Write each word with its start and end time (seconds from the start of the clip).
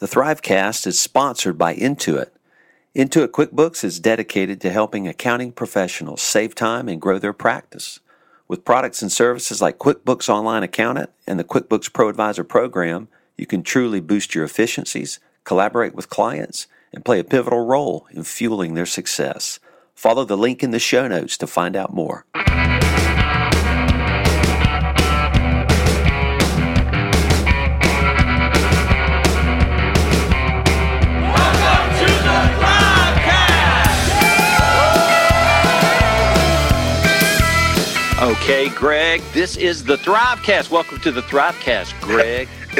The 0.00 0.06
Thrivecast 0.06 0.86
is 0.86 0.98
sponsored 0.98 1.58
by 1.58 1.74
Intuit. 1.74 2.30
Intuit 2.96 3.28
QuickBooks 3.32 3.84
is 3.84 4.00
dedicated 4.00 4.58
to 4.62 4.72
helping 4.72 5.06
accounting 5.06 5.52
professionals 5.52 6.22
save 6.22 6.54
time 6.54 6.88
and 6.88 6.98
grow 6.98 7.18
their 7.18 7.34
practice. 7.34 8.00
With 8.48 8.64
products 8.64 9.02
and 9.02 9.12
services 9.12 9.60
like 9.60 9.76
QuickBooks 9.76 10.30
Online 10.30 10.62
Accountant 10.62 11.10
and 11.26 11.38
the 11.38 11.44
QuickBooks 11.44 11.92
Pro 11.92 12.08
Advisor 12.08 12.44
program, 12.44 13.08
you 13.36 13.44
can 13.44 13.62
truly 13.62 14.00
boost 14.00 14.34
your 14.34 14.44
efficiencies, 14.44 15.20
collaborate 15.44 15.94
with 15.94 16.08
clients, 16.08 16.66
and 16.94 17.04
play 17.04 17.18
a 17.18 17.22
pivotal 17.22 17.66
role 17.66 18.06
in 18.10 18.22
fueling 18.22 18.72
their 18.72 18.86
success. 18.86 19.60
Follow 19.94 20.24
the 20.24 20.34
link 20.34 20.62
in 20.62 20.70
the 20.70 20.78
show 20.78 21.08
notes 21.08 21.36
to 21.36 21.46
find 21.46 21.76
out 21.76 21.92
more. 21.92 22.24
Okay, 38.42 38.68
Greg, 38.70 39.20
this 39.32 39.56
is 39.56 39.84
the 39.84 39.96
Thrivecast. 39.96 40.70
Welcome 40.70 40.98
to 41.00 41.12
the 41.12 41.20
Thrivecast, 41.22 42.00
Greg. 42.00 42.48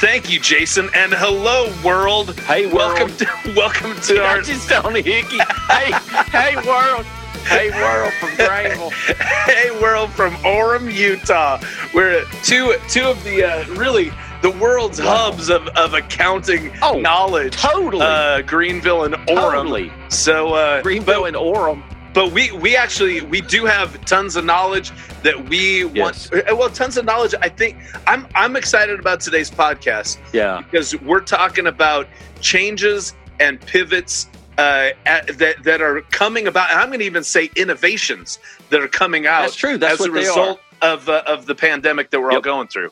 Thank 0.00 0.30
you, 0.30 0.40
Jason, 0.40 0.88
and 0.94 1.12
hello, 1.12 1.72
world. 1.84 2.38
Hey, 2.40 2.64
world. 2.66 2.74
welcome 2.98 3.16
to 3.18 3.26
welcome 3.56 3.94
to 3.96 4.14
Did 4.14 4.18
our. 4.20 4.38
I 4.38 4.40
just 4.42 4.66
sound 4.66 4.96
hickey? 4.96 5.38
hey, 5.68 5.92
hey, 6.32 6.56
world. 6.66 7.04
Hey, 7.46 7.70
world 7.70 8.12
from 8.14 8.34
Greenville. 8.36 8.90
hey, 8.90 9.70
world 9.80 10.10
from 10.10 10.34
Orem, 10.36 10.92
Utah. 10.92 11.60
We're 11.94 12.24
two 12.42 12.74
two 12.88 13.04
of 13.04 13.22
the 13.22 13.44
uh, 13.44 13.66
really 13.74 14.10
the 14.42 14.50
world's 14.52 15.00
Wow. 15.00 15.30
hubs 15.32 15.48
of, 15.50 15.68
of 15.68 15.92
accounting 15.94 16.72
Oh, 16.82 16.98
knowledge. 16.98 17.56
Totally. 17.56 18.02
Uh, 18.04 18.40
Greenville 18.42 19.04
and 19.04 19.14
Orem. 19.28 19.52
totally. 19.52 19.92
So 20.08 20.54
uh, 20.54 20.82
Greenville 20.82 21.20
but, 21.22 21.34
and 21.34 21.36
Orem. 21.36 21.82
But 22.12 22.32
we 22.32 22.50
we 22.52 22.76
actually 22.76 23.20
we 23.20 23.40
do 23.40 23.64
have 23.66 24.04
tons 24.04 24.34
of 24.36 24.44
knowledge 24.44 24.90
that 25.22 25.48
we 25.48 25.86
Yes. 25.88 26.30
want. 26.32 26.58
Well, 26.58 26.68
tons 26.70 26.96
of 26.96 27.04
knowledge. 27.04 27.34
I 27.40 27.48
think 27.48 27.76
I'm 28.06 28.26
I'm 28.34 28.56
excited 28.56 28.98
about 28.98 29.20
today's 29.20 29.50
podcast. 29.50 30.18
Yeah. 30.32 30.62
because 30.62 30.98
we're 31.00 31.20
talking 31.20 31.66
about 31.66 32.08
changes 32.40 33.14
and 33.38 33.60
pivots 33.60 34.28
uh, 34.58 34.90
at, 35.06 35.38
that 35.38 35.62
that 35.62 35.80
are 35.80 36.02
coming 36.10 36.46
about, 36.46 36.70
and 36.70 36.80
I'm 36.80 36.88
going 36.88 36.98
to 36.98 37.04
even 37.06 37.24
say 37.24 37.48
innovations 37.56 38.38
that 38.70 38.80
are 38.80 38.88
coming 38.88 39.26
out 39.26 39.42
That's 39.42 39.54
true. 39.54 39.78
That's 39.78 39.94
as 39.94 40.00
what 40.00 40.10
a 40.10 40.12
they 40.12 40.18
result 40.20 40.60
of 40.82 41.08
uh, 41.08 41.22
of 41.26 41.46
the 41.46 41.54
pandemic 41.54 42.10
that 42.10 42.20
we're 42.20 42.32
all 42.32 42.40
going 42.40 42.68
through. 42.68 42.90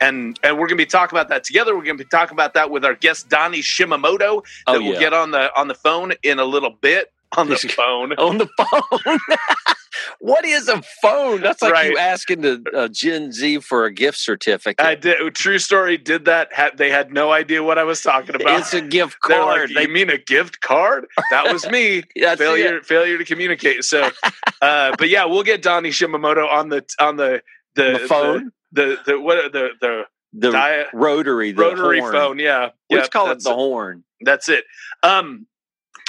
And 0.00 0.38
and 0.42 0.54
we're 0.54 0.68
going 0.68 0.78
to 0.78 0.84
be 0.84 0.86
talking 0.86 1.14
about 1.18 1.28
that 1.28 1.44
together. 1.44 1.76
We're 1.76 1.84
going 1.84 1.98
to 1.98 2.04
be 2.04 2.08
talking 2.08 2.34
about 2.34 2.54
that 2.54 2.70
with 2.70 2.84
our 2.84 2.94
guest 2.94 3.28
Donny 3.28 3.60
Shimamoto 3.60 4.42
that 4.66 4.76
Oh, 4.76 4.80
we'll 4.80 4.98
get 4.98 5.12
on 5.12 5.30
the 5.32 5.50
on 5.58 5.68
the 5.68 5.74
phone 5.74 6.12
in 6.22 6.38
a 6.38 6.44
little 6.44 6.70
bit. 6.70 7.12
On 7.36 7.48
the 7.48 7.56
phone. 7.56 8.12
On 8.14 8.38
the 8.38 8.48
phone. 8.58 9.18
what 10.18 10.44
is 10.44 10.68
a 10.68 10.82
phone? 11.00 11.40
That's 11.40 11.62
like 11.62 11.90
you 11.90 11.96
asking 11.96 12.40
the 12.40 12.64
uh, 12.74 12.88
Gen 12.88 13.32
Z 13.32 13.60
for 13.60 13.84
a 13.84 13.92
gift 13.92 14.18
certificate. 14.18 14.84
I 14.84 14.96
did. 14.96 15.34
True 15.34 15.58
story. 15.58 15.96
Did 15.96 16.24
that? 16.24 16.52
Had, 16.52 16.76
they 16.76 16.90
had 16.90 17.12
no 17.12 17.30
idea 17.30 17.62
what 17.62 17.78
I 17.78 17.84
was 17.84 18.02
talking 18.02 18.34
about. 18.34 18.60
it's 18.60 18.74
a 18.74 18.80
gift 18.80 19.20
card. 19.20 19.70
like, 19.70 19.86
you 19.86 19.92
mean 19.92 20.10
a 20.10 20.18
gift 20.18 20.60
card? 20.60 21.06
That 21.30 21.52
was 21.52 21.68
me. 21.68 22.02
Failure 22.16 22.78
it. 22.78 22.86
failure 22.86 23.18
to 23.18 23.24
communicate. 23.24 23.84
So, 23.84 24.10
uh, 24.62 24.96
but 24.98 25.08
yeah, 25.08 25.24
we'll 25.24 25.44
get 25.44 25.62
Donny 25.62 25.90
Shimamoto 25.90 26.50
on 26.50 26.68
the 26.68 26.84
on 26.98 27.16
the 27.16 27.42
the, 27.76 27.98
The 28.00 28.06
phone? 28.08 28.52
The 28.72 28.98
the, 29.06 29.12
the 29.12 29.20
what 29.20 29.52
the 29.52 29.68
the 29.80 30.02
the 30.32 30.50
diet 30.50 30.88
rotary, 30.92 31.52
the 31.52 31.62
rotary 31.62 32.00
horn. 32.00 32.12
phone. 32.12 32.38
Yeah, 32.38 32.70
Let's 32.90 33.04
yeah, 33.04 33.08
call 33.08 33.30
it 33.30 33.42
the 33.42 33.54
horn. 33.54 34.04
That's 34.20 34.48
it. 34.48 34.64
Um, 35.02 35.46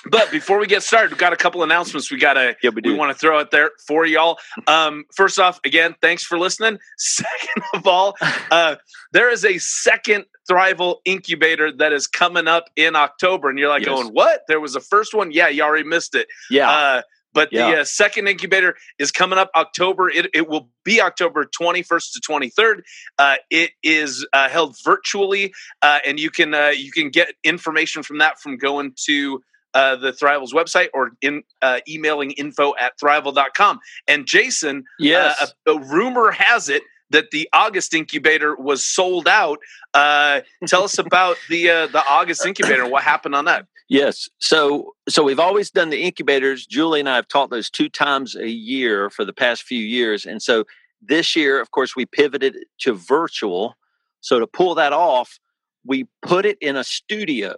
but 0.09 0.31
before 0.31 0.57
we 0.59 0.67
get 0.67 0.83
started, 0.83 1.11
we've 1.11 1.19
got 1.19 1.33
a 1.33 1.37
couple 1.37 1.63
announcements 1.63 2.11
we 2.11 2.17
gotta 2.17 2.55
Yeah, 2.63 2.71
we 2.71 2.81
we 2.83 2.93
want 2.95 3.11
to 3.11 3.17
throw 3.17 3.39
out 3.39 3.51
there 3.51 3.71
for 3.87 4.05
y'all. 4.05 4.37
Um, 4.67 5.05
first 5.15 5.39
off, 5.39 5.59
again, 5.63 5.95
thanks 6.01 6.23
for 6.23 6.39
listening. 6.39 6.79
Second 6.97 7.63
of 7.73 7.87
all, 7.87 8.15
uh, 8.51 8.75
there 9.11 9.29
is 9.29 9.45
a 9.45 9.57
second 9.59 10.25
Thriveal 10.49 10.97
incubator 11.05 11.71
that 11.77 11.93
is 11.93 12.07
coming 12.07 12.47
up 12.47 12.65
in 12.75 12.95
October, 12.95 13.49
and 13.49 13.59
you're 13.59 13.69
like 13.69 13.85
Yes. 13.85 13.89
going, 13.89 14.07
"What? 14.13 14.41
There 14.47 14.59
was 14.59 14.75
a 14.75 14.81
first 14.81 15.13
one? 15.13 15.31
Yeah, 15.31 15.47
you 15.49 15.61
already 15.63 15.87
missed 15.87 16.15
it." 16.15 16.27
yeah. 16.49 16.69
Uh, 16.69 17.01
but 17.33 17.49
Yeah. 17.53 17.71
the 17.71 17.81
uh, 17.81 17.83
second 17.85 18.27
incubator 18.27 18.75
is 18.99 19.11
coming 19.11 19.39
up 19.39 19.49
October. 19.55 20.09
It, 20.09 20.27
it 20.33 20.49
will 20.49 20.69
be 20.83 20.99
October 20.99 21.45
21st 21.45 22.13
to 22.13 22.19
23rd. 22.19 22.81
Uh, 23.17 23.35
it 23.49 23.71
is 23.83 24.25
uh, 24.33 24.49
held 24.49 24.75
virtually, 24.83 25.53
uh, 25.81 25.99
and 26.05 26.19
you 26.19 26.29
can 26.29 26.53
uh, 26.53 26.69
you 26.75 26.91
can 26.91 27.09
get 27.09 27.35
information 27.43 28.03
from 28.03 28.17
that 28.17 28.39
from 28.41 28.57
going 28.57 28.93
to 29.05 29.41
uh, 29.73 29.95
the 29.95 30.13
Thriveal's 30.13 30.53
website 30.53 30.89
or 30.93 31.11
in 31.21 31.43
uh, 31.61 31.79
emailing 31.87 32.31
info 32.31 32.73
at 32.79 32.93
thriveal.com. 32.99 33.79
And 34.07 34.25
Jason, 34.25 34.83
yes. 34.99 35.35
uh, 35.41 35.47
a, 35.67 35.71
a 35.71 35.79
rumor 35.79 36.31
has 36.31 36.69
it 36.69 36.83
that 37.11 37.31
the 37.31 37.47
August 37.53 37.93
incubator 37.93 38.55
was 38.55 38.83
sold 38.83 39.27
out. 39.27 39.59
Uh, 39.93 40.41
tell 40.67 40.83
us 40.83 40.97
about 40.97 41.37
the 41.49 41.69
uh, 41.69 41.87
the 41.87 42.03
August 42.07 42.45
incubator 42.45 42.83
and 42.83 42.91
what 42.91 43.03
happened 43.03 43.35
on 43.35 43.45
that. 43.45 43.67
Yes. 43.89 44.29
So 44.39 44.93
so 45.09 45.23
we've 45.23 45.39
always 45.39 45.69
done 45.69 45.89
the 45.89 46.01
incubators. 46.01 46.65
Julie 46.65 47.01
and 47.01 47.09
I 47.09 47.15
have 47.15 47.27
taught 47.27 47.49
those 47.49 47.69
two 47.69 47.89
times 47.89 48.35
a 48.35 48.49
year 48.49 49.09
for 49.09 49.25
the 49.25 49.33
past 49.33 49.63
few 49.63 49.83
years. 49.83 50.25
And 50.25 50.41
so 50.41 50.65
this 51.01 51.35
year, 51.35 51.59
of 51.59 51.71
course, 51.71 51.95
we 51.95 52.05
pivoted 52.05 52.55
to 52.79 52.93
virtual. 52.93 53.75
So 54.21 54.39
to 54.39 54.47
pull 54.47 54.75
that 54.75 54.93
off, 54.93 55.39
we 55.85 56.07
put 56.21 56.45
it 56.45 56.57
in 56.61 56.77
a 56.77 56.83
studio. 56.83 57.55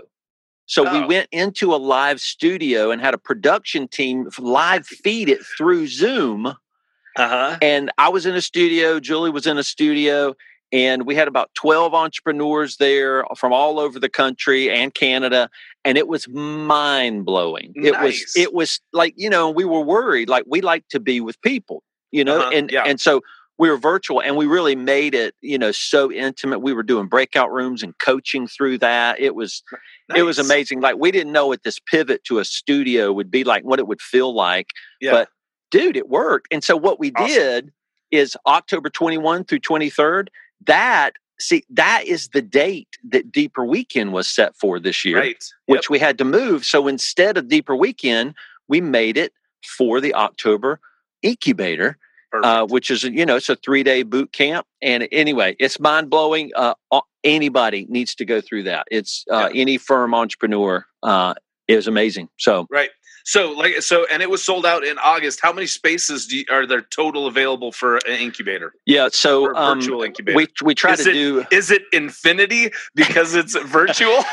So 0.65 0.83
we 0.83 0.99
Oh. 0.99 1.07
went 1.07 1.27
into 1.31 1.73
a 1.73 1.77
live 1.77 2.21
studio 2.21 2.89
and 2.91 3.01
had 3.01 3.13
a 3.13 3.17
production 3.17 3.87
team 3.87 4.29
live 4.39 4.85
feed 4.87 5.29
it 5.29 5.41
through 5.57 5.87
Zoom. 5.87 6.47
Uh 6.47 6.55
huh. 7.17 7.57
And 7.61 7.91
I 7.97 8.09
was 8.09 8.25
in 8.25 8.35
a 8.35 8.41
studio, 8.41 8.99
Julie 8.99 9.29
was 9.29 9.45
in 9.45 9.57
a 9.57 9.63
studio, 9.63 10.33
and 10.71 11.05
we 11.05 11.13
had 11.15 11.27
about 11.27 11.51
12 11.53 11.93
entrepreneurs 11.93 12.77
there 12.77 13.23
from 13.37 13.53
all 13.53 13.79
over 13.79 13.99
the 13.99 14.09
country 14.09 14.71
and 14.71 14.93
Canada. 14.93 15.49
And 15.85 15.97
it 15.97 16.07
was 16.07 16.27
mind 16.29 17.25
blowing. 17.25 17.73
It 17.75 17.99
was, 18.01 18.33
it 18.35 18.53
was 18.53 18.79
like, 18.93 19.13
you 19.17 19.29
know, 19.29 19.51
we 19.51 19.65
were 19.65 19.81
worried, 19.81 20.29
like 20.29 20.45
we 20.47 20.61
like 20.61 20.87
to 20.89 20.99
be 20.99 21.19
with 21.21 21.39
people, 21.41 21.83
you 22.11 22.23
know, 22.23 22.39
Uh-huh, 22.39 22.51
and, 22.53 22.71
yeah. 22.71 22.83
and 22.83 22.99
so 22.99 23.21
we 23.63 23.69
were 23.69 23.77
virtual 23.77 24.21
and 24.21 24.35
we 24.35 24.45
really 24.45 24.75
made 24.75 25.15
it, 25.15 25.35
you 25.39 25.57
know, 25.57 25.71
so 25.71 26.11
intimate. 26.11 26.59
We 26.59 26.73
were 26.73 26.83
doing 26.83 27.07
breakout 27.07 27.49
rooms 27.49 27.81
and 27.81 27.97
coaching 27.97 28.45
through 28.45 28.79
that. 28.79 29.21
It 29.21 29.35
was, 29.35 29.63
it 30.13 30.23
was 30.23 30.37
amazing. 30.37 30.81
Like 30.81 30.97
we 30.97 31.11
didn't 31.11 31.31
know 31.31 31.47
what 31.47 31.63
this 31.63 31.79
pivot 31.79 32.25
to 32.25 32.39
a 32.39 32.45
studio 32.45 33.13
would 33.13 33.31
be 33.31 33.45
like, 33.45 33.63
what 33.63 33.79
it 33.79 33.87
would 33.87 34.01
feel 34.01 34.35
like 34.35 34.67
Yeah. 34.99 35.11
but 35.11 35.29
dude, 35.71 35.95
it 35.95 36.09
worked. 36.09 36.47
And 36.51 36.61
so 36.61 36.75
what 36.75 36.99
we 36.99 37.13
Awesome. 37.15 37.27
did 37.27 37.71
is 38.11 38.35
October 38.45 38.89
21 38.89 39.45
through 39.45 39.59
23rd. 39.59 40.27
That 40.65 41.13
see, 41.39 41.63
that 41.69 42.03
is 42.05 42.27
the 42.33 42.41
date 42.41 42.89
that 43.11 43.31
Deeper 43.31 43.63
Weekend 43.63 44.11
was 44.11 44.27
set 44.27 44.57
for 44.57 44.77
this 44.77 45.05
year, 45.05 45.19
right. 45.19 45.41
which 45.67 45.89
we 45.89 45.99
had 45.99 46.17
to 46.17 46.25
move. 46.25 46.65
So 46.65 46.89
instead 46.89 47.37
of 47.37 47.47
Deeper 47.47 47.77
Weekend, 47.77 48.35
we 48.67 48.81
made 48.81 49.15
it 49.15 49.31
for 49.77 50.01
the 50.01 50.13
October 50.13 50.81
incubator. 51.21 51.97
Uh, 52.41 52.65
which 52.65 52.89
is 52.89 53.03
you 53.03 53.25
know 53.25 53.35
it's 53.35 53.49
a 53.49 53.55
three 53.55 53.83
day 53.83 54.03
boot 54.03 54.31
camp. 54.33 54.65
And 54.81 55.07
anyway, 55.11 55.55
it's 55.59 55.79
mind 55.79 56.09
blowing. 56.09 56.51
Uh, 56.55 56.73
anybody 57.23 57.85
needs 57.89 58.15
to 58.15 58.25
go 58.25 58.41
through 58.41 58.63
that. 58.63 58.87
It's 58.91 59.23
uh, 59.31 59.49
any 59.53 59.77
firm 59.77 60.13
entrepreneur. 60.13 60.85
Uh, 61.01 61.33
is 61.69 61.87
amazing. 61.87 62.27
So 62.37 62.67
Right. 62.69 62.89
So 63.25 63.51
like 63.53 63.81
so, 63.81 64.05
and 64.11 64.21
it 64.21 64.29
was 64.29 64.43
sold 64.43 64.65
out 64.65 64.83
in 64.83 64.97
August. 64.99 65.39
How 65.41 65.53
many 65.53 65.65
spaces 65.65 66.27
do 66.27 66.37
you, 66.39 66.45
are 66.51 66.65
there 66.67 66.81
total 66.81 67.25
available 67.25 67.71
for 67.71 67.95
an 68.05 68.19
incubator? 68.19 68.73
yeah, 68.85 69.07
so 69.13 69.55
um, 69.55 69.79
virtual 69.79 70.03
incubator. 70.03 70.35
we 70.35 70.47
we 70.61 70.75
try 70.75 70.91
Is 70.91 71.05
to 71.05 71.09
it- 71.11 71.13
do 71.13 71.45
Is 71.49 71.71
it 71.71 71.83
infinity 71.93 72.71
because 72.95 73.33
it's 73.33 73.55
virtual? 73.65 74.25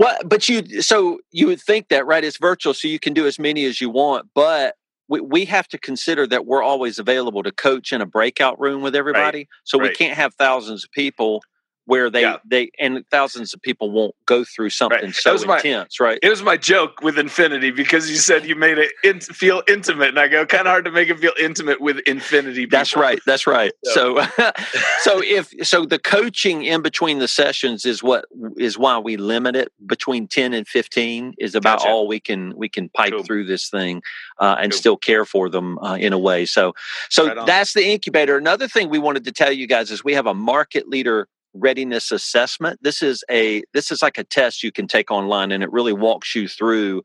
well, 0.00 0.16
but 0.24 0.48
you 0.48 0.82
so 0.82 1.20
you 1.30 1.46
would 1.46 1.60
think 1.60 1.88
that 1.90 2.06
right? 2.06 2.24
It's 2.24 2.38
virtual, 2.38 2.74
so 2.74 2.88
you 2.88 2.98
can 2.98 3.12
do 3.14 3.24
as 3.28 3.38
many 3.38 3.64
as 3.64 3.80
you 3.80 3.88
want, 3.90 4.28
but. 4.34 4.74
We, 5.08 5.20
we 5.20 5.44
have 5.46 5.68
to 5.68 5.78
consider 5.78 6.26
that 6.26 6.46
we're 6.46 6.62
always 6.62 6.98
available 6.98 7.42
to 7.42 7.52
coach 7.52 7.92
in 7.92 8.00
a 8.00 8.06
breakout 8.06 8.60
room 8.60 8.82
with 8.82 8.94
everybody. 8.94 9.48
So 9.64 9.78
we 9.78 9.88
can't 9.94 10.16
have 10.16 10.34
thousands 10.34 10.84
of 10.84 10.90
people 10.92 11.42
where 11.88 12.10
they 12.10 12.20
Yeah. 12.20 12.36
they 12.44 12.70
and 12.78 13.02
thousands 13.10 13.54
of 13.54 13.62
people 13.62 13.90
won't 13.90 14.14
go 14.26 14.44
through 14.44 14.68
something 14.70 15.06
That 15.06 15.14
so 15.14 15.34
my- 15.46 15.56
intense, 15.56 15.98
right? 16.00 16.18
it 16.22 16.28
was 16.28 16.42
my 16.42 16.58
joke 16.58 17.00
with 17.00 17.18
infinity 17.18 17.70
because 17.70 18.10
you 18.10 18.16
said 18.16 18.44
you 18.44 18.54
made 18.54 18.76
it 18.76 18.92
in, 19.02 19.20
feel 19.20 19.62
intimate, 19.66 20.10
and 20.10 20.18
I 20.18 20.28
go 20.28 20.44
kind 20.44 20.66
of 20.66 20.70
hard 20.72 20.84
to 20.84 20.90
make 20.90 21.08
it 21.08 21.18
feel 21.18 21.32
intimate 21.40 21.80
with 21.80 21.98
infinity. 22.06 22.66
That's 22.66 22.94
right. 22.94 23.18
That's 23.26 23.46
right. 23.46 23.72
So, 23.94 24.20
so 25.00 25.22
if 25.24 25.50
so, 25.66 25.86
the 25.86 25.98
coaching 25.98 26.62
in 26.64 26.82
between 26.82 27.20
the 27.20 27.28
sessions 27.28 27.86
is 27.86 28.02
what 28.02 28.26
is 28.58 28.76
why 28.76 28.98
we 28.98 29.16
limit 29.16 29.56
it 29.56 29.72
between 29.86 30.28
ten 30.28 30.52
and 30.52 30.68
fifteen. 30.68 31.34
Is 31.38 31.54
about 31.54 31.78
Gotcha. 31.78 31.90
all 31.90 32.06
we 32.06 32.20
can 32.20 32.52
we 32.54 32.68
can 32.68 32.90
pipe 32.90 33.12
Cool. 33.12 33.22
through 33.22 33.44
this 33.46 33.70
thing 33.70 34.02
uh, 34.38 34.56
and 34.60 34.72
Cool. 34.72 34.78
still 34.78 34.96
care 34.98 35.24
for 35.24 35.48
them 35.48 35.78
uh, 35.78 35.94
in 35.98 36.12
a 36.12 36.18
way. 36.18 36.44
So, 36.44 36.74
so 37.08 37.28
Right 37.28 37.46
that's 37.46 37.72
the 37.72 37.86
incubator. 37.86 38.36
Another 38.36 38.68
thing 38.68 38.90
we 38.90 38.98
wanted 38.98 39.24
to 39.24 39.32
tell 39.32 39.50
you 39.52 39.66
guys 39.66 39.90
is 39.90 40.04
we 40.04 40.12
have 40.12 40.26
a 40.26 40.34
market 40.34 40.86
leader 40.88 41.28
readiness 41.54 42.10
assessment. 42.10 42.78
This 42.82 43.02
is 43.02 43.24
a 43.30 43.62
this 43.74 43.90
is 43.90 44.02
like 44.02 44.18
a 44.18 44.24
test 44.24 44.62
you 44.62 44.72
can 44.72 44.86
take 44.86 45.10
online, 45.10 45.52
and 45.52 45.62
it 45.62 45.72
really 45.72 45.92
walks 45.92 46.34
you 46.34 46.48
through 46.48 47.02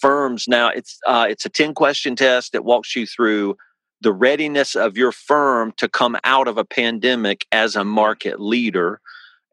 firms. 0.00 0.46
Now 0.48 0.68
it's 0.68 0.98
uh, 1.06 1.26
it's 1.28 1.46
a 1.46 1.50
ten 1.50 1.74
question 1.74 2.16
test 2.16 2.52
that 2.52 2.64
walks 2.64 2.94
you 2.96 3.06
through 3.06 3.56
the 4.00 4.12
readiness 4.12 4.74
of 4.74 4.96
your 4.96 5.12
firm 5.12 5.72
to 5.78 5.88
come 5.88 6.16
out 6.24 6.48
of 6.48 6.58
a 6.58 6.64
pandemic 6.64 7.46
as 7.52 7.76
a 7.76 7.84
market 7.84 8.40
leader, 8.40 9.00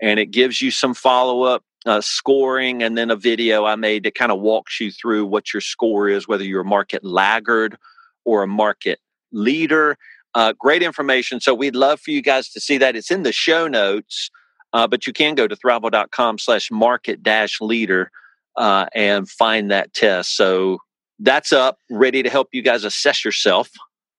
and 0.01 0.19
it 0.19 0.31
gives 0.31 0.61
you 0.61 0.71
some 0.71 0.93
follow 0.93 1.43
up 1.43 1.63
uh, 1.85 2.01
scoring 2.01 2.83
and 2.83 2.97
then 2.97 3.09
a 3.09 3.15
video 3.15 3.65
I 3.65 3.75
made 3.75 4.03
that 4.03 4.15
kind 4.15 4.31
of 4.31 4.39
walks 4.39 4.79
you 4.79 4.91
through 4.91 5.25
what 5.25 5.53
your 5.53 5.61
score 5.61 6.09
is, 6.09 6.27
whether 6.27 6.43
you're 6.43 6.61
a 6.61 6.65
market 6.65 7.03
laggard 7.03 7.77
or 8.25 8.43
a 8.43 8.47
market 8.47 8.99
leader. 9.31 9.97
Uh, 10.33 10.53
great 10.57 10.81
information. 10.81 11.39
So 11.39 11.53
we'd 11.53 11.75
love 11.75 11.99
for 11.99 12.11
you 12.11 12.21
guys 12.21 12.49
to 12.49 12.59
see 12.59 12.77
that. 12.77 12.95
It's 12.95 13.11
in 13.11 13.23
the 13.23 13.31
show 13.31 13.67
notes, 13.67 14.29
uh, 14.73 14.87
but 14.87 15.05
you 15.05 15.13
can 15.13 15.35
go 15.35 15.47
to 15.47 15.55
thriveal.com 15.55 16.37
slash 16.37 16.71
market 16.71 17.21
dash 17.21 17.59
leader 17.59 18.11
uh, 18.55 18.85
and 18.93 19.29
find 19.29 19.71
that 19.71 19.93
test. 19.93 20.35
So 20.35 20.79
that's 21.19 21.51
up, 21.51 21.77
ready 21.89 22.23
to 22.23 22.29
help 22.29 22.49
you 22.51 22.61
guys 22.61 22.83
assess 22.83 23.23
yourself. 23.23 23.69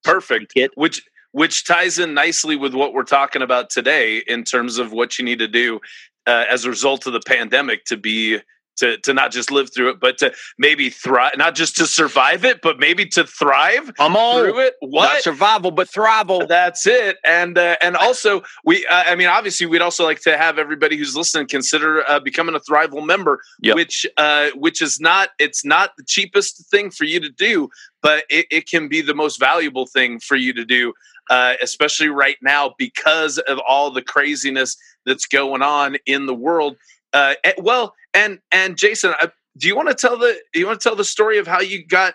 Perfect. 0.04 0.54
Which 0.74 1.02
which 1.32 1.64
ties 1.64 1.98
in 1.98 2.12
nicely 2.12 2.56
with 2.56 2.74
what 2.74 2.92
we're 2.92 3.04
talking 3.04 3.40
about 3.40 3.70
today 3.70 4.18
in 4.26 4.44
terms 4.44 4.76
of 4.76 4.92
what 4.92 5.18
you 5.18 5.24
need 5.24 5.38
to 5.38 5.48
do 5.48 5.80
uh, 6.26 6.44
as 6.48 6.66
a 6.66 6.68
result 6.68 7.06
of 7.06 7.14
the 7.14 7.20
pandemic 7.20 7.86
to 7.86 7.96
be 7.96 8.38
to 8.82 8.98
to 8.98 9.14
not 9.14 9.30
just 9.30 9.50
live 9.50 9.72
through 9.72 9.90
it, 9.90 10.00
but 10.00 10.18
to 10.18 10.32
maybe 10.58 10.90
thrive, 10.90 11.32
not 11.36 11.54
just 11.54 11.76
to 11.76 11.86
survive 11.86 12.44
it, 12.44 12.60
but 12.62 12.78
maybe 12.78 13.06
to 13.06 13.24
thrive 13.24 13.90
I'm 13.98 14.16
all, 14.16 14.40
through 14.40 14.60
it. 14.60 14.74
What 14.80 15.04
not 15.04 15.22
survival, 15.22 15.70
but 15.70 15.88
thrival. 15.88 16.48
That's 16.48 16.86
it. 16.86 17.16
And 17.24 17.56
uh, 17.56 17.76
and 17.80 17.96
also 17.96 18.42
we, 18.64 18.84
uh, 18.86 19.04
I 19.06 19.14
mean, 19.14 19.28
obviously, 19.28 19.66
we'd 19.66 19.82
also 19.82 20.04
like 20.04 20.20
to 20.22 20.36
have 20.36 20.58
everybody 20.58 20.96
who's 20.96 21.16
listening 21.16 21.46
consider 21.46 22.08
uh, 22.08 22.20
becoming 22.20 22.54
a 22.54 22.60
Thriveal 22.60 23.06
member, 23.06 23.40
yep. 23.60 23.76
which 23.76 24.04
uh, 24.16 24.48
which 24.56 24.82
is 24.82 25.00
not 25.00 25.30
it's 25.38 25.64
not 25.64 25.90
the 25.96 26.04
cheapest 26.06 26.68
thing 26.70 26.90
for 26.90 27.04
you 27.04 27.20
to 27.20 27.30
do, 27.30 27.68
but 28.02 28.24
it, 28.28 28.46
it 28.50 28.68
can 28.68 28.88
be 28.88 29.00
the 29.00 29.14
most 29.14 29.38
valuable 29.38 29.86
thing 29.86 30.18
for 30.18 30.36
you 30.36 30.52
to 30.52 30.64
do. 30.64 30.92
Uh, 31.30 31.54
especially 31.62 32.08
right 32.08 32.36
now 32.42 32.74
because 32.78 33.38
of 33.38 33.60
all 33.66 33.92
the 33.92 34.02
craziness 34.02 34.76
that's 35.06 35.24
going 35.24 35.62
on 35.62 35.96
in 36.04 36.26
the 36.26 36.34
world. 36.34 36.76
Uh, 37.12 37.34
well, 37.58 37.94
and 38.14 38.40
and 38.50 38.76
Jason, 38.76 39.14
uh, 39.20 39.28
do 39.56 39.68
you 39.68 39.76
want 39.76 39.88
to 39.88 39.94
tell 39.94 40.16
the 40.18 40.38
you 40.54 40.66
want 40.66 40.80
to 40.80 40.88
tell 40.88 40.96
the 40.96 41.04
story 41.04 41.38
of 41.38 41.46
how 41.46 41.60
you 41.60 41.84
got 41.84 42.14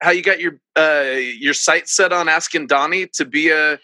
how 0.00 0.10
you 0.10 0.22
got 0.22 0.40
your 0.40 0.60
uh, 0.76 1.16
your 1.16 1.54
sight 1.54 1.88
set 1.88 2.12
on 2.12 2.28
asking 2.28 2.66
Donny 2.66 3.06
to 3.14 3.24
be 3.24 3.50
a? 3.50 3.78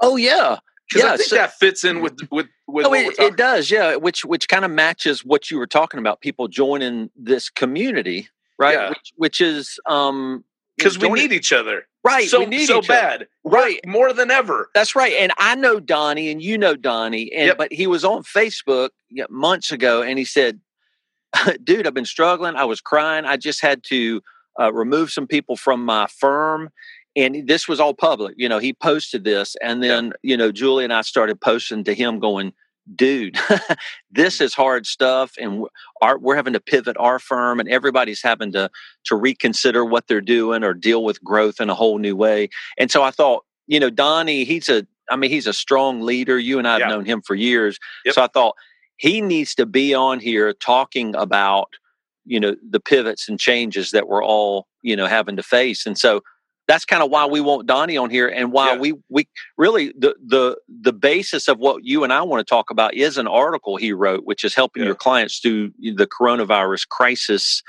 Oh 0.00 0.16
yeah, 0.16 0.58
yeah. 0.94 1.12
I 1.12 1.16
think 1.16 1.30
so, 1.30 1.36
that 1.36 1.54
fits 1.54 1.84
in 1.84 2.00
with 2.00 2.18
with 2.30 2.46
with. 2.66 2.86
Oh, 2.86 2.94
it, 2.94 3.18
it 3.18 3.36
does, 3.36 3.70
yeah. 3.70 3.96
Which 3.96 4.24
which 4.24 4.48
kind 4.48 4.64
of 4.64 4.70
matches 4.70 5.24
what 5.24 5.50
you 5.50 5.58
were 5.58 5.66
talking 5.66 5.98
about. 5.98 6.20
People 6.20 6.48
joining 6.48 7.10
this 7.16 7.48
community, 7.48 8.28
right? 8.58 8.74
Yeah. 8.74 8.88
Which, 8.90 9.12
which 9.16 9.40
is 9.40 9.80
um 9.86 10.44
because 10.76 10.98
we 10.98 11.08
need 11.10 11.32
each 11.32 11.52
other. 11.52 11.87
Right. 12.08 12.28
So, 12.28 12.50
so 12.64 12.80
bad. 12.80 13.28
Right. 13.44 13.80
More 13.86 14.14
than 14.14 14.30
ever. 14.30 14.70
That's 14.74 14.96
right. 14.96 15.12
And 15.18 15.30
I 15.36 15.54
know 15.54 15.78
Donny 15.78 16.30
and 16.30 16.40
you 16.40 16.56
know 16.56 16.74
Donny. 16.74 17.30
And 17.32 17.48
yep. 17.48 17.58
but 17.58 17.70
he 17.70 17.86
was 17.86 18.02
on 18.02 18.22
Facebook 18.22 18.90
months 19.28 19.70
ago 19.70 20.02
and 20.02 20.18
he 20.18 20.24
said, 20.24 20.58
dude, 21.62 21.86
I've 21.86 21.92
been 21.92 22.06
struggling. 22.06 22.56
I 22.56 22.64
was 22.64 22.80
crying. 22.80 23.26
I 23.26 23.36
just 23.36 23.60
had 23.60 23.82
to 23.84 24.22
uh, 24.58 24.72
remove 24.72 25.10
some 25.10 25.26
people 25.26 25.54
from 25.54 25.84
my 25.84 26.06
firm. 26.06 26.70
And 27.14 27.46
this 27.46 27.68
was 27.68 27.78
all 27.78 27.92
public. 27.92 28.34
You 28.38 28.48
know, 28.48 28.58
he 28.58 28.72
posted 28.72 29.24
this. 29.24 29.54
And 29.62 29.82
then, 29.82 30.06
yep. 30.06 30.16
you 30.22 30.36
know, 30.36 30.50
Julie 30.50 30.84
and 30.84 30.92
I 30.92 31.02
started 31.02 31.40
posting 31.40 31.84
to 31.84 31.94
him 31.94 32.20
going, 32.20 32.54
dude, 32.94 33.38
this 34.10 34.40
is 34.40 34.54
hard 34.54 34.86
stuff, 34.86 35.34
and 35.38 35.64
our, 36.00 36.18
we're 36.18 36.36
having 36.36 36.52
to 36.52 36.60
pivot 36.60 36.96
our 36.98 37.18
firm, 37.18 37.60
and 37.60 37.68
everybody's 37.68 38.22
having 38.22 38.52
to 38.52 38.70
to 39.06 39.16
reconsider 39.16 39.84
what 39.84 40.06
they're 40.06 40.20
doing 40.20 40.64
or 40.64 40.74
deal 40.74 41.04
with 41.04 41.22
growth 41.22 41.60
in 41.60 41.70
a 41.70 41.74
whole 41.74 41.98
new 41.98 42.16
way. 42.16 42.48
And 42.78 42.90
so 42.90 43.02
I 43.02 43.10
thought, 43.10 43.44
you 43.66 43.80
know, 43.80 43.90
Donny, 43.90 44.44
he's 44.44 44.68
a, 44.68 44.86
I 45.10 45.16
mean, 45.16 45.30
he's 45.30 45.46
a 45.46 45.52
strong 45.52 46.02
leader. 46.02 46.38
You 46.38 46.58
and 46.58 46.66
I 46.66 46.72
have 46.72 46.80
yeah. 46.80 46.88
known 46.88 47.04
him 47.04 47.22
for 47.22 47.34
years, 47.34 47.78
yep. 48.04 48.14
so 48.14 48.22
I 48.22 48.28
thought 48.28 48.54
he 48.96 49.20
needs 49.20 49.54
to 49.56 49.66
be 49.66 49.94
on 49.94 50.20
here 50.20 50.52
talking 50.52 51.14
about, 51.14 51.68
you 52.24 52.40
know, 52.40 52.56
the 52.68 52.80
pivots 52.80 53.28
and 53.28 53.38
changes 53.38 53.92
that 53.92 54.08
we're 54.08 54.24
all, 54.24 54.66
you 54.82 54.96
know, 54.96 55.06
having 55.06 55.36
to 55.36 55.42
face. 55.42 55.86
And 55.86 55.96
so 55.96 56.22
that's 56.68 56.84
kind 56.84 57.02
of 57.02 57.10
why 57.10 57.26
we 57.26 57.40
want 57.40 57.66
Donny 57.66 57.96
on 57.96 58.10
here 58.10 58.28
and 58.28 58.52
why 58.52 58.72
yeah. 58.72 58.78
we 58.78 58.94
we 59.08 59.26
really 59.56 59.92
the 59.98 60.14
the 60.24 60.56
the 60.68 60.92
basis 60.92 61.48
of 61.48 61.58
what 61.58 61.84
you 61.84 62.04
and 62.04 62.12
I 62.12 62.22
want 62.22 62.46
to 62.46 62.48
talk 62.48 62.70
about 62.70 62.94
is 62.94 63.18
an 63.18 63.26
article 63.26 63.76
he 63.76 63.92
wrote 63.92 64.24
which 64.24 64.44
is 64.44 64.54
helping 64.54 64.82
yeah. 64.82 64.88
your 64.88 64.94
clients 64.94 65.40
through 65.40 65.72
the 65.80 66.06
coronavirus 66.06 66.86
crisis 66.88 67.62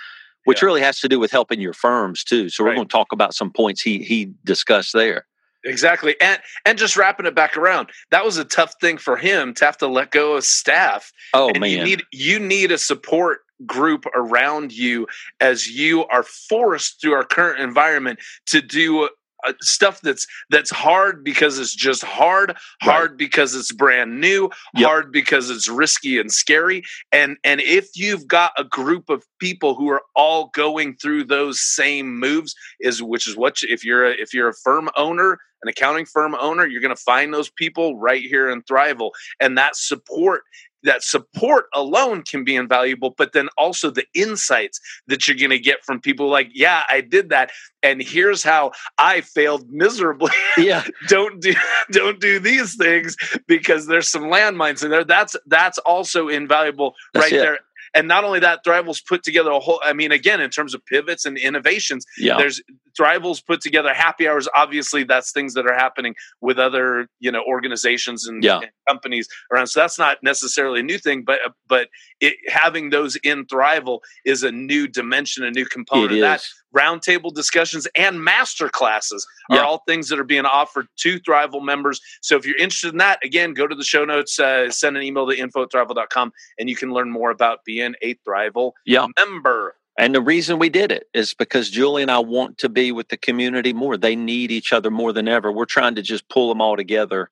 which 0.45 0.61
yeah. 0.61 0.67
really 0.67 0.81
has 0.81 0.99
to 0.99 1.09
do 1.09 1.19
with 1.19 1.31
helping 1.31 1.59
your 1.59 1.73
firms 1.73 2.23
too 2.23 2.49
so 2.49 2.63
we're 2.63 2.75
going 2.75 2.87
to 2.87 2.91
talk 2.91 3.11
about 3.11 3.33
some 3.33 3.51
points 3.51 3.81
he 3.81 4.03
he 4.03 4.31
discussed 4.43 4.93
there 4.93 5.25
Exactly. 5.65 6.15
And 6.21 6.39
and 6.65 6.77
just 6.77 6.95
wrapping 6.95 7.25
it 7.25 7.35
back 7.35 7.57
around. 7.57 7.89
That 8.11 8.23
was 8.23 8.37
a 8.37 8.45
tough 8.45 8.75
thing 8.79 8.97
for 8.97 9.17
him 9.17 9.53
to 9.55 9.65
have 9.65 9.77
to 9.79 9.87
let 9.87 10.11
go 10.11 10.35
of 10.35 10.45
staff. 10.45 11.11
Oh 11.33 11.49
and 11.49 11.59
man. 11.59 11.71
You 11.71 11.83
need 11.83 12.03
you 12.13 12.39
need 12.39 12.71
a 12.71 12.77
support 12.77 13.39
group 13.65 14.05
around 14.15 14.71
you 14.71 15.07
as 15.39 15.67
you 15.67 16.05
are 16.07 16.23
forced 16.23 17.01
through 17.01 17.13
our 17.13 17.25
current 17.25 17.59
environment 17.59 18.19
to 18.45 18.61
do 18.61 19.09
uh, 19.47 19.53
stuff 19.61 20.01
that's 20.01 20.27
that's 20.49 20.69
hard 20.69 21.23
because 21.23 21.59
it's 21.59 21.73
just 21.73 22.03
hard 22.03 22.57
hard 22.81 23.11
right. 23.11 23.17
because 23.17 23.55
it's 23.55 23.71
brand 23.71 24.19
new 24.19 24.49
yep. 24.75 24.85
hard 24.85 25.11
because 25.13 25.49
it's 25.49 25.69
risky 25.69 26.19
and 26.19 26.29
scary 26.29 26.83
and 27.13 27.37
and 27.45 27.61
if 27.61 27.87
you've 27.95 28.27
got 28.27 28.51
a 28.57 28.65
group 28.65 29.09
of 29.09 29.23
people 29.39 29.75
who 29.75 29.89
are 29.89 30.01
all 30.13 30.49
going 30.53 30.93
through 30.95 31.23
those 31.23 31.61
same 31.61 32.19
moves 32.19 32.53
is 32.81 33.01
which 33.01 33.29
is 33.29 33.37
what 33.37 33.61
you, 33.61 33.69
if 33.71 33.85
you're 33.85 34.05
a, 34.05 34.11
if 34.11 34.33
you're 34.33 34.49
a 34.49 34.55
firm 34.61 34.89
owner 34.97 35.39
an 35.63 35.69
accounting 35.69 36.05
firm 36.05 36.35
owner 36.35 36.67
you're 36.67 36.81
going 36.81 36.95
to 36.95 37.01
find 37.01 37.33
those 37.33 37.49
people 37.49 37.97
right 37.97 38.23
here 38.23 38.49
in 38.49 38.61
Thriveal 38.63 39.11
and 39.39 39.57
that 39.57 39.77
support 39.77 40.41
that 40.83 41.03
support 41.03 41.65
alone 41.73 42.23
can 42.23 42.43
be 42.43 42.55
invaluable, 42.55 43.13
but 43.17 43.33
then 43.33 43.49
also 43.57 43.89
the 43.89 44.05
insights 44.13 44.79
that 45.07 45.27
you're 45.27 45.37
going 45.37 45.49
to 45.49 45.59
get 45.59 45.83
from 45.83 45.99
people 45.99 46.29
like, 46.29 46.49
yeah, 46.53 46.83
I 46.89 47.01
did 47.01 47.29
that, 47.29 47.51
and 47.83 48.01
here's 48.01 48.43
how 48.43 48.71
I 48.97 49.21
failed 49.21 49.69
miserably. 49.69 50.31
Yeah, 50.57 50.85
don't 51.07 51.41
do 51.41 51.53
don't 51.91 52.19
do 52.19 52.39
these 52.39 52.75
things 52.75 53.15
because 53.47 53.87
there's 53.87 54.09
some 54.09 54.23
landmines 54.23 54.83
in 54.83 54.91
there. 54.91 55.03
That's 55.03 55.35
that's 55.45 55.77
also 55.79 56.27
invaluable 56.27 56.95
that's 57.13 57.25
right 57.25 57.33
it. 57.33 57.41
there. 57.41 57.59
And 57.93 58.07
not 58.07 58.23
only 58.23 58.39
that, 58.39 58.63
Thriveal's 58.63 59.01
put 59.01 59.23
together 59.23 59.51
a 59.51 59.59
whole. 59.59 59.81
I 59.83 59.93
mean, 59.93 60.11
again, 60.11 60.41
in 60.41 60.49
terms 60.49 60.73
of 60.73 60.85
pivots 60.85 61.25
and 61.25 61.37
innovations, 61.37 62.05
yeah. 62.17 62.37
there's 62.37 62.61
Thriveal's 62.99 63.41
put 63.41 63.61
together 63.61 63.93
happy 63.93 64.27
hours. 64.27 64.47
Obviously, 64.55 65.03
that's 65.03 65.31
things 65.31 65.53
that 65.53 65.65
are 65.65 65.73
happening 65.73 66.15
with 66.41 66.59
other 66.59 67.07
you 67.19 67.31
know 67.31 67.43
organizations 67.47 68.27
and, 68.27 68.43
yeah. 68.43 68.59
and 68.59 68.71
companies 68.87 69.27
around. 69.51 69.67
So 69.67 69.79
that's 69.79 69.97
not 69.97 70.17
necessarily 70.23 70.81
a 70.81 70.83
new 70.83 70.97
thing, 70.97 71.23
but 71.23 71.39
but 71.67 71.89
it, 72.19 72.35
having 72.47 72.89
those 72.89 73.15
in 73.17 73.45
Thriveal 73.45 73.99
is 74.25 74.43
a 74.43 74.51
new 74.51 74.87
dimension, 74.87 75.43
a 75.43 75.51
new 75.51 75.65
component 75.65 76.11
it 76.11 76.15
of 76.15 76.21
that. 76.21 76.43
Roundtable 76.75 77.33
discussions, 77.33 77.87
and 77.95 78.23
master 78.23 78.69
classes 78.69 79.25
are 79.49 79.57
yeah. 79.57 79.63
all 79.63 79.83
things 79.87 80.09
that 80.09 80.19
are 80.19 80.23
being 80.23 80.45
offered 80.45 80.87
to 80.97 81.19
Thriveal 81.19 81.63
members. 81.63 81.99
So 82.21 82.35
if 82.37 82.45
you're 82.45 82.57
interested 82.57 82.91
in 82.91 82.97
that, 82.97 83.19
again, 83.23 83.53
go 83.53 83.65
to 83.67 83.75
the 83.75 83.83
show 83.83 84.05
notes, 84.05 84.39
uh, 84.39 84.69
send 84.69 84.95
an 84.95 85.03
email 85.03 85.27
to 85.27 85.37
info 85.37 85.63
at 85.63 85.69
thriveal.com, 85.69 86.31
and 86.59 86.69
you 86.69 86.75
can 86.75 86.91
learn 86.93 87.09
more 87.09 87.31
about 87.31 87.65
being 87.65 87.95
a 88.01 88.15
Thriveal 88.15 88.73
yeah. 88.85 89.07
member. 89.17 89.75
And 89.97 90.15
the 90.15 90.21
reason 90.21 90.59
we 90.59 90.69
did 90.69 90.91
it 90.91 91.07
is 91.13 91.33
because 91.33 91.69
Julie 91.69 92.01
and 92.01 92.11
I 92.11 92.19
want 92.19 92.57
to 92.59 92.69
be 92.69 92.91
with 92.91 93.09
the 93.09 93.17
community 93.17 93.73
more. 93.73 93.97
They 93.97 94.15
need 94.15 94.49
each 94.49 94.71
other 94.71 94.89
more 94.89 95.11
than 95.11 95.27
ever. 95.27 95.51
We're 95.51 95.65
trying 95.65 95.95
to 95.95 96.01
just 96.01 96.29
pull 96.29 96.47
them 96.47 96.61
all 96.61 96.77
together 96.77 97.29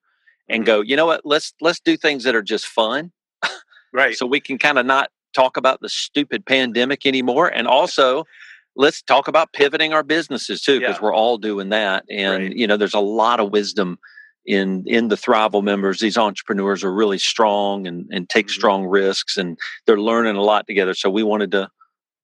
and 0.50 0.66
go, 0.66 0.82
you 0.82 0.96
know 0.96 1.06
what, 1.06 1.22
let's 1.26 1.54
let's 1.62 1.80
do 1.80 1.96
things 1.96 2.24
that 2.24 2.36
are 2.36 2.44
just 2.44 2.66
fun. 2.66 3.12
Right. 3.94 4.16
so 4.16 4.28
we 4.28 4.42
can 4.42 4.58
kind 4.58 4.78
of 4.78 4.86
not 4.86 5.10
talk 5.34 5.56
about 5.56 5.80
the 5.82 5.88
stupid 5.90 6.46
pandemic 6.46 7.06
anymore. 7.06 7.48
And 7.48 7.68
also 7.68 8.26
let's 8.78 9.02
talk 9.02 9.28
about 9.28 9.52
pivoting 9.52 9.92
our 9.92 10.04
businesses 10.04 10.62
too, 10.62 10.80
because 10.80 10.96
yeah. 10.96 11.02
we're 11.02 11.14
all 11.14 11.38
doing 11.38 11.70
that. 11.70 12.06
And 12.10 12.44
right. 12.44 12.56
you 12.56 12.68
know, 12.68 12.78
there's 12.78 12.94
a 12.94 13.00
lot 13.00 13.40
of 13.40 13.52
wisdom 13.52 13.98
in 14.46 14.86
in 14.88 15.10
the 15.10 15.16
Thriveal 15.16 15.64
members. 15.64 16.00
These 16.00 16.18
entrepreneurs 16.18 16.84
are 16.84 16.94
really 16.94 17.18
strong 17.18 17.88
and 17.88 18.08
and 18.12 18.30
take 18.30 18.46
mm-hmm. 18.46 18.54
strong 18.54 18.86
risks, 18.86 19.36
and 19.36 19.58
they're 19.86 20.00
learning 20.00 20.38
a 20.38 20.42
lot 20.42 20.68
together. 20.68 20.94
So 20.94 21.10
we 21.10 21.24
wanted 21.24 21.52
to 21.52 21.70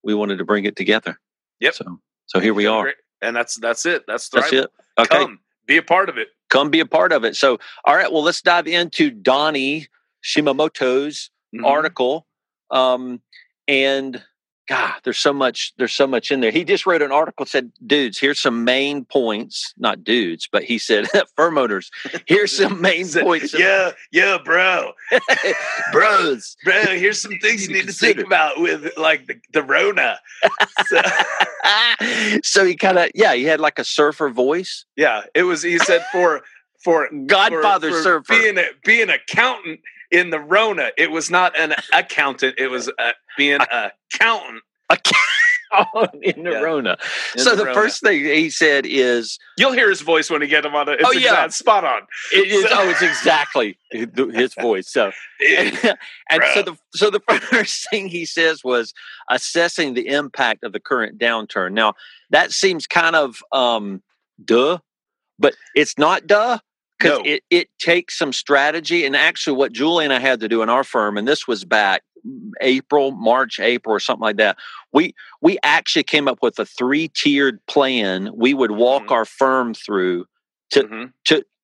we 0.02 0.14
wanted 0.14 0.38
to 0.38 0.44
bring 0.44 0.64
it 0.64 0.76
together. 0.76 1.18
Yep. 1.60 1.74
So 1.74 2.00
so 2.26 2.40
here 2.40 2.54
we 2.54 2.66
are, 2.66 2.92
and 3.20 3.36
that's 3.36 3.56
that's 3.56 3.84
it. 3.84 4.04
That's 4.06 4.28
Thriveal. 4.30 4.40
that's 4.40 4.52
it. 4.52 4.70
Okay. 4.98 5.16
Come, 5.18 5.40
be 5.66 5.76
a 5.76 5.82
part 5.82 6.08
of 6.08 6.18
it. 6.18 6.28
Come 6.50 6.70
be 6.70 6.80
a 6.80 6.86
part 6.86 7.12
of 7.12 7.24
it. 7.24 7.36
So 7.36 7.58
all 7.84 7.96
right, 7.96 8.10
well, 8.10 8.22
let's 8.22 8.40
dive 8.40 8.66
into 8.66 9.10
Donny 9.10 9.88
Shimamoto's 10.24 11.30
mm-hmm. 11.54 11.64
article. 11.64 12.26
Um, 12.70 13.20
and 13.68 14.22
God, 14.66 14.94
there's 15.04 15.18
so 15.18 15.32
much, 15.32 15.74
there's 15.76 15.92
so 15.92 16.06
much 16.06 16.30
in 16.30 16.40
there. 16.40 16.50
He 16.50 16.64
just 16.64 16.86
wrote 16.86 17.02
an 17.02 17.12
article 17.12 17.44
said, 17.44 17.70
dudes, 17.86 18.18
here's 18.18 18.40
some 18.40 18.64
main 18.64 19.04
points, 19.04 19.74
not 19.76 20.02
dudes, 20.02 20.48
but 20.50 20.64
he 20.64 20.78
said, 20.78 21.06
firm 21.36 21.58
owners, 21.58 21.90
here's 22.26 22.56
some 22.56 22.80
main 22.80 23.06
points. 23.08 23.56
yeah, 23.58 23.92
yeah, 24.10 24.38
bro. 24.42 24.92
Bros. 25.92 26.56
Bro, 26.64 26.82
here's 26.96 27.20
some 27.20 27.38
things 27.42 27.68
you 27.68 27.74
need 27.74 27.86
to 27.86 27.92
think 27.92 28.18
about 28.18 28.58
with 28.58 28.90
like 28.96 29.26
the, 29.26 29.38
the 29.52 29.62
Rona. 29.62 30.18
So, 30.86 31.02
so 32.42 32.64
he 32.64 32.74
kind 32.74 32.98
of, 32.98 33.10
yeah, 33.14 33.34
he 33.34 33.44
had 33.44 33.60
like 33.60 33.78
a 33.78 33.84
surfer 33.84 34.30
voice. 34.30 34.86
yeah, 34.96 35.22
it 35.34 35.42
was, 35.42 35.62
he 35.62 35.78
said 35.78 36.04
for, 36.10 36.42
for 36.82 37.08
Godfather 37.26 37.90
for, 37.90 37.96
for 37.96 38.02
surfer. 38.02 38.38
being 38.38 38.58
a, 38.58 38.64
being 38.84 39.02
an 39.02 39.10
accountant 39.10 39.80
in 40.10 40.30
the 40.30 40.40
Rona. 40.40 40.90
It 40.96 41.10
was 41.10 41.30
not 41.30 41.58
an 41.58 41.74
accountant. 41.92 42.54
It 42.58 42.68
was 42.68 42.88
uh, 42.98 43.12
being 43.36 43.60
a 43.60 43.92
accountant. 44.10 44.62
in 46.22 46.44
the 46.44 46.50
Yeah. 46.52 46.60
Rona. 46.60 46.96
in 47.34 47.40
So 47.40 47.56
the 47.56 47.64
Rona. 47.64 47.74
first 47.74 48.00
thing 48.00 48.20
he 48.24 48.48
said 48.50 48.86
is, 48.86 49.38
you'll 49.58 49.72
hear 49.72 49.88
his 49.88 50.02
voice 50.02 50.30
when 50.30 50.40
you 50.40 50.46
get 50.46 50.64
him 50.64 50.74
on 50.76 50.88
it. 50.88 51.00
It's 51.00 51.08
Oh, 51.08 51.12
yeah. 51.12 51.48
spot 51.48 51.84
on. 51.84 52.02
it 52.32 52.46
is, 52.48 52.64
oh, 52.70 52.88
it's 52.90 53.02
exactly 53.02 53.76
his 53.90 54.54
voice. 54.60 54.88
So, 54.88 55.10
and, 55.48 55.76
and 56.30 56.42
so 56.54 56.62
the 56.62 56.76
so 56.94 57.10
the 57.10 57.20
first 57.50 57.88
thing 57.90 58.08
he 58.08 58.24
says 58.24 58.62
was 58.62 58.94
assessing 59.30 59.94
the 59.94 60.06
impact 60.08 60.62
of 60.62 60.72
the 60.72 60.80
current 60.80 61.18
downturn. 61.18 61.72
Now 61.72 61.94
that 62.30 62.52
seems 62.52 62.86
kind 62.86 63.16
of 63.16 63.42
um, 63.50 64.00
duh, 64.44 64.78
but 65.40 65.54
it's 65.74 65.98
not 65.98 66.26
duh 66.28 66.58
because 67.04 67.18
No. 67.18 67.24
it 67.24 67.42
it 67.50 67.68
takes 67.78 68.18
some 68.18 68.32
strategy. 68.32 69.04
And 69.04 69.14
actually, 69.14 69.56
what 69.56 69.72
Julie 69.72 70.04
and 70.04 70.12
I 70.12 70.18
had 70.18 70.40
to 70.40 70.48
do 70.48 70.62
in 70.62 70.68
our 70.68 70.84
firm, 70.84 71.16
and 71.18 71.28
this 71.28 71.46
was 71.46 71.64
back 71.64 72.02
April, 72.62 73.10
March, 73.12 73.60
April, 73.60 73.94
or 73.94 74.00
something 74.00 74.22
like 74.22 74.36
that. 74.38 74.56
We 74.92 75.14
we 75.42 75.58
actually 75.62 76.04
came 76.04 76.28
up 76.28 76.38
with 76.42 76.58
a 76.58 76.64
three 76.66 77.08
tiered 77.08 77.60
plan. 77.66 78.30
We 78.34 78.54
would 78.54 78.70
walk 78.72 79.04
Mhm. 79.08 79.12
our 79.12 79.24
firm 79.24 79.74
through 79.74 80.26
Mhm. 80.74 81.12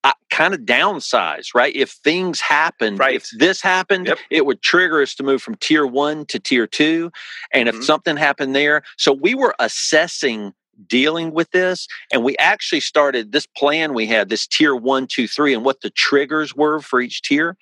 uh, 0.03 0.13
kind 0.31 0.55
of 0.55 0.61
downsize, 0.61 1.49
right? 1.55 1.77
If 1.77 1.91
things 1.91 2.41
happened, 2.41 2.99
Right. 2.99 3.17
if 3.17 3.29
this 3.37 3.61
happened, 3.61 4.07
Yep. 4.07 4.19
it 4.31 4.47
would 4.47 4.63
trigger 4.63 5.03
us 5.03 5.15
to 5.17 5.23
move 5.23 5.43
from 5.43 5.57
tier 5.57 5.87
one 5.87 6.25
to 6.27 6.39
tier 6.39 6.67
two. 6.67 7.13
And 7.53 7.69
if 7.69 7.85
something 7.85 8.17
happened 8.17 8.57
there, 8.57 8.83
so 8.97 9.13
we 9.13 9.35
were 9.35 9.55
assessing 9.59 10.55
dealing 10.87 11.33
with 11.33 11.51
this. 11.51 11.87
And 12.13 12.25
we 12.25 12.37
actually 12.39 12.81
started 12.81 13.33
this 13.33 13.47
plan 13.47 13.95
we 13.95 14.07
had, 14.07 14.29
this 14.29 14.47
tier 14.47 14.75
one, 14.75 15.07
two, 15.07 15.27
three, 15.29 15.55
and 15.55 15.65
what 15.65 15.81
the 15.81 15.91
triggers 15.91 16.55
were 16.55 16.81
for 16.81 17.01
each 17.01 17.23
tier. 17.23 17.57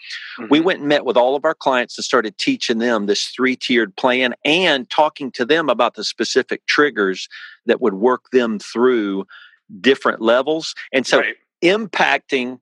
We 0.50 0.60
Mhm. 0.60 0.64
went 0.64 0.78
and 0.80 0.88
met 0.88 1.04
with 1.04 1.16
all 1.16 1.36
of 1.36 1.44
our 1.44 1.54
clients 1.54 1.96
and 1.98 2.04
started 2.04 2.38
teaching 2.38 2.78
them 2.78 3.06
this 3.06 3.26
three 3.28 3.56
tiered 3.56 3.96
plan 3.96 4.34
and 4.44 4.88
talking 4.90 5.30
to 5.32 5.44
them 5.44 5.68
about 5.68 5.94
the 5.94 6.04
specific 6.04 6.66
triggers 6.66 7.28
that 7.66 7.80
would 7.80 7.94
work 7.94 8.30
them 8.30 8.58
through 8.58 9.26
different 9.80 10.20
levels. 10.20 10.74
And 10.92 11.06
so 11.06 11.18
right. 11.18 11.36
impacting 11.62 12.60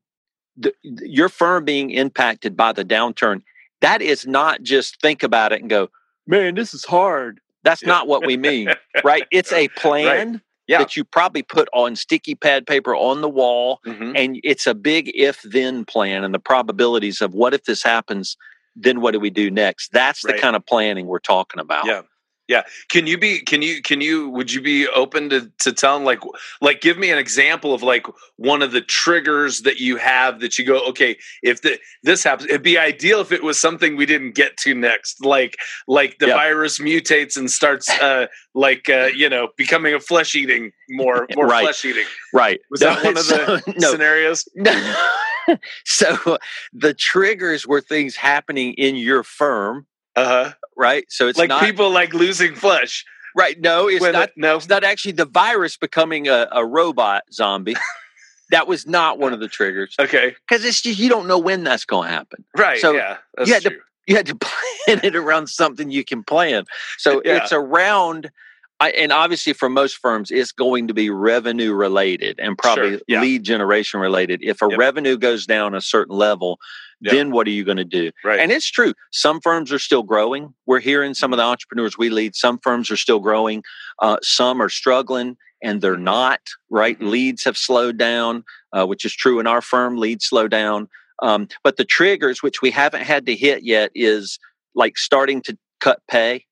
the, 0.57 0.73
your 0.83 1.29
firm 1.29 1.65
being 1.65 1.91
impacted 1.91 2.57
by 2.57 2.73
the 2.73 2.85
downturn 2.85 3.43
that 3.81 4.01
is 4.01 4.27
not 4.27 4.63
just 4.63 5.01
think 5.01 5.23
about 5.23 5.53
it 5.53 5.61
and 5.61 5.69
go 5.69 5.91
man 6.27 6.55
this 6.55 6.73
is 6.73 6.85
hard 6.85 7.41
that's 7.63 7.85
not 7.85 8.07
what 8.09 8.25
we 8.27 8.37
mean 8.37 8.73
right 9.05 9.25
it's 9.31 9.53
a 9.53 9.69
plan 9.77 10.41
Yeah. 10.68 10.78
that 10.78 10.96
you 10.96 11.04
probably 11.04 11.42
put 11.42 11.68
on 11.73 11.94
sticky 11.96 12.35
pad 12.35 12.66
paper 12.66 12.94
on 12.94 13.20
the 13.20 13.28
wall 13.28 13.80
Mhm. 13.87 14.16
and 14.16 14.40
it's 14.42 14.66
a 14.66 14.75
big 14.75 15.11
if 15.14 15.42
then 15.42 15.85
plan 15.85 16.25
and 16.25 16.35
the 16.35 16.38
probabilities 16.40 17.20
of 17.20 17.35
what 17.35 17.54
if 17.54 17.64
this 17.64 17.82
happens 17.82 18.37
then 18.75 19.00
what 19.00 19.12
do 19.12 19.20
we 19.20 19.30
do 19.30 19.50
next 19.50 19.92
that's 19.92 20.23
the 20.23 20.32
Right. 20.32 20.40
kind 20.40 20.56
of 20.56 20.66
planning 20.66 21.06
we're 21.06 21.18
talking 21.20 21.61
about 21.61 21.87
Yeah. 21.87 22.02
Yeah. 22.49 22.62
Can 22.88 23.09
you 23.09 23.19
be 23.19 23.41
can 23.41 23.61
you 23.61 23.83
can 23.83 24.00
you 24.00 24.29
would 24.31 24.53
you 24.53 24.61
be 24.61 24.87
open 24.88 25.31
to 25.31 25.50
to 25.59 25.73
telling 25.73 26.05
like 26.05 26.21
like 26.61 26.81
give 26.81 26.97
me 26.97 27.11
an 27.11 27.19
example 27.19 27.75
of 27.75 27.83
like 27.83 28.07
one 28.37 28.62
of 28.62 28.71
the 28.71 28.81
triggers 28.83 29.62
that 29.62 29.81
you 29.81 29.97
have 29.97 30.38
that 30.41 30.57
you 30.57 30.65
go, 30.65 30.87
okay, 30.88 31.17
if 31.43 31.62
the 31.62 31.79
this 32.05 32.23
happens, 32.23 32.49
it'd 32.49 32.62
be 32.62 32.79
ideal 32.79 33.21
if 33.21 33.33
it 33.33 33.43
was 33.43 33.59
something 33.59 33.97
we 33.97 34.07
didn't 34.07 34.37
get 34.37 34.57
to 34.59 34.75
next. 34.75 35.25
Like 35.25 35.57
like 35.88 36.19
the 36.19 36.29
Yeah. 36.29 36.35
virus 36.37 36.79
mutates 36.79 37.37
and 37.37 37.50
starts 37.50 37.91
uh 38.00 38.26
like 38.55 38.88
uh 38.88 39.09
you 39.15 39.29
know 39.29 39.49
becoming 39.57 39.95
a 39.95 40.00
flesh 40.00 40.35
eating 40.37 40.71
more 40.88 41.26
more 41.35 41.47
Right. 41.49 41.65
flesh 41.65 41.85
eating. 41.85 42.07
right 42.33 42.61
Was 42.71 42.79
that 42.81 43.03
one 43.05 43.17
of 43.17 43.25
So- 43.25 43.57
the 43.57 43.75
no 43.79 43.91
scenarios? 43.91 44.49
so 45.85 46.38
the 46.73 46.95
triggers 46.95 47.67
were 47.67 47.81
things 47.81 48.17
happening 48.17 48.75
in 48.75 48.97
your 48.97 49.23
firm 49.23 49.87
Uh-huh. 50.16 50.52
right? 50.76 51.04
So 51.08 51.28
it's 51.28 51.38
Like 51.38 51.49
not 51.50 51.62
people 51.62 51.90
like 51.90 52.12
losing 52.14 52.54
flesh. 52.54 53.04
right. 53.37 53.61
No, 53.61 53.88
it's 53.88 54.02
not. 54.02 54.28
it- 54.30 54.35
no. 54.37 54.56
It's 54.56 54.68
not 54.68 54.82
actually 54.85 55.12
the 55.12 55.26
virus 55.26 55.76
becoming 55.76 56.26
a, 56.28 56.49
a 56.52 56.64
robot 56.64 57.23
zombie. 57.32 57.76
that 58.50 58.66
was 58.68 58.87
not 58.87 59.18
one 59.18 59.32
of 59.32 59.40
the 59.40 59.49
triggers 59.49 59.94
Okay. 59.99 60.35
because 60.49 60.64
it's 60.64 60.80
just 60.80 60.99
you 60.99 61.08
don't 61.08 61.26
know 61.26 61.38
when 61.38 61.64
that's 61.64 61.85
going 61.85 62.08
to 62.08 62.14
happen. 62.14 62.44
Right. 62.56 62.78
So, 62.78 62.92
yeah. 62.92 63.16
You 63.44 63.52
had 63.52 63.62
to- 63.64 63.78
You 64.06 64.14
had 64.16 64.26
to 64.26 64.35
plan 64.40 65.00
it 65.02 65.16
around 65.16 65.49
something 65.49 65.90
you 65.90 66.04
can 66.04 66.23
plan. 66.23 66.64
So 66.99 67.20
Yeah. 67.25 67.42
it's 67.42 67.52
around. 67.52 68.30
I, 68.78 68.90
and 68.90 69.11
obviously, 69.11 69.52
for 69.54 69.68
most 69.70 69.96
firms, 69.96 70.30
it's 70.30 70.52
going 70.52 70.87
to 70.88 70.94
be 70.94 71.08
revenue 71.11 71.73
related 71.73 72.38
and 72.38 72.56
probably 72.58 72.90
Sure, 72.90 73.00
yeah. 73.08 73.20
lead 73.23 73.42
generation 73.42 74.00
related. 74.00 74.40
If 74.42 74.61
a 74.62 74.66
Yep. 74.70 74.78
revenue 74.78 75.16
goes 75.16 75.46
down 75.46 75.75
a 75.75 75.80
certain 75.80 76.14
level, 76.14 76.61
Then 77.00 77.31
what 77.31 77.47
are 77.47 77.50
you 77.50 77.65
going 77.65 77.76
to 77.76 77.85
do? 77.85 78.11
Right. 78.25 78.41
And 78.41 78.50
it's 78.50 78.71
true. 78.71 78.95
Some 79.12 79.41
firms 79.41 79.73
are 79.73 79.79
still 79.79 80.03
growing. 80.03 80.55
We're 80.67 80.81
hearing 80.81 81.15
some 81.15 81.33
of 81.33 81.37
the 81.37 81.43
entrepreneurs 81.45 81.99
we 81.99 82.09
lead. 82.11 82.35
Some 82.35 82.59
firms 82.59 82.91
are 82.91 82.97
still 82.97 83.21
growing. 83.21 83.62
Uh, 84.00 84.17
some 84.23 84.61
are 84.62 84.69
struggling 84.69 85.37
and 85.62 85.81
they're 85.81 85.97
not, 85.97 86.41
right? 86.71 86.99
Mhm. 86.99 87.11
Leads 87.11 87.45
have 87.45 87.57
slowed 87.57 87.97
down, 87.99 88.45
uh, 88.73 88.87
which 88.87 89.05
is 89.05 89.15
true 89.15 89.41
in 89.41 89.47
our 89.47 89.62
firm. 89.62 89.97
Leads 89.97 90.26
slow 90.26 90.49
down. 90.49 90.88
Um, 91.23 91.49
but 91.65 91.76
the 91.76 91.85
triggers, 91.85 92.43
which 92.43 92.61
we 92.62 92.71
haven't 92.71 93.03
had 93.05 93.26
to 93.26 93.35
hit 93.35 93.62
yet, 93.65 93.91
is 93.95 94.38
like 94.75 94.99
starting 94.99 95.41
to 95.43 95.57
cut 95.81 96.00
pay. 96.11 96.45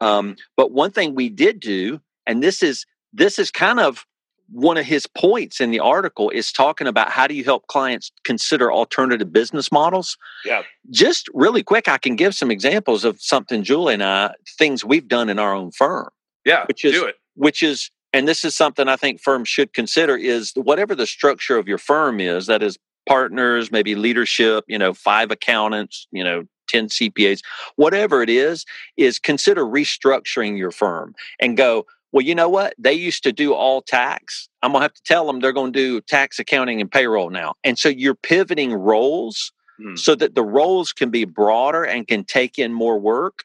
Um, 0.00 0.36
but 0.56 0.72
one 0.72 0.90
thing 0.90 1.14
we 1.14 1.28
did 1.28 1.60
do, 1.60 2.00
and 2.26 2.42
this 2.42 2.62
is 2.62 2.84
this 3.12 3.38
is 3.38 3.50
kind 3.50 3.80
of 3.80 4.04
one 4.50 4.76
of 4.78 4.84
his 4.86 5.06
points 5.06 5.60
in 5.60 5.70
the 5.70 5.80
article 5.80 6.30
is 6.30 6.52
talking 6.52 6.86
about 6.86 7.10
how 7.10 7.26
do 7.26 7.34
you 7.34 7.44
help 7.44 7.66
clients 7.66 8.10
consider 8.24 8.72
alternative 8.72 9.32
business 9.32 9.70
models 9.70 10.16
Yeah. 10.44 10.62
just 10.90 11.28
really 11.34 11.62
quick, 11.62 11.88
I 11.88 11.98
can 11.98 12.16
give 12.16 12.34
some 12.34 12.50
examples 12.50 13.04
of 13.04 13.20
something 13.20 13.62
Julie 13.62 13.94
and 13.94 14.02
I, 14.02 14.34
things 14.58 14.84
we've 14.84 15.06
done 15.08 15.28
in 15.28 15.38
our 15.38 15.54
own 15.54 15.70
firm, 15.72 16.08
Yeah. 16.44 16.64
which 16.66 16.84
is- 16.84 16.92
do 16.94 17.04
it. 17.06 17.16
which 17.34 17.62
is, 17.62 17.90
and 18.12 18.26
this 18.26 18.44
is 18.44 18.54
something 18.56 18.88
I 18.88 18.96
think 18.96 19.20
firms 19.20 19.48
should 19.48 19.72
consider 19.72 20.16
is 20.16 20.52
whatever 20.56 20.94
the 20.94 21.06
structure 21.06 21.56
of 21.58 21.68
your 21.68 21.78
firm 21.78 22.18
is, 22.20 22.46
that 22.46 22.62
is 22.62 22.78
partners, 23.06 23.70
maybe 23.70 23.94
leadership, 23.94 24.64
you 24.66 24.78
know, 24.78 24.92
five 24.94 25.30
accountants, 25.30 26.06
you 26.10 26.24
know, 26.24 26.44
10 26.68 26.88
CPAs, 26.88 27.40
whatever 27.76 28.22
it 28.22 28.28
is, 28.28 28.66
is 28.96 29.18
consider 29.18 29.64
restructuring 29.64 30.58
your 30.58 30.70
firm 30.70 31.14
and 31.40 31.56
go, 31.56 31.86
well, 32.12 32.24
you 32.24 32.34
know 32.34 32.48
what? 32.48 32.74
They 32.78 32.92
used 32.94 33.22
to 33.24 33.32
do 33.32 33.52
all 33.54 33.82
tax. 33.82 34.48
I'm 34.62 34.72
going 34.72 34.80
to 34.80 34.84
have 34.84 34.94
to 34.94 35.02
tell 35.04 35.26
them 35.26 35.40
they're 35.40 35.52
going 35.52 35.72
to 35.72 35.78
do 35.78 36.00
tax 36.00 36.38
accounting 36.38 36.80
and 36.80 36.90
payroll 36.90 37.30
now. 37.30 37.54
And 37.64 37.78
so 37.78 37.88
you're 37.88 38.14
pivoting 38.14 38.72
roles 38.74 39.52
Hmm. 39.80 39.94
so 39.94 40.16
that 40.16 40.34
the 40.34 40.42
roles 40.42 40.92
can 40.92 41.08
be 41.10 41.24
broader 41.24 41.84
and 41.84 42.08
can 42.08 42.24
take 42.24 42.58
in 42.58 42.72
more 42.72 42.98
work. 42.98 43.44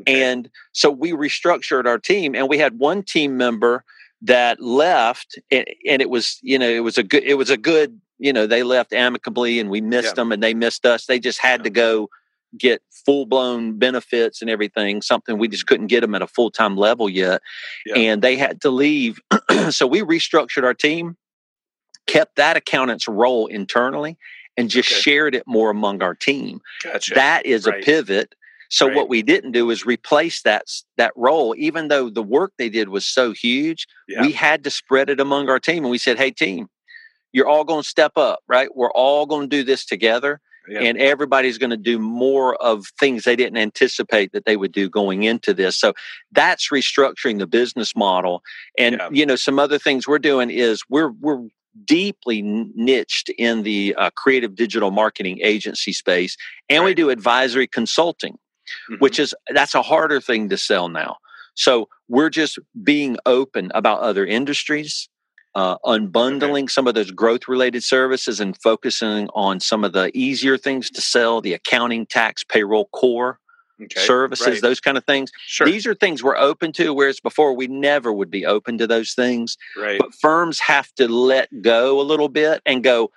Okay. 0.00 0.22
And 0.22 0.50
so 0.72 0.90
we 0.90 1.12
restructured 1.12 1.86
our 1.86 1.98
team, 1.98 2.34
and 2.34 2.50
we 2.50 2.58
had 2.58 2.78
one 2.78 3.02
team 3.02 3.38
member 3.38 3.82
that 4.20 4.60
left, 4.60 5.38
and, 5.50 5.64
and 5.88 6.02
it 6.02 6.10
was 6.10 6.38
you 6.42 6.58
know 6.58 6.68
it 6.68 6.80
was 6.80 6.98
a 6.98 7.02
good 7.02 7.22
it 7.24 7.36
was 7.36 7.48
a 7.48 7.56
good 7.56 7.98
you 8.18 8.30
know 8.30 8.46
they 8.46 8.62
left 8.62 8.92
amicably, 8.92 9.58
and 9.58 9.70
we 9.70 9.80
missed 9.80 10.08
Yeah. 10.08 10.14
them, 10.16 10.32
and 10.32 10.42
they 10.42 10.52
missed 10.52 10.84
us. 10.84 11.06
They 11.06 11.18
just 11.18 11.38
had 11.40 11.64
to 11.64 11.70
go 11.70 12.10
get 12.58 12.82
full 13.04 13.26
blown 13.26 13.78
benefits 13.78 14.40
and 14.40 14.50
everything, 14.50 15.02
something 15.02 15.38
we 15.38 15.48
just 15.48 15.66
couldn't 15.66 15.86
get 15.86 16.00
them 16.00 16.14
at 16.14 16.22
a 16.22 16.26
full 16.26 16.50
time 16.50 16.76
level 16.76 17.08
yet, 17.08 17.40
Yeah. 17.86 17.96
and 17.96 18.22
they 18.22 18.36
had 18.36 18.60
to 18.62 18.70
leave. 18.70 19.18
so 19.70 19.86
we 19.86 20.02
restructured 20.02 20.64
our 20.64 20.74
team, 20.74 21.16
kept 22.06 22.36
that 22.36 22.56
accountant's 22.56 23.08
role 23.08 23.46
internally, 23.46 24.16
and 24.56 24.68
just 24.68 24.90
Okay. 24.90 25.00
shared 25.00 25.34
it 25.34 25.44
more 25.46 25.70
among 25.70 26.02
our 26.02 26.14
team. 26.14 26.60
Gotcha. 26.82 27.14
That 27.14 27.46
is 27.46 27.66
Right. 27.66 27.80
a 27.82 27.84
pivot. 27.84 28.34
So 28.68 28.86
Right. 28.86 28.96
what 28.96 29.08
we 29.08 29.22
didn't 29.22 29.52
do 29.52 29.70
is 29.70 29.84
replace 29.86 30.42
that 30.42 30.64
that 30.96 31.12
role, 31.16 31.54
even 31.58 31.88
though 31.88 32.08
the 32.10 32.22
work 32.22 32.52
they 32.58 32.68
did 32.68 32.88
was 32.88 33.04
so 33.06 33.32
huge. 33.32 33.86
Yeah. 34.08 34.22
We 34.22 34.32
had 34.32 34.62
to 34.64 34.70
spread 34.70 35.10
it 35.10 35.18
among 35.20 35.48
our 35.48 35.58
team, 35.58 35.84
and 35.84 35.90
we 35.90 35.98
said, 35.98 36.18
"Hey, 36.18 36.30
team, 36.30 36.68
you're 37.32 37.48
all 37.48 37.64
going 37.64 37.82
to 37.82 37.88
step 37.88 38.12
up, 38.16 38.40
right? 38.48 38.68
We're 38.74 38.92
all 38.92 39.26
going 39.26 39.48
to 39.48 39.56
do 39.56 39.62
this 39.64 39.84
together, 39.84 40.40
Yeah. 40.70 40.80
and 40.82 40.98
everybody's 40.98 41.58
going 41.58 41.70
to 41.70 41.76
do 41.76 41.98
more 41.98 42.54
of 42.62 42.86
things 43.00 43.24
they 43.24 43.36
didn't 43.36 43.58
anticipate 43.58 44.32
that 44.32 44.44
they 44.46 44.56
would 44.56 44.72
do 44.72 44.88
going 44.88 45.24
into 45.24 45.52
this." 45.54 45.76
So 45.76 45.94
that's 46.32 46.70
restructuring 46.70 47.38
the 47.40 47.46
business 47.48 47.96
model, 47.96 48.42
and 48.78 48.96
Yeah. 48.96 49.08
you 49.12 49.26
know, 49.26 49.36
some 49.36 49.58
other 49.58 49.78
things 49.78 50.06
we're 50.08 50.18
doing 50.20 50.50
is 50.50 50.82
we're 50.88 51.10
we're 51.20 51.42
deeply 51.84 52.42
niched 52.42 53.30
in 53.38 53.62
the 53.62 53.94
uh, 53.96 54.10
creative 54.16 54.56
digital 54.56 54.90
marketing 54.90 55.38
agency 55.42 55.92
space 55.92 56.36
and 56.68 56.84
we 56.84 56.94
do 56.94 57.10
advisory 57.10 57.66
consulting 57.68 58.36
Mhm. 58.90 59.00
which 59.00 59.18
is 59.20 59.34
that's 59.54 59.74
a 59.76 59.82
harder 59.82 60.20
thing 60.20 60.48
to 60.50 60.58
sell 60.58 60.88
now 60.88 61.16
So 61.54 61.88
we're 62.08 62.30
just 62.30 62.58
being 62.82 63.18
open 63.26 63.70
about 63.74 64.00
other 64.00 64.26
industries, 64.26 65.08
uh, 65.54 65.78
unbundling 65.78 66.64
okay. 66.64 66.66
some 66.68 66.86
of 66.86 66.94
those 66.94 67.10
growth 67.10 67.48
related 67.48 67.82
services 67.82 68.40
and 68.40 68.56
focusing 68.62 69.28
on 69.34 69.60
some 69.60 69.84
of 69.84 69.92
the 69.92 70.10
easier 70.14 70.56
things 70.56 70.90
to 70.90 71.00
sell 71.00 71.40
the 71.40 71.52
accounting, 71.52 72.06
tax, 72.06 72.44
payroll, 72.44 72.88
core. 72.92 73.38
Okay. 73.82 74.00
services, 74.00 74.46
right. 74.46 74.60
those 74.60 74.78
kind 74.78 74.98
of 74.98 75.06
things. 75.06 75.32
Sure. 75.46 75.66
These 75.66 75.86
are 75.86 75.94
things 75.94 76.22
we're 76.22 76.36
open 76.36 76.70
to, 76.72 76.92
whereas 76.92 77.18
before 77.18 77.54
we 77.54 77.66
never 77.66 78.12
would 78.12 78.30
be 78.30 78.44
open 78.44 78.76
to 78.76 78.86
those 78.86 79.14
things. 79.14 79.56
Right. 79.74 79.98
But 79.98 80.14
firms 80.14 80.60
have 80.60 80.92
to 80.96 81.08
let 81.08 81.48
go 81.62 81.98
a 81.98 82.02
little 82.02 82.28
bit 82.28 82.60
and 82.66 82.84
go, 82.84 83.10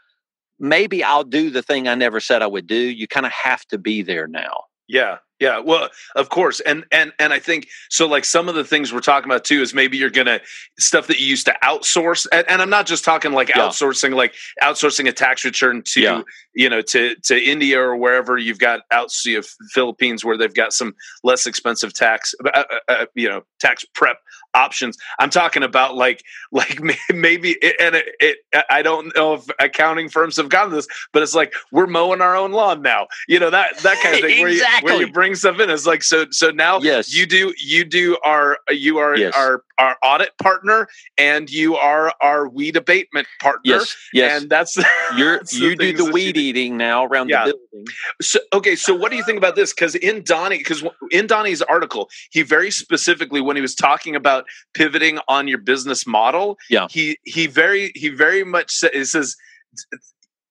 maybe 0.60 1.04
I'll 1.04 1.26
do 1.26 1.50
the 1.50 1.62
thing 1.62 1.90
I 1.90 1.96
never 1.96 2.22
said 2.22 2.42
I 2.42 2.48
would 2.48 2.66
do. 2.66 2.78
You 2.78 3.10
kind 3.10 3.26
of 3.26 3.34
have 3.34 3.66
to 3.66 3.78
be 3.78 4.04
there 4.04 4.26
now. 4.26 4.64
Yeah, 4.88 5.18
yeah, 5.44 5.60
well, 5.60 5.90
of 6.16 6.30
course, 6.30 6.62
and 6.62 6.86
and 6.90 7.12
and 7.20 7.34
I 7.34 7.40
think 7.40 7.68
so. 7.90 8.08
Like 8.08 8.24
some 8.24 8.48
of 8.48 8.56
the 8.56 8.64
things 8.64 8.94
we're 8.94 9.02
talking 9.02 9.30
about 9.30 9.44
too 9.44 9.62
is 9.62 9.74
maybe 9.74 9.98
you're 9.98 10.10
gonna 10.10 10.40
stuff 10.80 11.08
that 11.08 11.20
you 11.20 11.28
used 11.28 11.48
to 11.48 11.56
outsource, 11.62 12.26
and, 12.32 12.50
and 12.50 12.62
I'm 12.62 12.70
not 12.70 12.86
just 12.86 13.04
talking 13.04 13.34
like 13.34 13.50
yeah. 13.50 13.58
outsourcing, 13.58 14.16
like 14.16 14.36
outsourcing 14.62 15.10
a 15.10 15.12
tax 15.12 15.44
return 15.44 15.82
to 15.88 16.02
yeah. 16.02 16.22
you 16.56 16.70
know 16.70 16.82
to 16.82 17.16
to 17.24 17.38
India 17.38 17.78
or 17.78 17.98
wherever 17.98 18.38
you've 18.38 18.58
got 18.58 18.84
out 18.92 19.10
you 19.26 19.40
know, 19.40 19.44
Philippines 19.74 20.24
where 20.24 20.38
they've 20.38 20.54
got 20.54 20.72
some 20.72 20.96
less 21.26 21.46
expensive 21.46 21.94
tax, 21.94 22.34
uh, 22.46 22.64
uh, 22.64 22.80
uh 22.88 23.06
you 23.14 23.28
know, 23.28 23.42
tax 23.60 23.84
prep 23.94 24.20
options. 24.54 24.98
I'm 25.20 25.30
talking 25.30 25.64
about 25.64 25.96
like 25.96 26.24
like 26.52 26.80
maybe 27.14 27.58
it, 27.62 27.76
and 27.80 27.96
it, 27.96 28.16
it, 28.20 28.38
I 28.70 28.82
don't 28.82 29.14
know 29.16 29.34
if 29.34 29.46
accounting 29.60 30.10
firms 30.10 30.38
have 30.38 30.50
gotten 30.50 30.74
this, 30.74 30.88
but 31.12 31.22
it's 31.22 31.36
like 31.36 31.54
we're 31.72 31.88
mowing 31.88 32.22
our 32.22 32.36
own 32.36 32.52
lawn 32.52 32.82
now. 32.82 33.08
You 33.28 33.40
know 33.40 33.50
that 33.50 33.78
that 33.80 34.02
kind 34.02 34.16
of 34.16 34.22
thing 34.22 34.48
exactly. 34.48 34.86
where 34.86 34.94
you, 34.94 34.98
where 34.98 35.08
you 35.08 35.12
bring 35.12 35.34
bring 35.34 35.36
stuff 35.36 35.60
in. 35.60 35.70
It's 35.70 35.86
like 35.86 36.04
so. 36.04 36.26
So 36.32 36.52
now, 36.52 36.80
yes, 36.80 37.14
you 37.14 37.26
do. 37.26 37.54
You 37.58 37.86
do 37.86 38.18
our. 38.24 38.58
You 38.70 38.98
are 38.98 39.18
yes. 39.18 39.34
our 39.36 39.64
our 39.78 39.98
audit 40.04 40.38
partner, 40.38 40.88
and 41.18 41.50
you 41.50 41.76
are 41.76 42.14
our 42.22 42.48
weed 42.48 42.76
abatement 42.76 43.28
partner. 43.42 43.62
Yes, 43.64 43.96
yes. 44.14 44.42
And 44.42 44.50
that's 44.50 44.78
you're 45.18 45.38
that's 45.38 45.54
you 45.54 45.76
do 45.76 45.94
the 45.94 46.12
weed 46.12 46.38
eating 46.38 46.78
now 46.78 47.06
around 47.06 47.30
yeah. 47.30 47.46
the 47.46 47.54
building. 47.72 47.88
So 48.22 48.40
okay, 48.54 48.76
so 48.76 48.96
what 48.96 49.12
do 49.12 49.18
you 49.18 49.24
think 49.24 49.38
about 49.38 49.56
this? 49.56 49.74
Because 49.74 49.96
in 49.96 50.24
Donny, 50.24 50.58
because 50.58 50.84
in 51.12 51.28
Donny's 51.28 51.62
article, 51.62 52.10
he 52.32 52.42
very 52.42 52.72
specifically 52.72 53.42
when 53.42 53.56
he 53.56 53.62
was 53.62 53.76
talking 53.76 54.16
about 54.16 54.43
pivoting 54.74 55.20
on 55.28 55.48
your 55.48 55.60
business 55.60 56.06
model, 56.06 56.58
yeah, 56.70 56.88
he 56.90 57.18
he 57.24 57.48
very 57.48 57.92
he 57.96 58.10
very 58.10 58.44
much 58.44 58.72
says 58.72 59.36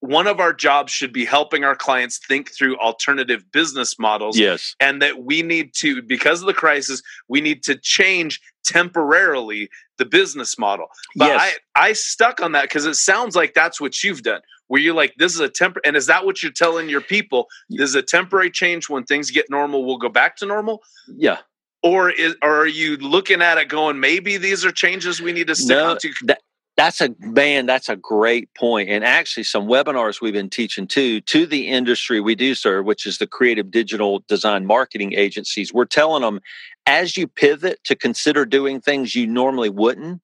one 0.03 0.27
of 0.27 0.41
our 0.41 0.53
jobs 0.53 0.93
should 0.93 1.13
be 1.13 1.25
helping 1.25 1.63
our 1.63 1.77
clients 1.77 2.19
think 2.27 2.51
through 2.51 2.77
alternative 2.79 3.45
business 3.53 4.01
models. 4.01 4.37
Yes. 4.37 4.75
And 4.81 5.01
that 5.01 5.23
we 5.23 5.43
need 5.43 5.75
to, 5.75 6.03
because 6.03 6.41
of 6.41 6.49
the 6.49 6.55
crisis, 6.55 7.01
we 7.29 7.41
need 7.41 7.63
to 7.63 7.77
change 7.77 8.41
temporarily 8.65 9.71
the 9.99 10.05
business 10.05 10.59
model. 10.59 10.89
But 11.15 11.27
yes. 11.27 11.55
I, 11.77 11.91
I 11.91 11.93
stuck 11.93 12.43
on 12.43 12.51
that 12.51 12.63
because 12.63 12.85
it 12.85 12.97
sounds 12.97 13.37
like 13.37 13.55
that's 13.55 13.81
what 13.81 14.03
you've 14.03 14.25
done, 14.25 14.41
where 14.67 14.81
you're 14.81 14.93
like, 14.93 15.15
this 15.19 15.35
is 15.35 15.41
a 15.41 15.49
temper. 15.49 15.81
And 15.85 15.97
is 15.97 16.07
that 16.07 16.27
what 16.27 16.43
you're 16.43 16.51
telling 16.51 16.89
your 16.89 17.01
people? 17.01 17.47
This 17.71 17.91
is 17.91 17.95
a 17.95 18.03
temporary 18.03 18.51
change. 18.51 18.89
When 18.89 19.05
things 19.05 19.31
get 19.31 19.51
normal, 19.51 19.85
we'll 19.85 19.99
go 19.99 20.09
back 20.09 20.35
to 20.39 20.47
normal. 20.47 20.83
Yeah. 21.17 21.39
Or, 21.83 22.11
is, 22.11 22.37
or 22.43 22.61
are 22.61 22.67
you 22.67 22.97
looking 22.97 23.43
at 23.43 23.59
it 23.59 23.69
going, 23.69 23.99
maybe 23.99 24.37
these 24.37 24.65
are 24.65 24.71
changes 24.71 25.21
we 25.21 25.33
need 25.33 25.49
to 25.49 25.55
stick 25.57 25.77
no, 25.77 25.97
to? 25.97 26.13
That, 26.27 26.39
that's 26.77 27.01
a 27.01 27.15
man 27.19 27.67
that's 27.67 27.89
a 27.89 27.97
great 27.97 28.53
point 28.55 28.89
and 28.89 29.05
actually 29.05 29.43
some 29.43 29.67
webinars 29.67 30.21
we've 30.21 30.33
been 30.33 30.51
teaching 30.51 30.87
too 30.87 31.21
to 31.21 31.47
the 31.47 31.69
industry 31.69 32.21
we 32.21 32.35
do 32.35 32.55
serve 32.55 32.85
which 32.85 33.07
is 33.07 33.19
the 33.19 33.27
creative 33.27 33.71
digital 33.71 34.25
design 34.29 34.65
marketing 34.67 35.13
agencies 35.13 35.73
we're 35.73 35.85
telling 35.85 36.23
them 36.23 36.41
as 36.87 37.17
you 37.17 37.27
pivot 37.27 37.83
to 37.85 37.95
consider 37.95 38.45
doing 38.45 38.81
things 38.81 39.15
you 39.15 39.27
normally 39.27 39.71
wouldn't 39.71 40.21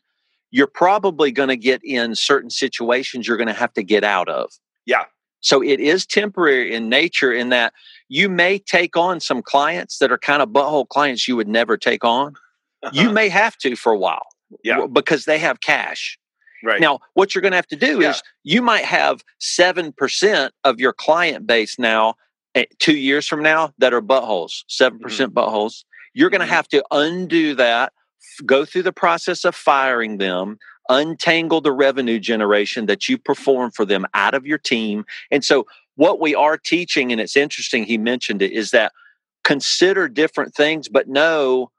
you're 0.50 0.66
probably 0.66 1.30
going 1.30 1.50
to 1.50 1.56
get 1.56 1.82
in 1.84 2.14
certain 2.14 2.50
situations 2.50 3.28
you're 3.28 3.36
going 3.36 3.46
to 3.46 3.52
have 3.52 3.72
to 3.72 3.82
get 3.82 4.02
out 4.02 4.28
of 4.28 4.50
yeah 4.86 5.04
so 5.40 5.62
it 5.62 5.80
is 5.80 6.06
temporary 6.06 6.74
in 6.74 6.88
nature 6.88 7.32
in 7.32 7.48
that 7.50 7.72
you 8.08 8.28
may 8.28 8.58
take 8.58 8.96
on 8.96 9.20
some 9.20 9.42
clients 9.42 9.98
that 9.98 10.10
are 10.10 10.18
kind 10.18 10.42
of 10.42 10.48
butthole 10.48 10.88
clients 10.88 11.28
you 11.28 11.36
would 11.36 11.48
never 11.48 11.76
take 11.76 12.04
on 12.04 12.34
uh-huh. 12.82 12.90
you 12.92 13.10
may 13.10 13.28
have 13.28 13.56
to 13.58 13.76
for 13.76 13.92
a 13.92 13.98
while 13.98 14.26
yeah. 14.64 14.86
because 14.86 15.24
they 15.24 15.38
have 15.38 15.60
cash 15.60 16.18
Right. 16.64 16.80
Now, 16.80 17.00
what 17.14 17.34
you're 17.34 17.42
going 17.42 17.52
to 17.52 17.56
have 17.56 17.66
to 17.68 17.76
do 17.76 18.00
yeah. 18.00 18.10
is 18.10 18.22
you 18.44 18.62
might 18.62 18.84
have 18.84 19.22
7% 19.40 20.50
of 20.64 20.80
your 20.80 20.92
client 20.92 21.46
base 21.46 21.78
now, 21.78 22.14
eh, 22.54 22.64
two 22.78 22.96
years 22.96 23.26
from 23.26 23.42
now, 23.42 23.72
that 23.78 23.94
are 23.94 24.02
buttholes, 24.02 24.64
7% 24.68 24.98
mm 24.98 25.16
hmm 25.16 25.38
buttholes. 25.38 25.84
You're 26.14 26.30
going 26.30 26.40
to 26.40 26.46
mm-hmm. 26.46 26.54
have 26.54 26.68
to 26.68 26.84
undo 26.90 27.54
that, 27.54 27.92
go 28.44 28.64
through 28.64 28.82
the 28.82 28.92
process 28.92 29.44
of 29.44 29.54
firing 29.54 30.18
them, 30.18 30.58
untangle 30.88 31.60
the 31.60 31.72
revenue 31.72 32.18
generation 32.18 32.86
that 32.86 33.08
you 33.08 33.18
perform 33.18 33.70
for 33.70 33.84
them 33.84 34.06
out 34.14 34.34
of 34.34 34.46
your 34.46 34.58
team. 34.58 35.04
And 35.30 35.44
so, 35.44 35.66
what 35.96 36.20
we 36.20 36.34
are 36.34 36.56
teaching, 36.56 37.10
and 37.10 37.20
it's 37.20 37.36
interesting, 37.36 37.84
he 37.84 37.98
mentioned 37.98 38.40
it, 38.40 38.52
is 38.52 38.70
that 38.70 38.92
consider 39.42 40.08
different 40.08 40.54
things, 40.54 40.88
but 40.88 41.08
know 41.08 41.70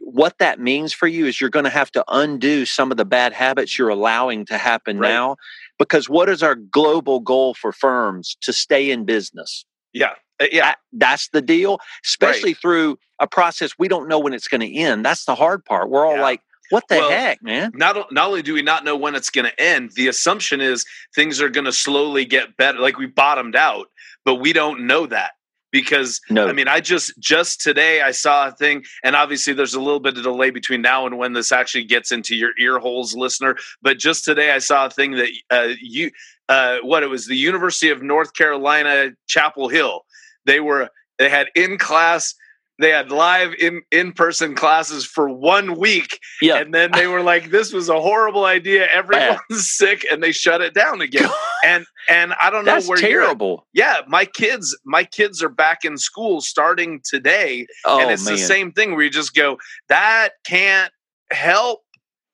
what 0.00 0.38
that 0.38 0.58
means 0.58 0.92
for 0.92 1.06
you 1.06 1.26
is 1.26 1.40
you're 1.40 1.50
going 1.50 1.64
to 1.64 1.70
have 1.70 1.90
to 1.92 2.04
undo 2.08 2.64
some 2.64 2.90
of 2.90 2.96
the 2.96 3.04
bad 3.04 3.32
habits 3.32 3.78
you're 3.78 3.88
allowing 3.88 4.44
to 4.46 4.58
happen 4.58 4.98
right. 4.98 5.08
now 5.08 5.36
because 5.78 6.08
what 6.08 6.28
is 6.28 6.42
our 6.42 6.54
global 6.54 7.20
goal 7.20 7.54
for 7.54 7.72
firms 7.72 8.36
to 8.40 8.52
stay 8.52 8.90
in 8.90 9.04
business 9.04 9.64
yeah 9.92 10.14
uh, 10.40 10.46
yeah 10.50 10.62
that, 10.62 10.78
that's 10.92 11.28
the 11.28 11.42
deal 11.42 11.78
especially 12.04 12.50
right. 12.50 12.60
through 12.60 12.98
a 13.20 13.26
process 13.26 13.72
we 13.78 13.86
don't 13.86 14.08
know 14.08 14.18
when 14.18 14.32
it's 14.32 14.48
going 14.48 14.60
to 14.60 14.74
end 14.74 15.04
that's 15.04 15.24
the 15.24 15.34
hard 15.34 15.64
part 15.64 15.88
we're 15.88 16.04
all 16.04 16.16
yeah. 16.16 16.22
like 16.22 16.40
what 16.70 16.84
the 16.88 16.96
well, 16.96 17.10
heck, 17.10 17.42
man? 17.42 17.72
Not 17.74 18.12
not 18.12 18.28
only 18.28 18.42
do 18.42 18.54
we 18.54 18.62
not 18.62 18.84
know 18.84 18.96
when 18.96 19.14
it's 19.14 19.30
going 19.30 19.46
to 19.46 19.60
end, 19.60 19.92
the 19.94 20.08
assumption 20.08 20.60
is 20.60 20.84
things 21.14 21.40
are 21.40 21.48
going 21.48 21.64
to 21.64 21.72
slowly 21.72 22.24
get 22.24 22.56
better. 22.56 22.78
Like 22.78 22.98
we 22.98 23.06
bottomed 23.06 23.56
out, 23.56 23.88
but 24.24 24.36
we 24.36 24.52
don't 24.52 24.86
know 24.86 25.06
that 25.06 25.32
because 25.72 26.20
no. 26.30 26.48
I 26.48 26.52
mean, 26.52 26.68
I 26.68 26.80
just 26.80 27.12
just 27.18 27.60
today 27.60 28.00
I 28.00 28.10
saw 28.10 28.48
a 28.48 28.52
thing, 28.52 28.84
and 29.04 29.14
obviously 29.14 29.52
there's 29.52 29.74
a 29.74 29.80
little 29.80 30.00
bit 30.00 30.16
of 30.16 30.22
delay 30.22 30.50
between 30.50 30.82
now 30.82 31.06
and 31.06 31.18
when 31.18 31.32
this 31.32 31.52
actually 31.52 31.84
gets 31.84 32.12
into 32.12 32.34
your 32.34 32.50
ear 32.58 32.78
holes, 32.78 33.14
listener. 33.14 33.56
But 33.82 33.98
just 33.98 34.24
today 34.24 34.52
I 34.52 34.58
saw 34.58 34.86
a 34.86 34.90
thing 34.90 35.12
that 35.12 35.28
uh, 35.50 35.74
you 35.80 36.10
uh, 36.48 36.78
what 36.82 37.02
it 37.02 37.08
was 37.08 37.26
the 37.26 37.36
University 37.36 37.90
of 37.90 38.02
North 38.02 38.34
Carolina 38.34 39.10
Chapel 39.26 39.68
Hill. 39.68 40.04
They 40.44 40.60
were 40.60 40.88
they 41.18 41.28
had 41.28 41.48
in 41.54 41.78
class 41.78 42.34
they 42.78 42.90
had 42.90 43.10
live 43.10 43.54
in 43.58 43.82
in 43.90 44.12
person 44.12 44.54
classes 44.54 45.04
for 45.04 45.28
one 45.28 45.78
week. 45.78 46.20
Yeah. 46.42 46.58
And 46.58 46.74
then 46.74 46.92
they 46.92 47.06
were 47.06 47.22
like, 47.22 47.50
this 47.50 47.72
was 47.72 47.88
a 47.88 48.00
horrible 48.00 48.44
idea. 48.44 48.86
Everyone's 48.92 49.40
sick 49.70 50.06
and 50.10 50.22
they 50.22 50.32
shut 50.32 50.60
it 50.60 50.74
down 50.74 51.00
again. 51.00 51.30
and 51.64 51.86
and 52.08 52.34
I 52.40 52.50
don't 52.50 52.64
know 52.64 52.74
That's 52.74 52.88
where 52.88 52.98
terrible. 52.98 53.66
Yeah, 53.72 54.00
my 54.06 54.24
kids, 54.24 54.76
my 54.84 55.04
kids 55.04 55.42
are 55.42 55.48
back 55.48 55.84
in 55.84 55.96
school 55.96 56.40
starting 56.40 57.00
today. 57.04 57.66
Oh, 57.84 58.00
and 58.00 58.10
it's 58.10 58.24
man. 58.24 58.34
the 58.34 58.40
same 58.40 58.72
thing 58.72 58.92
where 58.92 59.02
you 59.04 59.10
just 59.10 59.34
go, 59.34 59.58
that 59.88 60.30
can't 60.44 60.92
help 61.32 61.80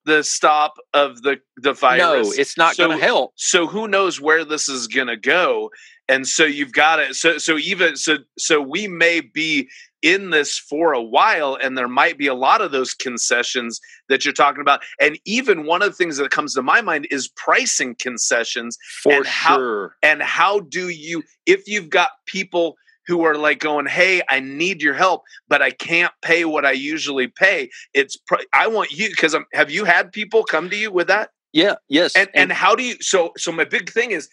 the 0.05 0.25
stop 0.25 0.75
of 0.93 1.23
the 1.23 1.39
the 1.57 1.73
virus. 1.73 2.29
No, 2.29 2.41
it's 2.41 2.59
not 2.59 2.75
so, 2.75 2.87
going 2.87 2.99
to 2.99 3.05
help. 3.05 3.33
So 3.37 3.67
who 3.67 3.87
knows 3.87 4.21
where 4.21 4.45
this 4.45 4.69
is 4.69 4.87
going 4.87 5.07
to 5.07 5.17
go? 5.17 5.71
And 6.09 6.27
so 6.27 6.45
you've 6.45 6.73
got 6.73 6.99
it. 6.99 7.15
So 7.15 7.39
so 7.39 7.57
even 7.59 7.97
so 7.97 8.19
so 8.39 8.61
we 8.61 8.89
may 8.89 9.21
be 9.21 9.69
in 10.03 10.31
this 10.31 10.59
for 10.59 10.93
a 10.93 11.03
while 11.03 11.57
and 11.63 11.77
there 11.77 11.89
might 11.89 12.19
be 12.19 12.27
a 12.27 12.35
lot 12.35 12.61
of 12.61 12.73
those 12.73 12.95
concessions 12.95 13.81
that 14.09 14.25
you're 14.25 14.35
talking 14.35 14.61
about. 14.61 14.83
And 15.01 15.19
even 15.25 15.67
one 15.67 15.83
of 15.83 15.91
the 15.91 15.97
things 15.97 16.17
that 16.17 16.31
comes 16.31 16.55
to 16.55 16.63
my 16.63 16.81
mind 16.81 17.07
is 17.11 17.29
pricing 17.29 17.97
concessions 17.99 18.77
for 19.03 19.13
and 19.13 19.27
how, 19.27 19.57
sure. 19.57 19.97
and 20.03 20.23
how 20.23 20.61
do 20.61 20.89
you 20.89 21.23
if 21.47 21.67
you've 21.67 21.91
got 21.91 22.11
people 22.27 22.77
who 23.09 23.25
are 23.25 23.35
like 23.35 23.59
going 23.59 23.85
hey 23.85 24.23
i 24.29 24.39
need 24.39 24.81
your 24.81 24.95
help 24.95 25.23
but 25.49 25.61
i 25.61 25.73
can't 25.73 26.13
pay 26.23 26.45
what 26.45 26.65
i 26.65 26.71
usually 26.71 27.27
pay 27.27 27.69
it's 27.95 28.17
i 28.53 28.69
want 28.69 28.93
you 28.93 29.09
because 29.09 29.35
i'm 29.35 29.45
have 29.53 29.73
you 29.73 29.85
had 29.85 30.13
people 30.13 30.45
come 30.45 30.71
to 30.71 30.77
you 30.77 30.91
with 30.93 31.09
that? 31.09 31.31
Yeah 31.53 31.75
yes 31.89 32.15
and, 32.15 32.29
and 32.33 32.43
and 32.43 32.53
how 32.53 32.77
do 32.77 32.85
you 32.85 32.95
so 33.01 33.33
so 33.37 33.51
my 33.51 33.65
big 33.65 33.91
thing 33.91 34.13
is 34.13 34.29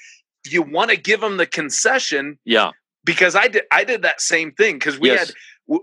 you 0.48 0.62
want 0.62 0.92
to 0.92 0.98
give 0.98 1.22
them 1.22 1.38
the 1.38 1.46
concession 1.46 2.38
yeah. 2.46 2.72
because 3.06 3.36
I 3.36 3.48
did 3.48 3.64
I 3.72 3.84
did 3.84 4.02
that 4.04 4.22
same 4.22 4.52
thing 4.54 4.76
because 4.76 5.00
we 5.00 5.10
yes. 5.10 5.28
had 5.28 5.36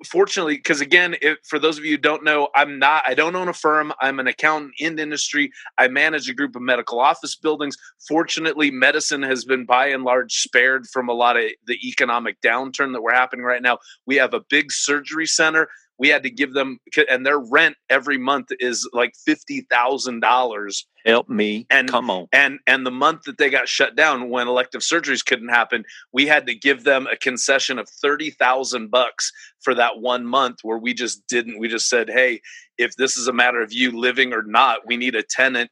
fortunately 0.04 0.56
because 0.56 0.80
again 0.80 1.14
if, 1.22 1.38
for 1.44 1.58
those 1.58 1.78
of 1.78 1.84
you 1.84 1.92
who 1.92 1.96
don't 1.98 2.24
know 2.24 2.48
i'm 2.54 2.78
not 2.78 3.02
i 3.06 3.14
don't 3.14 3.36
own 3.36 3.48
a 3.48 3.52
firm. 3.52 3.92
I'm 4.00 4.20
an 4.20 4.26
accountant 4.26 4.74
in 4.78 4.98
industry. 4.98 5.50
I 5.78 5.88
manage 5.88 6.28
a 6.28 6.34
group 6.34 6.56
of 6.56 6.62
medical 6.62 7.00
office 7.00 7.34
buildings. 7.34 7.76
Fortunately 8.06 8.70
medicine 8.70 9.22
has 9.22 9.44
been 9.44 9.64
by 9.64 9.88
and 9.88 10.04
large 10.04 10.34
spared 10.34 10.86
from 10.86 11.08
a 11.08 11.12
lot 11.12 11.36
of 11.36 11.44
the 11.66 11.78
economic 11.86 12.40
downturn 12.40 12.92
that 12.92 13.02
we're 13.02 13.12
happening 13.12 13.44
right 13.44 13.62
now. 13.62 13.78
We 14.06 14.16
have 14.16 14.34
a 14.34 14.40
big 14.48 14.72
surgery 14.72 15.26
center 15.26 15.68
we 15.98 16.08
had 16.08 16.22
to 16.24 16.30
give 16.30 16.52
them 16.52 16.78
and 17.10 17.24
their 17.24 17.38
rent 17.38 17.76
every 17.90 18.18
month 18.18 18.48
is 18.60 18.88
like 18.92 19.12
$50,000 19.28 20.84
help 21.04 21.28
me. 21.28 21.66
And 21.70 21.88
come 21.88 22.10
on. 22.10 22.26
and 22.32 22.58
and 22.66 22.84
the 22.84 22.90
month 22.90 23.22
that 23.24 23.38
they 23.38 23.50
got 23.50 23.68
shut 23.68 23.96
down 23.96 24.28
when 24.28 24.48
elective 24.48 24.80
surgeries 24.82 25.24
couldn't 25.24 25.48
happen 25.48 25.84
we 26.12 26.26
had 26.26 26.46
to 26.46 26.54
give 26.54 26.84
them 26.84 27.06
a 27.06 27.16
concession 27.16 27.78
of 27.78 27.88
30,000 27.88 28.90
bucks 28.90 29.30
for 29.60 29.74
that 29.74 29.98
one 30.00 30.26
month 30.26 30.58
where 30.62 30.78
we 30.78 30.94
just 30.94 31.26
didn't 31.28 31.58
we 31.58 31.68
just 31.68 31.88
said 31.88 32.08
hey 32.10 32.40
if 32.78 32.96
this 32.96 33.16
is 33.16 33.28
a 33.28 33.32
matter 33.32 33.60
of 33.62 33.72
you 33.72 33.96
living 33.98 34.32
or 34.32 34.42
not 34.42 34.86
we 34.86 34.96
need 34.96 35.14
a 35.14 35.22
tenant. 35.22 35.70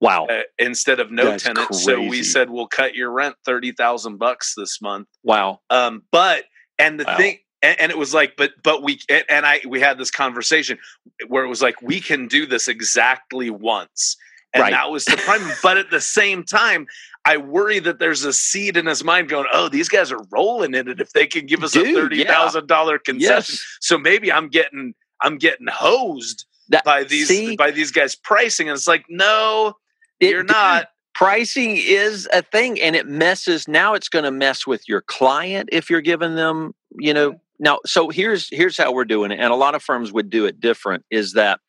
Wow. 0.00 0.26
Uh, 0.26 0.42
instead 0.58 1.00
of 1.00 1.10
no 1.10 1.24
That's 1.30 1.44
tenant. 1.44 1.74
So 1.74 2.00
we 2.02 2.22
said 2.22 2.50
we'll 2.50 2.66
cut 2.66 2.94
your 2.94 3.10
rent 3.10 3.36
30,000 3.46 4.18
bucks 4.18 4.54
this 4.56 4.82
month. 4.82 5.08
Wow. 5.22 5.60
Um 5.70 6.02
but 6.12 6.44
and 6.78 7.00
the 7.00 7.04
Wow. 7.04 7.16
thing 7.16 7.38
and, 7.64 7.80
and 7.80 7.90
it 7.90 7.98
was 7.98 8.14
like 8.14 8.36
but 8.36 8.52
but 8.62 8.82
we 8.82 9.00
and- 9.08 9.46
i 9.46 9.60
we 9.66 9.80
had 9.80 9.98
this 9.98 10.10
conversation 10.10 10.78
where 11.28 11.44
it 11.44 11.48
was 11.48 11.62
like 11.62 11.80
we 11.82 12.00
can 12.00 12.28
do 12.28 12.46
this 12.46 12.68
exactly 12.68 13.50
once. 13.50 14.16
And 14.52 14.60
Right. 14.62 14.70
that 14.72 14.90
was 14.90 15.04
the 15.04 15.16
prime 15.16 15.42
but 15.64 15.78
at 15.78 15.90
the 15.90 16.00
same 16.00 16.44
time 16.44 16.86
i 17.24 17.36
worry 17.36 17.80
that 17.80 17.98
there's 17.98 18.22
a 18.24 18.32
seed 18.32 18.76
in 18.76 18.86
his 18.86 19.02
mind 19.02 19.28
going 19.28 19.46
oh 19.52 19.68
these 19.68 19.88
guys 19.88 20.12
are 20.12 20.20
rolling 20.30 20.74
in 20.74 20.86
it 20.88 21.00
if 21.00 21.12
they 21.12 21.26
can 21.26 21.46
give 21.46 21.64
us 21.64 21.72
Dude, 21.72 22.12
a 22.12 22.24
$30000 22.24 23.02
concession 23.04 23.20
yes. 23.20 23.78
so 23.80 23.98
maybe 23.98 24.30
i'm 24.32 24.48
getting 24.48 24.94
i'm 25.22 25.38
getting 25.38 25.66
hosed 25.66 26.46
that, 26.68 26.84
by 26.84 27.02
these 27.04 27.28
see, 27.28 27.56
by 27.56 27.70
these 27.72 27.90
guys 27.90 28.14
pricing. 28.14 28.68
And 28.68 28.76
it's 28.76 28.86
like 28.86 29.04
no 29.08 29.74
it- 30.20 30.30
you're 30.30 30.44
not. 30.44 30.88
pricing 31.14 31.76
is 31.76 32.28
a 32.32 32.42
thing 32.42 32.80
and 32.80 32.94
it 32.96 33.06
messes 33.08 33.66
now 33.68 33.94
it's 33.94 34.08
going 34.08 34.24
to 34.24 34.30
mess 34.30 34.66
with 34.66 34.88
your 34.88 35.00
client 35.00 35.68
if 35.72 35.90
you're 35.90 36.00
giving 36.00 36.36
them 36.36 36.74
you 36.98 37.12
know 37.12 37.40
now 37.58 37.78
so 37.86 38.08
here's 38.10 38.48
here's 38.50 38.76
how 38.76 38.92
we're 38.92 39.04
doing 39.04 39.30
it 39.30 39.38
and 39.40 39.52
a 39.52 39.56
lot 39.56 39.74
of 39.74 39.82
firms 39.82 40.12
would 40.12 40.30
do 40.30 40.46
it 40.46 40.60
different 40.60 41.04
is 41.10 41.32
that 41.32 41.60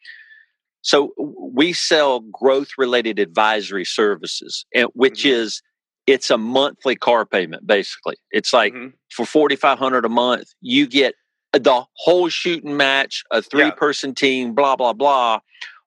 so 0.81 1.13
we 1.53 1.73
sell 1.73 2.19
growth 2.21 2.69
related 2.77 3.19
advisory 3.19 3.85
services 3.85 4.65
and 4.73 4.87
which 4.93 5.23
Mhm. 5.23 5.31
is 5.31 5.61
it's 6.07 6.29
a 6.29 6.37
monthly 6.37 6.95
car 6.95 7.25
payment 7.25 7.65
basically 7.67 8.15
it's 8.31 8.53
like 8.53 8.73
Mhm. 8.73 8.93
for 9.11 9.25
4500 9.25 10.05
a 10.05 10.09
month 10.09 10.47
you 10.61 10.87
get 10.87 11.15
the 11.53 11.85
whole 11.95 12.29
shooting 12.29 12.77
match 12.77 13.23
a 13.31 13.41
three 13.41 13.65
Yeah. 13.65 13.71
person 13.71 14.13
team 14.15 14.53
blah 14.53 14.75
blah 14.75 14.93
blah 14.93 15.39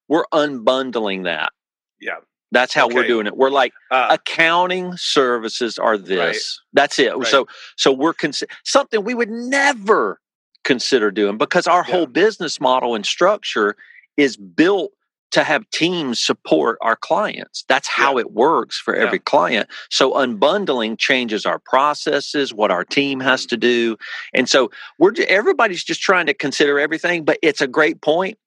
we're 0.08 0.26
unbundling 0.32 1.24
that 1.24 1.52
yeah 2.00 2.16
that's 2.50 2.72
how 2.74 2.88
we're 2.88 3.06
doing 3.06 3.26
it. 3.26 3.36
We're 3.36 3.50
like 3.50 3.72
uh, 3.90 4.08
accounting 4.10 4.96
services 4.96 5.78
are 5.78 5.98
this. 5.98 6.18
Right. 6.18 6.36
That's 6.72 6.98
it. 6.98 7.16
Right. 7.16 7.26
So 7.26 7.46
so 7.76 7.92
we're 7.92 8.14
cons- 8.14 8.42
something 8.64 9.04
we 9.04 9.14
would 9.14 9.30
never 9.30 10.20
consider 10.64 11.10
doing 11.10 11.38
because 11.38 11.66
our 11.66 11.84
Yeah. 11.86 11.94
whole 11.94 12.06
business 12.06 12.60
model 12.60 12.94
and 12.94 13.04
structure 13.06 13.76
is 14.16 14.36
built 14.36 14.92
to 15.30 15.44
have 15.44 15.68
teams 15.70 16.18
support 16.18 16.78
our 16.80 16.96
clients. 16.96 17.64
That's 17.68 17.86
how 17.86 18.16
it 18.16 18.32
works 18.32 18.78
for 18.78 18.96
Yeah. 18.96 19.02
every 19.04 19.18
client. 19.18 19.68
So 19.90 20.12
unbundling 20.12 20.98
changes 20.98 21.44
our 21.44 21.58
processes, 21.58 22.54
what 22.54 22.70
our 22.70 22.84
team 22.84 23.20
has 23.20 23.44
Mm. 23.44 23.48
to 23.50 23.56
do. 23.58 23.96
And 24.32 24.48
so 24.48 24.70
we're 24.98 25.12
everybody's 25.28 25.84
just 25.84 26.00
trying 26.00 26.26
to 26.26 26.34
consider 26.34 26.80
everything, 26.80 27.24
but 27.24 27.38
it's 27.42 27.60
a 27.60 27.66
great 27.66 28.00
point. 28.00 28.38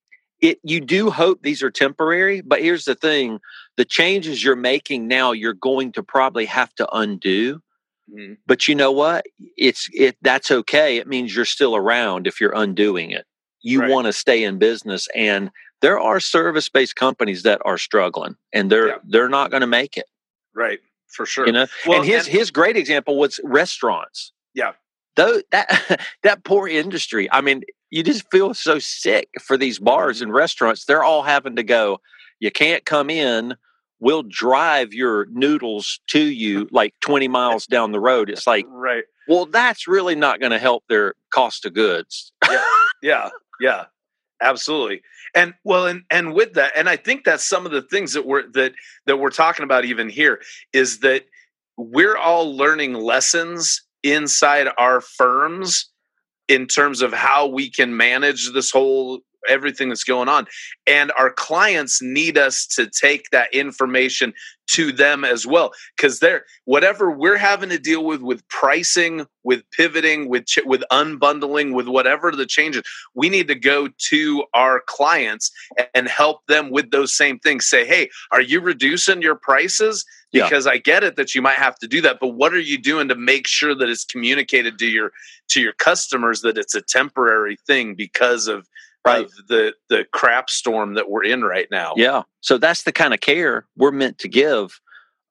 It 0.42 0.60
you 0.64 0.82
do 0.82 1.10
hope 1.12 1.42
these 1.44 1.62
are 1.64 1.72
temporary, 1.72 2.42
but 2.42 2.62
here's 2.62 2.86
the 2.86 2.96
thing, 2.96 3.40
the 3.78 3.86
changes 3.86 4.44
you're 4.44 4.56
making 4.56 5.08
now 5.08 5.32
you're 5.32 5.54
going 5.54 5.92
to 5.94 6.04
probably 6.04 6.46
have 6.46 6.74
to 6.76 6.88
undo. 6.96 7.62
mhm. 8.12 8.38
But 8.48 8.68
you 8.68 8.76
know 8.76 8.92
what? 8.92 9.26
It's 9.58 9.88
it 9.94 10.18
that's 10.22 10.50
okay. 10.52 10.98
It 10.98 11.08
means 11.08 11.36
you're 11.36 11.46
still 11.46 11.76
around 11.76 12.28
if 12.28 12.42
you're 12.42 12.56
undoing 12.56 13.12
it. 13.12 13.26
You 13.62 13.82
Right. 13.82 13.90
want 13.92 14.08
to 14.08 14.14
stay 14.14 14.44
in 14.44 14.58
business 14.58 15.08
and 15.16 15.52
there 15.82 16.00
are 16.00 16.20
service-based 16.20 16.96
companies 16.96 17.44
that 17.44 17.62
are 17.66 17.78
struggling 17.78 18.36
and 18.54 18.72
they're 18.72 18.88
Yeah. 18.90 18.98
they're 19.04 19.30
not 19.30 19.52
going 19.52 19.62
to 19.62 19.68
make 19.68 19.96
it, 19.98 20.06
right 20.56 20.80
for 21.08 21.26
sure 21.28 21.46
you 21.46 21.52
know? 21.54 21.68
Well, 21.86 22.00
and 22.02 22.10
his 22.10 22.26
and- 22.28 22.36
his 22.38 22.50
great 22.52 22.78
example 22.78 23.18
was 23.18 23.40
restaurants. 23.44 24.34
Yeah. 24.56 24.74
Though 25.16 25.42
that 25.52 25.68
that 26.24 26.44
poor 26.44 26.68
industry. 26.68 27.30
I 27.32 27.42
mean, 27.42 27.64
you 27.92 28.04
just 28.04 28.30
feel 28.32 28.54
so 28.54 28.80
sick 28.80 29.30
for 29.42 29.58
these 29.58 29.80
bars 29.80 30.18
Mm-hmm. 30.18 30.24
and 30.26 30.34
restaurants. 30.34 30.86
They're 30.86 31.04
all 31.04 31.24
having 31.24 31.56
to 31.58 31.64
go, 31.64 32.00
you 32.40 32.50
can't 32.52 32.86
come 32.86 33.10
in. 33.10 33.56
We'll 34.00 34.24
drive 34.24 34.94
your 34.94 35.28
noodles 35.32 36.00
to 36.08 36.20
you 36.20 36.68
like 36.72 36.96
20 37.02 37.28
miles 37.28 37.68
down 37.68 37.92
the 37.92 38.00
road. 38.00 38.30
It's 38.30 38.48
like, 38.48 38.66
right 38.70 39.04
well, 39.28 39.46
that's 39.46 39.88
really 39.88 40.16
not 40.16 40.40
going 40.40 40.52
to 40.52 40.60
help 40.60 40.84
their 40.90 41.14
cost 41.32 41.66
of 41.66 41.74
goods. 41.76 42.34
yeah. 42.50 42.64
yeah 43.04 43.30
yeah 43.62 43.86
absolutely 44.42 45.02
and 45.36 45.54
well 45.64 45.86
and 45.86 46.02
and 46.10 46.34
with 46.34 46.54
that 46.54 46.72
and 46.76 46.90
i 46.90 46.96
think 46.96 47.24
that's 47.24 47.48
some 47.48 47.64
of 47.66 47.72
the 47.72 47.84
things 47.84 48.14
that 48.14 48.26
we're 48.26 48.50
that 48.54 48.74
that 49.06 49.18
we're 49.18 49.30
talking 49.30 49.64
about 49.64 49.86
even 49.86 50.10
here 50.10 50.42
is 50.74 51.00
that 51.02 51.26
we're 51.78 52.18
all 52.18 52.58
learning 52.58 52.96
lessons 52.96 53.84
inside 54.04 54.68
our 54.80 55.00
firms 55.00 55.91
in 56.52 56.68
terms 56.68 57.02
of 57.02 57.14
how 57.14 57.48
we 57.48 57.70
can 57.70 57.96
manage 57.96 58.52
this 58.52 58.72
whole 58.72 59.22
everything 59.50 59.90
that's 59.90 60.04
going 60.04 60.30
on. 60.30 60.48
And 60.88 61.12
our 61.18 61.32
clients 61.32 62.02
need 62.02 62.38
us 62.38 62.66
to 62.76 62.88
take 62.88 63.30
that 63.32 63.54
information 63.54 64.34
to 64.72 64.92
them 64.92 65.26
as 65.26 65.46
well 65.46 65.72
because 65.98 66.20
they're 66.20 66.46
whatever 66.66 67.12
we're 67.12 67.38
having 67.38 67.70
to 67.70 67.78
deal 67.78 68.06
with 68.06 68.22
with 68.22 68.48
pricing 68.48 69.26
with 69.44 69.64
pivoting 69.72 70.30
with 70.30 70.46
ch- 70.46 70.66
with 70.66 70.84
unbundling 70.92 71.74
with 71.74 71.88
whatever 71.88 72.32
the 72.32 72.46
changes 72.46 72.82
we 73.14 73.28
need 73.28 73.48
to 73.48 73.56
go 73.56 73.90
to 73.98 74.44
our 74.54 74.82
clients 74.88 75.52
and 75.94 76.08
help 76.08 76.46
them 76.48 76.70
with 76.70 76.92
those 76.92 77.14
same 77.16 77.38
things. 77.40 77.66
Say 77.68 77.86
hey 77.86 78.10
are 78.32 78.42
you 78.42 78.62
reducing 78.62 79.22
your 79.22 79.36
prices? 79.36 80.06
Yeah. 80.34 80.46
because 80.46 80.66
i 80.66 80.78
get 80.78 81.04
it 81.04 81.18
that 81.18 81.36
you 81.36 81.42
might 81.42 81.58
have 81.58 81.78
to 81.80 81.90
do 81.90 82.00
that 82.04 82.20
but 82.22 82.30
what 82.30 82.54
are 82.54 82.60
you 82.60 82.78
doing 82.78 83.10
to 83.10 83.16
make 83.16 83.48
sure 83.48 83.76
that 83.76 83.90
it's 83.90 84.06
communicated 84.06 84.80
to 84.80 84.86
your 84.88 85.12
to 85.50 85.60
your 85.60 85.74
customers 85.74 86.40
that 86.44 86.58
it's 86.58 86.74
a 86.74 86.82
temporary 86.82 87.58
thing 87.68 87.96
because 87.96 88.48
of 88.48 88.66
Right. 89.06 89.26
of 89.26 89.32
the 89.48 89.74
the 89.90 90.06
crap 90.14 90.50
storm 90.50 90.94
that 90.94 91.10
we're 91.10 91.24
in 91.24 91.44
right 91.44 91.68
now 91.72 91.94
Yeah. 91.98 92.22
So 92.42 92.58
that's 92.58 92.84
the 92.84 92.92
kind 92.92 93.14
of 93.14 93.20
care 93.20 93.66
we're 93.76 93.92
meant 93.92 94.20
to 94.20 94.28
give 94.28 94.80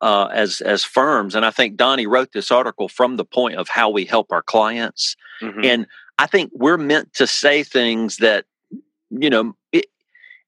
uh, 0.01 0.29
as 0.33 0.61
as 0.63 0.83
firms. 0.83 1.35
And 1.35 1.45
I 1.47 1.51
think 1.51 1.77
Donny 1.77 2.07
wrote 2.07 2.33
this 2.33 2.51
article 2.51 2.89
from 2.89 3.17
the 3.17 3.25
point 3.25 3.57
of 3.57 3.69
how 3.69 3.91
we 3.91 4.05
help 4.07 4.33
our 4.33 4.43
clients. 4.43 5.15
Mhm. 5.43 5.65
And 5.65 5.87
I 6.19 6.27
think 6.27 6.51
we're 6.55 6.79
meant 6.79 7.13
to 7.15 7.27
say 7.27 7.63
things 7.63 8.17
that, 8.17 8.45
you 9.11 9.31
know, 9.31 9.55
it, 9.73 9.87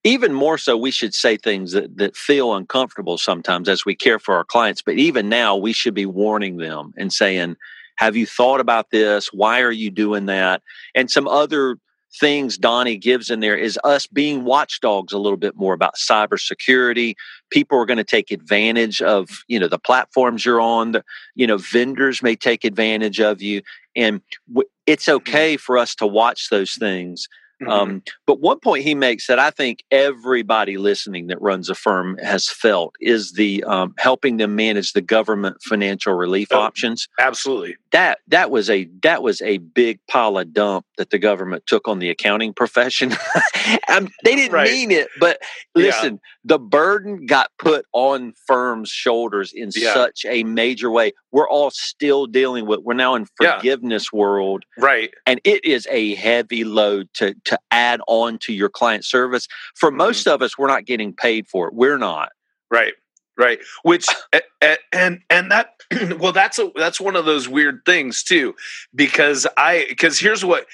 even 0.05 0.33
more 0.33 0.59
so, 0.59 0.77
we 0.77 0.91
should 0.91 1.15
say 1.15 1.37
things 1.37 1.73
that, 1.73 1.97
that 1.99 2.17
feel 2.17 2.55
uncomfortable 2.55 3.19
sometimes 3.19 3.69
as 3.69 3.85
we 3.85 3.95
care 3.95 4.19
for 4.19 4.35
our 4.37 4.45
clients. 4.45 4.83
But 4.83 4.95
even 4.97 5.29
now, 5.29 5.55
we 5.57 5.73
should 5.73 5.95
be 5.95 6.07
warning 6.07 6.57
them 6.57 6.93
and 6.97 7.13
saying, 7.13 7.57
Have 7.97 8.17
you 8.17 8.27
thought 8.27 8.59
about 8.61 8.91
this? 8.91 9.29
Why 9.33 9.61
are 9.61 9.71
you 9.71 9.91
doing 9.91 10.27
that? 10.27 10.63
And 10.95 11.11
some 11.11 11.29
other 11.29 11.77
things 12.19 12.59
Donny 12.59 12.97
gives 12.97 13.31
in 13.31 13.41
there 13.41 13.57
is 13.57 13.79
us 13.85 14.07
being 14.07 14.45
watchdogs 14.45 15.13
a 15.13 15.19
little 15.19 15.37
bit 15.37 15.57
more 15.57 15.75
about 15.75 15.97
cybersecurity. 15.97 17.15
People 17.51 17.79
are 17.79 17.87
going 17.87 17.99
to 17.99 18.05
take 18.05 18.31
advantage 18.31 19.01
of, 19.01 19.29
you 19.49 19.59
know, 19.59 19.69
the 19.69 19.79
platforms 19.79 20.45
you're 20.45 20.61
on. 20.61 20.93
The, 20.93 21.05
you 21.35 21.47
know, 21.47 21.59
vendors 21.59 22.23
may 22.23 22.37
take 22.37 22.65
advantage 22.65 23.21
of 23.21 23.41
you. 23.41 23.63
And 23.97 24.21
w- 24.49 24.69
it's 24.87 25.07
mm-hmm. 25.07 25.17
okay 25.17 25.57
for 25.57 25.79
us 25.79 25.95
to 25.97 26.07
watch 26.07 26.49
those 26.51 26.75
things. 26.75 27.29
Mhm. 27.63 27.71
Um, 27.71 28.03
but 28.27 28.41
one 28.41 28.59
point 28.61 28.85
he 28.85 28.95
makes 28.95 29.27
that 29.27 29.39
I 29.39 29.51
think 29.51 29.85
everybody 29.91 30.77
listening 30.79 31.29
that 31.29 31.41
runs 31.41 31.69
a 31.71 31.75
firm 31.75 32.19
has 32.19 32.49
felt 32.49 32.95
is 33.01 33.33
the 33.33 33.63
um, 33.65 33.95
helping 33.99 34.37
them 34.39 34.55
manage 34.57 34.93
the 34.93 35.01
government 35.01 35.57
financial 35.63 36.15
relief 36.15 36.49
Oh. 36.51 36.59
options. 36.61 37.09
absolutely 37.19 37.77
That 37.93 38.19
that 38.29 38.51
was 38.51 38.69
a 38.71 38.89
that 39.03 39.23
was 39.23 39.41
a 39.43 39.59
big 39.59 39.99
pile 40.09 40.39
of 40.39 40.53
dump 40.53 40.87
that 40.99 41.11
the 41.11 41.19
government 41.19 41.65
took 41.67 41.89
on 41.89 41.99
the 41.99 42.11
accounting 42.11 42.53
profession. 42.53 43.11
they 44.25 44.35
didn't 44.37 44.53
Right. 44.53 44.71
mean 44.71 44.91
it, 44.91 45.09
but 45.21 45.39
Yeah. 45.75 45.87
listen, 45.87 46.21
the 46.45 46.59
burden 46.59 47.27
got 47.27 47.51
put 47.59 47.87
on 47.93 48.33
firms' 48.47 48.91
shoulders 48.91 49.53
in 49.55 49.71
Yeah. 49.75 49.95
such 49.95 50.25
a 50.27 50.43
major 50.45 50.91
way. 50.91 51.13
We're 51.31 51.49
all 51.49 51.71
still 51.71 52.27
dealing 52.27 52.67
with. 52.67 52.81
We're 52.81 52.95
now 52.95 53.15
in 53.15 53.27
Yeah. 53.41 53.57
forgiveness 53.57 54.13
world 54.13 54.65
right 54.79 55.11
and 55.27 55.41
it 55.45 55.65
is 55.65 55.87
a 55.91 56.15
heavy 56.17 56.65
load 56.65 57.09
to 57.15 57.35
to 57.45 57.52
add 57.71 58.01
on 58.09 58.39
to 58.41 58.53
your 58.53 58.69
client 58.69 59.05
service. 59.05 59.49
For 59.75 59.91
Mhm. 59.91 59.97
most 59.97 60.29
of 60.29 60.43
us 60.43 60.59
we're 60.59 60.69
not 60.69 60.87
getting 60.87 61.13
paid 61.15 61.47
for 61.49 61.69
it. 61.69 61.75
We're 61.75 61.99
not. 61.99 62.31
Right 62.71 62.95
right. 63.39 63.61
Which 63.83 64.07
and 64.93 65.21
and 65.31 65.51
that 65.51 65.75
well 66.19 66.33
that's 66.33 66.59
a 66.59 66.71
that's 66.77 67.01
one 67.01 67.17
of 67.17 67.25
those 67.25 67.49
weird 67.49 67.81
things 67.87 68.23
too 68.23 68.55
because 68.95 69.47
i 69.57 69.87
because 69.89 70.19
here's 70.19 70.45
what 70.45 70.67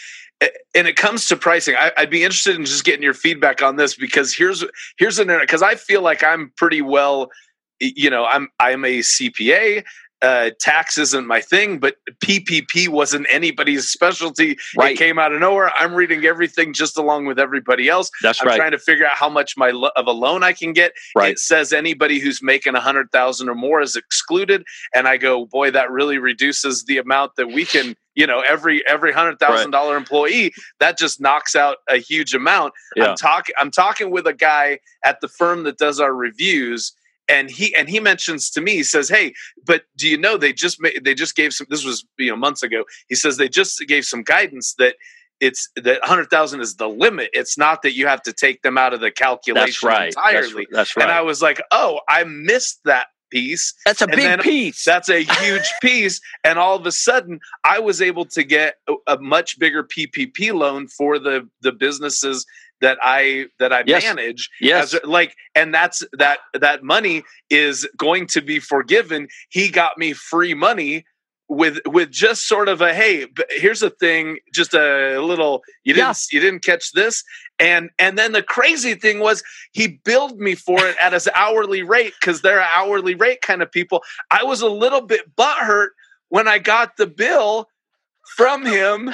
and 0.75 0.87
it 0.89 0.97
comes 0.97 1.27
to 1.29 1.37
pricing. 1.37 1.77
I, 1.79 1.93
i'd 1.99 2.11
be 2.11 2.25
interested 2.25 2.57
in 2.57 2.65
just 2.65 2.85
getting 2.85 3.03
your 3.03 3.15
feedback 3.15 3.63
on 3.63 3.77
this 3.77 3.95
because 3.97 4.35
here's 4.35 4.65
here's 4.99 5.19
an 5.19 5.29
because 5.41 5.63
i 5.63 5.75
feel 5.77 6.03
like 6.03 6.23
i'm 6.25 6.53
pretty 6.57 6.83
well 6.83 7.31
you 7.81 8.11
know 8.11 8.25
i'm 8.27 8.49
i'm 8.61 8.85
a 8.85 9.01
cpa 9.01 9.85
uh, 10.23 10.51
tax 10.61 10.99
isn't 10.99 11.27
my 11.27 11.41
thing, 11.41 11.79
but 11.79 11.97
PPP 12.25 12.89
wasn't 12.89 13.27
anybody's 13.31 13.87
specialty. 13.87 14.57
Right. 14.77 14.93
It 14.93 14.99
came 14.99 15.19
out 15.19 15.33
of 15.33 15.41
nowhere. 15.41 15.71
I'm 15.77 15.95
reading 15.95 16.25
everything 16.25 16.73
just 16.73 16.99
along 16.99 17.27
with 17.27 17.39
everybody 17.39 17.89
else. 17.89 18.11
That's 18.23 18.41
I'm 18.41 18.49
right. 18.49 18.57
trying 18.57 18.73
to 18.73 18.79
figure 18.79 19.07
out 19.07 19.15
how 19.15 19.29
much 19.29 19.57
my 19.57 19.71
lo- 19.71 19.91
of 19.95 20.07
a 20.07 20.13
loan 20.13 20.43
I 20.43 20.53
can 20.53 20.73
get. 20.73 20.93
Right. 21.17 21.33
It 21.33 21.39
says 21.39 21.73
anybody 21.73 22.19
who's 22.19 22.43
making 22.43 22.75
a 22.75 22.81
hundred 22.81 23.13
thousand 23.13 23.49
or 23.49 23.55
more 23.55 23.81
is 23.81 23.95
excluded, 23.97 24.65
and 24.95 25.07
I 25.07 25.17
go, 25.19 25.47
boy, 25.47 25.71
that 25.71 25.91
really 25.91 26.19
reduces 26.19 26.85
the 26.85 26.99
amount 26.99 27.33
that 27.37 27.49
we 27.49 27.65
can. 27.65 27.95
You 28.15 28.27
know, 28.27 28.41
every 28.41 28.85
every 28.89 29.13
hundred 29.13 29.39
thousand 29.39 29.71
dollar 29.71 29.97
employee 29.97 30.53
that 30.81 30.99
just 30.99 31.21
knocks 31.21 31.55
out 31.55 31.77
a 31.89 31.99
huge 31.99 32.35
amount. 32.35 32.73
Yeah. 32.97 33.11
I'm 33.11 33.17
talking. 33.17 33.55
I'm 33.59 33.71
talking 33.71 34.11
with 34.11 34.27
a 34.27 34.33
guy 34.33 34.81
at 35.05 35.21
the 35.21 35.29
firm 35.29 35.63
that 35.63 35.79
does 35.79 36.01
our 36.01 36.13
reviews, 36.13 36.93
and 37.29 37.51
he 37.51 37.75
and 37.75 37.89
he 37.89 38.01
mentions 38.01 38.51
to 38.51 38.61
me, 38.61 38.73
he 38.73 38.83
says, 38.83 39.09
"Hey, 39.09 39.35
but 39.67 39.83
do 39.97 40.09
you 40.09 40.17
know 40.17 40.37
they 40.37 40.53
just 40.53 40.81
made, 40.81 41.05
they 41.05 41.15
just 41.15 41.37
gave 41.37 41.53
some? 41.53 41.67
This 41.71 41.85
was 41.85 42.05
you 42.19 42.31
know 42.31 42.37
months 42.37 42.63
ago. 42.63 42.85
He 43.09 43.15
says 43.15 43.37
they 43.37 43.49
just 43.49 43.83
gave 43.87 44.05
some 44.05 44.23
guidance 44.23 44.75
that." 44.79 44.97
It's 45.41 45.71
that 45.77 46.05
hundred 46.05 46.31
thousand 46.31 46.63
is 46.63 46.75
the 46.75 46.89
limit. 46.89 47.31
It's 47.33 47.57
not 47.57 47.83
that 47.83 47.95
you 47.95 48.09
have 48.09 48.23
to 48.23 48.33
take 48.33 48.63
them 48.63 48.77
out 48.77 48.93
of 48.93 48.99
the 48.99 49.13
calculation 49.13 49.67
That's 49.67 49.83
right. 49.85 50.13
That's, 50.13 50.17
entirely. 50.17 50.67
that's 50.73 50.97
right. 50.97 51.05
And 51.05 51.13
I 51.13 51.21
was 51.21 51.41
like, 51.41 51.63
"Oh, 51.71 52.01
I 52.09 52.25
missed 52.25 52.81
that 52.87 53.07
piece. 53.31 53.73
that's 53.85 54.03
a 54.03 54.07
and 54.07 54.17
big 54.17 54.41
piece. 54.41 54.85
That's 54.85 55.09
a 55.09 55.23
huge 55.23 55.73
piece." 55.81 56.21
And 56.43 56.59
all 56.59 56.75
of 56.75 56.85
a 56.87 56.91
sudden, 56.91 57.39
I 57.65 57.79
was 57.79 58.03
able 58.03 58.25
to 58.25 58.43
get 58.43 58.79
a, 58.89 58.95
a 59.07 59.19
much 59.21 59.61
bigger 59.61 59.85
PPP 59.85 60.53
loan 60.53 60.89
for 60.89 61.21
the 61.21 61.49
the 61.61 61.71
businesses 61.71 62.45
that 62.81 62.99
I 63.03 63.47
that 63.59 63.73
I 63.73 63.83
Yes. 63.87 64.05
manage 64.05 64.51
yes. 64.61 64.95
as 64.95 65.01
like 65.05 65.35
and 65.55 65.73
that's 65.75 66.03
that 66.13 66.39
that 66.55 66.83
money 66.83 67.25
is 67.51 67.89
going 67.97 68.27
to 68.29 68.41
be 68.41 68.59
forgiven 68.61 69.29
he 69.49 69.69
got 69.69 69.99
me 69.99 70.13
free 70.13 70.55
money 70.55 71.05
with 71.51 71.79
with 71.87 72.11
just 72.11 72.47
sort 72.47 72.69
of 72.69 72.81
a 72.83 72.93
hey 72.93 73.27
here's 73.51 73.83
a 73.83 73.89
thing 73.91 74.39
just 74.53 74.75
a 74.75 75.19
little 75.21 75.63
you 75.85 75.95
didn't 75.95 76.07
Yeah. 76.31 76.37
you 76.37 76.41
didn't 76.41 76.63
catch 76.65 76.93
this 76.93 77.25
and 77.59 77.89
and 77.99 78.19
then 78.19 78.33
the 78.33 78.43
crazy 78.43 78.95
thing 78.95 79.19
was 79.21 79.43
he 79.73 79.99
billed 80.05 80.39
me 80.39 80.55
for 80.55 80.79
it 80.87 80.97
at 81.01 81.15
his 81.15 81.27
hourly 81.35 81.83
rate 81.83 82.13
because 82.21 82.43
they're 82.43 82.61
hourly 82.77 83.15
rate 83.15 83.41
kind 83.41 83.63
of 83.63 83.73
people 83.73 84.03
i 84.31 84.45
was 84.45 84.61
a 84.61 84.69
little 84.69 85.01
bit 85.01 85.35
butthurt 85.37 85.89
when 86.29 86.47
i 86.49 86.59
got 86.59 86.99
the 86.99 87.07
bill 87.07 87.67
from 88.37 88.67
him 88.67 89.11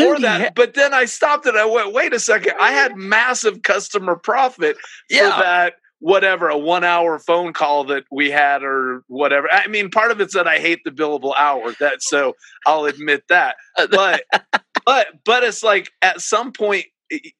Dude, 0.00 0.22
that 0.22 0.40
yeah. 0.40 0.50
but 0.54 0.74
then 0.74 0.94
i 0.94 1.04
stopped 1.04 1.46
and 1.46 1.56
i 1.58 1.64
went 1.64 1.92
wait 1.92 2.12
a 2.12 2.20
second 2.20 2.54
i 2.60 2.72
had 2.72 2.96
massive 2.96 3.62
customer 3.62 4.16
profit 4.16 4.76
Yeah. 5.08 5.36
for 5.36 5.42
that 5.42 5.74
whatever 6.00 6.48
a 6.48 6.58
one 6.58 6.82
hour 6.84 7.18
phone 7.18 7.52
call 7.52 7.84
that 7.84 8.04
we 8.10 8.30
had 8.30 8.62
or 8.62 9.04
whatever 9.08 9.48
i 9.52 9.66
mean 9.68 9.90
part 9.90 10.10
of 10.10 10.20
it's 10.20 10.34
that 10.34 10.48
i 10.48 10.58
hate 10.58 10.80
the 10.84 10.90
billable 10.90 11.34
hour 11.36 11.72
that 11.80 12.02
so 12.02 12.34
i'll 12.66 12.86
admit 12.86 13.24
that 13.28 13.56
uh, 13.78 13.86
but 13.90 14.22
but 14.86 15.06
but 15.24 15.44
it's 15.44 15.62
like 15.62 15.90
at 16.02 16.20
some 16.20 16.52
point 16.52 16.86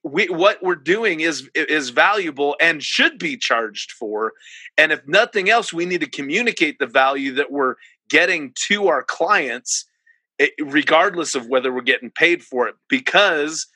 we 0.03 0.27
what 0.27 0.62
we're 0.62 0.75
doing 0.75 1.20
is 1.20 1.49
is 1.55 1.90
valuable 1.90 2.57
and 2.61 2.83
should 2.83 3.18
be 3.18 3.37
charged 3.37 3.92
for 3.92 4.33
and 4.77 4.92
if 4.92 5.01
nothing 5.07 5.49
else 5.49 5.73
we 5.73 5.87
need 5.87 6.01
to 6.01 6.11
communicate 6.11 6.79
the 6.79 6.87
value 6.87 7.33
that 7.35 7.51
we're 7.53 7.77
getting 8.09 8.53
to 8.68 8.88
our 8.88 9.03
clients 9.05 9.87
eh, 10.40 10.48
regardless 10.61 11.37
of 11.37 11.46
whether 11.46 11.72
we're 11.72 11.83
getting 11.83 12.11
paid 12.11 12.42
for 12.42 12.66
it 12.68 12.74
because 12.88 13.68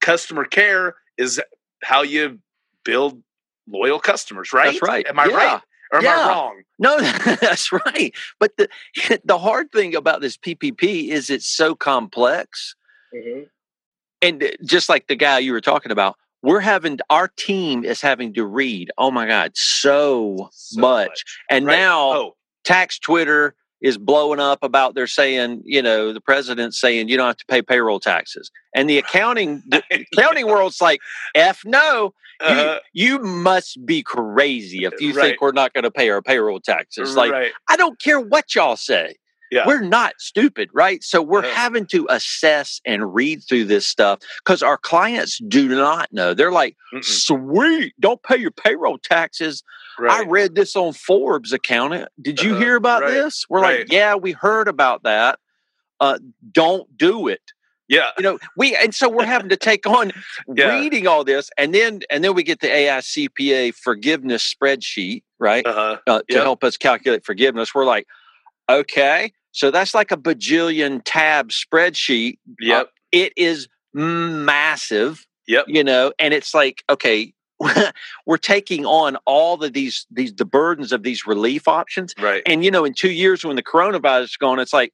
customer 0.00 0.44
care 0.46 0.94
is 1.18 1.40
how 1.82 2.02
you 2.02 2.38
build 2.84 3.22
loyal 3.68 3.98
customers 4.00 4.52
right 4.54 4.72
That's 4.72 4.82
right. 4.82 5.06
am 5.06 5.18
i 5.18 5.26
Yeah. 5.26 5.36
right 5.36 5.60
or 5.92 5.98
am 5.98 6.04
Yeah. 6.04 6.20
i 6.24 6.28
wrong 6.28 6.62
No, 6.78 7.00
that's 7.40 7.70
right. 7.72 8.12
But 8.40 8.56
the 8.56 8.68
the 9.24 9.38
hard 9.38 9.70
thing 9.72 9.94
about 9.94 10.20
this 10.22 10.36
PPP 10.36 11.08
is 11.10 11.30
it's 11.30 11.46
so 11.46 11.74
complex, 11.76 12.74
and 14.20 14.42
uh, 14.42 14.48
just 14.64 14.88
like 14.88 15.06
the 15.06 15.14
guy 15.16 15.38
you 15.38 15.52
were 15.52 15.60
talking 15.60 15.92
about, 15.92 16.16
we're 16.42 16.60
having 16.60 16.98
our 17.10 17.28
team 17.28 17.84
is 17.84 18.00
having 18.00 18.34
to 18.34 18.44
read. 18.44 18.90
Oh 18.98 19.10
my 19.12 19.26
God, 19.26 19.52
so, 19.54 20.48
So 20.52 20.80
much. 20.80 21.24
And 21.50 21.66
Right. 21.66 21.76
now 21.78 22.00
oh 22.12 22.36
tax 22.64 22.98
Twitter 22.98 23.54
is 23.84 23.98
blowing 23.98 24.40
up 24.40 24.60
about 24.62 24.94
they're 24.94 25.06
saying, 25.06 25.62
you 25.64 25.82
know, 25.82 26.12
the 26.14 26.20
president's 26.20 26.80
saying 26.80 27.08
you 27.08 27.18
don't 27.18 27.26
have 27.26 27.36
to 27.36 27.44
pay 27.46 27.62
payroll 27.62 28.00
taxes, 28.00 28.50
and 28.74 28.88
the 28.90 28.98
accounting 28.98 29.62
the 29.68 29.82
accounting 30.12 30.46
world's 30.46 30.80
like, 30.80 31.00
f 31.36 31.60
no, 31.66 32.14
you, 32.40 32.46
uh, 32.46 32.78
you 32.94 33.18
must 33.20 33.84
be 33.86 34.02
crazy 34.02 34.84
if 34.86 35.00
you 35.00 35.12
Right. 35.12 35.20
think 35.20 35.42
we're 35.42 35.52
not 35.52 35.74
going 35.74 35.84
to 35.84 35.90
pay 35.90 36.08
our 36.08 36.22
payroll 36.22 36.60
taxes. 36.60 37.14
Like, 37.14 37.30
right 37.30 37.52
I 37.68 37.76
don't 37.76 38.00
care 38.00 38.18
what 38.18 38.54
y'all 38.54 38.76
say. 38.76 39.16
Yeah. 39.54 39.66
We're 39.68 39.82
not 39.82 40.14
stupid, 40.18 40.68
right? 40.74 41.00
So 41.04 41.22
we're 41.22 41.44
Uh-huh. 41.44 41.54
having 41.54 41.86
to 41.86 42.06
assess 42.10 42.80
and 42.84 43.14
read 43.14 43.42
through 43.48 43.66
this 43.66 43.86
stuff 43.86 44.18
because 44.44 44.64
our 44.64 44.76
clients 44.76 45.38
do 45.46 45.68
not 45.68 46.12
know. 46.12 46.34
They're 46.34 46.50
like, 46.50 46.76
Mm-mm. 46.92 47.04
sweet, 47.04 47.94
don't 48.00 48.20
pay 48.24 48.36
your 48.36 48.50
payroll 48.50 48.98
taxes. 48.98 49.62
I 50.10 50.24
read 50.24 50.56
this 50.56 50.74
on 50.74 50.92
Forbes 50.92 51.52
accountant. 51.52 52.08
Did 52.20 52.42
you 52.42 52.50
Uh-huh. 52.54 52.60
hear 52.64 52.74
about 52.76 53.02
Right. 53.02 53.12
this? 53.12 53.44
We're 53.48 53.60
Right. 53.60 53.78
like, 53.80 53.92
yeah, 53.92 54.16
we 54.16 54.32
heard 54.32 54.66
about 54.66 55.04
that. 55.04 55.38
Uh, 56.00 56.18
don't 56.50 56.88
do 56.98 57.28
it. 57.28 57.40
yeah 57.86 58.10
You 58.16 58.22
know, 58.24 58.38
we 58.56 58.74
and 58.74 58.92
so 58.94 59.08
we're 59.08 59.26
having 59.26 59.50
to 59.50 59.56
take 59.58 59.86
on 59.86 60.10
Yeah. 60.56 60.68
reading 60.68 61.06
all 61.06 61.22
this, 61.22 61.50
and 61.58 61.72
then 61.74 62.00
and 62.10 62.24
then 62.24 62.34
we 62.34 62.42
get 62.42 62.58
the 62.60 62.66
AICPA 62.68 63.74
forgiveness 63.76 64.42
spreadsheet, 64.52 65.22
right? 65.38 65.64
uh-huh 65.66 65.98
uh, 66.08 66.18
to 66.20 66.24
Yep. 66.34 66.42
help 66.42 66.64
us 66.64 66.76
calculate 66.76 67.24
forgiveness. 67.24 67.72
We're 67.74 67.84
like, 67.84 68.06
okay, 68.68 69.32
so 69.54 69.70
that's 69.70 69.94
like 69.94 70.10
a 70.10 70.16
bajillion 70.16 71.00
tab 71.04 71.50
spreadsheet. 71.50 72.38
yep 72.60 72.86
Uh, 72.86 72.90
it 73.12 73.32
is 73.36 73.68
massive, 73.94 75.26
Yep. 75.46 75.66
you 75.68 75.84
know, 75.84 76.12
and 76.18 76.34
it's 76.34 76.54
like, 76.54 76.82
okay, 76.90 77.32
we're 78.26 78.36
taking 78.38 78.84
on 78.84 79.16
all 79.26 79.62
of 79.62 79.72
these 79.72 80.06
these 80.10 80.34
the 80.34 80.44
burdens 80.44 80.92
of 80.92 81.02
these 81.02 81.26
relief 81.26 81.68
options. 81.68 82.14
right 82.20 82.42
And 82.46 82.64
you 82.64 82.70
know, 82.70 82.84
in 82.84 82.94
two 82.94 83.10
years 83.12 83.44
when 83.44 83.56
the 83.56 83.62
coronavirus 83.62 84.24
is 84.24 84.36
gone, 84.36 84.58
it's 84.58 84.72
like, 84.72 84.92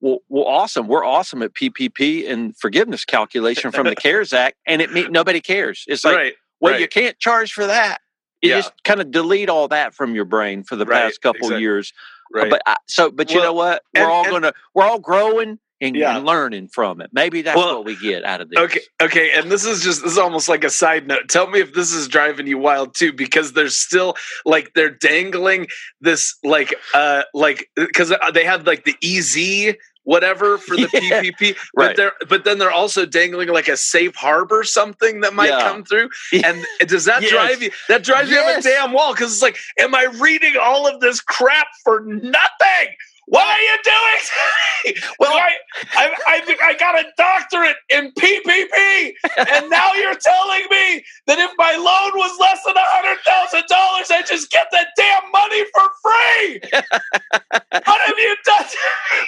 well, 0.00 0.18
well, 0.28 0.44
awesome. 0.44 0.86
We're 0.88 1.04
awesome 1.04 1.42
at 1.42 1.54
PPP 1.54 2.30
and 2.30 2.56
forgiveness 2.56 3.04
calculation 3.04 3.72
from 3.72 3.86
the 3.86 3.96
CARES 4.06 4.32
Act, 4.32 4.56
and 4.66 4.80
it 4.82 4.92
mean, 4.92 5.10
nobody 5.10 5.40
cares. 5.40 5.84
It's 5.88 6.04
like, 6.04 6.16
right 6.16 6.34
well, 6.60 6.72
right. 6.72 6.80
you 6.80 6.88
can't 6.88 7.18
charge 7.18 7.52
for 7.52 7.66
that. 7.66 7.98
You 8.42 8.50
Yeah. 8.50 8.56
just 8.56 8.72
kind 8.84 9.00
of 9.00 9.10
delete 9.10 9.48
all 9.48 9.68
that 9.68 9.94
from 9.94 10.14
your 10.14 10.24
brain 10.26 10.62
for 10.62 10.76
the 10.76 10.84
Right, 10.86 11.02
past 11.04 11.20
couple 11.22 11.38
exactly. 11.48 11.60
years. 11.62 11.92
Uh, 12.34 12.40
right 12.40 12.50
But 12.50 12.62
I, 12.66 12.76
so, 12.86 13.10
but 13.10 13.30
you 13.30 13.36
Well, 13.38 13.46
know 13.46 13.52
what? 13.52 13.82
We're 13.94 14.02
and- 14.02 14.10
all 14.10 14.24
gonna 14.30 14.52
we're 14.74 14.84
all 14.84 14.98
growing 14.98 15.58
and, 15.80 15.94
Yeah. 15.94 16.16
and 16.16 16.24
learning 16.24 16.68
from 16.68 17.00
it. 17.02 17.10
Maybe 17.12 17.42
that's 17.42 17.56
Well, 17.56 17.76
what 17.76 17.84
we 17.84 17.96
get 17.96 18.24
out 18.24 18.40
of 18.40 18.48
this. 18.48 18.58
Okay, 18.58 18.80
okay, 19.02 19.30
and 19.32 19.50
this 19.52 19.64
is 19.66 19.82
just 19.82 20.02
this 20.02 20.12
is 20.12 20.18
almost 20.18 20.48
like 20.48 20.64
a 20.64 20.70
side 20.70 21.06
note. 21.06 21.28
Tell 21.28 21.46
me 21.48 21.60
if 21.60 21.74
this 21.74 21.92
is 21.92 22.08
driving 22.08 22.46
you 22.46 22.56
wild 22.58 22.94
too, 22.94 23.12
because 23.12 23.52
there's 23.52 23.76
still 23.76 24.16
like 24.46 24.72
they're 24.74 24.88
dangling 24.90 25.66
this 26.00 26.34
like 26.42 26.74
uh 26.94 27.22
like 27.34 27.68
because 27.74 28.12
they 28.32 28.44
had 28.44 28.66
like 28.66 28.84
the 28.84 28.96
EZ 29.02 29.74
whatever 30.06 30.56
for 30.66 30.76
the 30.76 30.88
Yeah, 30.94 31.22
PPP, 31.22 31.56
but 31.74 31.82
right. 31.88 31.96
they're 31.96 32.12
but 32.28 32.44
then 32.44 32.58
they're 32.58 32.70
also 32.72 33.04
dangling 33.04 33.48
like 33.50 33.68
a 33.68 33.76
safe 33.76 34.14
harbor 34.16 34.64
something 34.64 35.20
that 35.20 35.34
might 35.34 35.50
Yeah. 35.50 35.68
come 35.68 35.84
through. 35.84 36.08
And 36.44 36.64
does 36.88 37.04
that 37.04 37.22
Yes. 37.22 37.30
drive 37.32 37.62
you? 37.62 37.70
That 37.88 38.02
drives 38.04 38.30
you 38.30 38.38
up 38.38 38.58
a 38.58 38.62
damn 38.62 38.92
wall 38.92 39.12
because 39.12 39.32
it's 39.32 39.42
like, 39.42 39.58
am 39.78 39.94
I 39.94 40.04
reading 40.18 40.54
all 40.60 40.86
of 40.88 41.00
this 41.00 41.20
crap 41.20 41.66
for 41.84 42.00
nothing? 42.06 42.88
What 43.26 43.44
are 43.44 43.60
you 43.60 43.76
doing? 43.84 44.96
Well- 45.18 45.30
well, 45.30 45.32
I, 45.36 45.50
I, 45.96 46.14
I, 46.28 46.56
I 46.68 46.74
got 46.74 46.94
a 46.98 47.04
doctorate 47.16 47.74
in 47.88 48.12
PPP, 48.12 49.12
and 49.50 49.68
now 49.68 49.92
you're 49.94 50.14
telling 50.14 50.62
me 50.70 51.04
that 51.26 51.38
if 51.38 51.50
my 51.58 51.72
loan 51.72 52.12
was 52.18 52.38
less 52.38 52.60
than 52.64 52.76
a 52.76 52.80
hundred 52.80 53.18
thousand 53.24 53.64
dollars, 53.68 54.10
I 54.12 54.22
just 54.22 54.50
get 54.52 54.68
that 54.70 54.88
damn 54.96 55.30
money 55.32 55.64
for 55.74 55.90
free. 56.04 56.60
what 57.84 58.00
have 58.06 58.16
you 58.18 58.36
done? 58.44 58.64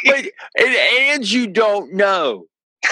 Wait, 0.06 0.32
and, 0.58 0.76
and 0.76 1.30
you 1.30 1.46
don't 1.48 1.92
know. 1.94 2.46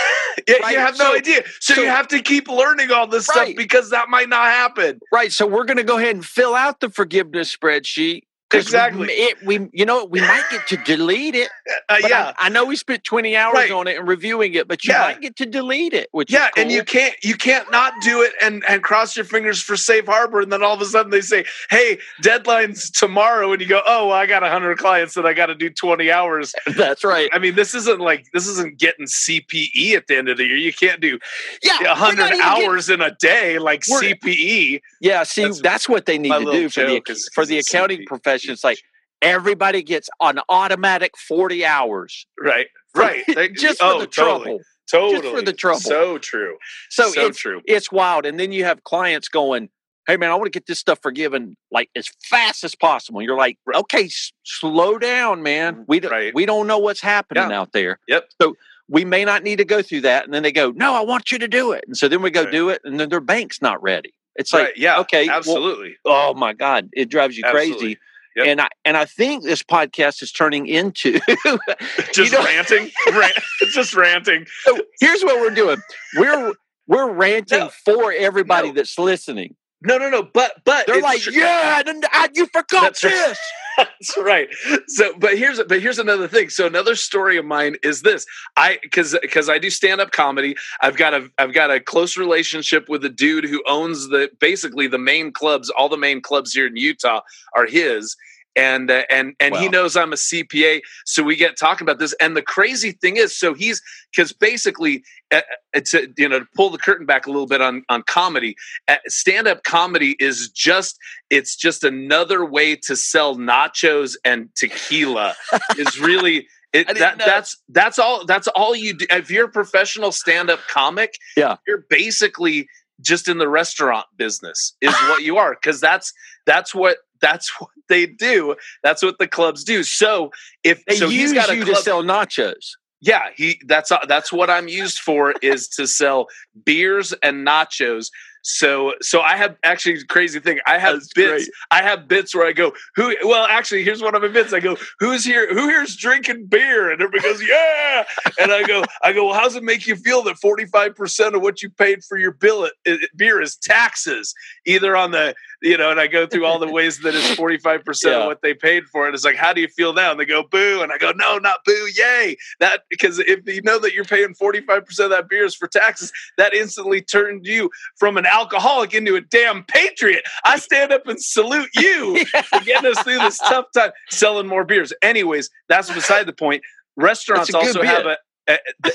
Yeah, 0.46 0.56
Right, 0.62 0.72
you 0.74 0.78
have 0.78 0.98
no 0.98 1.06
so- 1.12 1.16
idea. 1.16 1.42
So, 1.60 1.74
so- 1.74 1.80
you 1.82 1.88
have 1.88 2.08
to 2.08 2.20
keep 2.20 2.46
learning 2.48 2.90
all 2.92 3.06
this 3.06 3.24
stuff 3.24 3.48
because 3.56 3.90
that 3.90 4.08
might 4.10 4.28
not 4.28 4.44
happen. 4.46 5.00
Right. 5.10 5.32
So 5.32 5.46
we're 5.46 5.64
gonna 5.64 5.82
go 5.82 5.96
ahead 5.98 6.14
and 6.14 6.24
fill 6.24 6.54
out 6.54 6.80
the 6.80 6.90
forgiveness 6.90 7.56
spreadsheet. 7.56 8.22
Exactly. 8.54 9.06
We, 9.08 9.12
it, 9.12 9.36
we 9.44 9.68
you 9.72 9.84
know 9.84 10.04
we 10.04 10.20
might 10.20 10.44
get 10.50 10.66
to 10.68 10.76
delete 10.78 11.34
it. 11.34 11.48
Uh, 11.88 11.98
yeah. 12.08 12.32
I, 12.38 12.46
I 12.46 12.48
know 12.48 12.64
we 12.64 12.74
spent 12.74 13.04
20 13.04 13.36
hours 13.36 13.54
Right. 13.54 13.70
on 13.70 13.86
it 13.86 13.96
and 13.98 14.08
reviewing 14.08 14.54
it, 14.54 14.66
but 14.66 14.84
you 14.84 14.92
Yeah. 14.92 15.02
might 15.02 15.20
get 15.20 15.36
to 15.36 15.46
delete 15.46 15.92
it, 15.94 16.08
which 16.10 16.32
Yeah, 16.32 16.46
is 16.46 16.52
and 16.56 16.70
you 16.72 16.82
can't 16.82 17.14
you 17.22 17.36
can't 17.36 17.70
not 17.70 17.92
do 18.02 18.22
it 18.22 18.32
and 18.42 18.64
and 18.68 18.82
cross 18.82 19.16
your 19.16 19.24
fingers 19.24 19.60
for 19.62 19.76
safe 19.76 20.06
harbor, 20.06 20.40
and 20.40 20.50
then 20.52 20.62
all 20.64 20.74
of 20.74 20.80
a 20.80 20.84
sudden 20.84 21.10
they 21.12 21.20
say, 21.20 21.44
"Hey, 21.70 21.98
deadline's 22.22 22.90
tomorrow," 22.90 23.52
and 23.52 23.60
you 23.60 23.68
go, 23.68 23.82
"Oh, 23.86 24.08
well, 24.08 24.16
I 24.16 24.26
got 24.26 24.42
hundred 24.42 24.78
clients 24.78 25.14
that 25.14 25.26
I 25.26 25.32
got 25.32 25.46
to 25.46 25.54
do 25.54 25.70
twenty 25.70 26.10
hours." 26.10 26.54
That's 26.76 27.04
right. 27.04 27.28
I 27.32 27.38
mean, 27.38 27.54
this 27.54 27.72
isn't 27.74 28.00
like 28.00 28.26
this 28.32 28.46
isn't 28.48 28.78
getting 28.78 29.06
CPE 29.06 29.94
at 29.94 30.06
the 30.08 30.16
end 30.16 30.28
of 30.28 30.38
the 30.38 30.44
year. 30.44 30.56
You 30.56 30.72
can't 30.72 31.00
do 31.00 31.18
Yeah, 31.62 31.94
hundred 31.94 32.26
even 32.26 32.38
getting- 32.38 32.64
hours 32.66 32.88
in 32.90 33.00
a 33.00 33.12
day 33.16 33.58
like. 33.58 33.82
CPE. 33.84 34.80
Yeah, 35.00 35.22
see, 35.24 35.42
That's 35.44 35.60
that's, 35.60 35.88
what 35.88 36.06
they 36.06 36.18
need 36.18 36.30
to 36.32 36.50
do 36.50 36.68
for 36.68 36.80
the 36.86 37.00
for 37.34 37.44
the 37.46 37.58
accounting 37.58 38.00
CP. 38.00 38.06
It's 38.44 38.64
like, 38.64 38.78
everybody 39.22 39.82
gets 39.82 40.08
an 40.20 40.40
automatic 40.48 41.12
40 41.16 41.64
hours. 41.64 42.26
Right. 42.38 42.66
Right. 42.94 43.24
They- 43.34 43.48
just 43.50 43.78
for 43.80 43.86
oh, 43.86 44.00
the 44.00 44.06
totally. 44.06 44.44
trouble. 44.44 44.60
Totally. 44.90 45.20
Just 45.22 45.34
for 45.34 45.42
the 45.42 45.52
trouble. 45.52 45.80
So 45.80 46.18
true. 46.18 46.56
So, 46.90 47.10
So, 47.10 47.26
it's, 47.26 47.38
true. 47.38 47.60
it's 47.66 47.90
wild. 47.90 48.24
And 48.26 48.38
then 48.38 48.52
you 48.52 48.64
have 48.64 48.84
clients 48.84 49.28
going, 49.28 49.68
Hey 50.06 50.16
man, 50.16 50.30
I 50.30 50.34
want 50.36 50.44
to 50.44 50.50
get 50.56 50.66
this 50.66 50.78
stuff 50.78 51.00
forgiven 51.02 51.56
like 51.72 51.90
as 51.96 52.06
fast 52.30 52.62
as 52.62 52.76
possible. 52.76 53.20
You're 53.20 53.36
like, 53.36 53.58
Right. 53.66 53.76
okay, 53.80 54.04
s- 54.04 54.30
slow 54.44 54.98
down, 54.98 55.42
man. 55.42 55.72
Mm-hmm. 55.74 55.82
We 55.88 55.98
don't, 56.00 56.12
Right. 56.12 56.32
we 56.34 56.46
don't 56.46 56.68
know 56.68 56.78
what's 56.78 57.00
happening 57.00 57.50
out 57.50 57.72
there. 57.72 57.98
Yep. 58.06 58.28
So 58.40 58.54
we 58.88 59.04
may 59.04 59.24
not 59.24 59.42
need 59.42 59.56
to 59.56 59.64
go 59.64 59.82
through 59.82 60.02
that. 60.02 60.24
And 60.24 60.32
then 60.32 60.44
they 60.44 60.52
go, 60.52 60.70
no, 60.76 60.94
I 60.94 61.00
want 61.00 61.32
you 61.32 61.38
to 61.38 61.48
do 61.48 61.72
it. 61.72 61.82
And 61.88 61.96
so 61.96 62.06
then 62.06 62.22
we 62.22 62.30
go 62.30 62.44
Right. 62.44 62.52
do 62.52 62.68
it. 62.68 62.80
And 62.84 63.00
then 63.00 63.08
their 63.08 63.18
bank's 63.20 63.60
not 63.60 63.82
ready. 63.82 64.14
It's 64.36 64.52
like. 64.52 64.74
Yeah. 64.76 65.00
okay, 65.00 65.26
well, 65.26 65.38
Absolutely. 65.38 65.96
oh 66.04 66.34
my 66.34 66.52
God, 66.52 66.88
it 66.92 67.08
drives 67.08 67.36
you 67.36 67.42
Absolutely. 67.44 67.72
crazy. 67.80 67.98
Yep. 68.36 68.46
And 68.46 68.60
I 68.60 68.68
and 68.84 68.96
I 68.96 69.04
think 69.06 69.42
this 69.44 69.62
podcast 69.62 70.22
is 70.22 70.30
turning 70.30 70.66
into 70.66 71.18
just 72.12 72.32
know- 72.32 72.44
ranting. 72.44 72.90
Rant, 73.12 73.32
just 73.72 73.94
ranting. 73.94 74.46
so 74.64 74.78
here's 75.00 75.22
what 75.22 75.40
we're 75.40 75.54
doing. 75.54 75.78
We're 76.16 76.52
we're 76.86 77.10
ranting 77.12 77.58
No. 77.60 77.70
for 77.84 78.12
everybody 78.12 78.68
No. 78.68 78.74
that's 78.74 78.98
listening. 78.98 79.56
No, 79.82 79.98
no, 79.98 80.10
no. 80.10 80.22
But 80.22 80.52
but 80.64 80.86
They're 80.86 81.00
like, 81.00 81.26
yeah, 81.30 81.82
I, 82.12 82.28
you 82.34 82.46
forgot 82.46 82.82
That's 82.82 83.04
right. 83.04 83.12
this. 83.12 83.38
That's 83.76 84.16
right. 84.18 84.48
So, 84.88 85.12
but 85.18 85.36
here's 85.38 85.62
but 85.62 85.80
here's 85.82 85.98
another 85.98 86.28
thing. 86.28 86.48
So 86.48 86.66
another 86.66 86.94
story 86.96 87.36
of 87.36 87.44
mine 87.44 87.76
is 87.82 88.02
this. 88.02 88.24
I 88.56 88.78
because 88.82 89.16
because 89.20 89.48
I 89.50 89.58
do 89.58 89.70
stand 89.70 90.00
up 90.00 90.12
comedy. 90.12 90.56
I've 90.80 90.96
got 90.96 91.14
a 91.14 91.30
I've 91.38 91.52
got 91.52 91.70
a 91.70 91.78
close 91.78 92.16
relationship 92.16 92.88
with 92.88 93.04
a 93.04 93.10
dude 93.10 93.44
who 93.44 93.62
owns 93.68 94.08
the 94.08 94.30
basically 94.40 94.86
the 94.88 94.98
main 94.98 95.30
clubs. 95.32 95.70
All 95.70 95.88
the 95.88 95.98
main 95.98 96.22
clubs 96.22 96.52
here 96.52 96.66
in 96.66 96.76
Utah 96.76 97.20
are 97.54 97.66
his. 97.66 98.16
And 98.56 98.90
uh, 98.90 99.02
and 99.10 99.34
and 99.38 99.54
he 99.56 99.68
knows 99.68 99.96
I'm 99.96 100.12
a 100.12 100.16
CPA, 100.16 100.80
so 101.04 101.22
we 101.22 101.36
get 101.36 101.58
talking 101.58 101.84
about 101.84 101.98
this. 101.98 102.14
And 102.20 102.36
the 102.36 102.42
crazy 102.42 102.92
thing 102.92 103.16
is, 103.16 103.36
so 103.38 103.52
he's 103.54 103.82
because 104.14 104.32
basically, 104.32 105.02
uh, 105.30 105.42
it's 105.74 105.92
a, 105.94 106.08
you 106.16 106.28
know 106.28 106.40
to 106.40 106.46
pull 106.56 106.70
the 106.70 106.78
curtain 106.78 107.04
back 107.06 107.26
a 107.26 107.30
little 107.30 107.46
bit 107.46 107.60
on 107.60 107.84
on 107.88 108.02
comedy. 108.02 108.56
Uh, 108.88 108.96
stand 109.08 109.46
up 109.46 109.62
comedy 109.64 110.16
is 110.18 110.48
just 110.50 110.98
it's 111.30 111.54
just 111.56 111.84
another 111.84 112.44
way 112.44 112.76
to 112.76 112.96
sell 112.96 113.36
nachos 113.36 114.16
and 114.24 114.48
tequila 114.54 115.34
is 115.76 116.00
really 116.00 116.46
it, 116.72 116.88
that 116.98 117.18
that's 117.18 117.56
that's 117.68 117.98
all 117.98 118.24
that's 118.26 118.48
all 118.48 118.74
you 118.74 118.94
do 118.94 119.06
if 119.10 119.30
you're 119.30 119.46
a 119.46 119.50
professional 119.50 120.12
stand-up 120.12 120.60
comic 120.68 121.14
Yeah. 121.36 121.56
you're 121.66 121.84
basically 121.88 122.68
just 123.00 123.28
in 123.28 123.38
the 123.38 123.48
restaurant 123.48 124.06
business 124.16 124.74
is 124.80 124.92
what 125.08 125.22
you 125.22 125.36
are 125.36 125.54
because 125.60 125.80
that's 125.80 126.12
that's 126.46 126.74
what 126.74 126.98
that's 127.20 127.60
what 127.60 127.70
they 127.88 128.06
do 128.06 128.54
that's 128.82 129.02
what 129.02 129.18
the 129.18 129.28
clubs 129.28 129.64
do 129.64 129.82
so 129.82 130.30
if 130.64 130.84
They 130.86 130.96
so 130.96 131.06
use 131.06 131.30
he's 131.30 131.32
got 131.32 131.50
a 131.50 131.56
you 131.56 131.64
club 131.64 131.76
to 131.76 131.82
sell 131.82 132.02
nachos. 132.02 132.72
yeah, 133.00 133.28
he 133.36 133.60
that's 133.66 133.92
that's 134.08 134.32
what 134.32 134.50
I'm 134.50 134.68
used 134.68 134.98
for 134.98 135.32
is 135.42 135.68
to 135.70 135.86
sell 135.86 136.26
beers 136.64 137.12
and 137.22 137.46
nachos. 137.46 138.10
So 138.48 138.94
so 139.00 139.22
I 139.22 139.36
have 139.36 139.56
actually 139.64 140.04
crazy 140.04 140.38
thing. 140.38 140.60
I 140.66 140.78
have 140.78 140.94
That's 140.94 141.12
bits. 141.12 141.44
great. 141.46 141.48
I 141.72 141.82
have 141.82 142.06
bits 142.06 142.32
where 142.32 142.46
I 142.46 142.52
go, 142.52 142.72
who 142.94 143.14
well 143.24 143.44
actually 143.50 143.82
here's 143.82 144.00
one 144.00 144.14
of 144.14 144.22
my 144.22 144.28
bits. 144.28 144.52
I 144.52 144.60
go, 144.60 144.76
who's 145.00 145.24
here 145.24 145.52
who 145.52 145.68
here's 145.68 145.96
drinking 145.96 146.46
beer? 146.46 146.92
And 146.92 147.02
everybody 147.02 147.24
goes, 147.24 147.42
Yeah. 147.42 148.04
And 148.40 148.52
I 148.52 148.62
go, 148.62 148.84
I 149.02 149.12
go, 149.12 149.26
well, 149.26 149.34
how 149.34 149.42
does 149.42 149.56
it 149.56 149.64
make 149.64 149.88
you 149.88 149.96
feel 149.96 150.22
that 150.22 150.36
45% 150.36 151.34
of 151.34 151.42
what 151.42 151.60
you 151.60 151.70
paid 151.70 152.04
for 152.04 152.16
your 152.18 152.30
bill 152.30 152.68
it, 152.84 153.10
beer 153.16 153.40
is 153.42 153.56
taxes? 153.56 154.32
Either 154.64 154.96
on 154.96 155.10
the 155.10 155.34
you 155.62 155.76
know, 155.76 155.90
and 155.90 155.98
I 155.98 156.06
go 156.06 156.26
through 156.26 156.44
all 156.44 156.58
the 156.60 156.70
ways 156.70 156.98
that 157.00 157.14
it's 157.14 157.30
45% 157.40 158.04
Yeah. 158.04 158.18
of 158.20 158.26
what 158.26 158.42
they 158.42 158.54
paid 158.54 158.84
for 158.92 159.08
it. 159.08 159.14
It's 159.14 159.24
like, 159.24 159.36
how 159.36 159.52
do 159.54 159.60
you 159.62 159.68
feel 159.68 159.92
now? 159.94 160.10
And 160.12 160.20
they 160.20 160.26
go, 160.26 160.42
boo. 160.44 160.82
And 160.82 160.92
I 160.92 160.98
go, 160.98 161.12
no, 161.16 161.38
not 161.38 161.60
boo, 161.64 161.88
yay 161.96 162.36
that 162.60 162.82
because 162.90 163.18
if 163.18 163.40
you 163.46 163.62
know 163.62 163.78
that 163.80 163.92
you're 163.94 164.04
paying 164.04 164.34
45% 164.34 165.00
of 165.00 165.10
that 165.10 165.28
beer 165.28 165.44
is 165.44 165.54
for 165.56 165.66
taxes 165.66 166.12
that 166.36 166.54
instantly 166.54 167.00
turned 167.02 167.46
you 167.46 167.70
from 167.96 168.16
an 168.16 168.26
alcoholic 168.36 168.94
into 168.94 169.16
a 169.16 169.20
damn 169.20 169.64
patriot. 169.64 170.22
I 170.44 170.58
stand 170.58 170.92
up 170.92 171.06
and 171.06 171.20
salute 171.22 171.70
you 171.74 172.24
for 172.50 172.60
getting 172.60 172.90
us 172.90 173.02
through 173.02 173.18
this 173.18 173.38
tough 173.38 173.66
time 173.74 173.90
selling 174.10 174.46
more 174.46 174.64
beers. 174.64 174.92
Anyways 175.02 175.48
that's 175.68 175.90
beside 175.92 176.26
the 176.26 176.32
point. 176.32 176.62
Restaurants 176.96 177.52
That's 177.52 177.64
a 177.64 177.66
good 177.66 177.76
also 177.76 177.94
have 177.94 178.04
bit. 178.04 178.18
a, 178.48 178.52
a, 178.54 178.92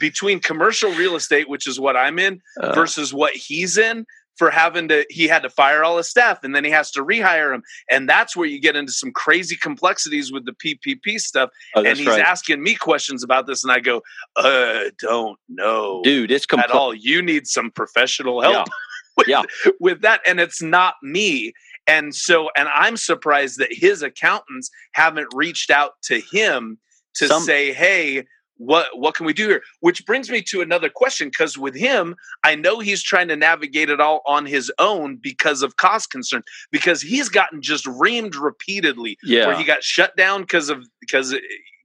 between 0.00 0.40
commercial 0.40 0.90
real 0.92 1.14
estate 1.14 1.48
which 1.48 1.66
is 1.68 1.78
what 1.78 1.96
i'm 1.96 2.18
in 2.18 2.40
Uh, 2.60 2.72
versus 2.74 3.14
what 3.14 3.32
he's 3.32 3.78
in 3.78 4.04
for 4.38 4.50
having 4.50 4.88
to 4.88 5.04
he 5.10 5.26
had 5.26 5.42
to 5.42 5.50
fire 5.50 5.84
all 5.84 5.96
his 5.96 6.08
staff 6.08 6.42
and 6.44 6.54
then 6.54 6.64
he 6.64 6.70
has 6.70 6.90
to 6.92 7.04
rehire 7.04 7.52
them 7.52 7.62
and 7.90 8.08
that's 8.08 8.36
where 8.36 8.46
you 8.46 8.60
get 8.60 8.76
into 8.76 8.92
some 8.92 9.12
crazy 9.12 9.56
complexities 9.56 10.32
with 10.32 10.46
the 10.46 10.52
ppp 10.52 11.18
stuff. 11.18 11.50
Oh, 11.74 11.84
and 11.84 11.98
he's 11.98 12.06
right. 12.06 12.20
asking 12.20 12.62
me 12.62 12.74
questions 12.74 13.22
about 13.22 13.46
this 13.46 13.64
and 13.64 13.72
i 13.72 13.80
go 13.80 14.00
uh 14.36 14.84
don't 15.00 15.38
know 15.48 16.00
Dude, 16.04 16.30
it's 16.30 16.46
at 16.56 16.70
all. 16.70 16.94
You 16.94 17.20
need 17.20 17.46
some 17.46 17.70
professional 17.70 18.40
help 18.40 18.68
with, 19.16 19.28
Yeah. 19.28 19.42
with 19.80 20.00
that 20.02 20.20
and 20.26 20.40
it's 20.40 20.62
not 20.62 20.94
me. 21.02 21.52
And 21.86 22.14
so 22.14 22.48
and 22.56 22.68
i'm 22.72 22.96
surprised 22.96 23.58
that 23.58 23.72
his 23.72 24.02
accountants 24.02 24.70
haven't 24.92 25.28
reached 25.34 25.70
out 25.70 25.92
to 26.04 26.20
him 26.20 26.78
to 27.14 27.26
Some- 27.26 27.42
say 27.42 27.72
hey 27.72 28.24
what 28.58 28.86
what 28.98 29.14
can 29.14 29.24
we 29.26 29.32
do 29.32 29.48
here 29.48 29.62
which 29.80 30.04
brings 30.04 30.30
me 30.30 30.42
to 30.42 30.60
another 30.60 30.88
question 30.88 31.28
because 31.28 31.56
with 31.56 31.74
him 31.74 32.14
i 32.44 32.54
know 32.54 32.80
he's 32.80 33.02
trying 33.02 33.28
to 33.28 33.36
navigate 33.36 33.88
it 33.88 34.00
all 34.00 34.20
on 34.26 34.44
his 34.46 34.70
own 34.78 35.16
because 35.16 35.62
of 35.62 35.76
cost 35.76 36.10
concern 36.10 36.42
because 36.70 37.00
he's 37.00 37.28
gotten 37.28 37.62
just 37.62 37.84
reamed 37.86 38.34
repeatedly 38.38 39.16
Yeah. 39.22 39.46
where 39.46 39.56
he 39.56 39.64
got 39.64 39.82
shut 39.82 40.16
down 40.16 40.42
because 40.42 40.68
of 40.68 40.84
because 41.00 41.34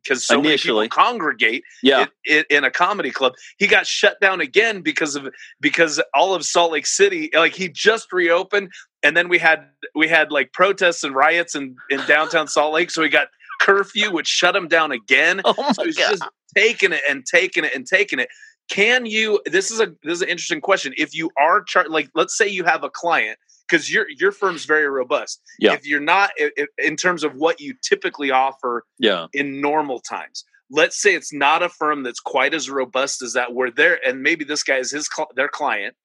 because 0.04 0.26
so 0.26 0.40
Initially. 0.40 0.74
many 0.74 0.90
people 0.90 1.04
congregate 1.04 1.64
yeah. 1.82 2.04
it, 2.04 2.10
it, 2.26 2.46
in 2.50 2.64
a 2.64 2.72
comedy 2.72 3.10
club. 3.12 3.34
He 3.58 3.68
got 3.68 3.88
shut 3.88 4.20
down 4.20 4.42
again 4.42 4.82
because 4.82 5.16
of 5.16 5.30
because 5.62 6.02
all 6.14 6.34
of 6.34 6.44
Salt 6.44 6.74
Lake 6.74 6.86
City, 6.86 7.30
like 7.34 7.54
he 7.54 7.70
just 7.70 8.12
reopened, 8.12 8.70
and 9.02 9.16
then 9.16 9.30
we 9.30 9.38
had 9.40 9.66
we 9.96 10.08
had 10.08 10.32
like 10.32 10.52
protests 10.52 11.04
and 11.04 11.16
riots 11.16 11.56
in 11.56 11.76
in 11.90 12.02
downtown 12.06 12.48
Salt 12.48 12.74
Lake, 12.74 12.92
so 12.92 13.02
he 13.02 13.10
got 13.10 13.30
curfew, 13.60 14.12
would 14.12 14.28
shut 14.28 14.56
him 14.56 14.68
down 14.68 14.92
again. 14.92 15.42
Oh 15.46 15.54
my 15.58 15.72
So 15.74 15.84
he's 15.84 15.98
God. 15.98 16.12
just 16.12 16.24
taking 16.56 16.92
it 16.94 17.02
and 17.10 17.26
taking 17.26 17.64
it 17.64 17.74
and 17.76 17.86
taking 17.86 18.20
it. 18.20 18.30
Can 18.70 19.06
you? 19.06 19.40
This 19.46 19.72
is 19.72 19.80
a 19.82 19.88
this 20.04 20.14
is 20.14 20.22
an 20.22 20.30
interesting 20.30 20.62
question. 20.62 20.94
If 20.98 21.14
you 21.14 21.30
are 21.40 21.62
char- 21.64 21.90
like, 21.90 22.10
let's 22.16 22.38
say 22.38 22.48
you 22.48 22.64
have 22.64 22.84
a 22.84 22.90
client 22.90 23.38
because 23.68 23.92
your 23.92 24.06
your 24.10 24.32
firm's 24.32 24.66
very 24.66 24.88
robust. 24.88 25.42
Yeah. 25.60 25.74
If 25.74 25.86
you're 25.86 26.00
not, 26.00 26.32
if, 26.38 26.70
in 26.78 26.96
terms 26.96 27.24
of 27.24 27.36
what 27.36 27.60
you 27.60 27.74
typically 27.82 28.32
offer 28.32 28.86
yeah. 29.00 29.28
in 29.34 29.62
normal 29.62 30.00
times. 30.00 30.44
Let's 30.72 31.00
say 31.00 31.14
it's 31.14 31.34
not 31.34 31.62
a 31.62 31.70
firm 31.70 32.04
that's 32.04 32.20
quite 32.20 32.54
as 32.54 32.70
robust 32.70 33.22
as 33.22 33.34
that, 33.34 33.54
where 33.54 33.70
they're 33.70 34.00
and 34.08 34.24
maybe 34.24 34.44
this 34.46 34.64
guy 34.64 34.78
is 34.78 34.92
his 34.92 35.08
cl- 35.14 35.30
their 35.36 35.50
client, 35.50 35.96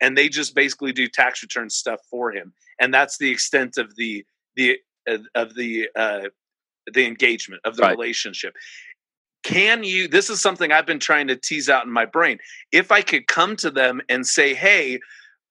and 0.00 0.18
they 0.18 0.28
just 0.28 0.54
basically 0.54 0.92
do 0.92 1.06
tax 1.08 1.42
return 1.42 1.70
stuff 1.70 2.00
for 2.10 2.32
him, 2.32 2.52
and 2.80 2.92
that's 2.92 3.16
the 3.18 3.30
extent 3.30 3.78
of 3.78 3.94
the 3.96 4.24
the 4.56 4.78
of 5.34 5.54
the 5.54 5.88
uh, 5.96 6.28
the 6.92 7.06
engagement 7.06 7.62
of 7.64 7.76
the 7.76 7.82
Right. 7.82 7.90
relationship. 7.96 8.54
Can 9.44 9.84
you? 9.84 10.08
This 10.08 10.30
is 10.30 10.40
something 10.40 10.72
I've 10.72 10.86
been 10.86 10.98
trying 10.98 11.28
to 11.28 11.36
tease 11.36 11.68
out 11.68 11.86
in 11.86 11.92
my 11.92 12.04
brain. 12.04 12.38
If 12.72 12.90
I 12.92 13.02
could 13.02 13.26
come 13.28 13.56
to 13.56 13.70
them 13.70 14.00
and 14.08 14.26
say, 14.26 14.52
"Hey, 14.54 14.98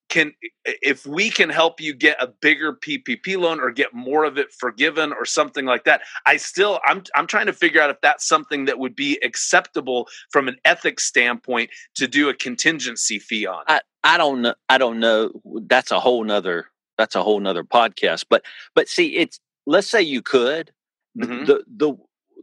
can 0.08 0.32
if 0.64 1.06
we 1.06 1.30
can 1.30 1.48
help 1.50 1.80
you 1.80 1.94
get 1.94 2.22
a 2.22 2.26
bigger 2.26 2.72
PPP 2.72 3.36
loan 3.36 3.60
or 3.60 3.70
get 3.70 3.92
more 3.92 4.24
of 4.24 4.38
it 4.38 4.52
forgiven 4.52 5.12
or 5.12 5.24
something 5.24 5.64
like 5.64 5.84
that. 5.84 6.02
I 6.26 6.36
still 6.36 6.80
I'm 6.86 7.02
I'm 7.14 7.26
trying 7.26 7.46
to 7.46 7.52
figure 7.52 7.80
out 7.80 7.90
if 7.90 8.00
that's 8.00 8.26
something 8.26 8.64
that 8.66 8.78
would 8.78 8.96
be 8.96 9.18
acceptable 9.22 10.08
from 10.30 10.48
an 10.48 10.56
ethics 10.64 11.04
standpoint 11.04 11.70
to 11.96 12.08
do 12.08 12.28
a 12.28 12.34
contingency 12.34 13.18
fee 13.18 13.46
on. 13.46 13.64
I, 13.66 13.80
I 14.04 14.16
don't 14.18 14.42
know. 14.42 14.54
I 14.68 14.78
don't 14.78 15.00
know. 15.00 15.30
That's 15.66 15.90
a 15.90 16.00
whole 16.00 16.24
nother. 16.24 16.66
That's 16.96 17.14
a 17.14 17.22
whole 17.22 17.40
nother 17.40 17.64
podcast. 17.64 18.24
But 18.30 18.44
but 18.74 18.88
see, 18.88 19.16
it's 19.16 19.40
let's 19.66 19.90
say 19.90 20.02
you 20.02 20.22
could. 20.22 20.72
Mhm. 21.18 21.46
The 21.46 21.64
the 21.68 21.94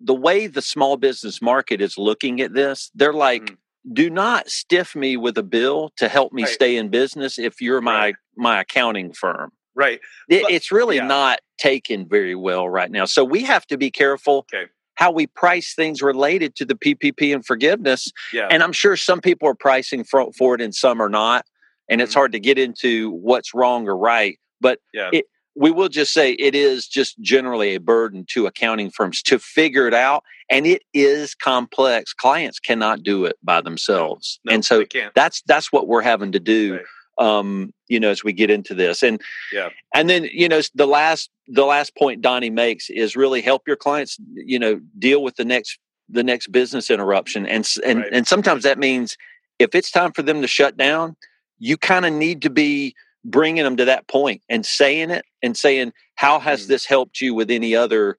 the 0.02 0.14
way 0.14 0.48
the 0.48 0.62
small 0.62 0.98
business 0.98 1.42
market 1.42 1.82
is 1.82 1.98
looking 1.98 2.42
at 2.42 2.54
this, 2.54 2.92
they're 2.96 3.14
like, 3.14 3.44
Mhm. 3.46 3.58
do 3.94 4.10
not 4.10 4.50
stiff 4.50 4.96
me 4.96 5.16
with 5.18 5.38
a 5.38 5.44
bill 5.44 5.92
to 5.98 6.08
help 6.10 6.34
me 6.34 6.44
Right. 6.44 6.52
stay 6.52 6.76
in 6.76 6.90
business 6.90 7.40
if 7.40 7.62
you're 7.62 7.82
my 7.82 7.98
Right. 7.98 8.16
my 8.36 8.60
accounting 8.62 9.14
firm. 9.14 9.52
right. 9.78 10.00
It, 10.30 10.44
But- 10.44 10.52
it's 10.52 10.72
really 10.72 10.96
yeah. 10.98 11.06
not 11.08 11.40
taken 11.58 12.08
very 12.08 12.34
well 12.34 12.70
right 12.70 12.90
now. 12.90 13.04
So 13.04 13.26
we 13.26 13.44
have 13.44 13.66
to 13.68 13.78
be 13.78 13.92
careful 13.92 14.46
Okay. 14.54 14.68
how 14.96 15.12
we 15.12 15.28
price 15.28 15.74
things 15.76 16.02
related 16.02 16.56
to 16.56 16.64
the 16.66 16.76
PPP 16.76 17.34
and 17.34 17.46
forgiveness. 17.46 18.10
Yeah. 18.32 18.48
And 18.50 18.64
I'm 18.64 18.72
sure 18.72 18.96
some 18.96 19.20
people 19.20 19.50
are 19.50 19.54
pricing 19.56 20.06
for, 20.06 20.32
for 20.32 20.56
it 20.56 20.62
and 20.62 20.74
some 20.74 21.02
are 21.02 21.10
not. 21.10 21.46
And 21.90 22.00
it's 22.02 22.14
Mhm. 22.14 22.16
hard 22.16 22.32
to 22.32 22.40
get 22.40 22.58
into 22.58 23.12
what's 23.12 23.54
wrong 23.54 23.86
or 23.90 23.98
right. 23.98 24.40
But 24.62 24.80
Yeah. 24.94 25.10
it, 25.12 25.26
we 25.56 25.72
will 25.72 25.90
just 25.90 26.14
say 26.14 26.34
it 26.34 26.54
is 26.56 26.88
just 26.88 27.20
generally 27.22 27.76
a 27.76 27.80
burden 27.80 28.26
to 28.30 28.46
accounting 28.46 28.90
firms 28.92 29.22
to 29.24 29.40
figure 29.40 29.88
it 29.88 29.94
out. 29.94 30.24
And 30.50 30.68
it 30.68 30.84
is 30.94 31.34
complex. 31.34 32.14
Clients 32.14 32.60
cannot 32.60 33.04
do 33.04 33.26
it 33.26 33.38
by 33.44 33.62
themselves. 33.62 34.40
No, 34.46 34.54
and 34.54 34.66
so 34.66 34.84
that's 35.16 35.42
that's 35.48 35.72
what 35.72 35.88
we're 35.88 36.02
having 36.02 36.32
to 36.34 36.40
do 36.40 36.76
Right. 36.76 37.38
um, 37.38 37.74
you 37.88 38.00
know, 38.00 38.10
as 38.10 38.24
we 38.24 38.34
get 38.34 38.50
into 38.52 38.74
this. 38.74 39.02
And 39.02 39.22
Yeah. 39.54 39.70
and 39.96 40.10
then 40.10 40.26
you 40.32 40.50
know 40.50 40.62
the 40.76 40.88
last 40.88 41.30
the 41.48 41.66
last 41.66 41.96
point 41.96 42.22
Donny 42.22 42.50
makes 42.50 42.90
is 42.90 43.16
really 43.16 43.42
help 43.42 43.64
your 43.68 43.76
clients, 43.78 44.18
you 44.36 44.60
know, 44.60 44.80
deal 45.00 45.24
with 45.24 45.36
the 45.38 45.46
next 45.46 45.80
the 46.10 46.24
next 46.24 46.52
business 46.52 46.92
interruption, 46.92 47.46
and 47.48 47.68
and 47.84 48.00
Right. 48.00 48.10
and 48.14 48.28
sometimes 48.28 48.64
that 48.64 48.78
means 48.78 49.18
if 49.58 49.74
it's 49.74 49.90
time 49.90 50.12
for 50.12 50.22
them 50.22 50.42
to 50.42 50.48
shut 50.48 50.78
down, 50.78 51.16
you 51.60 51.78
kind 51.78 52.06
of 52.06 52.14
need 52.14 52.42
to 52.44 52.50
be 52.50 52.94
bringing 53.26 53.64
them 53.64 53.76
to 53.78 53.86
that 53.86 54.08
point 54.08 54.42
and 54.50 54.66
saying 54.66 55.10
it 55.10 55.26
and 55.44 55.58
saying 55.58 55.92
how 56.16 56.40
has 56.40 56.66
Mm. 56.66 56.68
this 56.68 56.86
helped 56.86 57.20
you 57.22 57.34
with 57.34 57.52
any 57.52 57.76
other 57.76 58.18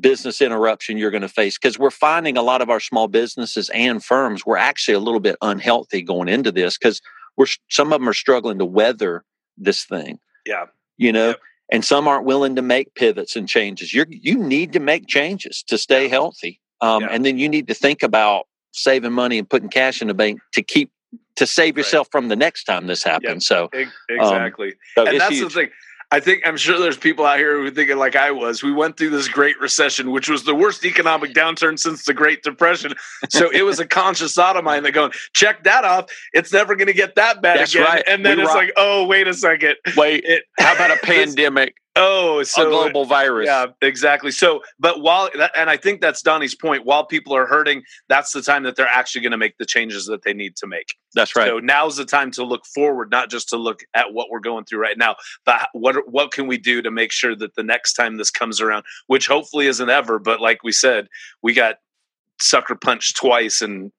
business 0.00 0.42
interruption 0.42 0.98
you're 0.98 1.10
going 1.10 1.22
to 1.22 1.28
face 1.30 1.56
because 1.56 1.78
we're 1.78 1.90
finding 1.90 2.36
a 2.36 2.42
lot 2.42 2.60
of 2.60 2.68
our 2.68 2.78
small 2.80 3.08
businesses 3.08 3.70
and 3.70 4.04
firms 4.04 4.44
were 4.44 4.58
actually 4.58 4.94
a 4.94 4.98
little 5.00 5.18
bit 5.20 5.34
unhealthy 5.40 6.02
going 6.02 6.28
into 6.28 6.52
this 6.52 6.76
because 6.76 7.00
we're 7.38 7.46
some 7.70 7.90
of 7.92 7.98
them 8.00 8.08
are 8.08 8.12
struggling 8.14 8.58
to 8.58 8.66
weather 8.66 9.24
this 9.56 9.84
thing 9.84 10.18
Yeah. 10.46 10.66
you 10.98 11.10
know 11.10 11.28
Yep. 11.28 11.40
and 11.72 11.84
some 11.84 12.06
aren't 12.06 12.26
willing 12.26 12.54
to 12.56 12.62
make 12.62 12.94
pivots 12.96 13.34
and 13.34 13.48
changes 13.48 13.94
you're 13.94 14.06
you 14.10 14.36
need 14.36 14.74
to 14.74 14.80
make 14.80 15.06
changes 15.06 15.62
to 15.68 15.78
stay 15.78 16.02
Yeah. 16.04 16.10
healthy 16.10 16.60
um, 16.82 17.02
Yeah. 17.04 17.08
and 17.10 17.24
then 17.24 17.38
you 17.38 17.48
need 17.48 17.66
to 17.68 17.74
think 17.74 18.02
about 18.02 18.46
saving 18.72 19.12
money 19.12 19.38
and 19.38 19.48
putting 19.48 19.70
cash 19.70 20.02
in 20.02 20.08
the 20.08 20.14
bank 20.14 20.38
to 20.52 20.62
keep 20.62 20.90
to 21.36 21.46
save 21.46 21.74
Right. 21.76 21.78
yourself 21.78 22.08
from 22.10 22.28
the 22.28 22.36
next 22.36 22.64
time 22.64 22.86
this 22.86 23.02
happens 23.02 23.46
so, 23.46 23.68
E- 23.74 23.82
um, 23.84 23.90
Exactly. 24.08 24.74
so 24.94 25.06
and 25.06 25.20
that's 25.20 25.34
huge. 25.34 25.52
the 25.54 25.60
thing. 25.60 25.70
I 26.10 26.20
think 26.20 26.40
I'm 26.46 26.56
sure 26.56 26.78
there's 26.78 26.96
people 26.96 27.26
out 27.26 27.36
here 27.38 27.58
who 27.60 27.66
are 27.66 27.70
thinking 27.70 27.98
like 27.98 28.16
I 28.16 28.30
was. 28.30 28.62
We 28.62 28.72
went 28.72 28.96
through 28.96 29.10
this 29.10 29.28
Great 29.28 29.60
Recession, 29.60 30.10
which 30.10 30.26
was 30.26 30.44
the 30.44 30.54
worst 30.54 30.82
economic 30.86 31.34
downturn 31.34 31.78
since 31.78 32.06
the 32.06 32.14
Great 32.14 32.42
Depression. 32.42 32.94
So 33.28 33.50
it 33.52 33.60
was 33.60 33.78
a 33.78 33.84
conscious 34.00 34.32
thought 34.32 34.56
of 34.56 34.64
mine 34.64 34.84
that 34.84 34.92
going, 34.92 35.12
check 35.34 35.64
that 35.64 35.84
off. 35.84 36.06
It's 36.32 36.50
never 36.50 36.76
going 36.76 36.86
to 36.86 36.94
get 36.94 37.14
that 37.16 37.42
bad 37.42 37.58
That's 37.58 37.74
again. 37.74 37.86
right. 37.86 38.04
And 38.08 38.24
then 38.24 38.38
We 38.38 38.44
it's 38.44 38.48
rock- 38.48 38.56
like, 38.56 38.72
oh, 38.78 39.06
wait 39.06 39.28
a 39.28 39.34
second. 39.34 39.76
wait 39.98 40.24
It, 40.24 40.44
how 40.58 40.74
about 40.74 40.90
a 40.92 40.96
pandemic 41.02 41.74
oh, 41.98 42.42
so 42.42 42.66
a 42.66 42.70
global 42.70 43.04
virus 43.04 43.46
Yeah, 43.46 43.66
exactly. 43.82 44.30
So, 44.30 44.62
but 44.78 45.00
while 45.00 45.30
and 45.56 45.68
I 45.68 45.76
think 45.76 46.00
that's 46.00 46.22
Donny's 46.22 46.54
point. 46.54 46.84
While 46.84 47.06
people 47.06 47.34
are 47.34 47.46
hurting, 47.46 47.82
that's 48.08 48.32
the 48.32 48.42
time 48.42 48.62
that 48.64 48.76
they're 48.76 48.86
actually 48.86 49.22
going 49.22 49.32
to 49.32 49.38
make 49.38 49.56
the 49.58 49.66
changes 49.66 50.06
that 50.06 50.22
they 50.22 50.32
need 50.32 50.56
to 50.56 50.66
make. 50.66 50.94
that's 51.14 51.36
right 51.36 51.48
So 51.48 51.58
now's 51.58 51.96
the 51.96 52.04
time 52.04 52.30
to 52.32 52.44
look 52.44 52.64
forward, 52.66 53.10
not 53.10 53.30
just 53.30 53.48
to 53.50 53.56
look 53.56 53.80
at 53.94 54.12
what 54.12 54.30
we're 54.30 54.40
going 54.40 54.64
through 54.64 54.80
right 54.80 54.98
now, 54.98 55.16
but 55.44 55.68
what 55.72 55.96
what 56.10 56.32
can 56.32 56.46
we 56.46 56.58
do 56.58 56.82
to 56.82 56.90
make 56.90 57.12
sure 57.12 57.36
that 57.36 57.54
the 57.54 57.62
next 57.62 57.94
time 57.94 58.16
this 58.16 58.30
comes 58.30 58.60
around, 58.60 58.84
which 59.06 59.26
hopefully 59.26 59.66
isn't 59.66 59.90
ever, 59.90 60.18
but 60.18 60.40
like 60.40 60.62
we 60.62 60.72
said, 60.72 61.08
we 61.42 61.52
got 61.52 61.76
sucker 62.40 62.76
punched 62.76 63.16
twice 63.16 63.60
and 63.60 63.90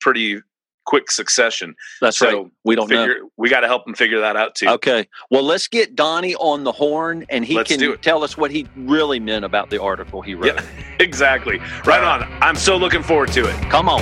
pretty 0.00 0.40
quick 0.84 1.10
succession. 1.10 1.74
that's 2.00 2.16
so 2.16 2.26
right 2.26 2.50
we 2.64 2.74
don't 2.74 2.90
know 2.90 3.06
Figure 3.06 3.20
we 3.36 3.48
got 3.48 3.60
to 3.60 3.66
help 3.66 3.84
them 3.84 3.94
figure 3.94 4.20
that 4.20 4.36
out 4.36 4.54
too. 4.54 4.68
Okay. 4.68 5.08
Well, 5.30 5.42
let's 5.42 5.68
get 5.68 5.94
Donny 5.94 6.34
on 6.36 6.64
the 6.64 6.72
horn 6.72 7.24
and 7.28 7.44
he 7.44 7.56
Let's 7.56 7.74
can 7.74 7.98
tell 7.98 8.22
us 8.22 8.36
what 8.36 8.50
he 8.50 8.66
really 8.76 9.20
meant 9.20 9.44
about 9.44 9.70
the 9.70 9.80
article 9.80 10.22
he 10.22 10.34
wrote. 10.34 10.54
Yeah. 10.54 10.64
Exactly. 11.00 11.58
Right 11.84 12.04
on. 12.04 12.22
I'm 12.40 12.54
so 12.54 12.76
looking 12.76 13.02
forward 13.02 13.32
to 13.32 13.48
it. 13.48 13.54
Come 13.68 13.88
on. 13.88 14.00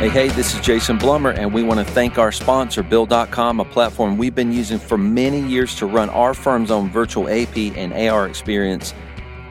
Hey, 0.00 0.08
hey, 0.08 0.28
this 0.28 0.54
is 0.54 0.60
Jason 0.62 0.98
Blumer, 0.98 1.36
and 1.36 1.52
we 1.52 1.62
want 1.62 1.78
to 1.78 1.92
thank 1.92 2.16
our 2.16 2.32
sponsor, 2.32 2.82
Bill.com, 2.82 3.60
a 3.60 3.64
platform 3.66 4.16
we've 4.16 4.34
been 4.34 4.50
using 4.50 4.78
for 4.78 4.96
many 4.96 5.40
years 5.40 5.74
to 5.74 5.84
run 5.84 6.08
our 6.08 6.32
firm's 6.32 6.70
own 6.70 6.90
virtual 6.90 7.28
AP 7.28 7.54
and 7.76 7.92
AR 7.92 8.26
experience 8.26 8.94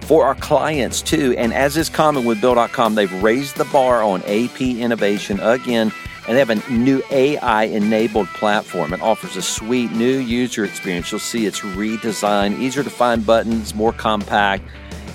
for 0.09 0.25
our 0.25 0.33
clients 0.33 1.03
too. 1.03 1.35
And 1.37 1.53
as 1.53 1.77
is 1.77 1.87
common 1.87 2.25
with 2.25 2.41
Bill.com, 2.41 2.95
they've 2.95 3.21
raised 3.21 3.57
the 3.57 3.65
bar 3.65 4.01
on 4.01 4.23
AP 4.23 4.59
innovation 4.59 5.39
again, 5.39 5.91
and 6.27 6.35
they 6.35 6.39
have 6.39 6.49
a 6.49 6.71
new 6.71 7.03
AI 7.11 7.65
enabled 7.65 8.25
platform. 8.29 8.91
It 8.91 9.03
offers 9.03 9.35
a 9.35 9.43
sweet 9.43 9.91
new 9.91 10.17
user 10.17 10.65
experience. 10.65 11.11
You'll 11.11 11.19
see 11.19 11.45
it's 11.45 11.59
redesigned, 11.59 12.57
easier 12.57 12.83
to 12.83 12.89
find 12.89 13.23
buttons, 13.23 13.75
more 13.75 13.93
compact. 13.93 14.63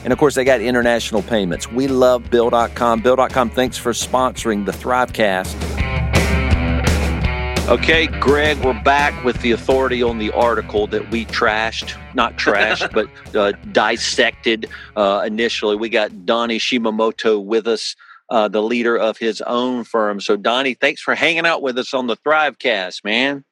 And 0.04 0.12
of 0.12 0.18
course, 0.20 0.36
they 0.36 0.44
got 0.44 0.60
international 0.60 1.22
payments. 1.22 1.68
We 1.68 1.88
love 1.88 2.30
Bill.com. 2.30 3.00
Bill.com, 3.00 3.50
thanks 3.50 3.76
for 3.76 3.90
sponsoring 3.90 4.64
the 4.64 4.70
Thrivecast. 4.70 6.13
Okay, 7.66 8.08
Greg, 8.20 8.62
we're 8.62 8.78
back 8.82 9.24
with 9.24 9.40
the 9.40 9.52
authority 9.52 10.02
on 10.02 10.18
the 10.18 10.30
article 10.32 10.86
that 10.88 11.10
we 11.10 11.24
trashed, 11.24 11.96
not 12.14 12.36
trashed, 12.36 12.92
but 12.92 13.08
uh, 13.34 13.52
dissected 13.72 14.68
uh, 14.96 15.22
initially. 15.26 15.74
We 15.74 15.88
got 15.88 16.26
Donny 16.26 16.58
Shimamoto 16.58 17.42
with 17.42 17.66
us, 17.66 17.96
uh, 18.28 18.48
the 18.48 18.60
leader 18.62 18.98
of 18.98 19.16
his 19.16 19.40
own 19.40 19.84
firm. 19.84 20.20
So, 20.20 20.36
Donny, 20.36 20.74
thanks 20.74 21.00
for 21.00 21.14
hanging 21.14 21.46
out 21.46 21.62
with 21.62 21.78
us 21.78 21.94
on 21.94 22.06
the 22.06 22.18
Thrivecast, 22.18 23.02
man. 23.02 23.46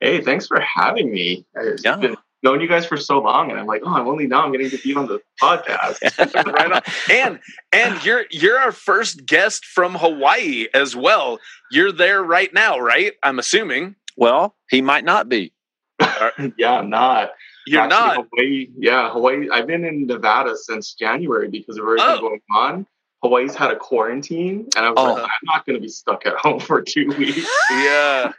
Hey, 0.00 0.22
thanks 0.22 0.46
for 0.46 0.60
having 0.60 1.12
me. 1.12 1.44
I've 1.54 1.78
Yeah. 1.84 1.96
been 1.96 2.16
knowing 2.44 2.60
you 2.60 2.68
guys 2.68 2.86
for 2.86 2.96
so 2.96 3.18
long, 3.20 3.50
and 3.50 3.58
I'm 3.58 3.66
like, 3.66 3.82
oh, 3.84 3.92
I'm 3.94 4.06
only 4.06 4.26
now 4.28 4.44
I'm 4.44 4.52
getting 4.52 4.70
to 4.70 4.78
be 4.78 4.94
on 4.94 5.06
the 5.06 5.20
podcast. 5.42 5.98
right 6.54 6.72
on. 6.72 6.82
And 7.10 7.40
and 7.72 8.04
you're 8.04 8.26
you're 8.30 8.58
our 8.58 8.70
first 8.72 9.26
guest 9.26 9.64
from 9.64 9.94
Hawaii 9.96 10.66
as 10.74 10.94
well. 10.94 11.40
You're 11.72 11.90
there 11.92 12.22
right 12.22 12.52
now, 12.54 12.78
right? 12.78 13.14
I'm 13.22 13.38
assuming. 13.38 13.96
Well, 14.16 14.54
he 14.70 14.80
might 14.82 15.04
not 15.04 15.28
be. 15.28 15.52
Uh, 15.98 16.30
yeah, 16.58 16.74
I'm 16.74 16.90
not. 16.90 17.30
You're 17.66 17.80
Actually, 17.80 17.98
not. 18.16 18.26
Hawaii. 18.36 18.68
Yeah, 18.78 19.10
Hawaii. 19.10 19.48
I've 19.50 19.66
been 19.66 19.84
in 19.84 20.06
Nevada 20.06 20.54
since 20.56 20.94
January 20.94 21.48
because 21.48 21.78
of 21.78 21.84
everything 21.84 22.06
Oh. 22.10 22.20
going 22.20 22.40
on. 22.54 22.86
Hawaii's 23.22 23.54
had 23.54 23.70
a 23.70 23.76
quarantine, 23.76 24.68
and 24.76 24.84
I 24.84 24.90
was 24.90 24.98
Oh. 24.98 25.04
like, 25.04 25.16
uh-huh. 25.22 25.24
I'm 25.24 25.46
not 25.46 25.64
going 25.66 25.74
to 25.76 25.80
be 25.80 25.88
stuck 25.88 26.26
at 26.26 26.34
home 26.34 26.60
for 26.60 26.82
two 26.82 27.08
weeks. 27.18 27.48
Yeah. 27.70 28.32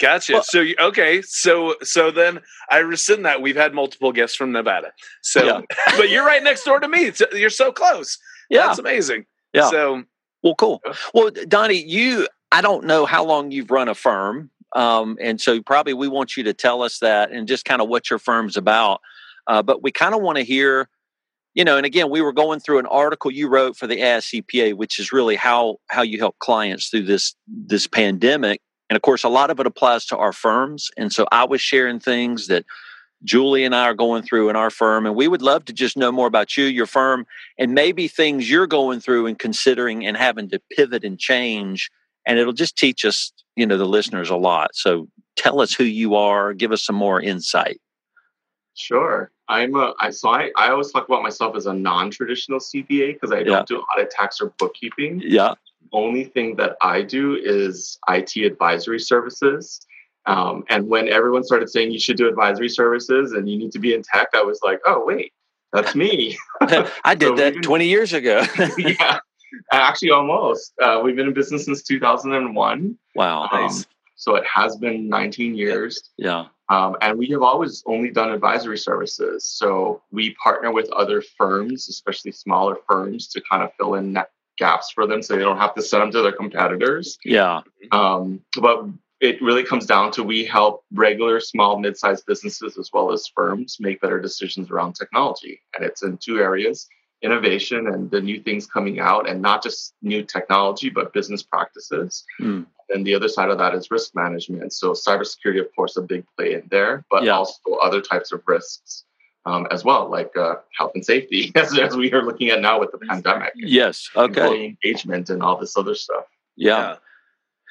Gotcha. 0.00 0.34
Well- 0.34 0.42
so 0.42 0.60
you, 0.60 0.74
okay, 0.78 1.22
so 1.22 1.74
so 1.82 2.10
then 2.10 2.40
I 2.70 2.78
rescind 2.78 3.24
that. 3.24 3.40
We've 3.42 3.56
had 3.56 3.74
multiple 3.74 4.12
guests 4.12 4.36
from 4.36 4.52
Nevada. 4.52 4.92
So, 5.22 5.44
Yeah. 5.44 5.60
but 5.96 6.10
you're 6.10 6.26
right 6.26 6.42
next 6.42 6.64
door 6.64 6.80
to 6.80 6.88
me. 6.88 7.06
It's- 7.06 7.22
You're 7.38 7.50
so 7.50 7.72
close. 7.72 8.18
Yeah. 8.50 8.66
That's 8.66 8.78
amazing. 8.78 9.26
Yeah. 9.52 9.70
So 9.70 10.04
Well, 10.42 10.54
cool. 10.54 10.82
Well, 11.14 11.30
Donny, 11.48 11.82
you, 11.82 12.28
I 12.52 12.60
don't 12.60 12.84
know 12.84 13.06
how 13.06 13.24
long 13.24 13.50
you've 13.50 13.70
run 13.70 13.88
a 13.88 13.94
firm. 13.94 14.50
Um, 14.74 15.16
and 15.20 15.40
so 15.40 15.62
probably 15.62 15.94
we 15.94 16.08
want 16.08 16.36
you 16.36 16.42
to 16.44 16.52
tell 16.52 16.82
us 16.82 16.98
that 16.98 17.30
and 17.32 17.48
just 17.48 17.64
kind 17.64 17.80
of 17.80 17.88
what 17.88 18.10
your 18.10 18.18
firm's 18.18 18.56
about. 18.56 19.00
Uh, 19.46 19.62
but 19.62 19.82
we 19.82 19.90
kind 19.90 20.14
of 20.14 20.20
want 20.20 20.36
to 20.38 20.44
hear, 20.44 20.88
you 21.54 21.64
know, 21.64 21.76
and 21.76 21.86
again, 21.86 22.10
we 22.10 22.20
were 22.20 22.32
going 22.32 22.60
through 22.60 22.78
an 22.78 22.86
article 22.86 23.30
you 23.30 23.48
wrote 23.48 23.76
for 23.76 23.86
the 23.86 23.96
ASCPA, 24.00 24.74
which 24.74 24.98
is 24.98 25.12
really 25.12 25.36
how 25.36 25.78
how 25.88 26.02
you 26.02 26.18
help 26.18 26.38
clients 26.40 26.88
through 26.88 27.04
this 27.04 27.34
this 27.46 27.86
pandemic. 27.86 28.60
And 28.88 28.96
of 28.96 29.02
course, 29.02 29.24
a 29.24 29.28
lot 29.28 29.50
of 29.50 29.58
it 29.60 29.66
applies 29.66 30.06
to 30.06 30.16
our 30.16 30.32
firms. 30.32 30.90
And 30.96 31.12
so 31.12 31.26
I 31.32 31.44
was 31.44 31.60
sharing 31.60 31.98
things 31.98 32.46
that 32.46 32.64
Julie 33.24 33.64
and 33.64 33.74
I 33.74 33.84
are 33.84 33.94
going 33.94 34.22
through 34.22 34.50
in 34.50 34.56
our 34.56 34.70
firm, 34.70 35.06
and 35.06 35.16
we 35.16 35.26
would 35.26 35.42
love 35.42 35.64
to 35.64 35.72
just 35.72 35.96
know 35.96 36.12
more 36.12 36.26
about 36.26 36.56
you, 36.56 36.64
your 36.64 36.86
firm, 36.86 37.26
and 37.58 37.72
maybe 37.72 38.08
things 38.08 38.48
you're 38.50 38.66
going 38.66 39.00
through 39.00 39.26
and 39.26 39.38
considering 39.38 40.06
and 40.06 40.16
having 40.16 40.48
to 40.50 40.60
pivot 40.70 41.02
and 41.02 41.18
change. 41.18 41.90
And 42.26 42.38
it'll 42.38 42.52
just 42.52 42.76
teach 42.76 43.04
us, 43.04 43.32
you 43.56 43.66
know, 43.66 43.78
the 43.78 43.86
listeners 43.86 44.30
a 44.30 44.36
lot. 44.36 44.74
So 44.74 45.08
tell 45.36 45.60
us 45.60 45.72
who 45.72 45.84
you 45.84 46.14
are, 46.14 46.52
give 46.52 46.72
us 46.72 46.84
some 46.84 46.96
more 46.96 47.20
insight. 47.20 47.80
Sure. 48.74 49.30
I'm 49.48 49.74
a, 49.76 49.94
I, 50.00 50.10
so 50.10 50.28
I, 50.28 50.50
I 50.56 50.70
always 50.70 50.90
talk 50.90 51.08
about 51.08 51.22
myself 51.22 51.56
as 51.56 51.66
a 51.66 51.72
non-traditional 51.72 52.58
CPA 52.58 53.14
because 53.14 53.32
I 53.32 53.42
don't 53.42 53.66
do 53.66 53.78
audit, 53.78 54.10
tax, 54.10 54.40
or 54.40 54.52
bookkeeping. 54.58 55.22
Yeah. 55.24 55.54
Only 55.92 56.24
thing 56.24 56.56
that 56.56 56.76
I 56.82 57.02
do 57.02 57.34
is 57.34 57.98
IT 58.08 58.36
advisory 58.36 59.00
services. 59.00 59.80
Um, 60.26 60.64
and 60.68 60.88
when 60.88 61.08
everyone 61.08 61.44
started 61.44 61.70
saying 61.70 61.92
you 61.92 62.00
should 62.00 62.16
do 62.16 62.28
advisory 62.28 62.68
services 62.68 63.32
and 63.32 63.48
you 63.48 63.56
need 63.58 63.72
to 63.72 63.78
be 63.78 63.94
in 63.94 64.02
tech, 64.02 64.28
I 64.34 64.42
was 64.42 64.60
like, 64.62 64.80
oh, 64.84 65.04
wait, 65.04 65.32
that's 65.72 65.94
me. 65.94 66.36
I 67.04 67.14
did 67.14 67.28
So 67.28 67.34
that 67.36 67.52
even- 67.52 67.62
20 67.62 67.86
years 67.86 68.12
ago. 68.12 68.44
yeah, 68.78 69.18
actually, 69.72 70.10
almost. 70.10 70.72
Uh, 70.82 71.00
we've 71.04 71.14
been 71.16 71.28
in 71.28 71.34
business 71.34 71.64
since 71.66 71.82
2001. 71.82 72.98
wow. 73.14 73.48
Um, 73.52 73.70
so 74.18 74.34
it 74.34 74.44
has 74.52 74.76
been 74.76 75.08
19 75.08 75.54
years. 75.54 76.10
Yeah. 76.16 76.46
Um, 76.70 76.96
and 77.02 77.16
we 77.18 77.28
have 77.28 77.42
always 77.42 77.84
only 77.86 78.10
done 78.10 78.30
advisory 78.32 78.78
services. 78.78 79.44
So 79.46 80.02
we 80.10 80.34
partner 80.42 80.72
with 80.72 80.90
other 80.90 81.22
firms, 81.36 81.86
especially 81.88 82.32
smaller 82.32 82.76
firms, 82.88 83.28
to 83.28 83.42
kind 83.48 83.62
of 83.62 83.70
fill 83.78 83.94
in 83.94 84.14
that 84.14 84.30
gaps 84.56 84.90
for 84.90 85.06
them 85.06 85.22
so 85.22 85.34
they 85.34 85.42
don't 85.42 85.58
have 85.58 85.74
to 85.74 85.82
send 85.82 86.02
them 86.02 86.12
to 86.12 86.22
their 86.22 86.32
competitors. 86.32 87.18
Yeah. 87.24 87.60
Um, 87.92 88.40
but 88.60 88.86
it 89.20 89.40
really 89.40 89.64
comes 89.64 89.86
down 89.86 90.12
to 90.12 90.22
we 90.22 90.44
help 90.44 90.84
regular, 90.92 91.40
small, 91.40 91.78
mid 91.78 91.96
sized 91.96 92.26
businesses 92.26 92.76
as 92.78 92.90
well 92.92 93.12
as 93.12 93.30
firms 93.34 93.78
make 93.80 94.00
better 94.00 94.20
decisions 94.20 94.70
around 94.70 94.94
technology. 94.94 95.60
And 95.74 95.84
it's 95.84 96.02
in 96.02 96.18
two 96.18 96.38
areas 96.38 96.88
innovation 97.22 97.88
and 97.88 98.10
the 98.10 98.20
new 98.20 98.40
things 98.40 98.66
coming 98.66 99.00
out, 99.00 99.28
and 99.28 99.40
not 99.40 99.62
just 99.62 99.94
new 100.02 100.22
technology, 100.22 100.90
but 100.90 101.12
business 101.12 101.42
practices. 101.42 102.24
Mm. 102.40 102.66
And 102.90 103.06
the 103.06 103.14
other 103.14 103.28
side 103.28 103.50
of 103.50 103.58
that 103.58 103.74
is 103.74 103.90
risk 103.90 104.14
management. 104.14 104.72
So, 104.72 104.92
cybersecurity, 104.92 105.60
of 105.60 105.74
course, 105.74 105.96
a 105.96 106.02
big 106.02 106.24
play 106.36 106.54
in 106.54 106.68
there, 106.70 107.04
but 107.10 107.24
Yeah. 107.24 107.36
also 107.38 107.74
other 107.82 108.00
types 108.00 108.32
of 108.32 108.42
risks. 108.46 109.04
Um, 109.46 109.66
as 109.70 109.84
well, 109.84 110.10
like 110.10 110.36
uh, 110.36 110.56
health 110.76 110.90
and 110.96 111.04
safety, 111.04 111.52
as, 111.54 111.78
as 111.78 111.96
we 111.96 112.12
are 112.12 112.22
looking 112.24 112.48
at 112.50 112.60
now 112.60 112.80
with 112.80 112.90
the 112.90 112.98
pandemic, 112.98 113.52
Yes. 113.54 114.10
Okay. 114.16 114.40
employee 114.40 114.66
engagement, 114.82 115.30
and 115.30 115.40
all 115.40 115.56
this 115.56 115.76
other 115.76 115.94
stuff. 115.94 116.24
Yeah. 116.56 116.96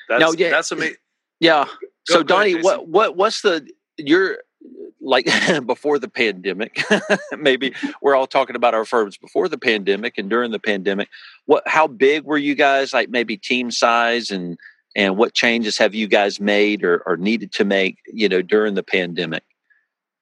That's, 0.07 0.21
No, 0.21 0.31
yeah. 0.31 0.51
that's 0.51 0.71
amazing. 0.71 0.95
Yeah. 1.41 1.65
So 2.07 2.15
go 2.15 2.15
ahead, 2.15 2.27
Donny, 2.27 2.49
Jason. 2.53 2.63
what 2.63 2.87
what 2.87 3.15
what's 3.17 3.41
the 3.41 3.67
your 3.97 4.37
like 5.01 5.27
before 5.65 5.99
the 5.99 6.07
pandemic? 6.07 6.81
maybe 7.37 7.73
we're 8.01 8.15
all 8.15 8.27
talking 8.27 8.55
about 8.55 8.73
our 8.73 8.85
firms 8.85 9.17
before 9.17 9.49
the 9.49 9.57
pandemic 9.57 10.17
and 10.17 10.29
during 10.29 10.51
the 10.51 10.59
pandemic. 10.59 11.09
What 11.45 11.63
how 11.67 11.87
big 11.87 12.23
were 12.23 12.37
you 12.37 12.55
guys? 12.55 12.93
Like 12.93 13.09
maybe 13.09 13.35
team 13.37 13.69
size 13.69 14.31
and 14.31 14.57
and 14.95 15.17
what 15.17 15.33
changes 15.33 15.77
have 15.77 15.93
you 15.93 16.07
guys 16.07 16.39
made 16.39 16.85
or, 16.85 17.03
or 17.05 17.17
needed 17.17 17.51
to 17.53 17.65
make? 17.65 17.97
You 18.07 18.29
know 18.29 18.41
during 18.41 18.75
the 18.75 18.83
pandemic 18.83 19.43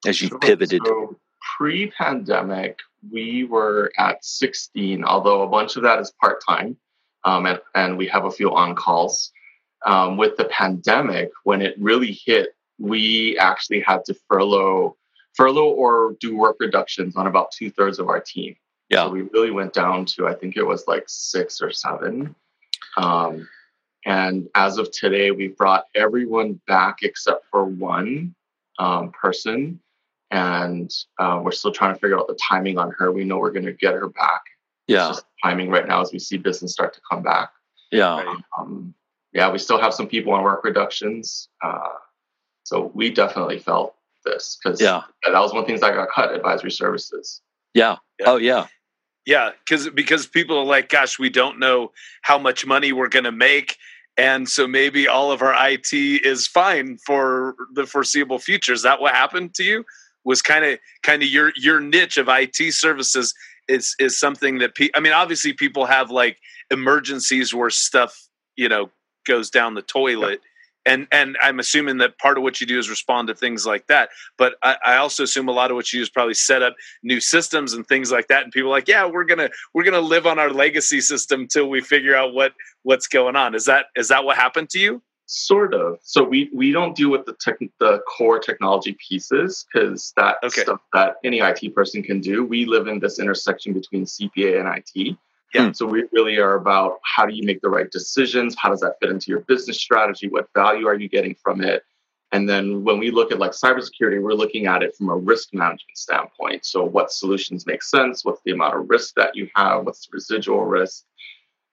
as 0.08 0.20
you 0.22 0.30
Sure. 0.30 0.40
pivoted. 0.40 0.82
So 0.86 1.20
pre-pandemic, 1.58 2.80
we 3.12 3.44
were 3.44 3.92
at 3.98 4.24
16, 4.24 5.04
although 5.04 5.44
a 5.44 5.48
bunch 5.48 5.76
of 5.76 5.84
that 5.84 6.00
is 6.00 6.14
part-time, 6.22 6.78
um, 7.26 7.46
and, 7.46 7.60
and 7.76 7.98
we 7.98 8.08
have 8.08 8.26
a 8.26 8.32
few 8.32 8.54
on-calls. 8.54 9.32
Um, 9.86 10.16
with 10.16 10.38
the 10.38 10.46
pandemic, 10.46 11.32
when 11.44 11.62
it 11.62 11.76
really 11.78 12.18
hit, 12.26 12.56
we 12.80 13.38
actually 13.38 13.82
had 13.82 14.06
to 14.06 14.16
furlough, 14.30 14.96
furlough 15.36 15.72
or 15.72 16.16
do 16.22 16.38
work 16.38 16.58
reductions 16.60 17.16
on 17.16 17.28
about 17.28 17.52
two 17.52 17.70
thirds 17.70 18.00
of 18.00 18.08
our 18.08 18.22
team. 18.22 18.56
Yeah. 18.90 19.06
So 19.06 19.10
we 19.10 19.22
really 19.24 19.52
went 19.52 19.74
down 19.74 20.06
to 20.06 20.28
I 20.28 20.36
think 20.36 20.56
it 20.56 20.64
was 20.64 20.86
like 20.88 21.04
six 21.08 21.62
or 21.62 21.72
seven. 21.72 22.36
Um, 22.98 23.48
and 24.06 24.48
as 24.56 24.78
of 24.78 24.92
today, 24.92 25.32
we've 25.32 25.58
brought 25.58 25.86
everyone 25.96 26.60
back 26.68 27.00
except 27.02 27.46
for 27.50 27.66
one 27.66 28.36
um, 28.80 29.12
person, 29.12 29.80
and 30.34 30.92
uh, 31.20 31.40
we're 31.44 31.52
still 31.52 31.72
trying 31.72 31.94
to 31.94 32.00
figure 32.00 32.20
out 32.20 32.28
the 32.28 32.38
timing 32.50 32.78
on 32.78 32.92
her. 32.98 33.12
We 33.12 33.24
know 33.24 33.38
we're 33.38 33.52
going 33.52 33.66
to 33.66 33.74
get 33.74 33.94
her 33.94 34.10
back. 34.10 34.42
yeah. 34.88 35.10
It's 35.10 35.18
just 35.20 35.26
timing 35.44 35.70
right 35.70 35.88
now 35.88 36.02
as 36.02 36.12
we 36.12 36.20
see 36.20 36.38
business 36.38 36.72
start 36.74 36.94
to 36.96 37.02
come 37.10 37.22
back. 37.22 37.52
Yeah. 37.92 38.22
Right. 38.22 38.38
Um, 38.58 38.94
yeah, 39.32 39.52
we 39.52 39.60
still 39.60 39.80
have 39.80 39.94
some 39.94 40.08
people 40.08 40.34
on 40.34 40.44
work 40.44 40.64
reductions, 40.64 41.48
uh, 41.64 41.90
so 42.64 42.92
we 42.94 43.10
definitely 43.12 43.60
felt 43.60 43.96
this 44.26 44.58
because 44.64 44.80
Yeah. 44.82 45.02
that 45.26 45.34
was 45.40 45.52
one 45.52 45.60
of 45.62 45.66
the 45.66 45.68
things 45.72 45.82
that 45.82 45.94
got 45.94 46.10
cut 46.10 46.34
advisory 46.34 46.72
services. 46.72 47.42
Yeah. 47.74 47.98
Yeah. 48.20 48.26
Oh 48.30 48.38
yeah. 48.38 48.68
Yeah, 49.26 49.52
because 49.66 49.90
because 49.90 50.28
people 50.28 50.58
are 50.58 50.66
like, 50.66 50.90
gosh, 50.90 51.18
we 51.18 51.30
don't 51.30 51.58
know 51.60 51.92
how 52.24 52.38
much 52.38 52.66
money 52.66 52.92
we're 52.92 53.08
going 53.08 53.24
to 53.24 53.32
make, 53.32 53.78
and 54.18 54.50
so 54.50 54.68
maybe 54.68 55.08
all 55.08 55.32
of 55.32 55.42
our 55.42 55.56
IT 55.70 55.94
is 55.94 56.46
fine 56.46 56.98
for 57.06 57.56
the 57.74 57.86
foreseeable 57.86 58.38
future. 58.40 58.74
Is 58.74 58.82
that 58.84 59.00
what 59.00 59.14
happened 59.16 59.54
to 59.56 59.64
you? 59.64 59.86
Was 60.26 60.42
kind 60.42 60.66
of 60.66 60.80
kind 61.04 61.22
of 61.22 61.30
your 61.30 61.52
your 61.56 61.80
niche 61.80 62.18
of 62.18 62.28
IT 62.30 62.74
services 62.74 63.34
is 63.68 63.96
is 64.00 64.20
something 64.20 64.60
that 64.60 64.76
pe- 64.76 64.90
I 64.96 65.00
mean, 65.00 65.14
obviously 65.14 65.54
people 65.54 65.86
have 65.86 66.12
like 66.12 66.38
emergencies 66.72 67.54
where 67.54 67.70
stuff 67.70 68.28
you 68.56 68.70
know 68.70 68.90
goes 69.26 69.50
down 69.50 69.74
the 69.74 69.82
toilet. 69.82 70.42
And 70.86 71.08
and 71.14 71.38
I'm 71.42 71.60
assuming 71.60 72.00
that 72.00 72.18
part 72.20 72.38
of 72.38 72.44
what 72.44 72.60
you 72.60 72.68
do 72.68 72.78
is 72.78 72.90
respond 72.90 73.30
to 73.30 73.36
things 73.36 73.66
like 73.66 73.88
that. 73.88 74.10
But 74.38 74.56
I, 74.64 74.76
I 74.86 74.96
also 74.98 75.24
assume 75.24 75.48
a 75.48 75.54
lot 75.54 75.72
of 75.72 75.76
what 75.76 75.94
you 75.94 76.00
do 76.00 76.04
is 76.04 76.10
probably 76.10 76.34
set 76.34 76.62
up 76.62 76.76
new 77.04 77.22
systems 77.22 77.74
and 77.74 77.88
things 77.88 78.12
like 78.12 78.28
that 78.28 78.44
and 78.44 78.52
people 78.52 78.70
are 78.70 78.74
like 78.74 78.90
yeah 78.90 79.06
we're 79.06 79.24
gonna 79.24 79.50
we're 79.74 79.86
gonna 79.86 80.02
live 80.02 80.28
on 80.28 80.40
our 80.40 80.50
legacy 80.50 81.00
system 81.00 81.48
till 81.48 81.70
we 81.70 81.80
figure 81.80 82.16
out 82.16 82.34
what 82.34 82.54
what's 82.84 83.08
going 83.08 83.36
on 83.38 83.56
is 83.56 83.66
that 83.66 83.86
is 83.96 84.10
that 84.10 84.26
what 84.26 84.36
happened 84.36 84.70
to 84.70 84.80
you 84.80 85.02
Sort 85.26 85.74
of. 85.74 86.00
So 86.02 86.24
we 86.24 86.50
we 86.54 86.72
don't 86.72 86.96
deal 86.96 87.10
with 87.10 87.26
the 87.26 87.34
tech, 87.40 87.58
the 87.80 88.00
core 88.08 88.40
technology 88.40 88.98
pieces 89.08 89.66
because 89.74 90.14
that 90.18 90.36
Okay. 90.44 90.62
stuff 90.62 90.82
that 90.94 91.16
any 91.24 91.40
IT 91.40 91.74
person 91.74 92.04
can 92.04 92.20
do. 92.20 92.44
We 92.44 92.66
live 92.66 92.88
in 92.88 93.00
this 93.00 93.20
intersection 93.20 93.74
between 93.74 94.06
CPA 94.06 94.60
and 94.60 94.68
IT. 94.78 95.18
Yeah. 95.54 95.68
Hmm. 95.68 95.72
So 95.74 95.86
we 95.86 96.06
really 96.12 96.38
are 96.38 96.56
about 96.56 97.00
how 97.04 97.26
do 97.26 97.34
you 97.34 97.44
make 97.44 97.62
the 97.62 97.70
right 97.70 97.90
decisions? 97.90 98.56
How 98.58 98.70
does 98.70 98.82
that 98.82 98.96
fit 99.00 99.12
into 99.12 99.32
your 99.32 99.42
business 99.42 99.80
strategy? 99.80 100.28
What 100.28 100.48
value 100.54 100.88
are 100.88 100.96
you 100.96 101.08
getting 101.08 101.36
from 101.36 101.62
it? 101.62 101.84
And 102.34 102.50
then 102.50 102.84
when 102.84 102.98
we 102.98 103.12
look 103.12 103.32
at 103.32 103.38
like 103.38 103.52
cybersecurity, 103.52 104.22
we're 104.22 104.34
looking 104.34 104.66
at 104.66 104.82
it 104.82 104.96
from 104.96 105.10
a 105.10 105.16
risk 105.16 105.54
management 105.54 105.96
standpoint. 105.96 106.66
So 106.66 106.84
what 106.84 107.12
solutions 107.12 107.68
make 107.68 107.84
sense? 107.84 108.26
What's 108.26 108.42
the 108.44 108.52
amount 108.52 108.76
of 108.76 108.90
risk 108.90 109.14
that 109.16 109.36
you 109.36 109.50
have? 109.56 109.86
What's 109.86 110.08
the 110.08 110.10
residual 110.14 110.66
risk? 110.66 111.04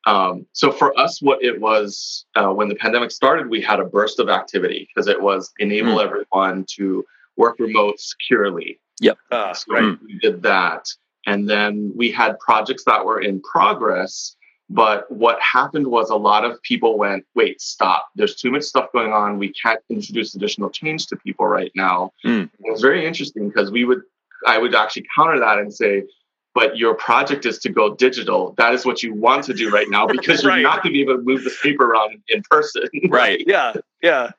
Um, 0.06 0.46
so 0.52 0.72
for 0.72 0.98
us, 0.98 1.20
what 1.20 1.42
it 1.42 1.60
was 1.60 2.24
uh, 2.34 2.48
when 2.52 2.68
the 2.68 2.74
pandemic 2.74 3.10
started, 3.10 3.50
we 3.50 3.60
had 3.60 3.80
a 3.80 3.84
burst 3.84 4.18
of 4.18 4.28
activity 4.28 4.88
because 4.88 5.08
it 5.08 5.20
was 5.20 5.52
enable 5.58 6.00
everyone 6.00 6.64
to 6.76 7.04
work 7.36 7.58
remote 7.58 8.00
securely. 8.00 8.80
uh, 9.30 9.52
So 9.54 9.72
right 9.72 9.98
we 10.06 10.18
did 10.18 10.42
that, 10.42 10.86
and 11.26 11.48
then 11.48 11.92
we 11.96 12.10
had 12.10 12.38
projects 12.38 12.84
that 12.84 13.04
were 13.04 13.20
in 13.20 13.40
progress. 13.42 14.36
But 14.72 15.10
what 15.10 15.40
happened 15.42 15.88
was 15.88 16.10
a 16.10 16.16
lot 16.16 16.44
of 16.44 16.62
people 16.62 16.96
went, 16.96 17.24
"Wait, 17.34 17.60
stop! 17.60 18.08
There's 18.14 18.36
too 18.36 18.50
much 18.50 18.62
stuff 18.62 18.92
going 18.92 19.12
on. 19.12 19.38
We 19.38 19.52
can't 19.52 19.80
introduce 19.90 20.34
additional 20.34 20.70
change 20.70 21.06
to 21.08 21.16
people 21.16 21.46
right 21.46 21.72
now." 21.74 22.12
Mm. 22.24 22.44
It 22.44 22.70
was 22.70 22.80
very 22.80 23.04
interesting 23.04 23.48
because 23.48 23.70
we 23.70 23.84
would, 23.84 24.02
I 24.46 24.58
would 24.58 24.74
actually 24.74 25.06
counter 25.16 25.40
that 25.40 25.58
and 25.58 25.74
say, 25.74 26.04
but 26.54 26.76
your 26.76 26.94
project 26.94 27.46
is 27.46 27.58
to 27.60 27.68
go 27.68 27.94
digital. 27.94 28.54
That 28.58 28.74
is 28.74 28.84
what 28.84 29.02
you 29.02 29.14
want 29.14 29.44
to 29.44 29.54
do 29.54 29.70
right 29.70 29.88
now 29.88 30.06
because 30.16 30.42
you're 30.42 30.56
not 30.58 30.82
going 30.82 30.92
to 30.94 30.98
be 30.98 31.02
able 31.02 31.16
to 31.16 31.22
move 31.22 31.44
this 31.44 31.60
paper 31.62 31.90
around 31.90 32.20
in 32.28 32.42
person. 32.50 32.82
Right. 33.08 33.42
yeah 33.46 33.72
yeah 34.02 34.30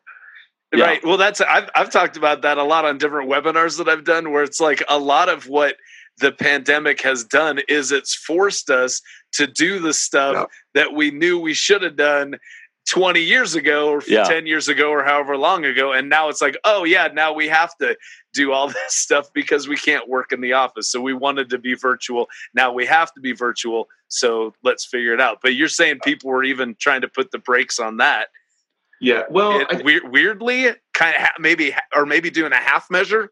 Yeah. 0.73 0.85
Right. 0.85 1.03
Well, 1.05 1.17
that's 1.17 1.41
I've 1.41 1.69
I've 1.75 1.89
talked 1.91 2.17
about 2.17 2.41
that 2.43 2.57
a 2.57 2.63
lot 2.63 2.85
on 2.85 2.97
different 2.97 3.29
webinars 3.29 3.77
that 3.77 3.89
I've 3.89 4.03
done, 4.05 4.31
where 4.31 4.43
it's 4.43 4.59
like 4.61 4.83
a 4.89 4.97
lot 4.99 5.27
of 5.29 5.47
what 5.47 5.75
the 6.19 6.31
pandemic 6.31 7.01
has 7.01 7.23
done 7.23 7.59
is 7.67 7.91
it's 7.91 8.13
forced 8.13 8.69
us 8.69 9.01
to 9.33 9.47
do 9.47 9.79
the 9.79 9.93
stuff 9.93 10.35
Yeah. 10.35 10.45
that 10.75 10.93
we 10.93 11.09
knew 11.11 11.39
we 11.39 11.53
should 11.53 11.81
have 11.81 11.95
done 11.95 12.35
20 12.89 13.21
years 13.21 13.55
ago 13.55 13.89
or 13.89 14.03
Yeah. 14.07 14.23
10 14.23 14.45
years 14.47 14.67
ago 14.67 14.89
or 14.89 15.03
however 15.03 15.37
long 15.37 15.63
ago 15.65 15.93
and 15.93 16.09
now 16.09 16.27
it's 16.29 16.41
like 16.41 16.57
oh 16.65 16.83
yeah 16.83 17.07
now 17.13 17.31
we 17.31 17.47
have 17.47 17.75
to 17.77 17.95
do 18.33 18.51
all 18.51 18.67
this 18.67 18.75
stuff 18.93 19.31
because 19.33 19.67
we 19.67 19.77
can't 19.77 20.07
work 20.09 20.31
in 20.31 20.41
the 20.41 20.53
office. 20.53 20.89
So 20.89 21.01
we 21.01 21.13
wanted 21.13 21.49
to 21.49 21.57
be 21.57 21.73
virtual. 21.73 22.27
Now 22.53 22.71
we 22.71 22.85
have 22.85 23.13
to 23.13 23.21
be 23.21 23.33
virtual. 23.33 23.87
So 24.07 24.53
let's 24.63 24.85
figure 24.85 25.13
it 25.13 25.21
out. 25.21 25.39
But 25.41 25.55
you're 25.55 25.67
saying 25.67 25.99
people 26.03 26.29
were 26.29 26.43
even 26.43 26.75
trying 26.79 27.01
to 27.01 27.07
put 27.07 27.31
the 27.31 27.39
brakes 27.39 27.79
on 27.79 27.97
that. 27.97 28.27
Yeah. 28.99 29.23
Well, 29.29 29.59
it, 29.61 29.67
I, 29.69 30.07
weirdly 30.09 30.69
kind 30.93 31.15
of 31.15 31.21
ha- 31.21 31.33
maybe 31.39 31.75
or 31.95 32.05
maybe 32.05 32.29
doing 32.29 32.51
a 32.53 32.57
half 32.57 32.89
measure 32.89 33.31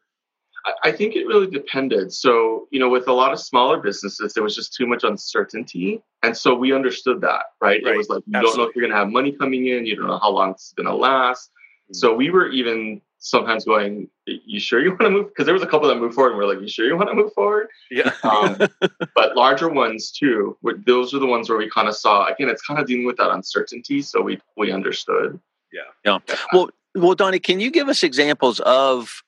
I 0.83 0.91
think 0.91 1.15
it 1.15 1.25
really 1.25 1.47
depended. 1.47 2.13
So, 2.13 2.67
you 2.71 2.79
know, 2.79 2.89
with 2.89 3.07
a 3.07 3.13
lot 3.13 3.31
of 3.31 3.39
smaller 3.39 3.77
businesses, 3.77 4.33
there 4.33 4.43
was 4.43 4.55
just 4.55 4.73
too 4.73 4.87
much 4.87 5.03
uncertainty. 5.03 6.01
And 6.23 6.35
so 6.35 6.55
we 6.55 6.73
understood 6.73 7.21
that, 7.21 7.43
right? 7.61 7.81
Right. 7.83 7.93
It 7.93 7.97
was 7.97 8.09
like, 8.09 8.23
you 8.25 8.41
don't 8.41 8.57
know 8.57 8.63
if 8.63 8.75
you're 8.75 8.83
going 8.83 8.91
to 8.91 8.97
have 8.97 9.09
money 9.09 9.31
coming 9.31 9.67
in, 9.67 9.85
you 9.85 9.95
don't 9.95 10.07
know 10.07 10.19
how 10.19 10.31
long 10.31 10.51
it's 10.51 10.73
going 10.73 10.87
to 10.87 10.95
last. 10.95 11.51
Mm. 11.91 11.95
So 11.95 12.13
we 12.13 12.29
were 12.29 12.49
even 12.49 13.01
sometimes 13.19 13.65
going, 13.65 14.09
You 14.25 14.59
sure 14.59 14.81
you 14.81 14.89
want 14.89 15.01
to 15.01 15.09
move? 15.09 15.27
Because 15.29 15.45
there 15.45 15.53
was 15.53 15.63
a 15.63 15.67
couple 15.67 15.87
that 15.87 15.95
moved 15.95 16.15
forward 16.15 16.31
and 16.31 16.37
we're 16.37 16.47
like, 16.47 16.61
You 16.61 16.67
sure 16.67 16.85
you 16.85 16.95
want 16.95 17.09
to 17.09 17.15
move 17.15 17.33
forward? 17.33 17.67
yeah 17.91 18.11
Um, 18.23 18.57
but 19.15 19.35
larger 19.35 19.69
ones 19.69 20.11
too, 20.11 20.57
those 20.85 21.13
are 21.13 21.19
the 21.19 21.25
ones 21.25 21.49
where 21.49 21.57
we 21.57 21.69
kind 21.69 21.87
of 21.87 21.95
saw, 21.95 22.25
again, 22.27 22.49
it's 22.49 22.61
kind 22.61 22.79
of 22.79 22.87
dealing 22.87 23.05
with 23.05 23.17
that 23.17 23.31
uncertainty. 23.31 24.01
So 24.01 24.21
we, 24.21 24.39
we 24.57 24.71
understood. 24.71 25.39
Yeah. 25.71 25.81
Yeah. 26.05 26.19
yeah. 26.27 26.35
Well, 26.53 26.69
well, 26.95 27.13
Donny, 27.13 27.39
can 27.39 27.59
you 27.59 27.71
give 27.71 27.87
us 27.87 28.03
examples 28.03 28.59
of 28.61 29.23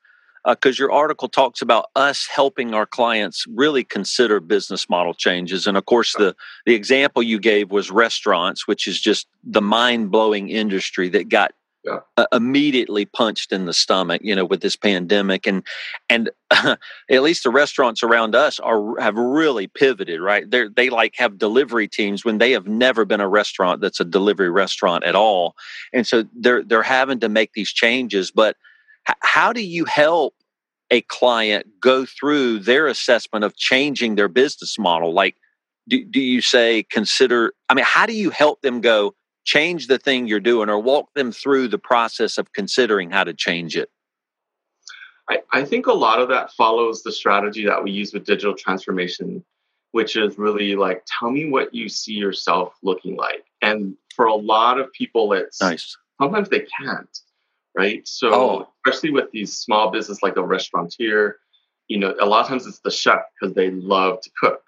because 0.46 0.80
your 0.80 0.92
article 0.92 1.30
talks 1.30 1.62
about 1.62 1.86
us 1.96 2.28
helping 2.28 2.74
our 2.74 2.86
clients 2.86 3.46
really 3.48 3.84
consider 3.84 4.40
business 4.40 4.90
model 4.90 5.14
changes, 5.14 5.68
and 5.68 5.78
of 5.78 5.86
course 5.86 6.14
the 6.14 6.36
the 6.66 6.74
example 6.74 7.22
you 7.22 7.40
gave 7.40 7.72
was 7.72 7.92
restaurants, 7.92 8.68
which 8.68 8.88
is 8.88 9.00
just 9.00 9.28
the 9.44 9.62
mind 9.62 10.12
blowing 10.12 10.50
industry 10.50 11.10
that 11.10 11.30
got. 11.30 11.54
Yeah. 11.84 12.02
uh, 12.16 12.28
immediately 12.32 13.06
punched 13.06 13.52
in 13.52 13.66
the 13.66 13.74
stomach, 13.74 14.22
you 14.24 14.36
know, 14.36 14.46
with 14.46 14.62
this 14.62 14.76
pandemic, 14.76 15.48
and 15.48 15.64
and 16.10 16.30
at 16.52 16.78
least 17.10 17.42
the 17.42 17.50
restaurants 17.50 18.04
around 18.04 18.36
us 18.36 18.60
are 18.60 19.00
have 19.00 19.16
really 19.16 19.66
pivoted, 19.66 20.22
right? 20.22 20.48
They 20.48 20.68
they 20.68 20.92
like 20.92 21.16
have 21.18 21.40
delivery 21.40 21.88
teams 21.88 22.24
when 22.24 22.38
they 22.38 22.52
have 22.52 22.68
never 22.68 23.04
been 23.04 23.20
a 23.20 23.28
restaurant 23.28 23.82
that's 23.82 24.00
a 24.00 24.06
delivery 24.06 24.52
restaurant 24.52 25.04
at 25.06 25.16
all, 25.16 25.56
and 25.92 26.06
so 26.06 26.24
they're 26.36 26.62
they're 26.64 26.84
having 26.84 27.20
to 27.22 27.30
make 27.30 27.54
these 27.54 27.74
changes 27.74 28.30
but 28.30 28.58
h- 29.10 29.16
how 29.22 29.54
do 29.54 29.62
you 29.62 29.86
help 29.86 30.36
a 30.90 31.02
client 31.02 31.68
go 31.80 32.06
through 32.06 32.60
their 32.60 32.88
assessment 32.88 33.46
of 33.46 33.56
changing 33.56 34.16
their 34.16 34.28
business 34.28 34.78
model? 34.78 35.14
Like 35.14 35.36
do, 35.88 36.04
do 36.06 36.22
you 36.22 36.42
say 36.42 36.84
consider 36.84 37.54
i 37.70 37.74
mean 37.74 37.84
how 37.84 38.06
do 38.06 38.14
you 38.14 38.30
help 38.30 38.62
them 38.62 38.82
go 38.82 39.16
change 39.44 39.88
the 39.88 39.98
thing 39.98 40.28
you're 40.28 40.40
doing 40.40 40.70
or 40.70 40.80
walk 40.80 41.14
them 41.16 41.32
through 41.32 41.68
the 41.68 41.78
process 41.78 42.38
of 42.38 42.54
considering 42.54 43.12
how 43.12 43.24
to 43.24 43.34
change 43.34 43.76
it? 43.76 43.90
I, 45.30 45.40
I 45.52 45.66
think 45.66 45.88
a 45.88 45.94
lot 45.94 46.20
of 46.20 46.30
that 46.30 46.52
follows 46.52 47.04
the 47.04 47.12
strategy 47.12 47.66
that 47.66 47.84
we 47.84 47.92
use 47.92 48.14
with 48.14 48.26
digital 48.26 48.56
transformation, 48.56 49.44
which 49.92 50.16
is 50.16 50.38
really 50.38 50.76
like, 50.76 51.04
tell 51.20 51.32
me 51.32 51.50
what 51.50 51.74
you 51.74 51.90
see 51.90 52.14
yourself 52.14 52.74
looking 52.84 53.16
like. 53.16 53.46
And 53.62 53.96
for 54.16 54.26
a 54.26 54.36
lot 54.36 54.80
of 54.80 54.92
people, 54.94 55.34
it's 55.34 55.62
nice. 55.62 55.98
sometimes 56.22 56.50
they 56.50 56.66
can't, 56.80 57.20
right? 57.76 58.08
So, 58.08 58.34
Oh. 58.34 58.74
especially 58.86 59.12
with 59.12 59.32
these 59.32 59.58
small 59.58 59.92
business 59.92 60.22
like 60.24 60.38
a 60.38 60.44
restaurateur, 60.44 61.38
you 61.88 61.98
know, 61.98 62.16
a 62.20 62.26
lot 62.26 62.42
of 62.42 62.48
times 62.48 62.68
it's 62.68 62.80
the 62.80 62.92
chef 62.92 63.22
because 63.40 63.54
they 63.56 63.72
love 63.72 64.22
to 64.22 64.30
cook, 64.40 64.64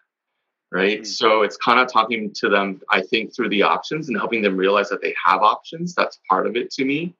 right? 0.72 1.02
Mm. 1.02 1.08
So 1.08 1.42
it's 1.44 1.58
kind 1.58 1.80
of 1.80 1.92
talking 1.92 2.32
to 2.36 2.50
them, 2.50 2.82
I 2.90 3.02
think, 3.02 3.36
through 3.36 3.50
the 3.50 3.64
options 3.64 4.10
and 4.10 4.18
helping 4.18 4.42
them 4.42 4.58
realize 4.58 4.90
that 4.90 5.02
they 5.02 5.16
have 5.26 5.42
options. 5.42 5.94
That's 5.96 6.20
part 6.30 6.48
of 6.48 6.56
it 6.56 6.72
to 6.72 6.86
me. 6.86 7.14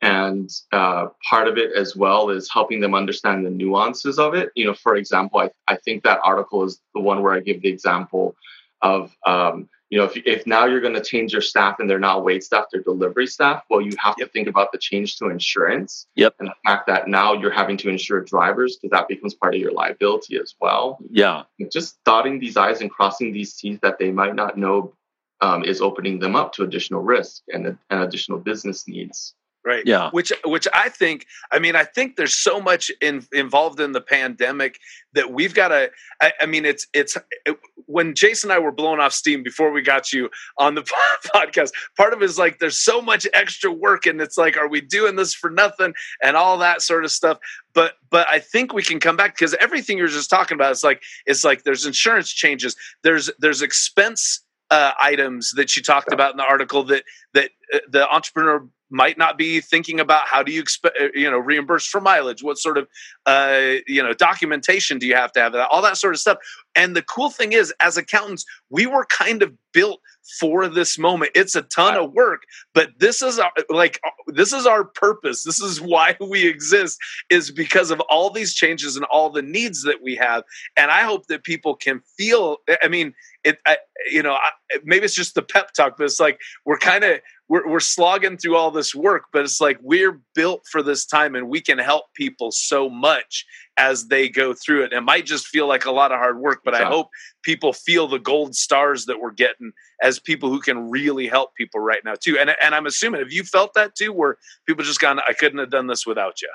And 0.00 0.48
uh, 0.72 1.08
part 1.28 1.48
of 1.48 1.58
it 1.58 1.72
as 1.72 1.96
well 1.96 2.30
is 2.30 2.48
helping 2.52 2.80
them 2.80 2.94
understand 2.94 3.44
the 3.44 3.50
nuances 3.50 4.18
of 4.18 4.34
it. 4.34 4.50
You 4.54 4.66
know, 4.66 4.74
for 4.74 4.94
example, 4.94 5.40
I, 5.40 5.50
I 5.66 5.76
think 5.76 6.04
that 6.04 6.20
article 6.22 6.62
is 6.64 6.80
the 6.94 7.00
one 7.00 7.20
where 7.22 7.32
I 7.34 7.40
give 7.40 7.62
the 7.62 7.68
example 7.68 8.36
of, 8.82 9.16
um, 9.26 9.68
you 9.90 9.98
know, 9.98 10.04
if, 10.04 10.16
if 10.26 10.46
now 10.46 10.66
you're 10.66 10.80
going 10.80 10.94
to 10.94 11.02
change 11.02 11.32
your 11.32 11.42
staff 11.42 11.80
and 11.80 11.88
they're 11.88 11.98
not 11.98 12.24
wait 12.24 12.44
staff, 12.44 12.66
they're 12.70 12.82
delivery 12.82 13.26
staff, 13.26 13.64
well, 13.70 13.80
you 13.80 13.92
have 13.98 14.16
to 14.16 14.26
think 14.26 14.46
about 14.46 14.70
the 14.70 14.78
change 14.78 15.16
to 15.16 15.30
insurance. 15.30 16.06
Yep. 16.16 16.34
And 16.38 16.48
the 16.48 16.54
fact 16.64 16.86
that 16.88 17.08
now 17.08 17.32
you're 17.32 17.50
having 17.50 17.78
to 17.78 17.88
insure 17.88 18.20
drivers 18.20 18.76
because 18.76 18.90
that 18.90 19.08
becomes 19.08 19.34
part 19.34 19.54
of 19.54 19.60
your 19.60 19.72
liability 19.72 20.38
as 20.38 20.54
well. 20.60 20.98
Yeah. 21.10 21.44
Just 21.72 22.02
dotting 22.04 22.38
these 22.38 22.56
I's 22.56 22.82
and 22.82 22.90
crossing 22.90 23.32
these 23.32 23.54
T's 23.54 23.78
that 23.80 23.98
they 23.98 24.10
might 24.10 24.34
not 24.34 24.58
know 24.58 24.92
um, 25.40 25.64
is 25.64 25.80
opening 25.80 26.18
them 26.18 26.36
up 26.36 26.52
to 26.54 26.64
additional 26.64 27.00
risk 27.00 27.42
and, 27.48 27.78
and 27.88 28.02
additional 28.02 28.38
business 28.38 28.86
needs 28.88 29.34
right 29.64 29.82
Yeah. 29.86 30.10
which 30.10 30.32
which 30.44 30.68
i 30.72 30.88
think 30.88 31.26
i 31.50 31.58
mean 31.58 31.76
i 31.76 31.84
think 31.84 32.16
there's 32.16 32.34
so 32.34 32.60
much 32.60 32.90
in, 33.00 33.26
involved 33.32 33.80
in 33.80 33.92
the 33.92 34.00
pandemic 34.00 34.78
that 35.14 35.32
we've 35.32 35.54
got 35.54 35.68
to 35.68 35.90
I, 36.20 36.32
I 36.40 36.46
mean 36.46 36.64
it's 36.64 36.86
it's 36.92 37.16
it, 37.44 37.58
when 37.86 38.14
jason 38.14 38.50
and 38.50 38.56
i 38.56 38.60
were 38.60 38.72
blowing 38.72 39.00
off 39.00 39.12
steam 39.12 39.42
before 39.42 39.70
we 39.72 39.82
got 39.82 40.12
you 40.12 40.30
on 40.58 40.74
the 40.74 40.82
podcast 41.34 41.72
part 41.96 42.12
of 42.12 42.22
it 42.22 42.24
is 42.24 42.38
like 42.38 42.58
there's 42.58 42.78
so 42.78 43.00
much 43.02 43.26
extra 43.34 43.70
work 43.72 44.06
and 44.06 44.20
it's 44.20 44.38
like 44.38 44.56
are 44.56 44.68
we 44.68 44.80
doing 44.80 45.16
this 45.16 45.34
for 45.34 45.50
nothing 45.50 45.92
and 46.22 46.36
all 46.36 46.58
that 46.58 46.82
sort 46.82 47.04
of 47.04 47.10
stuff 47.10 47.38
but 47.74 47.94
but 48.10 48.28
i 48.28 48.38
think 48.38 48.72
we 48.72 48.82
can 48.82 49.00
come 49.00 49.16
back 49.16 49.34
because 49.34 49.54
everything 49.54 49.98
you're 49.98 50.08
just 50.08 50.30
talking 50.30 50.54
about 50.54 50.72
is 50.72 50.84
like 50.84 51.02
it's 51.26 51.44
like 51.44 51.64
there's 51.64 51.84
insurance 51.86 52.30
changes 52.30 52.76
there's 53.02 53.30
there's 53.38 53.62
expense 53.62 54.40
uh, 54.70 54.92
items 55.00 55.52
that 55.56 55.74
you 55.76 55.82
talked 55.82 56.12
about 56.12 56.32
in 56.32 56.36
the 56.36 56.44
article 56.44 56.84
that 56.84 57.02
that 57.32 57.50
uh, 57.72 57.78
the 57.88 58.06
entrepreneur 58.10 58.68
might 58.90 59.18
not 59.18 59.36
be 59.36 59.60
thinking 59.60 60.00
about 60.00 60.26
how 60.26 60.42
do 60.42 60.52
you 60.52 60.60
expect 60.60 60.96
uh, 61.00 61.08
you 61.14 61.30
know 61.30 61.38
reimburse 61.38 61.86
for 61.86 62.00
mileage 62.00 62.42
what 62.42 62.58
sort 62.58 62.78
of 62.78 62.88
uh, 63.26 63.74
you 63.86 64.02
know 64.02 64.12
documentation 64.12 64.98
do 64.98 65.06
you 65.06 65.14
have 65.14 65.32
to 65.32 65.40
have 65.40 65.54
uh, 65.54 65.66
all 65.70 65.82
that 65.82 65.96
sort 65.96 66.14
of 66.14 66.20
stuff. 66.20 66.38
And 66.74 66.94
the 66.94 67.02
cool 67.02 67.30
thing 67.30 67.52
is 67.52 67.72
as 67.80 67.96
accountants 67.96 68.44
we 68.70 68.86
were 68.86 69.04
kind 69.06 69.42
of 69.42 69.52
built 69.72 70.00
for 70.40 70.68
this 70.68 70.98
moment. 70.98 71.32
It's 71.34 71.54
a 71.54 71.62
ton 71.62 71.96
of 71.96 72.12
work 72.12 72.42
but 72.74 72.90
this 72.98 73.22
is 73.22 73.38
our, 73.38 73.52
like 73.68 74.00
uh, 74.06 74.10
this 74.28 74.52
is 74.52 74.66
our 74.66 74.84
purpose. 74.84 75.42
This 75.42 75.60
is 75.60 75.80
why 75.80 76.16
we 76.26 76.46
exist 76.46 76.98
is 77.30 77.50
because 77.50 77.90
of 77.90 78.00
all 78.08 78.30
these 78.30 78.54
changes 78.54 78.96
and 78.96 79.04
all 79.06 79.30
the 79.30 79.42
needs 79.42 79.82
that 79.82 80.02
we 80.02 80.16
have. 80.16 80.44
And 80.76 80.90
i 80.90 81.02
hope 81.02 81.26
that 81.26 81.44
people 81.44 81.74
can 81.74 82.00
feel 82.16 82.58
i 82.82 82.88
mean 82.88 83.14
it 83.44 83.58
I, 83.66 83.78
you 84.10 84.22
know 84.22 84.34
I, 84.34 84.78
maybe 84.84 85.04
it's 85.04 85.14
just 85.14 85.34
the 85.34 85.42
pep 85.42 85.72
talk 85.72 85.96
but 85.96 86.04
it's 86.04 86.20
like 86.20 86.40
we're 86.64 86.78
kind 86.78 87.04
of 87.04 87.20
we're, 87.48 87.66
we're 87.68 87.80
slogging 87.80 88.36
through 88.36 88.56
all 88.56 88.70
this 88.70 88.94
work 88.94 89.24
but 89.32 89.42
it's 89.42 89.60
like 89.60 89.78
we're 89.82 90.20
built 90.34 90.62
for 90.70 90.82
this 90.82 91.06
time 91.06 91.34
and 91.34 91.48
we 91.48 91.60
can 91.60 91.78
help 91.78 92.04
people 92.14 92.50
so 92.50 92.88
much 92.88 93.44
as 93.76 94.08
they 94.08 94.28
go 94.28 94.52
through 94.54 94.82
it. 94.82 94.92
It 94.92 95.02
might 95.02 95.24
just 95.24 95.46
feel 95.46 95.68
like 95.68 95.84
a 95.84 95.92
lot 95.92 96.12
of 96.12 96.18
hard 96.18 96.38
work 96.38 96.60
but 96.64 96.74
i 96.74 96.84
hope 96.84 97.08
people 97.42 97.72
feel 97.72 98.08
the 98.08 98.18
gold 98.18 98.54
stars 98.54 99.06
that 99.06 99.20
we're 99.20 99.32
getting 99.32 99.72
as 100.02 100.18
people 100.18 100.48
who 100.48 100.60
can 100.60 100.90
really 100.90 101.26
help 101.26 101.54
people 101.54 101.80
right 101.80 102.00
now 102.04 102.14
too. 102.20 102.38
And, 102.38 102.54
and 102.62 102.74
i'm 102.74 102.86
assuming 102.86 103.20
have 103.20 103.32
you 103.32 103.44
felt 103.44 103.74
that 103.74 103.94
too 103.94 104.12
where 104.12 104.36
people 104.66 104.84
just 104.84 105.00
gone 105.00 105.20
i 105.28 105.32
couldn't 105.32 105.58
have 105.58 105.70
done 105.70 105.86
this 105.86 106.06
without 106.06 106.42
you 106.42 106.48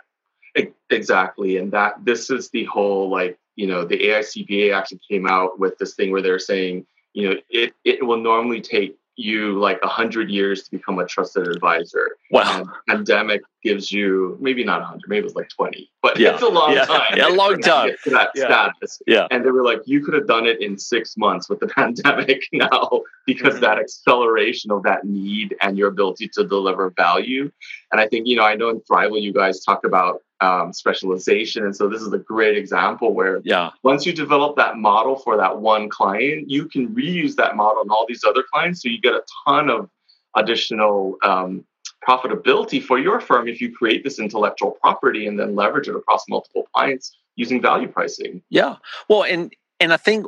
Exactly. 0.89 1.57
And 1.57 1.71
that 1.71 2.05
this 2.05 2.29
is 2.29 2.49
the 2.49 2.65
whole 2.65 3.09
like, 3.09 3.37
you 3.55 3.67
know, 3.67 3.83
the 3.85 3.97
AICPA 3.97 4.73
actually 4.73 5.01
came 5.09 5.27
out 5.27 5.59
with 5.59 5.77
this 5.77 5.95
thing 5.95 6.11
where 6.11 6.21
they're 6.21 6.39
saying, 6.39 6.85
you 7.13 7.29
know, 7.29 7.35
it, 7.49 7.73
it 7.83 8.05
will 8.05 8.17
normally 8.17 8.61
take 8.61 8.97
you 9.15 9.59
like 9.59 9.79
a 9.83 9.87
hundred 9.87 10.29
years 10.29 10.63
to 10.63 10.71
become 10.71 10.97
a 10.99 11.05
trusted 11.05 11.47
advisor. 11.47 12.17
Wow. 12.31 12.59
And 12.61 12.67
pandemic 12.87 13.41
gives 13.63 13.91
you 13.91 14.37
maybe 14.41 14.63
not 14.63 14.81
a 14.81 14.85
hundred, 14.85 15.03
maybe 15.07 15.19
it 15.19 15.23
was 15.25 15.35
like 15.35 15.49
20, 15.49 15.89
but 16.01 16.17
Yeah. 16.19 16.33
it's 16.33 16.41
a 16.41 16.47
long 16.49 16.73
Yeah. 16.73 16.85
time. 16.85 17.15
Yeah, 17.15 17.29
a 17.29 17.35
long 17.35 17.59
time. 17.61 17.91
to 18.03 18.09
that 18.09 18.31
Yeah. 18.35 18.45
status. 18.45 19.01
Yeah. 19.07 19.27
And 19.31 19.45
they 19.45 19.51
were 19.51 19.63
like, 19.63 19.81
you 19.85 20.03
could 20.03 20.15
have 20.15 20.27
done 20.27 20.45
it 20.47 20.61
in 20.61 20.77
six 20.77 21.15
months 21.15 21.47
with 21.49 21.59
the 21.59 21.67
pandemic 21.79 22.43
now 22.53 23.03
because 23.25 23.55
Mhm. 23.55 23.61
that 23.61 23.77
acceleration 23.79 24.71
of 24.71 24.83
that 24.83 25.05
need 25.05 25.55
and 25.61 25.77
your 25.77 25.89
ability 25.89 26.29
to 26.33 26.43
deliver 26.43 26.91
value. 26.97 27.51
And 27.91 28.01
I 28.01 28.07
think, 28.07 28.27
you 28.27 28.35
know, 28.37 28.43
I 28.43 28.55
know 28.55 28.69
in 28.69 28.81
Thriveal, 28.81 29.21
you 29.21 29.31
guys 29.33 29.63
talk 29.63 29.85
about 29.85 30.21
um, 30.43 30.73
specialization. 30.73 31.63
And 31.63 31.75
so 31.75 31.87
this 31.87 32.01
is 32.01 32.11
a 32.11 32.17
great 32.17 32.57
example 32.57 33.13
where 33.13 33.41
Yeah. 33.45 33.69
once 33.83 34.05
you 34.05 34.13
develop 34.13 34.55
that 34.57 34.77
model 34.77 35.15
for 35.15 35.37
that 35.37 35.59
one 35.59 35.89
client, 35.89 36.49
you 36.49 36.65
can 36.67 36.93
reuse 36.93 37.35
that 37.35 37.55
model 37.55 37.81
on 37.81 37.89
all 37.89 38.05
these 38.07 38.23
other 38.23 38.43
clients. 38.51 38.81
So 38.81 38.89
you 38.89 38.99
get 38.99 39.13
a 39.13 39.23
ton 39.45 39.69
of 39.69 39.89
additional 40.35 41.17
um, 41.23 41.63
profitability 42.07 42.83
for 42.83 42.99
your 42.99 43.19
firm 43.21 43.47
if 43.47 43.61
you 43.61 43.71
create 43.71 44.03
this 44.03 44.19
intellectual 44.19 44.71
property 44.81 45.27
and 45.27 45.39
then 45.39 45.55
leverage 45.55 45.87
it 45.87 45.95
across 45.95 46.25
multiple 46.27 46.67
clients 46.73 47.15
using 47.35 47.61
value 47.61 47.87
pricing. 47.87 48.41
Yeah. 48.49 48.75
Well, 49.09 49.23
and 49.23 49.53
and 49.79 49.93
I 49.93 49.97
think 49.97 50.25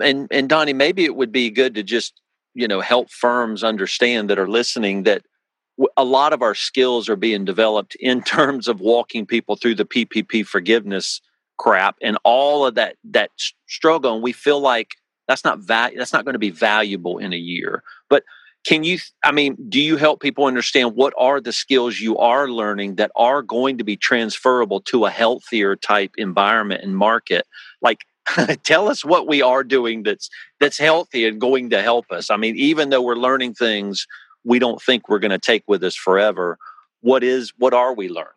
and 0.00 0.28
and 0.30 0.48
Donny, 0.48 0.72
maybe 0.72 1.04
it 1.04 1.16
would 1.16 1.32
be 1.32 1.50
good 1.50 1.74
to 1.74 1.82
just 1.82 2.20
you 2.54 2.68
know 2.68 2.80
help 2.80 3.10
firms 3.10 3.64
understand 3.64 4.30
that 4.30 4.38
are 4.38 4.48
listening 4.48 5.02
that 5.04 5.22
a 5.96 6.04
lot 6.04 6.32
of 6.32 6.42
our 6.42 6.54
skills 6.54 7.08
are 7.08 7.16
being 7.16 7.44
developed 7.44 7.96
in 8.00 8.22
terms 8.22 8.68
of 8.68 8.80
walking 8.80 9.26
people 9.26 9.56
through 9.56 9.74
the 9.74 9.84
PPP 9.84 10.46
forgiveness 10.46 11.20
crap 11.58 11.96
and 12.02 12.18
all 12.24 12.66
of 12.66 12.74
that 12.74 12.96
that 13.04 13.30
struggle, 13.66 14.14
and 14.14 14.22
we 14.22 14.32
feel 14.32 14.60
like 14.60 14.90
that's 15.28 15.44
not 15.44 15.58
val- 15.58 15.90
that's 15.96 16.12
not 16.12 16.24
going 16.24 16.34
to 16.34 16.38
be 16.38 16.50
valuable 16.50 17.18
in 17.18 17.32
a 17.32 17.38
year. 17.38 17.82
But 18.08 18.24
can 18.66 18.84
you? 18.84 18.98
I 19.24 19.32
mean, 19.32 19.56
do 19.68 19.80
you 19.80 19.96
help 19.96 20.20
people 20.20 20.44
understand 20.44 20.96
what 20.96 21.14
are 21.18 21.40
the 21.40 21.52
skills 21.52 22.00
you 22.00 22.18
are 22.18 22.48
learning 22.48 22.96
that 22.96 23.12
are 23.16 23.42
going 23.42 23.78
to 23.78 23.84
be 23.84 23.96
transferable 23.96 24.80
to 24.82 25.04
a 25.04 25.10
healthier 25.10 25.76
type 25.76 26.12
environment 26.16 26.82
and 26.82 26.96
market? 26.96 27.46
Like, 27.80 28.00
tell 28.64 28.88
us 28.88 29.04
what 29.04 29.28
we 29.28 29.40
are 29.40 29.62
doing 29.62 30.02
that's 30.02 30.28
that's 30.58 30.78
healthy 30.78 31.26
and 31.26 31.40
going 31.40 31.70
to 31.70 31.82
help 31.82 32.06
us. 32.10 32.30
I 32.30 32.36
mean, 32.36 32.56
even 32.56 32.90
though 32.90 33.02
we're 33.02 33.14
learning 33.14 33.54
things 33.54 34.06
we 34.46 34.58
don't 34.58 34.80
think 34.80 35.08
we're 35.08 35.18
going 35.18 35.32
to 35.32 35.38
take 35.38 35.64
with 35.66 35.82
us 35.82 35.94
forever, 35.94 36.56
what 37.00 37.22
is 37.22 37.52
what 37.58 37.74
are 37.74 37.94
we 37.94 38.08
learning? 38.08 38.32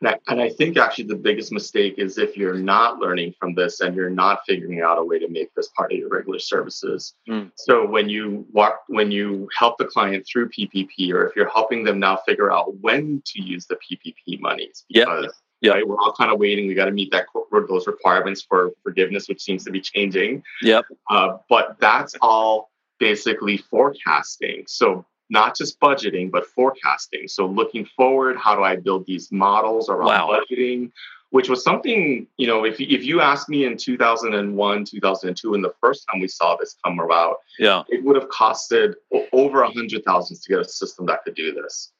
And 0.00 0.08
I, 0.08 0.18
and 0.26 0.40
I 0.40 0.48
think 0.48 0.76
actually 0.76 1.04
the 1.04 1.14
biggest 1.14 1.52
mistake 1.52 1.94
is 1.96 2.18
if 2.18 2.36
you're 2.36 2.58
not 2.58 2.98
learning 2.98 3.34
from 3.38 3.54
this 3.54 3.80
and 3.80 3.94
you're 3.94 4.10
not 4.10 4.40
figuring 4.48 4.80
out 4.80 4.98
a 4.98 5.04
way 5.04 5.20
to 5.20 5.28
make 5.28 5.54
this 5.54 5.68
part 5.76 5.92
of 5.92 5.98
your 5.98 6.08
regular 6.08 6.40
services. 6.40 7.14
Mm. 7.28 7.52
So 7.54 7.86
when 7.86 8.08
you 8.08 8.44
walk, 8.50 8.80
when 8.88 9.12
you 9.12 9.48
help 9.56 9.78
the 9.78 9.84
client 9.84 10.26
through 10.26 10.48
PPP, 10.50 11.12
or 11.12 11.28
if 11.28 11.36
you're 11.36 11.48
helping 11.50 11.84
them 11.84 12.00
now 12.00 12.16
figure 12.26 12.50
out 12.50 12.76
when 12.78 13.22
to 13.26 13.42
use 13.42 13.66
the 13.66 13.76
PPP 13.76 14.40
monies, 14.40 14.84
because 14.88 15.32
Yeah. 15.60 15.74
right, 15.74 15.86
we're 15.86 16.00
all 16.00 16.12
kind 16.18 16.32
of 16.32 16.40
waiting. 16.40 16.66
We 16.66 16.74
got 16.74 16.86
to 16.86 16.90
meet 16.90 17.12
that 17.12 17.26
those 17.68 17.86
requirements 17.86 18.42
for 18.42 18.72
forgiveness, 18.82 19.28
which 19.28 19.40
seems 19.40 19.62
to 19.66 19.70
be 19.70 19.80
changing. 19.80 20.42
Yep. 20.62 20.84
Uh, 21.08 21.36
but 21.48 21.76
that's 21.78 22.16
all 22.20 22.71
basically 23.02 23.56
forecasting. 23.56 24.62
So 24.68 25.04
not 25.28 25.56
just 25.56 25.80
budgeting, 25.80 26.30
but 26.30 26.46
forecasting. 26.46 27.26
So 27.26 27.46
looking 27.46 27.84
forward, 27.96 28.36
how 28.38 28.54
do 28.54 28.62
I 28.62 28.76
build 28.76 29.04
these 29.06 29.32
models 29.32 29.88
around 29.88 30.06
Wow. 30.06 30.38
budgeting? 30.38 30.92
Which 31.30 31.48
was 31.48 31.64
something, 31.64 32.26
you 32.36 32.46
know, 32.46 32.64
if, 32.64 32.78
if 32.80 33.02
you 33.04 33.20
asked 33.22 33.48
me 33.48 33.64
in 33.64 33.76
2001, 33.76 34.84
2002, 34.84 35.54
and 35.54 35.64
the 35.64 35.74
first 35.80 36.06
time 36.06 36.20
we 36.20 36.28
saw 36.28 36.54
this 36.56 36.76
come 36.84 37.00
about, 37.00 37.36
Yeah. 37.58 37.82
it 37.88 38.04
would 38.04 38.14
have 38.16 38.28
costed 38.28 38.94
over 39.32 39.62
a 39.62 39.70
hundred 39.72 40.04
thousands 40.04 40.40
to 40.42 40.50
get 40.52 40.60
a 40.60 40.64
system 40.68 41.06
that 41.06 41.24
could 41.24 41.34
do 41.34 41.52
this. 41.52 41.90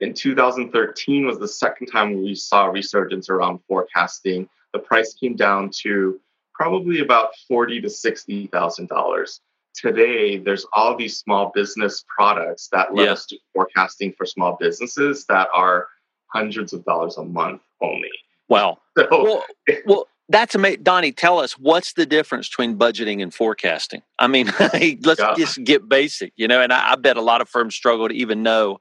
In 0.00 0.12
2013 0.12 1.24
was 1.26 1.38
the 1.38 1.48
second 1.48 1.86
time 1.86 2.22
we 2.22 2.34
saw 2.34 2.66
a 2.66 2.70
resurgence 2.70 3.30
around 3.30 3.60
forecasting. 3.68 4.48
The 4.74 4.80
price 4.80 5.14
came 5.14 5.36
down 5.36 5.70
to 5.82 6.20
probably 6.54 7.00
about 7.00 7.28
forty 7.48 7.80
to 7.80 7.88
sixty 7.88 8.46
thousand 8.48 8.88
dollars. 8.88 9.40
Today, 9.74 10.36
there's 10.38 10.66
all 10.72 10.96
these 10.96 11.16
small 11.18 11.50
business 11.54 12.04
products 12.14 12.68
that 12.72 12.94
let 12.94 13.04
Yeah. 13.06 13.12
us 13.12 13.26
do 13.26 13.38
forecasting 13.54 14.12
for 14.16 14.26
small 14.26 14.56
businesses 14.60 15.24
that 15.26 15.48
are 15.54 15.88
hundreds 16.32 16.72
of 16.72 16.84
dollars 16.84 17.16
a 17.16 17.24
month 17.24 17.62
only. 17.80 18.10
Wow. 18.48 18.78
So 18.98 19.06
Well, 19.10 19.44
well, 19.86 20.08
that's 20.28 20.54
amazing. 20.54 20.82
Donny, 20.82 21.12
tell 21.12 21.38
us 21.38 21.52
what's 21.52 21.94
the 21.94 22.04
difference 22.06 22.48
between 22.48 22.76
budgeting 22.76 23.22
and 23.22 23.32
forecasting? 23.32 24.02
I 24.18 24.26
mean, 24.26 24.46
let's 25.02 25.20
Yeah. 25.20 25.34
just 25.36 25.62
get 25.64 25.88
basic, 25.88 26.32
you 26.36 26.46
know, 26.48 26.60
and 26.60 26.72
I, 26.72 26.92
I 26.92 26.96
bet 26.96 27.16
a 27.16 27.22
lot 27.22 27.40
of 27.40 27.48
firms 27.48 27.74
struggle 27.74 28.08
to 28.08 28.14
even 28.14 28.42
know 28.42 28.78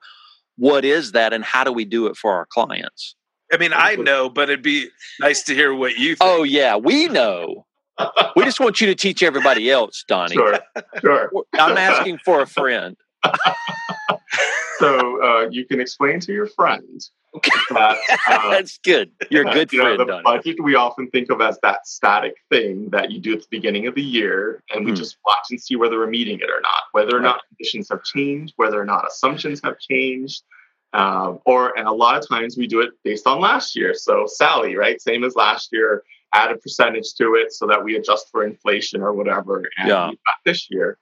what 0.58 0.84
is 0.84 1.14
that 1.14 1.32
and 1.32 1.44
how 1.44 1.64
do 1.64 1.72
we 1.72 1.86
do 1.86 2.08
it 2.08 2.18
for 2.18 2.34
our 2.34 2.46
clients? 2.46 3.16
i 3.52 3.58
mean 3.58 3.72
i 3.74 3.96
know 3.96 4.30
but 4.30 4.48
it'd 4.48 4.62
be 4.62 4.90
nice 5.20 5.42
to 5.42 5.56
hear 5.56 5.74
what 5.74 5.98
you 5.98 6.16
oh, 6.22 6.26
think 6.28 6.40
Oh, 6.40 6.44
yeah, 6.44 6.76
we 6.76 7.08
know. 7.08 7.66
We 8.36 8.44
just 8.44 8.60
want 8.60 8.80
you 8.82 8.88
to 8.88 8.96
teach 8.96 9.22
everybody 9.24 9.70
else, 9.70 10.04
Donny. 10.08 10.36
sure, 10.36 10.60
sure. 11.02 11.32
I'm 11.54 11.78
asking 11.78 12.20
for 12.20 12.42
a 12.42 12.48
friend. 12.48 12.96
so 14.80 15.24
uh, 15.24 15.50
you 15.50 15.66
can 15.66 15.80
explain 15.82 16.20
to 16.22 16.34
your 16.34 16.48
friend 16.48 17.02
that 17.70 17.98
uh, 18.28 18.50
That's 18.52 18.80
good. 18.80 19.12
You're 19.30 19.48
a 19.48 19.54
good 19.54 19.72
you 19.74 19.84
know, 19.84 19.98
the 19.98 20.22
budget 20.24 20.58
we 20.64 20.76
often 20.76 21.10
think 21.12 21.30
of 21.30 21.42
as 21.42 21.60
that 21.64 21.86
static 21.86 22.36
thing 22.50 22.90
that 22.92 23.12
you 23.12 23.20
do 23.20 23.34
at 23.34 23.42
the 23.42 23.48
beginning 23.52 23.88
of 23.88 23.96
the 23.96 24.02
year, 24.02 24.64
and 24.74 24.86
we 24.86 24.92
Hmm. 24.92 24.96
just 24.98 25.18
watch 25.26 25.46
and 25.52 25.62
see 25.62 25.76
whether 25.76 26.00
we're 26.00 26.08
meeting 26.08 26.40
it 26.40 26.50
or 26.50 26.62
not, 26.62 26.84
whether 26.94 27.16
or 27.16 27.20
not 27.20 27.42
conditions 27.50 27.90
have 27.90 28.04
changed, 28.04 28.54
whether 28.58 28.80
or 28.80 28.86
not 28.86 29.06
assumptions 29.08 29.62
have 29.64 29.78
changed. 29.80 30.44
Um, 30.92 31.40
or 31.46 31.78
and 31.78 31.88
a 31.88 31.92
lot 31.92 32.18
of 32.18 32.28
times 32.28 32.58
we 32.58 32.66
do 32.66 32.80
it 32.82 32.90
based 33.04 33.28
on 33.28 33.40
last 33.40 33.76
year. 33.76 33.94
So 33.94 34.26
SALY, 34.26 34.76
right, 34.76 35.00
same 35.00 35.24
as 35.24 35.36
last 35.36 35.70
year, 35.72 36.04
add 36.34 36.52
a 36.52 36.58
percentage 36.58 37.14
to 37.16 37.36
it 37.36 37.52
so 37.54 37.68
that 37.68 37.84
we 37.84 37.96
adjust 37.96 38.30
for 38.32 38.44
inflation 38.44 39.02
or 39.02 39.14
whatever. 39.14 39.64
And 39.78 39.88
Yeah. 39.88 40.08
got 40.08 40.36
this 40.46 40.70
year. 40.70 40.98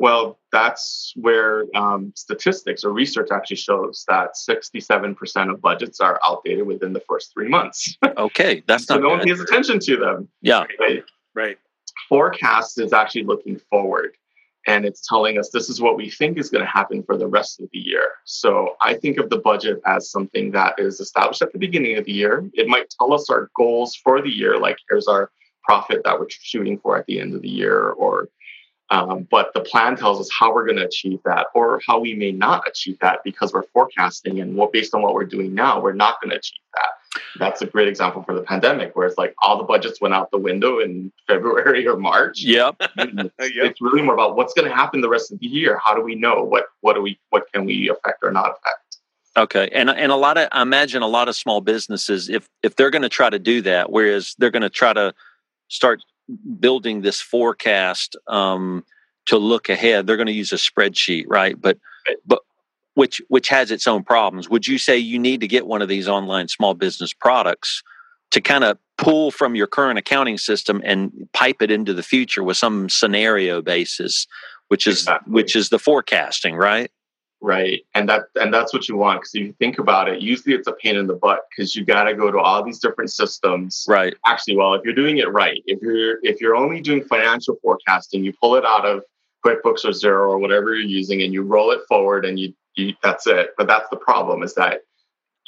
Well, 0.00 0.38
that's 0.52 1.12
where 1.16 1.64
um, 1.74 2.12
statistics 2.14 2.84
or 2.84 2.92
research 2.92 3.30
actually 3.32 3.56
shows 3.56 4.04
that 4.06 4.34
67% 4.36 5.50
of 5.50 5.60
budgets 5.60 5.98
are 5.98 6.20
outdated 6.24 6.66
within 6.66 6.92
the 6.92 7.00
first 7.00 7.32
three 7.32 7.48
months. 7.48 7.96
Okay, 8.16 8.62
that's 8.66 8.84
so 8.86 8.94
not 8.94 9.02
no 9.02 9.08
one 9.10 9.20
pays 9.20 9.40
attention 9.40 9.78
to 9.80 9.96
them. 9.96 10.28
Yeah. 10.40 10.64
Right? 10.80 11.04
Right. 11.34 11.58
Forecast 12.08 12.80
is 12.80 12.92
actually 12.92 13.24
looking 13.24 13.60
forward 13.70 14.16
and 14.68 14.84
it's 14.84 15.08
telling 15.08 15.38
us 15.38 15.48
this 15.48 15.70
is 15.70 15.80
what 15.80 15.96
we 15.96 16.10
think 16.10 16.36
is 16.36 16.50
going 16.50 16.62
to 16.62 16.70
happen 16.70 17.02
for 17.02 17.16
the 17.16 17.26
rest 17.26 17.58
of 17.58 17.70
the 17.72 17.78
year. 17.78 18.10
So 18.24 18.76
I 18.82 18.94
think 18.94 19.16
of 19.16 19.30
the 19.30 19.38
budget 19.38 19.80
as 19.86 20.10
something 20.10 20.50
that 20.52 20.74
is 20.78 21.00
established 21.00 21.40
at 21.40 21.54
the 21.54 21.58
beginning 21.58 21.96
of 21.96 22.04
the 22.04 22.12
year. 22.12 22.48
It 22.52 22.68
might 22.68 22.90
tell 22.90 23.14
us 23.14 23.30
our 23.30 23.50
goals 23.56 23.96
for 23.96 24.20
the 24.20 24.28
year, 24.28 24.58
like 24.58 24.76
here's 24.88 25.08
our 25.08 25.30
profit 25.64 26.02
that 26.04 26.20
we're 26.20 26.28
shooting 26.28 26.78
for 26.78 26.98
at 26.98 27.06
the 27.06 27.18
end 27.18 27.34
of 27.34 27.40
the 27.40 27.48
year, 27.48 27.90
or 27.90 28.28
um, 28.90 29.26
but 29.30 29.52
the 29.54 29.60
plan 29.60 29.96
tells 29.96 30.20
us 30.20 30.28
how 30.38 30.54
we're 30.54 30.64
going 30.64 30.78
to 30.78 30.86
achieve 30.86 31.20
that, 31.24 31.46
or 31.54 31.80
how 31.86 31.98
we 31.98 32.14
may 32.14 32.32
not 32.32 32.66
achieve 32.68 32.98
that 33.00 33.20
because 33.24 33.52
we're 33.52 33.66
forecasting 33.74 34.40
and 34.40 34.54
what 34.54 34.72
based 34.72 34.94
on 34.94 35.02
what 35.02 35.14
we're 35.14 35.24
doing 35.24 35.54
now, 35.54 35.80
we're 35.80 35.92
not 35.92 36.20
going 36.22 36.30
to 36.30 36.36
achieve 36.36 36.60
that. 36.74 36.90
That's 37.38 37.62
a 37.62 37.66
great 37.66 37.88
example 37.88 38.22
for 38.22 38.34
the 38.34 38.42
pandemic, 38.42 38.94
where 38.96 39.06
it's 39.06 39.18
like 39.18 39.34
all 39.42 39.58
the 39.58 39.64
budgets 39.64 40.00
went 40.00 40.14
out 40.14 40.30
the 40.30 40.38
window 40.38 40.78
in 40.78 41.12
February 41.26 41.86
or 41.86 41.96
March. 41.96 42.42
Yep. 42.42 42.82
Yep. 42.98 43.30
It's 43.40 43.80
really 43.80 44.02
more 44.02 44.14
about 44.14 44.36
what's 44.36 44.52
going 44.52 44.68
to 44.68 44.74
happen 44.74 45.00
the 45.00 45.08
rest 45.08 45.32
of 45.32 45.38
the 45.38 45.46
year. 45.46 45.80
How 45.82 45.94
do 45.94 46.02
we 46.02 46.14
know 46.14 46.42
what 46.42 46.66
what 46.80 46.94
do 46.94 47.02
we 47.02 47.18
what 47.30 47.50
can 47.52 47.64
we 47.64 47.88
affect 47.88 48.18
or 48.22 48.30
not 48.30 48.50
affect? 48.50 48.98
Okay, 49.36 49.68
and 49.72 49.88
and 49.88 50.12
a 50.12 50.16
lot 50.16 50.36
of 50.36 50.48
I 50.52 50.62
imagine 50.62 51.02
a 51.02 51.06
lot 51.06 51.28
of 51.28 51.36
small 51.36 51.60
businesses 51.60 52.28
if 52.28 52.48
if 52.62 52.76
they're 52.76 52.90
going 52.90 53.02
to 53.02 53.08
try 53.08 53.30
to 53.30 53.38
do 53.38 53.62
that, 53.62 53.90
whereas 53.90 54.34
they're 54.38 54.50
going 54.50 54.62
to 54.62 54.70
try 54.70 54.92
to 54.92 55.14
start 55.68 56.02
building 56.58 57.00
this 57.00 57.20
forecast 57.20 58.16
um, 58.26 58.84
to 59.26 59.38
look 59.38 59.68
ahead, 59.68 60.06
they're 60.06 60.16
going 60.16 60.26
to 60.26 60.32
use 60.32 60.52
a 60.52 60.56
spreadsheet, 60.56 61.24
right? 61.28 61.60
But 61.60 61.78
but 62.26 62.40
which 62.98 63.22
which 63.28 63.48
has 63.48 63.70
its 63.70 63.86
own 63.86 64.02
problems. 64.02 64.50
Would 64.50 64.66
you 64.66 64.76
say 64.76 64.98
you 64.98 65.20
need 65.20 65.40
to 65.40 65.46
get 65.46 65.68
one 65.68 65.82
of 65.82 65.88
these 65.88 66.08
online 66.08 66.48
small 66.48 66.74
business 66.74 67.12
products 67.12 67.80
to 68.32 68.40
kind 68.40 68.64
of 68.64 68.76
pull 68.96 69.30
from 69.30 69.54
your 69.54 69.68
current 69.68 70.00
accounting 70.00 70.36
system 70.36 70.82
and 70.84 71.12
pipe 71.32 71.62
it 71.62 71.70
into 71.70 71.94
the 71.94 72.02
future 72.02 72.42
with 72.42 72.56
some 72.56 72.88
scenario 72.88 73.62
basis, 73.62 74.26
which 74.66 74.88
is 74.88 75.02
Exactly. 75.02 75.32
which 75.32 75.54
is 75.54 75.68
the 75.68 75.78
forecasting, 75.78 76.56
right? 76.56 76.90
Right, 77.40 77.82
and 77.94 78.08
that 78.08 78.22
and 78.34 78.52
that's 78.52 78.74
what 78.74 78.88
you 78.88 78.96
want 78.96 79.20
because 79.20 79.32
if 79.36 79.42
you 79.46 79.52
think 79.52 79.78
about 79.78 80.08
it, 80.08 80.20
usually 80.20 80.56
it's 80.56 80.66
a 80.66 80.72
pain 80.72 80.96
in 80.96 81.06
the 81.06 81.14
butt 81.14 81.42
because 81.50 81.76
you 81.76 81.84
got 81.84 82.04
to 82.04 82.14
go 82.16 82.32
to 82.32 82.38
all 82.40 82.64
these 82.64 82.80
different 82.80 83.12
systems. 83.12 83.86
Right. 83.88 84.14
Actually, 84.26 84.56
well, 84.56 84.74
if 84.74 84.82
you're 84.84 84.92
doing 84.92 85.18
it 85.18 85.30
right, 85.30 85.62
if 85.66 85.80
you're 85.80 86.18
if 86.24 86.40
you're 86.40 86.56
only 86.56 86.80
doing 86.80 87.04
financial 87.04 87.54
forecasting, 87.62 88.24
you 88.24 88.32
pull 88.32 88.56
it 88.56 88.64
out 88.64 88.84
of 88.84 89.04
QuickBooks 89.46 89.84
or 89.84 89.90
Xero 89.90 90.28
or 90.28 90.38
whatever 90.38 90.74
you're 90.74 90.82
using, 91.00 91.22
and 91.22 91.32
you 91.32 91.42
roll 91.42 91.70
it 91.70 91.80
forward, 91.88 92.24
and 92.24 92.40
you, 92.40 92.52
you 92.78 92.94
that's 93.02 93.26
it. 93.26 93.50
But 93.56 93.66
that's 93.66 93.88
the 93.90 93.96
problem 93.96 94.42
is 94.42 94.54
that 94.54 94.82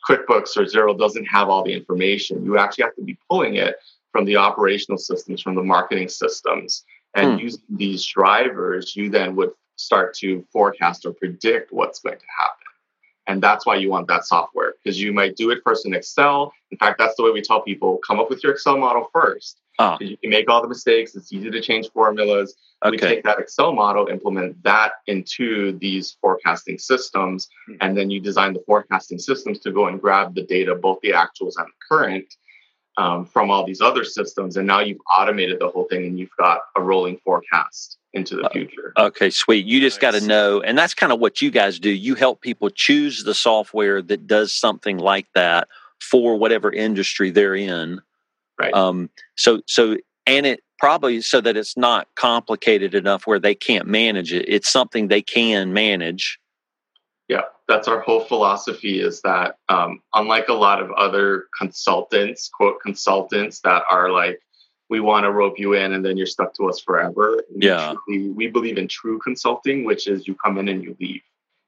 QuickBooks 0.08 0.56
or 0.56 0.64
Xero 0.64 0.98
doesn't 0.98 1.26
have 1.26 1.48
all 1.48 1.62
the 1.62 1.72
information. 1.72 2.44
You 2.44 2.58
actually 2.58 2.84
have 2.84 2.96
to 2.96 3.02
be 3.02 3.18
pulling 3.28 3.56
it 3.56 3.76
from 4.12 4.24
the 4.24 4.36
operational 4.36 4.98
systems, 4.98 5.40
from 5.42 5.54
the 5.54 5.62
marketing 5.62 6.08
systems, 6.08 6.84
and 7.14 7.32
Hmm. 7.34 7.38
using 7.38 7.62
these 7.68 8.04
drivers, 8.04 8.96
you 8.96 9.10
then 9.10 9.36
would 9.36 9.52
start 9.76 10.14
to 10.14 10.44
forecast 10.52 11.06
or 11.06 11.12
predict 11.12 11.72
what's 11.72 12.00
going 12.00 12.18
to 12.18 12.24
happen. 12.38 12.59
And 13.30 13.40
that's 13.40 13.64
why 13.64 13.76
you 13.76 13.90
want 13.90 14.08
that 14.08 14.24
software 14.26 14.74
because 14.82 15.00
you 15.00 15.12
might 15.12 15.36
do 15.36 15.50
it 15.50 15.60
first 15.64 15.86
in 15.86 15.94
Excel. 15.94 16.52
In 16.72 16.78
fact, 16.78 16.98
that's 16.98 17.14
the 17.14 17.22
way 17.22 17.30
we 17.30 17.40
tell 17.40 17.62
people 17.62 18.00
come 18.04 18.18
up 18.18 18.28
with 18.28 18.42
your 18.42 18.52
Excel 18.52 18.76
model 18.76 19.08
first. 19.12 19.60
Ah. 19.78 19.96
You 20.00 20.16
can 20.16 20.30
make 20.30 20.50
all 20.50 20.60
the 20.60 20.68
mistakes. 20.68 21.14
It's 21.14 21.32
easy 21.32 21.48
to 21.48 21.60
change 21.60 21.90
formulas. 21.92 22.56
We 22.90 22.96
take 22.96 23.22
that 23.22 23.38
Excel 23.38 23.72
model, 23.72 24.08
implement 24.08 24.60
that 24.64 24.94
into 25.06 25.78
these 25.78 26.16
forecasting 26.20 26.78
systems, 26.78 27.48
Hmm. 27.68 27.76
and 27.82 27.96
then 27.96 28.10
you 28.10 28.18
design 28.20 28.52
the 28.52 28.64
forecasting 28.66 29.20
systems 29.20 29.60
to 29.60 29.70
go 29.70 29.86
and 29.86 30.00
grab 30.00 30.34
the 30.34 30.42
data, 30.42 30.74
both 30.74 30.98
the 31.02 31.10
actuals 31.10 31.54
and 31.56 31.68
the 31.68 31.78
current, 31.88 32.34
um, 32.96 33.24
from 33.26 33.48
all 33.48 33.64
these 33.64 33.80
other 33.80 34.02
systems. 34.02 34.56
And 34.56 34.66
now 34.66 34.80
you've 34.80 35.00
automated 35.16 35.60
the 35.60 35.68
whole 35.68 35.84
thing 35.84 36.04
and 36.04 36.18
you've 36.18 36.36
got 36.36 36.62
a 36.76 36.82
rolling 36.82 37.18
forecast 37.18 37.99
into 38.12 38.36
the 38.36 38.42
Uh, 38.44 38.50
future. 38.50 38.92
Okay, 38.98 39.30
sweet. 39.30 39.66
You 39.66 39.80
just 39.80 40.00
got 40.00 40.12
to 40.12 40.20
know, 40.20 40.60
and 40.60 40.76
that's 40.76 40.94
kind 40.94 41.12
of 41.12 41.20
what 41.20 41.40
you 41.40 41.50
guys 41.50 41.78
do. 41.78 41.90
You 41.90 42.14
help 42.14 42.40
people 42.40 42.70
choose 42.70 43.24
the 43.24 43.34
software 43.34 44.02
that 44.02 44.26
does 44.26 44.52
something 44.52 44.98
like 44.98 45.28
that 45.34 45.68
for 46.00 46.36
whatever 46.36 46.72
industry 46.72 47.30
they're 47.30 47.54
in. 47.54 48.00
Right. 48.58 48.74
Um, 48.74 49.10
so, 49.36 49.62
so, 49.66 49.96
and 50.26 50.46
it 50.46 50.62
probably 50.78 51.20
so 51.20 51.40
that 51.40 51.56
it's 51.56 51.76
not 51.76 52.08
complicated 52.16 52.94
enough 52.94 53.26
where 53.26 53.38
they 53.38 53.54
can't 53.54 53.86
manage 53.86 54.32
it. 54.32 54.44
It's 54.48 54.70
something 54.70 55.08
they 55.08 55.22
can 55.22 55.72
manage. 55.72 56.38
Yeah, 57.28 57.42
that's 57.68 57.86
our 57.86 58.00
whole 58.00 58.20
philosophy 58.20 59.00
is 59.00 59.20
that 59.22 59.56
um, 59.68 60.02
unlike 60.14 60.48
a 60.48 60.54
lot 60.54 60.82
of 60.82 60.90
other 60.92 61.46
consultants, 61.56 62.48
quote 62.48 62.80
consultants 62.82 63.60
that 63.60 63.84
are 63.88 64.10
like, 64.10 64.40
we 64.90 64.98
want 65.00 65.24
to 65.24 65.30
rope 65.30 65.58
you 65.58 65.72
in 65.74 65.92
and 65.92 66.04
then 66.04 66.16
you're 66.16 66.26
stuck 66.26 66.52
to 66.54 66.68
us 66.68 66.80
forever. 66.80 67.42
We 67.54 67.66
Yeah. 67.68 67.94
truly- 68.04 68.30
we 68.30 68.48
believe 68.48 68.76
in 68.76 68.88
true 68.88 69.18
consulting, 69.20 69.84
which 69.84 70.08
is 70.08 70.26
you 70.26 70.34
come 70.34 70.58
in 70.58 70.68
and 70.68 70.82
you 70.82 70.96
leave 71.00 71.22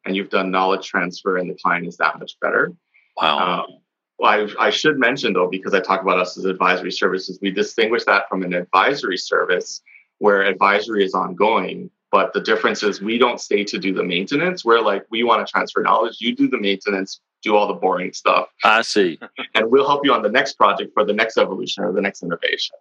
and 0.04 0.16
you've 0.16 0.28
done 0.28 0.50
knowledge 0.50 0.86
transfer 0.86 1.36
and 1.36 1.48
the 1.48 1.54
client 1.54 1.86
is 1.86 1.96
that 1.98 2.18
much 2.18 2.38
better. 2.40 2.72
Wow. 3.16 3.38
Um, 3.64 3.78
well, 4.18 4.30
I, 4.58 4.66
I 4.66 4.70
should 4.70 4.98
mention 4.98 5.32
though, 5.32 5.48
because 5.48 5.72
I 5.72 5.80
talk 5.80 6.02
about 6.02 6.18
us 6.18 6.36
as 6.36 6.44
advisory 6.44 6.90
services, 6.90 7.38
we 7.40 7.52
distinguish 7.52 8.04
that 8.04 8.28
from 8.28 8.42
an 8.42 8.52
advisory 8.54 9.16
service 9.16 9.82
where 10.18 10.42
advisory 10.42 11.04
is 11.04 11.14
ongoing. 11.14 11.90
But 12.10 12.34
the 12.34 12.40
difference 12.40 12.82
is 12.82 13.00
we 13.00 13.16
don't 13.18 13.40
stay 13.40 13.64
to 13.64 13.78
do 13.78 13.94
the 13.94 14.02
maintenance. 14.04 14.64
We're 14.64 14.80
like, 14.80 15.06
we 15.10 15.22
want 15.22 15.46
to 15.46 15.50
transfer 15.50 15.80
knowledge. 15.82 16.16
You 16.20 16.34
do 16.36 16.46
the 16.46 16.58
maintenance, 16.58 17.20
do 17.42 17.56
all 17.56 17.66
the 17.66 17.74
boring 17.74 18.12
stuff, 18.12 18.48
I 18.64 18.82
see. 18.82 19.18
and 19.54 19.70
we'll 19.70 19.86
help 19.86 20.04
you 20.04 20.12
on 20.12 20.22
the 20.22 20.28
next 20.28 20.54
project 20.54 20.92
for 20.92 21.04
the 21.04 21.12
next 21.12 21.38
evolution 21.38 21.84
or 21.84 21.92
the 21.92 22.02
next 22.02 22.22
innovation. 22.22 22.76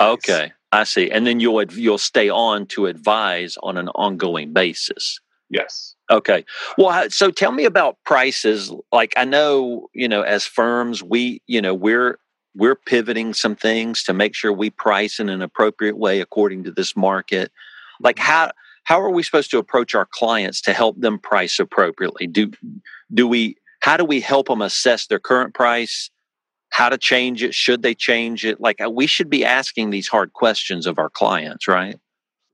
Okay, 0.00 0.52
I 0.72 0.84
see. 0.84 1.10
And 1.10 1.26
then 1.26 1.40
you'll 1.40 1.62
you'll 1.72 1.98
stay 1.98 2.28
on 2.28 2.66
to 2.66 2.86
advise 2.86 3.56
on 3.62 3.76
an 3.76 3.88
ongoing 3.90 4.52
basis. 4.52 5.20
Yes. 5.50 5.94
Okay. 6.10 6.44
Well, 6.76 7.08
so 7.10 7.30
tell 7.30 7.52
me 7.52 7.64
about 7.64 7.96
prices. 8.04 8.72
Like 8.92 9.14
I 9.16 9.24
know, 9.24 9.88
you 9.92 10.08
know, 10.08 10.22
as 10.22 10.44
firms, 10.46 11.02
we, 11.02 11.42
you 11.46 11.62
know, 11.62 11.74
we're 11.74 12.18
we're 12.56 12.76
pivoting 12.76 13.34
some 13.34 13.56
things 13.56 14.02
to 14.04 14.12
make 14.12 14.34
sure 14.34 14.52
we 14.52 14.70
price 14.70 15.18
in 15.18 15.28
an 15.28 15.42
appropriate 15.42 15.96
way 15.96 16.20
according 16.20 16.64
to 16.64 16.70
this 16.70 16.96
market. 16.96 17.52
Like 18.00 18.16
mm-hmm. 18.16 18.32
how 18.32 18.52
how 18.84 19.00
are 19.00 19.10
we 19.10 19.22
supposed 19.22 19.50
to 19.52 19.58
approach 19.58 19.94
our 19.94 20.06
clients 20.10 20.60
to 20.62 20.72
help 20.72 21.00
them 21.00 21.18
price 21.18 21.58
appropriately? 21.58 22.26
Do 22.26 22.52
do 23.12 23.26
we 23.26 23.56
how 23.80 23.96
do 23.96 24.04
we 24.04 24.20
help 24.20 24.48
them 24.48 24.62
assess 24.62 25.06
their 25.06 25.18
current 25.18 25.54
price? 25.54 26.10
How 26.74 26.88
to 26.88 26.98
change 26.98 27.44
it? 27.44 27.54
Should 27.54 27.82
they 27.82 27.94
change 27.94 28.44
it? 28.44 28.60
Like 28.60 28.80
uh, 28.80 28.90
we 28.90 29.06
should 29.06 29.30
be 29.30 29.44
asking 29.44 29.90
these 29.90 30.08
hard 30.08 30.32
questions 30.32 30.88
of 30.88 30.98
our 30.98 31.08
clients, 31.08 31.68
right? 31.68 32.00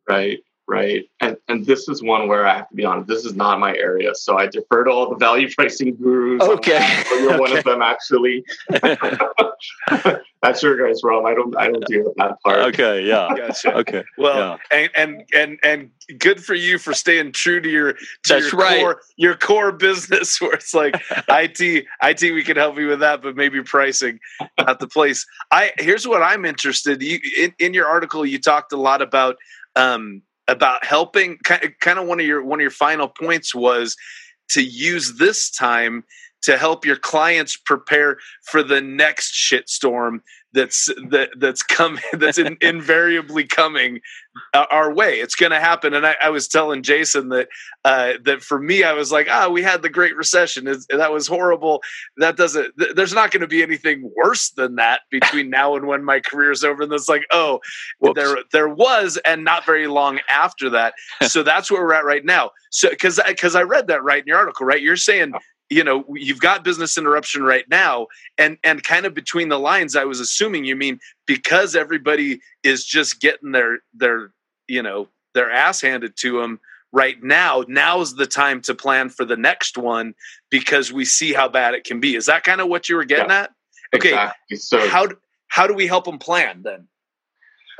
Right. 0.07 0.41
Right. 0.71 1.11
And 1.19 1.37
and 1.49 1.67
this 1.67 1.89
is 1.89 2.01
one 2.01 2.29
where 2.29 2.47
I 2.47 2.59
have 2.59 2.69
to 2.69 2.77
be 2.77 2.85
honest, 2.85 3.09
this 3.09 3.25
is 3.25 3.35
not 3.35 3.59
my 3.59 3.75
area. 3.75 4.15
So 4.15 4.39
I 4.39 4.47
defer 4.47 4.85
to 4.85 4.91
all 4.93 5.11
the 5.11 5.17
value 5.17 5.49
pricing 5.57 5.97
gurus. 5.97 6.43
Okay. 6.43 7.03
You're 7.11 7.41
one 7.41 7.57
of 7.57 7.65
them 7.65 7.83
actually. 7.83 8.45
That's 10.43 10.63
your 10.63 10.77
guys' 10.77 11.01
realm. 11.03 11.27
I 11.27 11.35
don't 11.35 11.57
I 11.59 11.67
don't 11.67 11.85
deal 11.87 12.05
with 12.05 12.15
that 12.19 12.41
part. 12.45 12.59
okay, 12.73 13.05
yeah. 13.05 13.29
Gotcha. 13.37 13.79
Okay. 13.79 14.05
Well, 14.17 14.61
and 14.71 14.91
and 14.95 15.25
and 15.35 15.59
and 15.65 15.91
good 16.21 16.43
for 16.43 16.55
you 16.55 16.79
for 16.79 16.95
staying 16.95 17.33
true 17.33 17.61
to 17.61 17.69
your 17.69 17.95
to 17.95 17.99
That's 18.29 18.53
your 18.53 18.61
right. 18.61 18.81
core 18.81 19.01
your 19.17 19.35
core 19.35 19.73
business 19.73 20.41
where 20.41 20.53
it's 20.53 20.73
like 20.73 21.03
IT 21.29 21.85
IT 22.03 22.23
we 22.23 22.45
can 22.45 22.57
help 22.57 22.79
you 22.79 22.87
with 22.87 23.01
that, 23.01 23.23
but 23.23 23.35
maybe 23.35 23.61
pricing 23.61 24.21
at 24.59 24.79
the 24.79 24.87
place. 24.87 25.27
I 25.51 25.73
here's 25.81 26.07
what 26.07 26.23
I'm 26.23 26.45
interested. 26.45 27.03
You 27.03 27.19
in, 27.37 27.55
in 27.59 27.75
your 27.75 27.89
article 27.89 28.25
you 28.25 28.39
talked 28.39 28.73
a 28.73 28.77
lot 28.77 29.03
about 29.03 29.37
um 29.75 30.23
about 30.51 30.85
helping 30.85 31.39
kind 31.45 31.99
of, 31.99 32.07
one 32.07 32.21
of 32.21 32.27
your 32.27 32.45
one 32.45 32.59
of 32.59 32.63
your 32.63 32.71
final 32.71 33.09
points 33.09 33.55
was 33.55 33.97
to 34.51 34.63
use 34.63 35.15
this 35.19 35.51
time 35.51 36.05
to 36.43 36.59
help 36.59 36.85
your 36.85 36.97
clients 36.97 37.57
prepare 37.57 38.19
for 38.45 38.63
the 38.63 38.81
next 38.81 39.33
shitstorm 39.33 40.19
that's 40.53 40.87
that 41.11 41.31
that's 41.39 41.63
coming 41.63 42.03
that's 42.15 42.39
in, 42.39 42.57
invariably 42.61 43.47
coming 43.47 44.01
uh, 44.55 44.67
our 44.71 44.93
way. 44.93 45.21
It's 45.21 45.35
going 45.35 45.53
to 45.53 45.61
happen. 45.61 45.95
And 45.95 46.07
I, 46.07 46.17
I, 46.23 46.31
was 46.31 46.47
telling 46.49 46.83
jason 46.83 47.29
that 47.31 47.49
uh, 47.85 48.13
that 48.25 48.43
for 48.43 48.61
me 48.61 48.85
i 48.85 48.93
was 48.93 49.11
like 49.11 49.29
ah 49.31 49.49
we 49.49 49.63
had 49.63 49.83
the 49.83 49.89
great 49.89 50.17
recession. 50.17 50.67
It's, 50.67 50.87
that 50.91 51.13
was 51.13 51.27
horrible. 51.27 51.83
That 52.17 52.37
doesn't 52.37 52.73
th- 52.79 52.95
there's 52.95 53.15
not 53.15 53.31
going 53.31 53.41
to 53.43 53.47
be 53.47 53.63
anything 53.63 54.11
worse 54.17 54.51
than 54.51 54.77
that 54.77 55.03
between 55.11 55.51
now 55.59 55.77
and 55.77 55.87
when 55.87 56.05
my 56.05 56.21
career's 56.21 56.65
over. 56.65 56.83
And 56.83 56.93
it's 56.93 57.09
like 57.09 57.27
oh 57.31 57.61
Whoops. 57.99 58.17
there 58.17 58.37
there 58.53 58.69
was 58.69 59.19
and 59.25 59.45
not 59.45 59.67
very 59.67 59.87
long 59.87 60.21
after 60.29 60.71
that. 60.71 60.95
So 61.31 61.45
that's 61.45 61.71
where 61.71 61.83
we're 61.83 61.95
at 61.95 62.05
right 62.05 62.25
now. 62.25 62.51
So 62.71 62.91
because 62.91 63.21
because 63.25 63.55
i 63.55 63.63
read 63.63 63.87
that 63.87 64.03
right 64.03 64.21
in 64.21 64.27
your 64.27 64.39
article 64.39 64.67
right? 64.67 64.83
You're 64.83 64.97
saying 64.97 65.33
you 65.71 65.85
know 65.85 66.05
you've 66.15 66.41
got 66.41 66.65
business 66.65 66.99
interruption 66.99 67.43
right 67.43 67.65
now. 67.71 68.09
And 68.37 68.59
and 68.65 68.83
kind 68.83 69.07
of 69.07 69.15
between 69.15 69.49
the 69.49 69.59
lines 69.59 69.97
i 69.97 70.05
was 70.05 70.21
assuming 70.21 70.65
you 70.65 70.77
mean 70.77 70.99
because 71.27 71.77
everybody 71.77 72.41
is 72.63 72.85
just 72.85 73.21
getting 73.21 73.53
their 73.53 73.79
their 73.95 74.33
you 74.67 74.83
know 74.83 75.09
their 75.35 75.51
ass 75.51 75.81
handed 75.81 76.17
to 76.19 76.41
them 76.41 76.61
right 76.93 77.23
now 77.23 77.65
now's 77.69 78.17
the 78.17 78.27
time 78.27 78.61
to 78.63 78.75
plan 78.75 79.09
for 79.09 79.25
the 79.25 79.37
next 79.37 79.79
one 79.79 80.15
because 80.51 80.93
we 80.93 81.05
see 81.05 81.33
how 81.33 81.49
bad 81.49 81.75
it 81.75 81.85
can 81.85 82.01
be. 82.01 82.17
Is 82.17 82.27
that 82.27 82.45
kind 82.45 82.61
of 82.61 82.69
what 82.69 82.89
you 82.89 82.97
were 82.97 83.05
getting 83.05 83.31
yeah, 83.31 83.43
at? 83.43 83.51
Okay. 83.95 84.09
Exactly. 84.09 84.57
so 84.57 84.89
how 84.89 85.09
how 85.49 85.67
do 85.67 85.75
we 85.75 85.87
help 85.87 86.05
them 86.05 86.19
plan 86.19 86.63
then? 86.63 86.89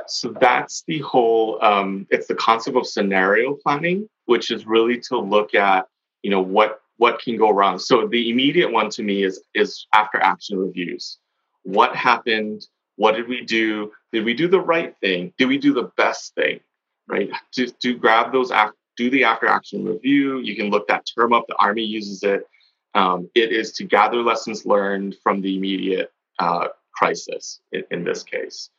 So 0.07 0.33
that's 0.39 0.83
the 0.87 0.99
whole 0.99 1.63
um, 1.63 2.07
it's 2.09 2.27
the 2.27 2.35
concept 2.35 2.77
of 2.77 2.87
scenario 2.87 3.57
planning 3.63 4.07
which 4.25 4.51
is 4.51 4.65
really 4.65 4.99
to 4.99 5.17
look 5.17 5.53
at 5.55 5.87
you 6.23 6.31
know 6.31 6.41
what 6.41 6.80
what 7.01 7.19
can 7.19 7.35
go 7.35 7.49
wrong. 7.49 7.79
So 7.79 8.07
the 8.07 8.29
immediate 8.29 8.71
one 8.71 8.91
to 8.91 9.01
me 9.01 9.23
is 9.23 9.41
is 9.55 9.87
after 9.91 10.19
action 10.21 10.59
reviews. 10.59 11.17
What 11.63 11.95
happened? 11.95 12.67
What 12.95 13.15
did 13.15 13.27
we 13.27 13.41
do? 13.41 13.91
Did 14.13 14.23
we 14.23 14.35
do 14.35 14.47
the 14.47 14.59
right 14.59 14.93
thing? 15.01 15.33
Did 15.39 15.47
we 15.47 15.57
do 15.57 15.73
the 15.73 15.89
best 15.97 16.35
thing? 16.35 16.59
Right? 17.07 17.31
To 17.53 17.65
to 17.83 17.97
grab 17.97 18.31
those 18.31 18.51
after, 18.51 18.77
do 18.97 19.09
the 19.09 19.23
after 19.23 19.47
action 19.47 19.83
review. 19.83 20.41
You 20.41 20.55
can 20.55 20.69
look 20.69 20.87
that 20.89 21.07
term 21.11 21.33
up. 21.33 21.45
The 21.47 21.55
Army 21.55 21.83
uses 21.83 22.21
it. 22.21 22.47
Um, 22.93 23.27
it 23.33 23.51
is 23.51 23.71
to 23.77 23.83
gather 23.83 24.21
lessons 24.21 24.67
learned 24.67 25.15
from 25.23 25.41
the 25.41 25.57
immediate 25.57 26.13
uh, 26.37 26.67
crisis 26.93 27.61
in, 27.71 27.83
in 27.89 28.03
this 28.03 28.21
case. 28.21 28.69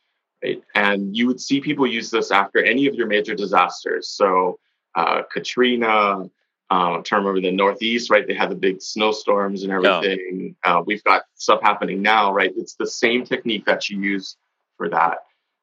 Right? 0.41 0.63
And 0.75 1.13
you 1.13 1.27
would 1.27 1.41
see 1.41 1.59
people 1.59 1.85
use 1.85 2.09
this 2.09 2.31
after 2.31 2.63
any 2.63 2.87
of 2.87 2.95
your 2.95 3.07
major 3.07 3.35
disasters. 3.35 4.07
So 4.07 4.59
uh, 4.95 5.23
Katrina, 5.29 6.29
uh, 6.73 7.01
term 7.03 7.27
over 7.27 7.39
the 7.39 7.51
Northeast, 7.51 8.09
right? 8.09 8.27
They 8.27 8.33
had 8.33 8.49
the 8.49 8.55
big 8.55 8.81
snowstorms 8.81 9.61
and 9.61 9.71
everything. 9.71 10.55
Yeah. 10.65 10.77
Uh, 10.77 10.81
we've 10.81 11.03
got 11.03 11.23
stuff 11.35 11.59
happening 11.61 12.01
now, 12.01 12.33
right? 12.33 12.51
It's 12.57 12.73
the 12.73 12.87
same 12.87 13.23
technique 13.23 13.65
that 13.65 13.89
you 13.89 14.01
use 14.01 14.37
for 14.77 14.89
that. 14.89 15.19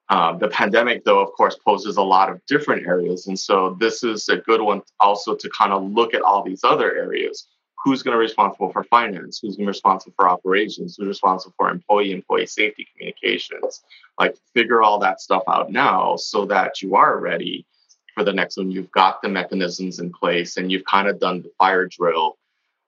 Um, 0.09 0.39
the 0.39 0.49
pandemic, 0.49 1.05
though, 1.05 1.19
of 1.21 1.33
course, 1.33 1.57
poses 1.65 1.97
a 1.97 2.03
lot 2.03 2.31
of 2.31 2.41
different 2.47 2.87
areas. 2.87 3.27
And 3.27 3.39
so 3.39 3.77
this 3.81 4.05
is 4.05 4.29
a 4.29 4.37
good 4.37 4.61
one 4.61 4.83
also 5.01 5.35
to 5.35 5.51
kind 5.51 5.73
of 5.73 5.83
look 5.91 6.15
at 6.15 6.23
all 6.23 6.45
these 6.45 6.63
other 6.63 6.95
areas. 6.95 7.49
Who's 7.85 8.03
going 8.03 8.13
to 8.13 8.19
be 8.19 8.23
responsible 8.23 8.71
for 8.71 8.85
finance? 8.85 9.41
Who's 9.41 9.57
going 9.57 9.67
to 9.67 9.71
be 9.71 9.77
responsible 9.79 10.15
for 10.15 10.29
operations? 10.29 10.97
Who's 10.97 11.09
responsible 11.09 11.55
for 11.57 11.71
employee 11.71 12.13
employee 12.13 12.47
safety 12.47 12.87
communications? 12.93 13.83
Like 14.19 14.37
figure 14.55 14.83
all 14.83 15.01
that 15.01 15.21
stuff 15.21 15.43
out 15.49 15.73
now 15.73 16.17
so 16.17 16.45
that 16.47 16.83
you 16.83 16.95
are 16.95 17.19
ready 17.19 17.67
for 18.15 18.25
the 18.25 18.33
next 18.33 18.57
one, 18.57 18.71
you've 18.71 18.91
got 18.91 19.23
the 19.23 19.29
mechanisms 19.29 19.99
in 19.99 20.13
place 20.13 20.57
and 20.57 20.71
you've 20.71 20.85
kind 20.85 21.09
of 21.09 21.21
done 21.21 21.43
the 21.43 21.51
fire 21.59 21.87
drill 21.87 22.39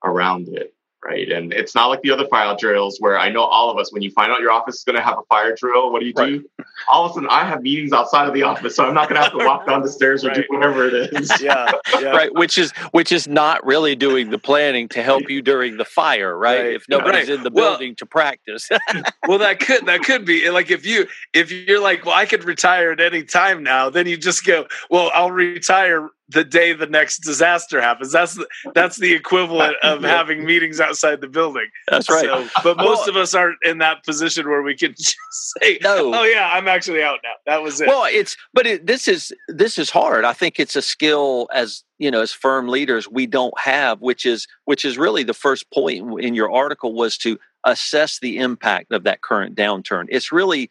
around 0.04 0.48
it 0.48 0.74
right? 1.04 1.30
And 1.30 1.52
it's 1.52 1.74
not 1.74 1.88
like 1.88 2.02
the 2.02 2.10
other 2.10 2.26
fire 2.28 2.54
drills 2.58 2.98
where 3.00 3.18
I 3.18 3.28
know 3.28 3.42
all 3.42 3.70
of 3.70 3.78
us, 3.78 3.92
when 3.92 4.02
you 4.02 4.10
find 4.10 4.30
out 4.30 4.40
your 4.40 4.52
office 4.52 4.76
is 4.76 4.84
going 4.84 4.96
to 4.96 5.02
have 5.02 5.18
a 5.18 5.22
fire 5.28 5.54
drill, 5.54 5.92
what 5.92 6.00
do 6.00 6.06
you 6.06 6.12
do? 6.12 6.22
Right. 6.58 6.66
All 6.88 7.04
of 7.04 7.10
a 7.10 7.14
sudden, 7.14 7.28
I 7.30 7.44
have 7.44 7.62
meetings 7.62 7.92
outside 7.92 8.28
of 8.28 8.34
the 8.34 8.42
office, 8.42 8.76
so 8.76 8.84
I'm 8.84 8.94
not 8.94 9.08
going 9.08 9.16
to 9.16 9.22
have 9.22 9.38
to 9.38 9.44
walk 9.44 9.66
down 9.68 9.82
the 9.82 9.88
stairs 9.88 10.24
or 10.24 10.28
right. 10.28 10.36
do 10.36 10.44
whatever 10.48 10.86
it 10.86 11.12
is. 11.12 11.32
Yeah, 11.42 11.72
yeah, 11.98 12.10
right. 12.10 12.32
Which 12.32 12.56
is 12.56 12.72
which 12.92 13.10
is 13.10 13.26
not 13.26 13.64
really 13.66 13.96
doing 13.96 14.30
the 14.30 14.38
planning 14.38 14.88
to 14.90 15.02
help 15.02 15.28
you 15.28 15.42
during 15.42 15.76
the 15.76 15.84
fire, 15.84 16.36
right? 16.36 16.60
right. 16.60 16.74
If 16.74 16.84
nobody's 16.88 17.28
in 17.28 17.42
the 17.42 17.50
building 17.50 17.90
well, 17.90 17.96
to 17.96 18.06
practice. 18.06 18.68
well, 19.26 19.38
that 19.38 19.58
could 19.58 19.86
that 19.86 20.02
could 20.02 20.24
be 20.24 20.48
like 20.50 20.70
if 20.70 20.86
you 20.86 21.08
if 21.32 21.50
you're 21.50 21.80
like, 21.80 22.04
well, 22.04 22.14
I 22.14 22.26
could 22.26 22.44
retire 22.44 22.92
at 22.92 23.00
any 23.00 23.24
time 23.24 23.62
now, 23.62 23.90
then 23.90 24.06
you 24.06 24.16
just 24.16 24.44
go, 24.44 24.66
well, 24.88 25.10
I'll 25.14 25.32
retire 25.32 26.10
the 26.32 26.44
day 26.44 26.72
the 26.72 26.86
next 26.86 27.18
disaster 27.18 27.80
happens. 27.80 28.12
That's 28.12 28.34
the, 28.34 28.46
that's 28.74 28.96
the 28.96 29.12
equivalent 29.12 29.76
of 29.82 30.02
having 30.02 30.44
meetings 30.44 30.80
outside 30.80 31.20
the 31.20 31.28
building. 31.28 31.68
That's 31.88 32.10
right. 32.10 32.24
So, 32.24 32.48
but 32.62 32.76
most 32.76 33.08
of 33.08 33.16
us 33.16 33.34
aren't 33.34 33.58
in 33.62 33.78
that 33.78 34.04
position 34.04 34.48
where 34.48 34.62
we 34.62 34.76
can 34.76 34.92
just 34.98 35.16
say, 35.60 35.78
no. 35.82 36.14
"Oh 36.14 36.24
yeah, 36.24 36.50
I'm 36.52 36.68
actually 36.68 37.02
out 37.02 37.20
now." 37.22 37.34
That 37.46 37.62
was 37.62 37.80
it. 37.80 37.88
Well, 37.88 38.06
it's 38.10 38.36
but 38.52 38.66
it, 38.66 38.86
this 38.86 39.08
is 39.08 39.32
this 39.48 39.78
is 39.78 39.90
hard. 39.90 40.24
I 40.24 40.32
think 40.32 40.58
it's 40.58 40.76
a 40.76 40.82
skill 40.82 41.48
as 41.52 41.82
you 41.98 42.10
know 42.10 42.22
as 42.22 42.32
firm 42.32 42.68
leaders 42.68 43.08
we 43.08 43.26
don't 43.26 43.58
have, 43.58 44.00
which 44.00 44.26
is 44.26 44.46
which 44.64 44.84
is 44.84 44.98
really 44.98 45.22
the 45.22 45.34
first 45.34 45.70
point 45.72 46.20
in 46.20 46.34
your 46.34 46.50
article 46.50 46.94
was 46.94 47.16
to 47.18 47.38
assess 47.64 48.18
the 48.18 48.38
impact 48.38 48.92
of 48.92 49.04
that 49.04 49.22
current 49.22 49.56
downturn. 49.56 50.06
It's 50.08 50.32
really 50.32 50.70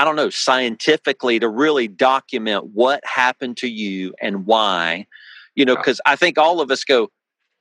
I 0.00 0.04
don't 0.04 0.16
know, 0.16 0.30
scientifically 0.30 1.38
to 1.40 1.48
really 1.50 1.86
document 1.86 2.70
what 2.72 3.04
happened 3.04 3.58
to 3.58 3.68
you 3.68 4.14
and 4.18 4.46
why. 4.46 5.06
You 5.54 5.66
know, 5.66 5.76
because 5.76 6.00
I 6.06 6.16
think 6.16 6.38
all 6.38 6.62
of 6.62 6.70
us 6.70 6.84
go, 6.84 7.10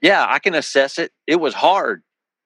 yeah, 0.02 0.26
I 0.26 0.40
can 0.40 0.56
assess 0.56 0.98
it. 0.98 1.12
It 1.28 1.42
was 1.42 1.54
hard. 1.54 2.02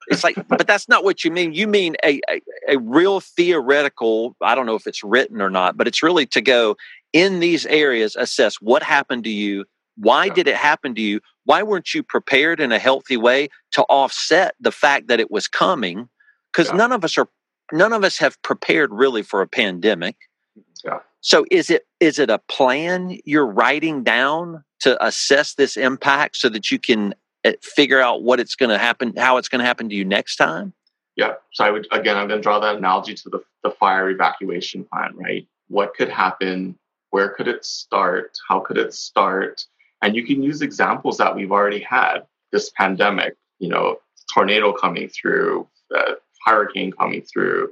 It's 0.08 0.24
like, 0.24 0.34
but 0.48 0.66
that's 0.66 0.88
not 0.88 1.04
what 1.04 1.22
you 1.22 1.30
mean. 1.30 1.54
You 1.54 1.68
mean 1.68 1.94
a, 2.04 2.20
a, 2.28 2.40
a 2.70 2.78
real 2.78 3.20
theoretical, 3.20 4.34
I 4.42 4.56
don't 4.56 4.66
know 4.66 4.74
if 4.74 4.88
it's 4.88 5.04
written 5.04 5.40
or 5.40 5.48
not, 5.48 5.76
but 5.76 5.86
it's 5.86 6.02
really 6.02 6.26
to 6.26 6.40
go 6.40 6.76
in 7.12 7.38
these 7.38 7.64
areas, 7.64 8.16
assess 8.16 8.56
what 8.56 8.82
happened 8.82 9.22
to 9.22 9.30
you. 9.30 9.64
Why 9.96 10.28
did 10.28 10.48
it 10.48 10.56
happen 10.56 10.96
to 10.96 11.00
you? 11.00 11.20
Why 11.44 11.62
weren't 11.62 11.94
you 11.94 12.02
prepared 12.02 12.58
in 12.58 12.72
a 12.72 12.80
healthy 12.80 13.16
way 13.16 13.48
to 13.74 13.84
offset 13.84 14.56
the 14.58 14.72
fact 14.72 15.06
that 15.06 15.20
it 15.20 15.30
was 15.30 15.46
coming? 15.46 16.08
Because 16.52 16.70
yeah. 16.70 16.78
none 16.78 16.90
of 16.90 17.04
us 17.04 17.16
are 17.16 17.28
none 17.72 17.92
of 17.92 18.04
us 18.04 18.18
have 18.18 18.40
prepared 18.42 18.92
really 18.92 19.22
for 19.22 19.40
a 19.40 19.46
pandemic. 19.46 20.16
Yeah. 20.84 21.00
So 21.20 21.46
is 21.50 21.70
it 21.70 21.86
is 22.00 22.18
it 22.18 22.30
a 22.30 22.38
plan 22.38 23.18
you're 23.24 23.46
writing 23.46 24.02
down 24.02 24.64
to 24.80 25.02
assess 25.04 25.54
this 25.54 25.76
impact 25.76 26.36
so 26.36 26.48
that 26.50 26.70
you 26.70 26.78
can 26.78 27.14
eh, 27.44 27.54
figure 27.62 28.00
out 28.00 28.22
what 28.22 28.40
it's 28.40 28.54
going 28.54 28.70
to 28.70 28.78
happen, 28.78 29.14
how 29.16 29.38
it's 29.38 29.48
going 29.48 29.60
to 29.60 29.64
happen 29.64 29.88
to 29.88 29.94
you 29.94 30.04
next 30.04 30.36
time? 30.36 30.74
Yeah. 31.16 31.34
So 31.52 31.64
I 31.64 31.70
would 31.70 31.86
again, 31.92 32.16
I'm 32.16 32.28
going 32.28 32.40
to 32.40 32.42
draw 32.42 32.58
that 32.60 32.76
analogy 32.76 33.14
to 33.14 33.30
the 33.30 33.40
the 33.62 33.70
fire 33.70 34.10
evacuation 34.10 34.84
plan, 34.84 35.16
right? 35.16 35.46
What 35.68 35.94
could 35.94 36.10
happen? 36.10 36.78
Where 37.10 37.30
could 37.30 37.48
it 37.48 37.64
start? 37.64 38.36
How 38.48 38.60
could 38.60 38.76
it 38.76 38.92
start? 38.92 39.64
And 40.02 40.14
you 40.14 40.26
can 40.26 40.42
use 40.42 40.60
examples 40.60 41.16
that 41.16 41.34
we've 41.34 41.52
already 41.52 41.80
had. 41.80 42.26
This 42.52 42.70
pandemic, 42.70 43.36
you 43.58 43.68
know, 43.68 43.98
tornado 44.34 44.72
coming 44.72 45.08
through, 45.08 45.66
uh, 45.96 46.12
hurricane 46.44 46.92
coming 46.92 47.22
through. 47.22 47.70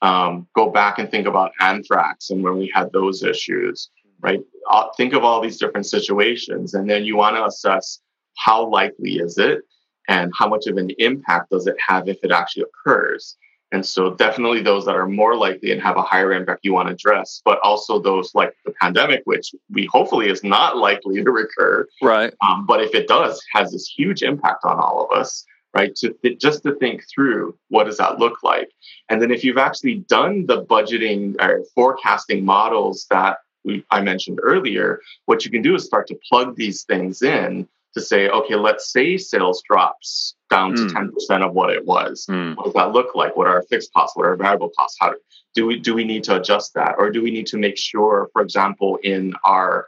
Um, 0.00 0.48
go 0.56 0.70
back 0.70 0.98
and 0.98 1.10
think 1.10 1.26
about 1.26 1.52
anthrax 1.60 2.30
and 2.30 2.42
when 2.42 2.58
we 2.58 2.70
had 2.74 2.90
those 2.92 3.22
issues, 3.22 3.90
right? 4.20 4.40
Uh, 4.70 4.86
think 4.96 5.12
of 5.12 5.22
all 5.22 5.40
these 5.40 5.58
different 5.58 5.86
situations, 5.86 6.74
and 6.74 6.90
then 6.90 7.04
you 7.04 7.16
want 7.16 7.36
to 7.36 7.44
assess 7.44 8.00
how 8.36 8.68
likely 8.68 9.16
is 9.16 9.38
it 9.38 9.60
and 10.08 10.32
how 10.36 10.48
much 10.48 10.66
of 10.66 10.76
an 10.76 10.90
impact 10.98 11.50
does 11.50 11.66
it 11.66 11.76
have 11.78 12.08
if 12.08 12.18
it 12.22 12.32
actually 12.32 12.64
occurs. 12.64 13.36
And 13.70 13.86
so, 13.86 14.14
definitely 14.14 14.60
those 14.60 14.84
that 14.84 14.96
are 14.96 15.06
more 15.06 15.34
likely 15.34 15.72
and 15.72 15.80
have 15.80 15.96
a 15.96 16.02
higher 16.02 16.32
impact 16.32 16.60
you 16.62 16.74
want 16.74 16.88
to 16.88 16.94
address, 16.94 17.40
but 17.44 17.58
also 17.62 17.98
those 17.98 18.34
like 18.34 18.54
the 18.66 18.72
pandemic, 18.80 19.22
which 19.24 19.54
we 19.70 19.86
hopefully 19.86 20.28
is 20.28 20.44
not 20.44 20.76
likely 20.76 21.22
to 21.22 21.30
recur. 21.30 21.86
Right. 22.02 22.34
Um, 22.46 22.66
but 22.66 22.82
if 22.82 22.94
it 22.94 23.08
does, 23.08 23.42
has 23.54 23.72
this 23.72 23.86
huge 23.86 24.22
impact 24.22 24.64
on 24.64 24.78
all 24.78 25.08
of 25.08 25.18
us 25.18 25.46
right? 25.74 25.94
To 25.96 26.12
th- 26.22 26.40
just 26.40 26.62
to 26.64 26.74
think 26.76 27.04
through 27.12 27.56
what 27.68 27.84
does 27.84 27.98
that 27.98 28.18
look 28.18 28.42
like, 28.42 28.70
and 29.08 29.20
then 29.20 29.30
if 29.30 29.44
you've 29.44 29.58
actually 29.58 29.96
done 30.08 30.46
the 30.46 30.64
budgeting 30.64 31.36
or 31.40 31.64
forecasting 31.74 32.44
models 32.44 33.06
that 33.10 33.38
we, 33.64 33.84
I 33.90 34.00
mentioned 34.00 34.40
earlier, 34.42 35.00
what 35.26 35.44
you 35.44 35.50
can 35.50 35.62
do 35.62 35.74
is 35.74 35.84
start 35.84 36.08
to 36.08 36.18
plug 36.28 36.56
these 36.56 36.82
things 36.82 37.22
in 37.22 37.68
to 37.94 38.00
say, 38.00 38.28
okay, 38.28 38.56
let's 38.56 38.90
say 38.90 39.18
sales 39.18 39.62
drops 39.68 40.34
down 40.50 40.72
mm. 40.72 40.88
to 40.88 40.94
ten 40.94 41.12
percent 41.12 41.42
of 41.44 41.52
what 41.52 41.70
it 41.70 41.84
was. 41.84 42.26
Mm. 42.28 42.56
What 42.56 42.64
does 42.64 42.74
that 42.74 42.92
look 42.92 43.14
like? 43.14 43.36
What 43.36 43.46
are 43.46 43.56
our 43.56 43.62
fixed 43.64 43.92
costs? 43.92 44.16
What 44.16 44.26
are 44.26 44.30
our 44.30 44.36
variable 44.36 44.70
costs? 44.78 44.96
How 45.00 45.10
do, 45.10 45.18
do 45.54 45.66
we 45.66 45.78
do 45.78 45.94
we 45.94 46.04
need 46.04 46.24
to 46.24 46.36
adjust 46.40 46.74
that, 46.74 46.94
or 46.98 47.10
do 47.10 47.22
we 47.22 47.30
need 47.30 47.46
to 47.48 47.58
make 47.58 47.76
sure, 47.78 48.30
for 48.32 48.42
example, 48.42 48.98
in 49.02 49.34
our 49.44 49.86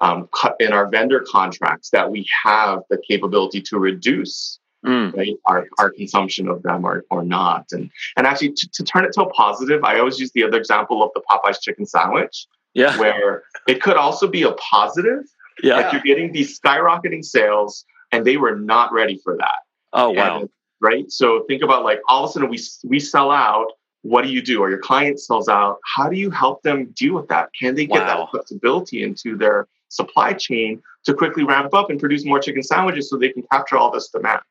um, 0.00 0.28
in 0.58 0.72
our 0.72 0.88
vendor 0.88 1.24
contracts 1.26 1.90
that 1.90 2.10
we 2.10 2.26
have 2.42 2.80
the 2.90 3.00
capability 3.08 3.62
to 3.62 3.78
reduce 3.78 4.58
mm. 4.84 5.16
right? 5.16 5.36
Our, 5.46 5.66
our 5.78 5.90
consumption 5.90 6.48
of 6.48 6.62
them 6.62 6.84
or, 6.84 7.04
or 7.10 7.24
not. 7.24 7.66
And, 7.72 7.90
and 8.16 8.26
actually, 8.26 8.52
to, 8.52 8.68
to 8.70 8.84
turn 8.84 9.04
it 9.04 9.12
to 9.14 9.22
a 9.22 9.30
positive, 9.30 9.84
I 9.84 9.98
always 9.98 10.18
use 10.18 10.32
the 10.32 10.44
other 10.44 10.58
example 10.58 11.02
of 11.02 11.10
the 11.14 11.22
Popeyes 11.30 11.60
chicken 11.60 11.86
sandwich, 11.86 12.46
yeah. 12.74 12.96
where 13.00 13.44
it 13.66 13.82
could 13.82 13.96
also 13.96 14.26
be 14.28 14.42
a 14.42 14.52
positive. 14.52 15.24
Yeah. 15.62 15.76
Like 15.76 15.92
you're 15.92 16.02
getting 16.02 16.32
these 16.32 16.58
skyrocketing 16.58 17.24
sales, 17.24 17.84
and 18.12 18.24
they 18.24 18.36
were 18.36 18.56
not 18.56 18.92
ready 18.92 19.20
for 19.22 19.36
that. 19.36 19.58
Oh, 19.92 20.10
wow. 20.10 20.40
And, 20.40 20.48
right? 20.80 21.10
So 21.10 21.44
think 21.48 21.62
about 21.62 21.84
like 21.84 22.00
all 22.08 22.24
of 22.24 22.30
a 22.30 22.32
sudden 22.32 22.50
we 22.50 22.58
we 22.84 23.00
sell 23.00 23.30
out 23.30 23.68
what 24.04 24.22
do 24.22 24.30
you 24.30 24.42
do? 24.42 24.60
Or 24.60 24.68
your 24.68 24.78
client 24.78 25.18
sells 25.18 25.48
out. 25.48 25.78
How 25.96 26.10
do 26.10 26.16
you 26.16 26.30
help 26.30 26.62
them 26.62 26.92
deal 26.94 27.14
with 27.14 27.26
that? 27.28 27.48
Can 27.58 27.74
they 27.74 27.86
get 27.86 28.06
Wow. 28.06 28.18
that 28.18 28.30
flexibility 28.30 29.02
into 29.02 29.34
their 29.34 29.66
supply 29.88 30.34
chain 30.34 30.82
to 31.06 31.14
quickly 31.14 31.42
ramp 31.42 31.72
up 31.72 31.88
and 31.88 31.98
produce 31.98 32.24
more 32.24 32.38
chicken 32.38 32.62
sandwiches 32.62 33.08
so 33.08 33.16
they 33.16 33.30
can 33.30 33.44
capture 33.50 33.78
all 33.78 33.90
this 33.90 34.08
demand? 34.10 34.42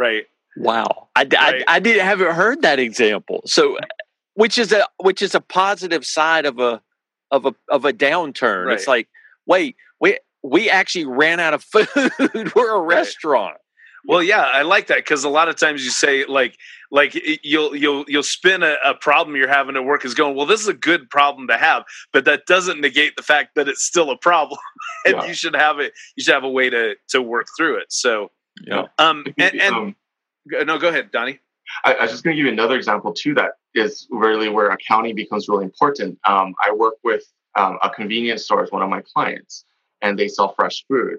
Right. 0.00 0.24
Wow, 0.56 1.08
I, 1.14 1.20
I, 1.38 1.52
Right. 1.52 1.64
I 1.68 1.78
didn't 1.78 2.04
haven't 2.04 2.34
heard 2.34 2.62
that 2.62 2.78
example. 2.78 3.42
So, 3.46 3.78
which 4.34 4.58
is 4.58 4.72
a 4.72 4.84
which 4.98 5.20
is 5.22 5.34
a 5.34 5.40
positive 5.40 6.04
side 6.04 6.46
of 6.46 6.58
a 6.58 6.80
of 7.30 7.46
a 7.46 7.54
of 7.68 7.84
a 7.84 7.92
downturn. 7.92 8.72
It's 8.72 8.86
like, 8.88 9.08
wait, 9.46 9.76
we 10.00 10.18
we 10.42 10.68
actually 10.70 11.04
ran 11.04 11.38
out 11.38 11.54
of 11.54 11.62
food. 11.72 11.88
We're 12.56 12.74
a 12.74 12.80
Right. 12.80 12.96
restaurant. 12.96 13.58
Well, 14.06 14.22
yeah, 14.22 14.40
I 14.40 14.62
like 14.62 14.86
that 14.86 14.96
because 14.98 15.24
a 15.24 15.28
lot 15.28 15.48
of 15.50 15.56
times 15.56 15.84
you 15.84 15.90
say 15.90 16.24
like 16.24 16.56
like 16.90 17.14
you'll 17.44 17.76
you'll 17.76 18.04
you'll 18.08 18.22
spin 18.22 18.62
a, 18.62 18.76
a 18.84 18.94
problem 18.94 19.36
you're 19.36 19.46
having 19.46 19.76
at 19.76 19.84
work 19.84 20.04
is 20.06 20.14
going 20.14 20.34
well. 20.34 20.46
This 20.46 20.62
is 20.62 20.68
a 20.68 20.74
good 20.74 21.10
problem 21.10 21.46
to 21.48 21.58
have, 21.58 21.84
but 22.12 22.24
that 22.24 22.46
doesn't 22.46 22.80
negate 22.80 23.14
the 23.16 23.22
fact 23.22 23.50
that 23.56 23.68
it's 23.68 23.84
still 23.84 24.10
a 24.10 24.16
problem, 24.16 24.58
and 25.04 25.16
Yeah. 25.16 25.26
you 25.26 25.34
should 25.34 25.54
have 25.54 25.78
it. 25.78 25.92
You 26.16 26.24
should 26.24 26.34
have 26.34 26.44
a 26.44 26.48
way 26.50 26.70
to 26.70 26.94
to 27.10 27.20
work 27.20 27.46
through 27.58 27.76
it. 27.76 27.92
So, 27.92 28.30
Yeah. 28.66 28.86
um, 28.98 29.24
and, 29.38 29.60
and 29.60 29.74
Um, 29.74 29.96
no, 30.46 30.78
go 30.78 30.88
ahead, 30.88 31.10
Donny. 31.10 31.38
I, 31.84 31.94
I 31.94 32.02
was 32.02 32.10
just 32.10 32.24
going 32.24 32.36
to 32.36 32.42
give 32.42 32.46
you 32.46 32.52
another 32.52 32.76
example 32.76 33.12
too 33.12 33.34
that 33.34 33.52
is 33.74 34.06
really 34.10 34.48
where 34.48 34.70
accounting 34.70 35.14
becomes 35.14 35.48
really 35.48 35.64
important. 35.64 36.18
Um, 36.26 36.54
I 36.64 36.72
work 36.72 36.94
with 37.04 37.24
um, 37.54 37.78
a 37.82 37.90
convenience 37.90 38.44
store 38.44 38.62
as 38.62 38.70
one 38.72 38.82
of 38.82 38.88
my 38.88 39.02
clients, 39.14 39.64
and 40.02 40.18
they 40.18 40.28
sell 40.28 40.54
fresh 40.54 40.84
food. 40.88 41.18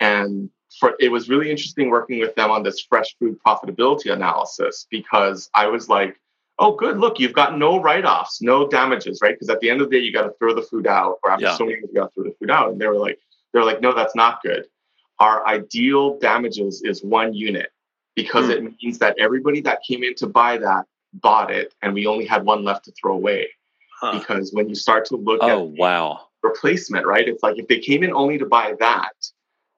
And 0.00 0.48
for 0.78 0.94
it 1.00 1.10
was 1.10 1.28
really 1.28 1.50
interesting 1.50 1.90
working 1.90 2.20
with 2.20 2.34
them 2.34 2.50
on 2.50 2.62
this 2.62 2.80
fresh 2.80 3.14
food 3.18 3.38
profitability 3.46 4.12
analysis 4.12 4.86
because 4.90 5.50
I 5.54 5.66
was 5.66 5.88
like, 5.88 6.18
"Oh, 6.58 6.74
good! 6.74 6.98
Look, 6.98 7.18
you've 7.20 7.34
got 7.34 7.58
no 7.58 7.80
write-offs, 7.82 8.40
no 8.40 8.68
damages, 8.68 9.20
right? 9.20 9.34
Because 9.34 9.50
at 9.50 9.60
the 9.60 9.68
end 9.68 9.80
of 9.82 9.90
the 9.90 9.98
day, 9.98 10.02
you 10.04 10.12
got 10.12 10.22
to 10.22 10.32
throw 10.38 10.54
the 10.54 10.62
food 10.62 10.86
out, 10.86 11.18
or 11.22 11.32
after 11.32 11.46
Yeah. 11.46 11.56
so 11.56 11.64
many 11.64 11.78
years, 11.78 11.90
you 11.92 12.00
got 12.00 12.06
to 12.06 12.14
throw 12.14 12.24
the 12.24 12.36
food 12.38 12.50
out." 12.50 12.70
And 12.72 12.80
they 12.80 12.86
were 12.86 12.96
like, 12.96 13.18
"They 13.52 13.58
were 13.58 13.66
like, 13.66 13.80
no, 13.82 13.92
that's 13.92 14.14
not 14.14 14.42
good. 14.42 14.66
Our 15.20 15.46
ideal 15.46 16.18
damages 16.18 16.82
is 16.82 17.02
one 17.04 17.34
unit." 17.34 17.70
because 18.16 18.46
Hmm. 18.46 18.50
it 18.66 18.74
means 18.82 18.98
that 18.98 19.14
everybody 19.20 19.60
that 19.60 19.78
came 19.86 20.02
in 20.02 20.16
to 20.16 20.26
buy 20.26 20.58
that 20.58 20.84
bought 21.14 21.48
it 21.50 21.72
and 21.80 21.94
we 21.94 22.06
only 22.06 22.26
had 22.26 22.44
one 22.44 22.64
left 22.64 22.84
to 22.86 22.92
throw 23.00 23.12
away 23.14 23.48
Huh. 24.00 24.18
because 24.18 24.52
when 24.52 24.68
you 24.68 24.74
start 24.74 25.04
to 25.06 25.16
look 25.16 25.38
Oh 25.42 25.48
at 25.66 25.78
wow. 25.78 26.26
replacement 26.42 27.06
right 27.06 27.26
it's 27.28 27.42
like 27.44 27.56
if 27.58 27.68
they 27.68 27.78
came 27.78 28.02
in 28.02 28.12
only 28.12 28.36
to 28.38 28.46
buy 28.46 28.74
that 28.80 29.12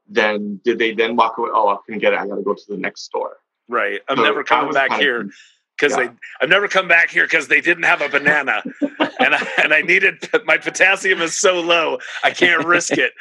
then 0.09 0.61
did 0.64 0.78
they 0.78 0.93
then 0.95 1.14
walk 1.14 1.36
away 1.36 1.51
oh 1.53 1.68
i 1.68 1.76
couldn't 1.84 2.01
get 2.01 2.14
it 2.14 2.18
i 2.18 2.26
gotta 2.26 2.43
go 2.43 2.55
to 2.55 2.64
the 2.68 2.76
next 2.78 3.03
store 3.03 3.36
Right. 3.68 4.01
I'm 4.09 4.16
So 4.16 4.22
never 4.24 4.43
coming 4.43 4.72
back 4.72 4.93
here 4.99 5.28
because 5.76 5.93
yeah. 5.97 6.07
they. 6.09 6.11
I've 6.40 6.49
never 6.49 6.68
come 6.68 6.88
back 6.88 7.11
here 7.11 7.24
because 7.24 7.49
they 7.49 7.61
didn't 7.61 7.84
have 7.84 8.01
a 8.03 8.09
banana, 8.09 8.62
and 9.20 9.34
I, 9.34 9.47
and 9.62 9.72
I 9.74 9.82
needed 9.82 10.28
my 10.47 10.57
potassium 10.59 11.20
is 11.22 11.38
so 11.38 11.61
low 11.61 11.99
I 12.24 12.30
can't 12.30 12.66
risk 12.66 12.93
it. 12.99 13.12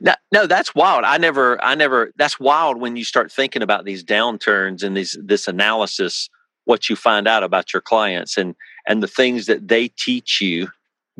No, 0.00 0.14
no, 0.32 0.46
that's 0.46 0.74
wild. 0.74 1.04
I 1.04 1.18
never, 1.18 1.62
I 1.64 1.74
never. 1.74 2.12
That's 2.16 2.40
wild 2.40 2.80
when 2.80 2.96
you 2.96 3.04
start 3.04 3.30
thinking 3.32 3.62
about 3.62 3.84
these 3.84 4.04
downturns 4.04 4.82
and 4.82 4.96
these 4.96 5.16
this 5.22 5.48
analysis. 5.48 6.28
What 6.64 6.88
you 6.88 6.96
find 6.96 7.26
out 7.28 7.42
about 7.42 7.72
your 7.72 7.82
clients 7.82 8.36
and 8.38 8.54
and 8.86 9.02
the 9.02 9.08
things 9.08 9.46
that 9.46 9.68
they 9.68 9.88
teach 9.88 10.40
you 10.40 10.68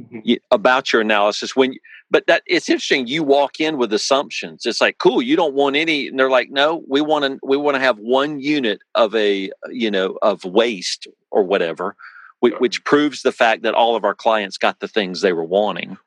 Mhm. 0.01 0.39
about 0.51 0.93
your 0.93 1.03
analysis. 1.03 1.55
When, 1.55 1.74
but 2.11 2.26
that 2.26 2.43
it's 2.47 2.68
interesting. 2.68 3.07
You 3.07 3.22
walk 3.22 3.61
in 3.61 3.76
with 3.78 3.93
assumptions. 3.93 4.64
It's 4.66 4.80
like, 4.80 4.99
cool. 4.99 5.20
You 5.22 5.37
don't 5.37 5.55
want 5.55 5.76
any, 5.76 6.09
and 6.09 6.18
they're 6.18 6.30
like, 6.30 6.51
no, 6.51 6.83
we 6.89 7.01
want 7.03 7.24
to, 7.24 7.39
we 7.43 7.57
want 7.59 7.74
to 7.76 7.80
have 7.80 7.99
one 7.99 8.41
unit 8.41 8.80
of 8.95 9.14
a, 9.14 9.51
you 9.70 9.91
know, 9.91 10.18
of 10.22 10.45
waste 10.45 11.07
or 11.30 11.43
whatever, 11.45 11.95
which, 12.41 12.55
which 12.59 12.85
proves 12.85 13.22
the 13.22 13.33
fact 13.33 13.62
that 13.62 13.74
all 13.74 13.95
of 13.97 14.05
our 14.05 14.14
clients 14.14 14.57
got 14.59 14.80
the 14.80 14.89
things 14.89 15.20
they 15.20 15.33
were 15.35 15.45
wanting. 15.45 15.99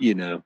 You 0.00 0.14
know. 0.14 0.42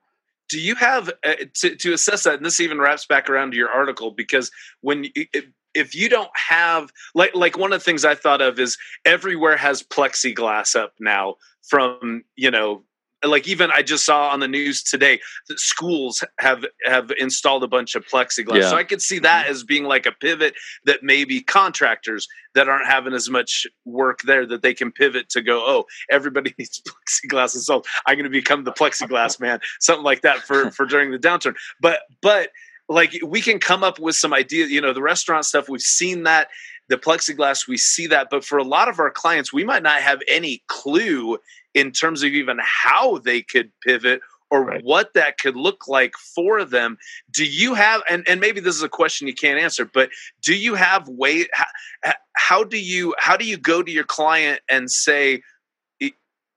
Do 0.49 0.61
you 0.61 0.75
have 0.77 1.11
uh, 1.25 1.35
to, 1.55 1.77
to 1.77 1.93
assess 1.93 2.25
that 2.25 2.35
and 2.35 2.47
this 2.47 2.61
even 2.61 2.79
wraps 2.79 3.07
back 3.07 3.29
around 3.29 3.51
to 3.51 3.57
your 3.57 3.71
article 3.71 4.11
because 4.11 4.51
when 4.81 5.07
if, 5.15 5.45
if 5.75 5.95
you 5.95 6.09
don't 6.09 6.31
have 6.35 6.91
like 7.15 7.35
like 7.35 7.59
one 7.59 7.73
of 7.73 7.81
the 7.81 7.85
things 7.85 8.05
i 8.05 8.15
thought 8.15 8.41
of 8.41 8.59
is 8.59 8.79
everywhere 9.05 9.57
has 9.57 9.83
plexiglass 9.83 10.75
up 10.75 10.93
now 11.01 11.35
from 11.63 12.23
you 12.37 12.51
know 12.51 12.83
like 13.27 13.49
even 13.49 13.71
i 13.75 13.83
just 13.83 14.05
saw 14.05 14.29
on 14.29 14.41
the 14.41 14.49
news 14.49 14.83
today 14.83 15.21
that 15.49 15.59
schools 15.59 16.25
have 16.39 16.65
have 16.85 17.11
installed 17.19 17.63
a 17.63 17.69
bunch 17.69 17.95
of 17.95 18.05
plexiglass. 18.07 18.63
Yeah. 18.63 18.71
so 18.71 18.77
i 18.77 18.85
could 18.85 19.03
see 19.03 19.19
that 19.19 19.45
mm-hmm. 19.45 19.53
as 19.53 19.65
being 19.65 19.85
like 19.85 20.07
a 20.07 20.13
pivot 20.13 20.55
that 20.85 21.03
maybe 21.03 21.41
contractors 21.41 22.27
that 22.55 22.69
aren't 22.69 22.87
having 22.87 23.13
as 23.13 23.29
much 23.29 23.67
work 23.85 24.21
there 24.25 24.47
that 24.47 24.63
they 24.63 24.75
can 24.75 24.91
pivot 24.91 25.29
to 25.29 25.43
go 25.43 25.63
oh 25.67 25.85
everybody 26.11 26.55
needs 26.59 26.83
plexiglass 26.83 27.55
installed. 27.55 27.87
I'm 28.07 28.17
going 28.17 28.25
to 28.25 28.31
become 28.31 28.65
the 28.65 28.73
plexiglass 28.73 29.41
man 29.41 29.61
something 29.81 30.05
like 30.05 30.23
that 30.23 30.39
for 30.39 30.71
for 30.71 30.87
during 30.87 31.11
the 31.11 31.19
downturn. 31.19 31.55
But 31.81 32.01
but 32.23 32.51
like 32.89 33.19
we 33.25 33.41
can 33.41 33.59
come 33.59 33.83
up 33.83 33.99
with 33.99 34.15
some 34.15 34.33
ideas 34.33 34.71
you 34.71 34.81
know 34.81 34.93
the 34.93 35.03
restaurant 35.03 35.45
stuff 35.45 35.69
we've 35.69 35.81
seen 35.81 36.23
that 36.23 36.49
the 36.89 36.97
plexiglass 36.97 37.67
we 37.67 37.77
see 37.77 38.07
that. 38.07 38.29
But 38.31 38.45
for 38.45 38.59
a 38.59 38.65
lot 38.65 38.89
of 38.89 38.99
our 39.01 39.11
clients 39.11 39.53
we 39.53 39.65
might 39.65 39.83
not 39.83 40.01
have 40.01 40.21
any 40.29 40.63
clue 40.69 41.39
in 41.77 41.93
terms 41.93 42.25
of 42.25 42.31
even 42.33 42.59
how 42.63 43.19
they 43.21 43.43
could 43.43 43.73
pivot 43.87 44.23
or 44.51 44.65
Right. 44.65 44.85
what 44.85 45.15
that 45.15 45.39
could 45.39 45.57
look 45.57 45.89
like 45.89 46.15
for 46.37 46.65
them 46.65 46.99
do 47.33 47.45
you 47.47 47.75
have 47.75 48.03
and, 48.11 48.29
and 48.29 48.41
maybe 48.41 48.61
this 48.61 48.77
is 48.77 48.85
a 48.85 48.91
question 48.91 49.29
you 49.29 49.35
can't 49.35 49.61
answer 49.61 49.85
but 49.87 50.11
do 50.43 50.57
you 50.57 50.75
have 50.77 51.09
way 51.09 51.47
how, 51.55 52.15
how 52.37 52.65
do 52.65 52.79
you 52.79 53.15
how 53.19 53.37
do 53.37 53.47
you 53.47 53.59
go 53.59 53.83
to 53.83 53.93
your 53.93 54.05
client 54.05 54.61
and 54.71 54.91
say 54.91 55.43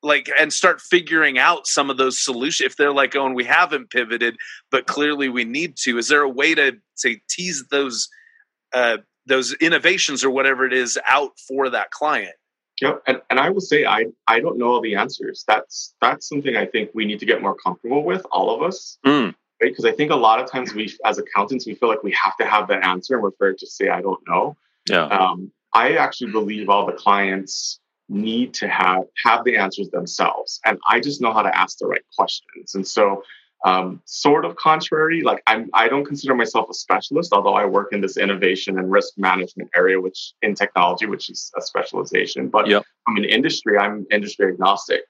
like 0.03 0.29
and 0.39 0.53
start 0.53 0.81
figuring 0.81 1.39
out 1.39 1.67
some 1.67 1.89
of 1.89 1.97
those 1.97 2.23
solutions 2.23 2.65
if 2.71 2.77
they're 2.77 2.93
like 2.93 3.15
oh 3.15 3.25
and 3.27 3.35
we 3.35 3.45
haven't 3.45 3.91
pivoted 3.91 4.37
but 4.71 4.87
clearly 4.87 5.29
we 5.29 5.43
need 5.45 5.75
to 5.77 5.97
is 5.97 6.07
there 6.09 6.23
a 6.23 6.29
way 6.29 6.55
to 6.55 6.73
say 6.95 7.21
tease 7.29 7.65
those 7.71 8.09
uh 8.73 8.97
those 9.27 9.53
innovations 9.55 10.23
or 10.23 10.31
whatever 10.31 10.65
it 10.65 10.73
is 10.73 10.99
out 11.07 11.31
for 11.47 11.69
that 11.69 11.91
client 11.91 12.35
Yep. 12.81 13.03
And, 13.07 13.21
and 13.29 13.39
I 13.39 13.49
will 13.49 13.61
say 13.61 13.85
I, 13.85 14.05
I 14.27 14.39
don't 14.39 14.57
know 14.57 14.67
all 14.67 14.81
the 14.81 14.95
answers. 14.95 15.43
That's 15.47 15.93
that's 16.01 16.27
something 16.27 16.55
I 16.55 16.65
think 16.65 16.91
we 16.93 17.05
need 17.05 17.19
to 17.19 17.25
get 17.25 17.41
more 17.41 17.55
comfortable 17.55 18.03
with, 18.03 18.25
all 18.31 18.55
of 18.55 18.61
us. 18.61 18.97
Mm. 19.05 19.35
Right? 19.61 19.71
Because 19.71 19.85
I 19.85 19.91
think 19.91 20.11
a 20.11 20.15
lot 20.15 20.39
of 20.39 20.49
times 20.49 20.73
we 20.73 20.93
as 21.05 21.17
accountants 21.17 21.65
we 21.65 21.75
feel 21.75 21.89
like 21.89 22.03
we 22.03 22.13
have 22.13 22.37
to 22.37 22.45
have 22.45 22.67
the 22.67 22.83
answer 22.85 23.15
and 23.15 23.23
we're 23.23 23.29
afraid 23.29 23.57
to 23.59 23.67
say 23.67 23.89
I 23.89 24.01
don't 24.01 24.21
know. 24.27 24.55
Yeah. 24.89 25.05
Um, 25.05 25.51
I 25.73 25.95
actually 25.95 26.31
believe 26.31 26.69
all 26.69 26.85
the 26.85 26.93
clients 26.93 27.79
need 28.07 28.53
to 28.55 28.67
have 28.67 29.03
have 29.23 29.43
the 29.43 29.57
answers 29.57 29.89
themselves, 29.89 30.59
and 30.65 30.79
I 30.87 30.99
just 30.99 31.21
know 31.21 31.31
how 31.31 31.43
to 31.43 31.57
ask 31.57 31.77
the 31.77 31.87
right 31.87 32.01
questions. 32.17 32.73
And 32.75 32.87
so, 32.87 33.23
um, 33.65 34.01
sort 34.05 34.45
of 34.45 34.55
contrary, 34.55 35.21
like 35.21 35.43
I'm, 35.45 35.69
I 35.73 35.87
don't 35.89 36.05
consider 36.05 36.33
myself 36.33 36.69
a 36.69 36.73
specialist, 36.73 37.33
although 37.33 37.55
I 37.55 37.65
work 37.65 37.91
in 37.91 38.01
this 38.01 38.17
innovation 38.17 38.79
and 38.79 38.89
risk 38.89 39.17
management 39.17 39.69
area, 39.75 39.99
which 39.99 40.33
in 40.41 40.55
technology, 40.55 41.05
which 41.05 41.29
is 41.29 41.51
a 41.57 41.61
specialization. 41.61 42.47
But 42.47 42.67
Yep. 42.67 42.83
I'm 43.07 43.17
in 43.17 43.25
industry, 43.25 43.77
I'm 43.77 44.05
industry 44.11 44.47
agnostic. 44.51 45.01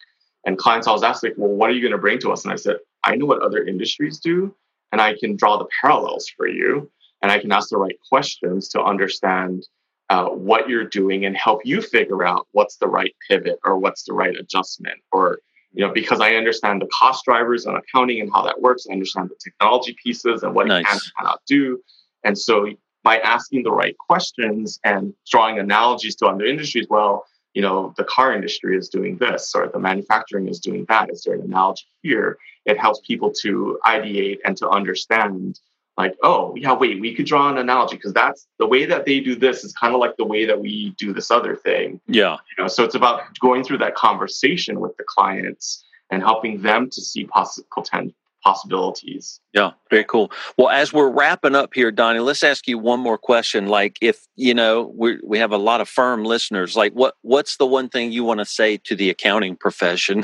And 0.46 0.58
clients 0.58 0.88
always 0.88 1.04
ask, 1.04 1.22
like, 1.22 1.36
well, 1.38 1.50
what 1.50 1.70
are 1.70 1.74
you 1.74 1.82
going 1.82 1.92
to 1.92 1.98
bring 1.98 2.20
to 2.20 2.32
us? 2.32 2.44
And 2.44 2.54
I 2.54 2.56
said, 2.56 2.78
I 3.04 3.16
know 3.16 3.26
what 3.26 3.42
other 3.42 3.64
industries 3.64 4.20
do, 4.20 4.56
and 4.92 5.02
I 5.02 5.16
can 5.20 5.36
draw 5.36 5.58
the 5.58 5.68
parallels 5.82 6.28
for 6.36 6.48
you, 6.48 6.90
and 7.22 7.32
I 7.32 7.40
can 7.40 7.52
ask 7.52 7.70
the 7.70 7.78
right 7.78 7.98
questions 8.10 8.70
to 8.70 8.82
understand 8.82 9.68
uh, 10.10 10.26
what 10.30 10.68
you're 10.68 10.86
doing 10.86 11.26
and 11.26 11.38
help 11.38 11.62
you 11.66 11.82
figure 11.82 12.26
out 12.26 12.48
what's 12.54 12.78
the 12.78 12.88
right 12.88 13.14
pivot 13.30 13.60
or 13.64 13.78
what's 13.78 14.04
the 14.04 14.14
right 14.14 14.36
adjustment 14.36 15.00
or 15.12 15.40
you 15.74 15.86
know 15.86 15.94
because 15.94 16.20
i 16.20 16.36
understand 16.36 16.82
the 16.82 16.88
cost 16.88 17.26
drivers 17.26 17.66
and 17.66 17.78
accounting 17.78 18.22
and 18.22 18.32
how 18.34 18.42
that 18.42 18.62
works. 18.62 18.86
I 18.90 18.94
understand 18.94 19.30
the 19.30 19.36
technology 19.44 19.96
pieces 20.04 20.44
and 20.44 20.54
what 20.54 20.68
it 20.68 20.70
can 20.70 20.86
and 20.92 21.02
cannot 21.18 21.42
do. 21.48 21.82
And 22.24 22.38
so 22.38 22.68
by 23.04 23.20
asking 23.20 23.64
the 23.64 23.72
right 23.72 23.96
questions 23.98 24.80
and 24.84 25.14
drawing 25.30 25.60
analogies 25.60 26.16
to 26.18 26.26
other 26.28 26.46
industries 26.46 26.88
well 26.90 27.26
you 27.54 27.62
know 27.62 27.94
the 27.98 28.04
car 28.04 28.34
industry 28.34 28.78
is 28.78 28.90
doing 28.90 29.18
this 29.18 29.54
or 29.56 29.68
the 29.68 29.80
manufacturing 29.80 30.48
is 30.48 30.60
doing 30.60 30.86
that. 30.90 31.10
Is 31.12 31.24
there 31.24 31.36
an 31.36 31.42
analogy 31.42 31.86
here? 32.02 32.38
It 32.66 32.78
helps 32.78 33.00
people 33.06 33.32
to 33.42 33.80
ideate 33.86 34.38
and 34.46 34.56
to 34.58 34.70
understand 34.70 35.60
like 36.00 36.16
oh 36.24 36.54
yeah 36.56 36.74
wait 36.74 37.00
we 37.00 37.14
could 37.14 37.26
draw 37.26 37.50
an 37.50 37.58
analogy 37.58 37.96
because 37.98 38.14
that's 38.14 38.48
the 38.58 38.66
way 38.66 38.86
that 38.86 39.06
they 39.06 39.20
do 39.20 39.36
this 39.36 39.64
is 39.64 39.74
kind 39.74 39.94
of 39.94 40.00
like 40.00 40.16
the 40.18 40.26
way 40.26 40.46
that 40.46 40.60
we 40.60 40.96
do 40.98 41.14
this 41.14 41.30
other 41.30 41.56
thing 41.56 42.00
Yeah. 42.08 42.38
you 42.58 42.64
know 42.64 42.68
so 42.68 42.84
it's 42.84 42.96
about 42.96 43.22
going 43.40 43.64
through 43.64 43.80
that 43.80 43.96
conversation 43.96 44.80
with 44.80 44.96
the 44.98 45.04
clients 45.04 45.84
and 46.10 46.24
helping 46.24 46.62
them 46.62 46.90
to 46.90 47.02
see 47.02 47.26
poss- 47.26 47.62
poten- 47.72 48.14
possibilities 48.44 49.40
Yeah, 49.54 49.72
very 49.90 50.04
cool. 50.04 50.32
Well, 50.58 50.70
as 50.70 50.94
we're 50.94 51.10
wrapping 51.10 51.56
up 51.56 51.74
here, 51.74 51.92
Donny, 51.92 52.20
let's 52.20 52.44
ask 52.44 52.68
you 52.68 52.78
one 52.78 53.00
more 53.00 53.18
question. 53.18 53.68
Like, 53.68 53.98
if 54.02 54.28
you 54.36 54.54
know, 54.54 54.94
we 54.96 55.20
we 55.24 55.40
have 55.40 55.52
a 55.52 55.58
lot 55.58 55.82
of 55.82 55.90
firm 55.90 56.24
listeners. 56.24 56.76
Like, 56.76 56.94
what 56.94 57.16
what's 57.22 57.58
the 57.58 57.66
one 57.66 57.90
thing 57.90 58.12
you 58.12 58.24
want 58.24 58.40
to 58.40 58.46
say 58.46 58.78
to 58.78 58.96
the 58.96 59.10
accounting 59.10 59.56
profession 59.56 60.24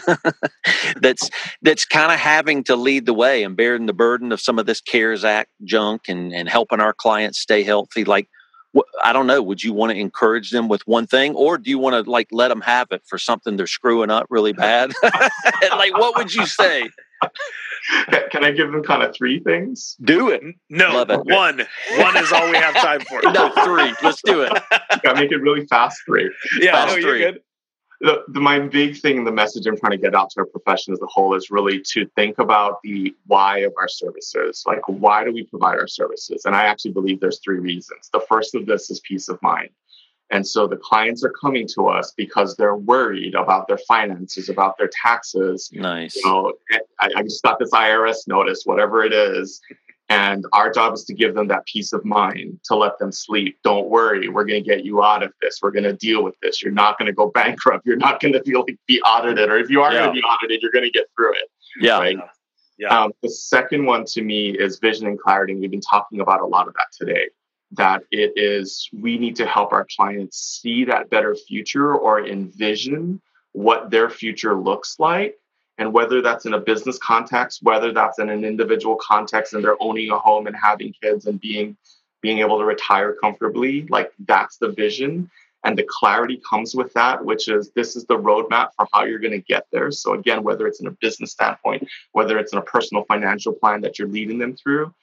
that's 1.01 1.30
that's 1.61 1.86
kind 1.86 2.11
of 2.11 2.20
having 2.20 2.63
to 2.66 2.76
lead 2.76 3.05
the 3.05 3.13
way 3.13 3.43
and 3.43 3.57
bearing 3.57 3.88
the 3.88 3.93
burden 3.93 4.32
of 4.32 4.39
some 4.39 4.59
of 4.59 4.66
this 4.66 4.80
CARES 4.80 5.26
Act 5.26 5.49
junk 5.63 6.03
and 6.07 6.34
and 6.34 6.47
helping 6.47 6.80
our 6.80 6.93
clients 6.93 7.39
stay 7.39 7.63
healthy? 7.63 8.05
Like, 8.05 8.30
I 9.03 9.13
don't 9.13 9.28
know. 9.28 9.41
Would 9.41 9.63
you 9.63 9.74
want 9.74 9.91
to 9.91 9.97
encourage 9.97 10.51
them 10.51 10.68
with 10.68 10.86
one 10.88 11.07
thing, 11.07 11.36
or 11.36 11.57
do 11.57 11.70
you 11.70 11.80
want 11.80 12.05
to 12.05 12.09
like 12.09 12.28
let 12.32 12.49
them 12.49 12.61
have 12.61 12.88
it 12.91 13.03
for 13.05 13.18
something 13.18 13.55
they're 13.55 13.68
screwing 13.68 14.09
up 14.09 14.28
really 14.30 14.53
bad? 14.53 14.93
like, 15.03 15.97
what 15.97 16.18
would 16.18 16.34
you 16.34 16.45
say? 16.45 16.89
Can 18.32 18.44
I 18.44 18.52
give 18.52 18.72
them 18.72 18.84
kind 18.84 19.04
of 19.04 19.16
three 19.16 19.40
things? 19.40 19.96
Do 20.04 20.30
it. 20.30 20.42
No, 20.70 20.94
Love 20.94 21.10
it. 21.12 21.20
one. 21.26 21.66
One 21.98 22.18
is 22.18 22.32
all 22.32 22.50
we 22.50 22.58
have 22.58 22.76
time 22.76 23.02
for. 23.02 23.22
No, 23.32 23.50
three. 23.64 23.94
Let's 24.04 24.22
do 24.24 24.42
it. 24.42 24.54
Gotta 25.04 25.20
make 25.20 25.32
it 25.32 25.38
really 25.38 25.66
fast 25.68 26.00
three. 26.06 26.32
Yeah, 26.60 26.74
Fast 26.74 26.92
no, 26.92 26.96
you're 26.98 27.10
three. 27.12 27.20
good. 27.20 27.42
the, 28.02 28.24
the, 28.30 28.40
my 28.40 28.60
big 28.60 28.98
thing, 28.98 29.24
the 29.24 29.32
message 29.32 29.66
I'm 29.68 29.78
trying 29.78 29.92
to 29.92 29.98
get 29.98 30.16
out 30.16 30.30
to 30.32 30.42
our 30.42 30.46
profession 30.46 30.94
as 30.94 31.02
a 31.02 31.06
whole 31.08 31.34
is 31.36 31.50
really 31.52 31.82
to 31.92 32.06
think 32.16 32.40
about 32.40 32.80
the 32.84 33.16
why 33.28 33.60
of 33.60 33.74
our 33.78 33.88
services. 33.88 34.64
Like, 34.66 34.82
why 34.88 35.24
do 35.24 35.32
we 35.34 35.44
provide 35.44 35.78
our 35.80 35.88
services? 35.88 36.44
And 36.46 36.56
I 36.56 36.66
actually 36.66 36.92
believe 36.92 37.20
there's 37.20 37.40
three 37.44 37.60
reasons. 37.60 38.10
The 38.12 38.22
first 38.30 38.56
of 38.56 38.66
this 38.66 38.90
is 38.90 39.00
peace 39.02 39.28
of 39.30 39.42
mind. 39.42 39.70
And 40.32 40.46
so 40.48 40.68
the 40.68 40.78
clients 40.78 41.24
are 41.24 41.32
coming 41.40 41.68
to 41.76 41.88
us 41.88 42.12
because 42.18 42.56
they're 42.56 42.76
worried 42.76 43.36
about 43.36 43.68
their 43.68 43.78
finances, 43.88 44.50
about 44.50 44.78
their 44.78 44.90
taxes. 45.04 45.70
Nice. 45.72 46.16
You 46.16 46.24
know, 46.26 46.54
I, 47.00 47.10
I 47.18 47.22
just 47.22 47.44
got 47.44 47.60
this 47.60 47.72
IRS 47.72 48.28
notice, 48.28 48.64
whatever 48.66 49.04
it 49.04 49.14
is. 49.14 49.62
And 50.10 50.46
our 50.54 50.72
job 50.72 50.94
is 50.94 51.04
to 51.06 51.14
give 51.16 51.34
them 51.34 51.48
that 51.48 51.66
peace 51.66 51.92
of 51.92 52.06
mind 52.06 52.60
to 52.66 52.76
let 52.76 52.98
them 53.00 53.12
sleep. 53.12 53.58
Don't 53.64 53.90
worry, 53.90 54.30
we're 54.30 54.46
going 54.46 54.64
to 54.64 54.70
get 54.70 54.86
you 54.86 55.04
out 55.04 55.24
of 55.24 55.32
this. 55.42 55.60
We're 55.64 55.72
going 55.72 55.84
to 55.86 55.94
deal 55.94 56.24
with 56.24 56.36
this. 56.44 56.62
You're 56.62 56.72
not 56.74 56.98
going 57.00 57.08
to 57.08 57.14
go 57.14 57.32
bankrupt. 57.34 57.86
You're 57.86 57.98
not 57.98 58.20
going 58.20 58.34
to 58.34 58.42
be 58.42 58.54
like 58.56 58.78
be 58.88 59.02
audited, 59.02 59.50
or 59.50 59.58
if 59.58 59.70
you 59.70 59.82
are 59.82 59.92
Yeah. 59.92 60.00
going 60.06 60.16
to 60.16 60.22
be 60.22 60.24
audited, 60.24 60.62
you're 60.62 60.72
going 60.72 60.86
to 60.86 60.92
get 60.92 61.08
through 61.16 61.34
it. 61.34 61.50
Yeah. 61.80 61.98
Right. 62.00 62.18
Yeah. 62.78 62.90
Um, 62.90 63.14
the 63.24 63.30
second 63.30 63.86
one 63.86 64.06
to 64.10 64.22
me 64.22 64.50
is 64.50 64.80
vision 64.80 65.08
and 65.08 65.20
clarity. 65.20 65.54
And 65.54 65.62
we've 65.62 65.72
been 65.72 65.82
talking 65.82 66.20
about 66.20 66.42
a 66.42 66.46
lot 66.46 66.68
of 66.68 66.74
that 66.76 66.88
today. 66.98 67.28
That 67.72 68.03
it 68.11 68.34
is, 68.36 68.89
we 68.93 69.18
need 69.18 69.36
to 69.38 69.45
help 69.45 69.74
our 69.74 69.88
clients 69.95 70.61
see 70.61 70.86
that 70.86 71.09
better 71.09 71.36
future 71.36 71.93
or 71.93 72.26
envision 72.26 73.22
what 73.51 73.89
their 73.89 74.09
future 74.09 74.55
looks 74.55 74.97
like. 74.99 75.38
And 75.78 75.91
whether 75.91 76.22
that's 76.22 76.45
in 76.45 76.53
a 76.53 76.59
business 76.59 76.97
context, 76.97 77.61
whether 77.63 77.91
that's 77.91 78.20
in 78.20 78.30
an 78.30 78.45
individual 78.45 78.97
context 79.01 79.53
and 79.53 79.63
they're 79.63 79.82
owning 79.82 80.09
a 80.09 80.18
home 80.18 80.47
and 80.47 80.55
having 80.55 80.93
kids 81.01 81.26
and 81.26 81.39
being 81.39 81.76
being 82.22 82.39
able 82.39 82.57
to 82.57 82.66
retire 82.66 83.13
comfortably, 83.13 83.86
like 83.89 84.11
that's 84.26 84.57
the 84.57 84.70
vision. 84.70 85.30
And 85.63 85.78
the 85.78 85.86
clarity 85.88 86.41
comes 86.47 86.76
with 86.76 86.93
that, 86.93 87.24
which 87.24 87.47
is 87.47 87.72
this 87.72 87.95
is 87.95 88.05
the 88.05 88.18
roadmap 88.18 88.70
for 88.76 88.88
how 88.93 89.03
you're 89.03 89.20
going 89.20 89.32
to 89.32 89.39
get 89.39 89.68
there. 89.72 89.91
So 89.91 90.13
again, 90.13 90.43
whether 90.43 90.66
it's 90.68 90.80
in 90.80 90.88
a 90.88 90.91
business 90.91 91.32
standpoint, 91.32 91.88
whether 92.13 92.38
it's 92.38 92.53
in 92.53 92.59
a 92.59 92.63
personal 92.63 93.03
financial 93.03 93.53
plan 93.53 93.82
that 93.82 93.99
you're 93.99 94.07
leading 94.07 94.39
them 94.39 94.55
through, 94.55 94.93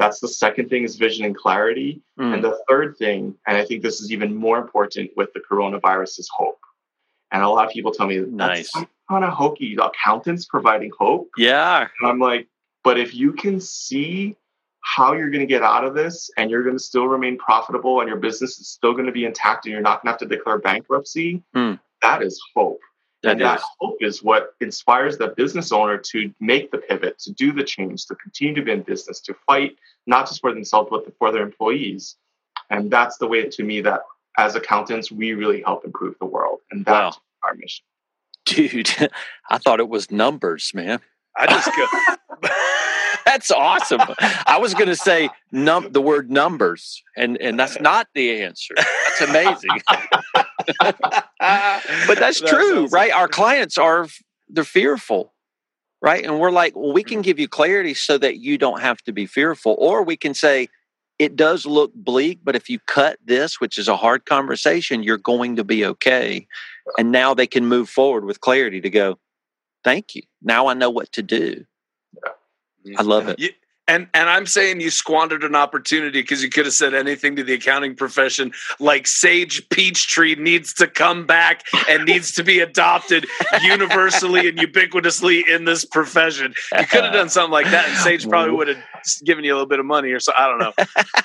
that's 0.00 0.18
the 0.18 0.26
second 0.28 0.68
thing 0.70 0.82
is 0.82 0.96
vision 0.96 1.24
and 1.24 1.36
clarity. 1.36 2.00
Mm. 2.18 2.34
And 2.34 2.44
the 2.44 2.58
third 2.68 2.96
thing, 2.96 3.36
and 3.46 3.56
I 3.56 3.64
think 3.64 3.82
this 3.82 4.00
is 4.00 4.10
even 4.10 4.34
more 4.34 4.58
important 4.58 5.10
with 5.16 5.32
the 5.34 5.40
coronavirus, 5.48 6.18
is 6.18 6.28
hope. 6.34 6.58
And 7.30 7.42
a 7.42 7.48
lot 7.48 7.66
of 7.66 7.70
people 7.72 7.92
tell 7.92 8.06
me 8.08 8.18
Nice. 8.18 8.72
that's 8.72 8.86
kind 9.08 9.24
of 9.24 9.32
hokey. 9.32 9.76
Accountants 9.80 10.46
providing 10.46 10.90
hope. 10.98 11.28
Yeah. 11.36 11.86
And 12.00 12.10
I'm 12.10 12.18
like, 12.18 12.48
but 12.82 12.98
if 12.98 13.14
you 13.14 13.32
can 13.34 13.60
see 13.60 14.36
how 14.82 15.12
you're 15.12 15.30
going 15.30 15.40
to 15.40 15.46
get 15.46 15.62
out 15.62 15.84
of 15.84 15.94
this 15.94 16.30
and 16.38 16.50
you're 16.50 16.62
going 16.64 16.76
to 16.76 16.82
still 16.82 17.06
remain 17.06 17.36
profitable 17.36 18.00
and 18.00 18.08
your 18.08 18.18
business 18.18 18.58
is 18.58 18.68
still 18.68 18.92
going 18.94 19.04
to 19.06 19.12
be 19.12 19.26
intact 19.26 19.66
and 19.66 19.72
you're 19.72 19.82
not 19.82 20.02
going 20.02 20.08
to 20.08 20.12
have 20.12 20.18
to 20.30 20.36
declare 20.36 20.58
bankruptcy, 20.58 21.42
Hmm. 21.54 21.74
that 22.02 22.22
is 22.22 22.40
hope. 22.56 22.80
That 23.22 23.32
and 23.32 23.40
that 23.42 23.60
hope 23.78 23.98
is 24.00 24.22
what 24.22 24.54
inspires 24.60 25.18
the 25.18 25.28
business 25.28 25.72
owner 25.72 25.98
to 25.98 26.32
make 26.40 26.70
the 26.70 26.78
pivot, 26.78 27.18
to 27.20 27.32
do 27.32 27.52
the 27.52 27.64
change, 27.64 28.06
to 28.06 28.14
continue 28.14 28.54
to 28.54 28.62
be 28.62 28.72
in 28.72 28.82
business, 28.82 29.20
to 29.20 29.34
fight 29.46 29.76
not 30.06 30.26
just 30.26 30.40
for 30.40 30.54
themselves, 30.54 30.88
but 30.90 31.04
for 31.18 31.30
their 31.30 31.42
employees. 31.42 32.16
And 32.70 32.90
that's 32.90 33.18
the 33.18 33.26
way 33.26 33.46
to 33.48 33.62
me 33.62 33.82
that 33.82 34.00
as 34.38 34.54
accountants, 34.54 35.12
we 35.12 35.32
really 35.34 35.62
help 35.62 35.84
improve 35.84 36.14
the 36.18 36.26
world. 36.26 36.60
And 36.70 36.84
that's 36.84 37.20
our 37.44 37.54
mission. 37.54 37.84
Dude, 38.46 39.10
I 39.50 39.58
thought 39.58 39.80
it 39.80 39.88
was 39.88 40.10
numbers, 40.10 40.72
man. 40.74 41.00
I 41.36 41.46
just 41.46 41.70
go. 41.76 41.86
That's 43.24 43.50
awesome. 43.50 44.00
I 44.46 44.58
was 44.58 44.74
going 44.74 44.88
to 44.88 44.96
say 44.96 45.30
num 45.52 45.92
the 45.92 46.00
word 46.00 46.30
numbers, 46.30 47.02
and 47.16 47.36
and 47.38 47.58
that's 47.58 47.80
not 47.80 48.08
the 48.14 48.42
answer. 48.42 48.74
That's 48.76 49.20
amazing. 49.20 49.70
But 52.06 52.18
that's, 52.18 52.40
true, 52.40 52.84
awesome. 52.84 52.94
right? 52.94 53.12
Our 53.12 53.28
clients 53.28 53.78
are 53.78 54.06
they're 54.48 54.64
fearful, 54.64 55.32
right? 56.02 56.24
And 56.24 56.38
we're 56.38 56.50
like, 56.50 56.76
well, 56.76 56.92
we 56.92 57.02
can 57.02 57.22
give 57.22 57.38
you 57.38 57.48
clarity 57.48 57.94
so 57.94 58.18
that 58.18 58.38
you 58.38 58.58
don't 58.58 58.80
have 58.80 58.98
to 59.02 59.12
be 59.12 59.26
fearful, 59.26 59.76
or 59.78 60.02
we 60.02 60.16
can 60.16 60.34
say 60.34 60.68
it 61.18 61.36
does 61.36 61.66
look 61.66 61.92
bleak, 61.94 62.40
but 62.42 62.56
if 62.56 62.70
you 62.70 62.78
cut 62.86 63.18
this, 63.24 63.60
which 63.60 63.76
is 63.78 63.88
a 63.88 63.96
hard 63.96 64.24
conversation, 64.24 65.02
you're 65.02 65.18
going 65.18 65.56
to 65.56 65.64
be 65.64 65.84
okay. 65.84 66.46
And 66.98 67.12
now 67.12 67.34
they 67.34 67.46
can 67.46 67.66
move 67.66 67.90
forward 67.90 68.24
with 68.24 68.40
clarity 68.40 68.80
to 68.80 68.90
go. 68.90 69.18
Thank 69.84 70.14
you. 70.14 70.22
Now 70.42 70.68
I 70.68 70.74
know 70.74 70.88
what 70.90 71.12
to 71.12 71.22
do. 71.22 71.66
I 72.96 73.02
love 73.02 73.28
it. 73.28 73.38
You- 73.38 73.50
and 73.90 74.06
and 74.14 74.30
I'm 74.30 74.46
saying 74.46 74.80
you 74.80 74.90
squandered 74.90 75.42
an 75.44 75.54
opportunity 75.54 76.20
because 76.22 76.42
you 76.42 76.48
could 76.48 76.64
have 76.64 76.74
said 76.74 76.94
anything 76.94 77.36
to 77.36 77.42
the 77.44 77.54
accounting 77.54 77.94
profession, 77.96 78.52
like 78.78 79.06
Sage 79.06 79.68
Peachtree 79.70 80.36
needs 80.36 80.72
to 80.74 80.86
come 80.86 81.26
back 81.26 81.64
and 81.88 82.04
needs 82.04 82.32
to 82.32 82.44
be 82.44 82.60
adopted 82.60 83.26
universally 83.62 84.48
and 84.48 84.58
ubiquitously 84.58 85.46
in 85.48 85.64
this 85.64 85.84
profession. 85.84 86.54
You 86.78 86.86
could 86.86 87.04
have 87.04 87.12
done 87.12 87.28
something 87.28 87.50
like 87.52 87.70
that, 87.70 87.88
and 87.88 87.98
Sage 87.98 88.28
probably 88.28 88.52
would 88.52 88.68
have 88.68 88.78
given 89.24 89.44
you 89.44 89.52
a 89.52 89.56
little 89.56 89.66
bit 89.68 89.80
of 89.80 89.86
money 89.86 90.10
or 90.12 90.20
so. 90.20 90.32
I 90.36 90.46
don't 90.46 90.58
know, 90.58 90.72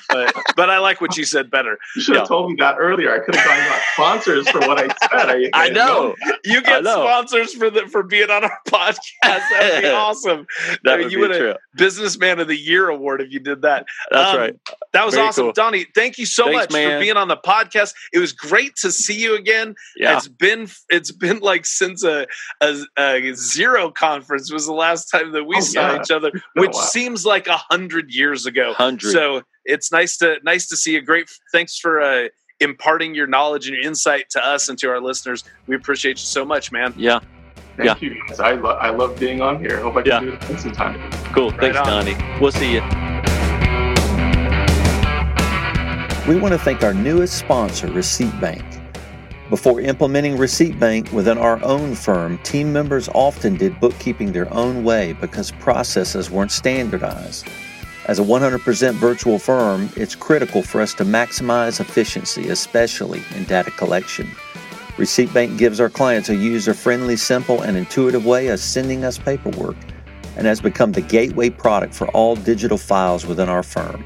but 0.08 0.34
but 0.56 0.70
I 0.70 0.78
like 0.78 1.00
what 1.00 1.16
you 1.16 1.24
said 1.24 1.50
better. 1.50 1.78
You 1.94 2.02
should 2.02 2.16
have 2.16 2.24
Yeah. 2.24 2.28
told 2.28 2.50
me 2.50 2.56
that 2.58 2.76
earlier. 2.78 3.14
I 3.14 3.24
could 3.24 3.34
have 3.36 3.44
gotten 3.46 3.64
got 3.68 3.82
sponsors 3.94 4.48
for 4.48 4.58
what 4.60 4.78
I 4.78 4.88
said. 4.88 5.30
I, 5.30 5.50
I 5.54 5.68
know. 5.70 6.14
You 6.44 6.62
get 6.62 6.82
know. 6.82 7.04
sponsors 7.04 7.54
for 7.54 7.70
the 7.70 7.86
for 7.86 8.02
being 8.02 8.30
on 8.30 8.44
our 8.44 8.58
podcast. 8.68 8.98
That 9.22 9.70
would 9.74 9.82
be 9.82 9.88
awesome. 9.94 10.46
That 10.84 10.94
I 10.94 10.96
mean, 10.96 11.04
would 11.06 11.12
you 11.12 11.28
be 11.28 11.34
true. 11.38 11.54
Businessman 11.76 12.40
of 12.40 12.48
the 12.48 12.55
Year 12.56 12.88
award 12.88 13.20
if 13.20 13.30
you 13.32 13.40
did 13.40 13.62
that. 13.62 13.86
That's 14.10 14.30
Um, 14.34 14.38
right. 14.38 14.54
That 14.92 15.04
was 15.04 15.14
Very 15.14 15.26
awesome, 15.28 15.44
cool. 15.46 15.52
Donny. 15.52 15.86
Thank 15.94 16.18
you 16.18 16.26
so 16.26 16.44
Thanks, 16.44 16.72
much 16.72 16.82
for 16.82 16.98
being 17.00 17.16
on 17.16 17.28
the 17.28 17.36
podcast. 17.36 17.94
It 18.12 18.18
was 18.18 18.32
great 18.32 18.76
to 18.76 18.90
see 18.90 19.20
you 19.20 19.34
again. 19.36 19.74
Yeah. 19.96 20.16
It's 20.16 20.28
been 20.28 20.68
it's 20.88 21.12
been 21.12 21.38
like 21.40 21.66
since 21.66 22.02
a, 22.04 22.26
a, 22.62 22.68
a 22.98 23.20
Xero 23.32 23.94
conference 23.94 24.52
was 24.52 24.66
the 24.66 24.72
last 24.72 25.06
time 25.10 25.32
that 25.32 25.44
we 25.44 25.56
Oh, 25.56 25.60
saw 25.60 25.92
yeah. 25.94 26.00
each 26.02 26.10
other, 26.10 26.30
which 26.54 26.72
while. 26.72 26.82
seems 26.86 27.24
like 27.26 27.46
a 27.46 27.56
hundred 27.70 28.10
years 28.12 28.46
ago. 28.46 28.68
100. 28.68 29.12
So 29.12 29.42
it's 29.64 29.92
nice 29.92 30.16
to 30.18 30.36
nice 30.44 30.68
to 30.68 30.76
see 30.76 30.92
you. 30.94 31.02
Great. 31.02 31.28
Thanks 31.52 31.78
for 31.78 32.00
uh, 32.00 32.28
imparting 32.60 33.14
your 33.14 33.26
knowledge 33.26 33.66
and 33.68 33.76
your 33.76 33.84
insight 33.84 34.30
to 34.30 34.44
us 34.44 34.68
and 34.68 34.78
to 34.78 34.88
our 34.88 35.00
listeners. 35.00 35.44
We 35.66 35.76
appreciate 35.76 36.18
you 36.18 36.24
so 36.26 36.44
much, 36.44 36.72
man. 36.72 36.94
Yeah. 36.96 37.20
Thank 37.76 38.02
you 38.02 38.16
guys. 38.28 38.40
I, 38.40 38.52
lo- 38.52 38.78
I 38.80 38.90
love 38.90 39.18
being 39.18 39.40
on 39.42 39.58
here. 39.60 39.78
I 39.78 39.82
hope 39.82 39.96
I 39.96 40.02
can 40.02 40.10
Yeah. 40.12 40.20
do 40.20 40.54
it 40.54 40.60
some 40.60 40.72
time. 40.72 41.10
Cool. 41.32 41.50
Thanks, 41.50 41.76
on. 41.76 41.86
Donny. 41.86 42.16
We'll 42.40 42.52
see 42.52 42.72
you. 42.74 42.80
We 46.28 46.34
want 46.40 46.52
to 46.54 46.58
thank 46.58 46.82
our 46.82 46.92
newest 46.94 47.38
sponsor, 47.38 47.86
Receipt 47.88 48.38
Bank. 48.40 48.64
Before 49.48 49.80
implementing 49.80 50.36
Receipt 50.36 50.76
Bank 50.80 51.12
within 51.12 51.38
our 51.38 51.62
own 51.62 51.94
firm, 51.94 52.38
team 52.38 52.72
members 52.72 53.08
often 53.14 53.54
did 53.56 53.78
bookkeeping 53.78 54.32
their 54.32 54.52
own 54.52 54.82
way 54.82 55.12
because 55.12 55.52
processes 55.52 56.28
weren't 56.28 56.50
standardized. 56.50 57.46
As 58.06 58.18
a 58.18 58.22
100% 58.24 58.94
virtual 58.94 59.38
firm, 59.38 59.88
it's 59.96 60.16
critical 60.16 60.62
for 60.62 60.80
us 60.80 60.94
to 60.94 61.04
maximize 61.04 61.78
efficiency, 61.80 62.48
especially 62.48 63.22
in 63.36 63.44
data 63.44 63.70
collection. 63.70 64.28
Receipt 64.98 65.32
Bank 65.34 65.58
gives 65.58 65.78
our 65.80 65.90
clients 65.90 66.28
a 66.30 66.34
user 66.34 66.72
friendly, 66.74 67.16
simple, 67.16 67.62
and 67.62 67.76
intuitive 67.76 68.24
way 68.24 68.48
of 68.48 68.58
sending 68.60 69.04
us 69.04 69.18
paperwork 69.18 69.76
and 70.36 70.46
has 70.46 70.60
become 70.60 70.92
the 70.92 71.00
gateway 71.02 71.50
product 71.50 71.94
for 71.94 72.08
all 72.08 72.34
digital 72.36 72.78
files 72.78 73.26
within 73.26 73.48
our 73.48 73.62
firm. 73.62 74.04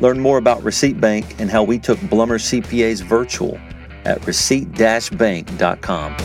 Learn 0.00 0.18
more 0.18 0.38
about 0.38 0.62
Receipt 0.62 1.00
Bank 1.00 1.40
and 1.40 1.50
how 1.50 1.62
we 1.62 1.78
took 1.78 1.98
Blumer 2.00 2.38
CPAs 2.40 3.02
virtual 3.02 3.58
at 4.04 4.24
receipt-bank.com. 4.26 6.16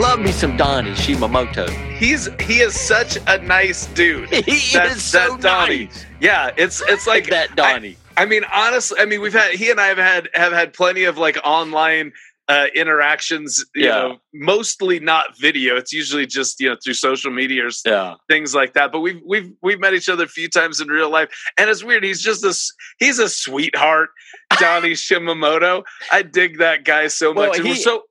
Love 0.00 0.20
me 0.20 0.32
some 0.32 0.56
Donny 0.56 0.92
Shimamoto. 0.92 1.68
He's 1.96 2.28
he 2.40 2.60
is 2.60 2.78
such 2.78 3.18
a 3.26 3.38
nice 3.38 3.86
dude. 3.88 4.28
He 4.30 4.72
That- 4.76 4.92
is 4.96 5.02
so 5.02 5.36
that 5.36 5.40
Donny. 5.42 5.84
nice. 5.86 6.06
Yeah, 6.20 6.50
it's 6.56 6.80
it's 6.88 7.06
like 7.06 7.26
that 7.30 7.54
Donny. 7.56 7.90
I 7.90 7.99
mean, 8.26 8.44
honestly, 8.52 8.98
I 9.00 9.04
mean, 9.06 9.20
we've 9.20 9.32
had 9.32 9.52
he 9.54 9.70
and 9.70 9.80
I 9.80 9.86
have 9.88 9.98
had 9.98 10.28
have 10.34 10.52
had 10.52 10.72
plenty 10.72 11.04
of 11.04 11.16
like 11.18 11.38
online 11.44 12.12
uh, 12.48 12.66
interactions. 12.74 13.64
You 13.74 13.86
Yeah. 13.86 13.90
know, 13.94 14.18
mostly 14.34 14.98
not 15.00 15.38
video. 15.38 15.76
It's 15.76 15.92
usually 15.92 16.26
just 16.26 16.60
you 16.60 16.68
know 16.68 16.76
through 16.82 16.94
social 16.94 17.30
media 17.30 17.66
or 17.66 17.70
yeah. 17.86 18.14
things 18.28 18.54
like 18.54 18.72
that. 18.74 18.92
But 18.92 19.00
we've 19.00 19.20
we've 19.24 19.50
we've 19.62 19.80
met 19.80 19.94
each 19.94 20.08
other 20.08 20.24
a 20.24 20.28
few 20.28 20.48
times 20.48 20.80
in 20.80 20.88
real 20.88 21.10
life, 21.10 21.28
and 21.56 21.70
it's 21.70 21.84
weird. 21.84 22.04
He's 22.04 22.20
just 22.22 22.44
a 22.44 22.54
he's 22.98 23.18
a 23.18 23.28
sweetheart, 23.28 24.10
Donny 24.58 24.90
Shimamoto. 24.94 25.84
I 26.10 26.22
dig 26.22 26.58
that 26.58 26.84
guy 26.84 27.06
so 27.08 27.32
Well, 27.32 27.48
much. 27.48 27.60
he- 27.60 27.74
so 27.76 28.02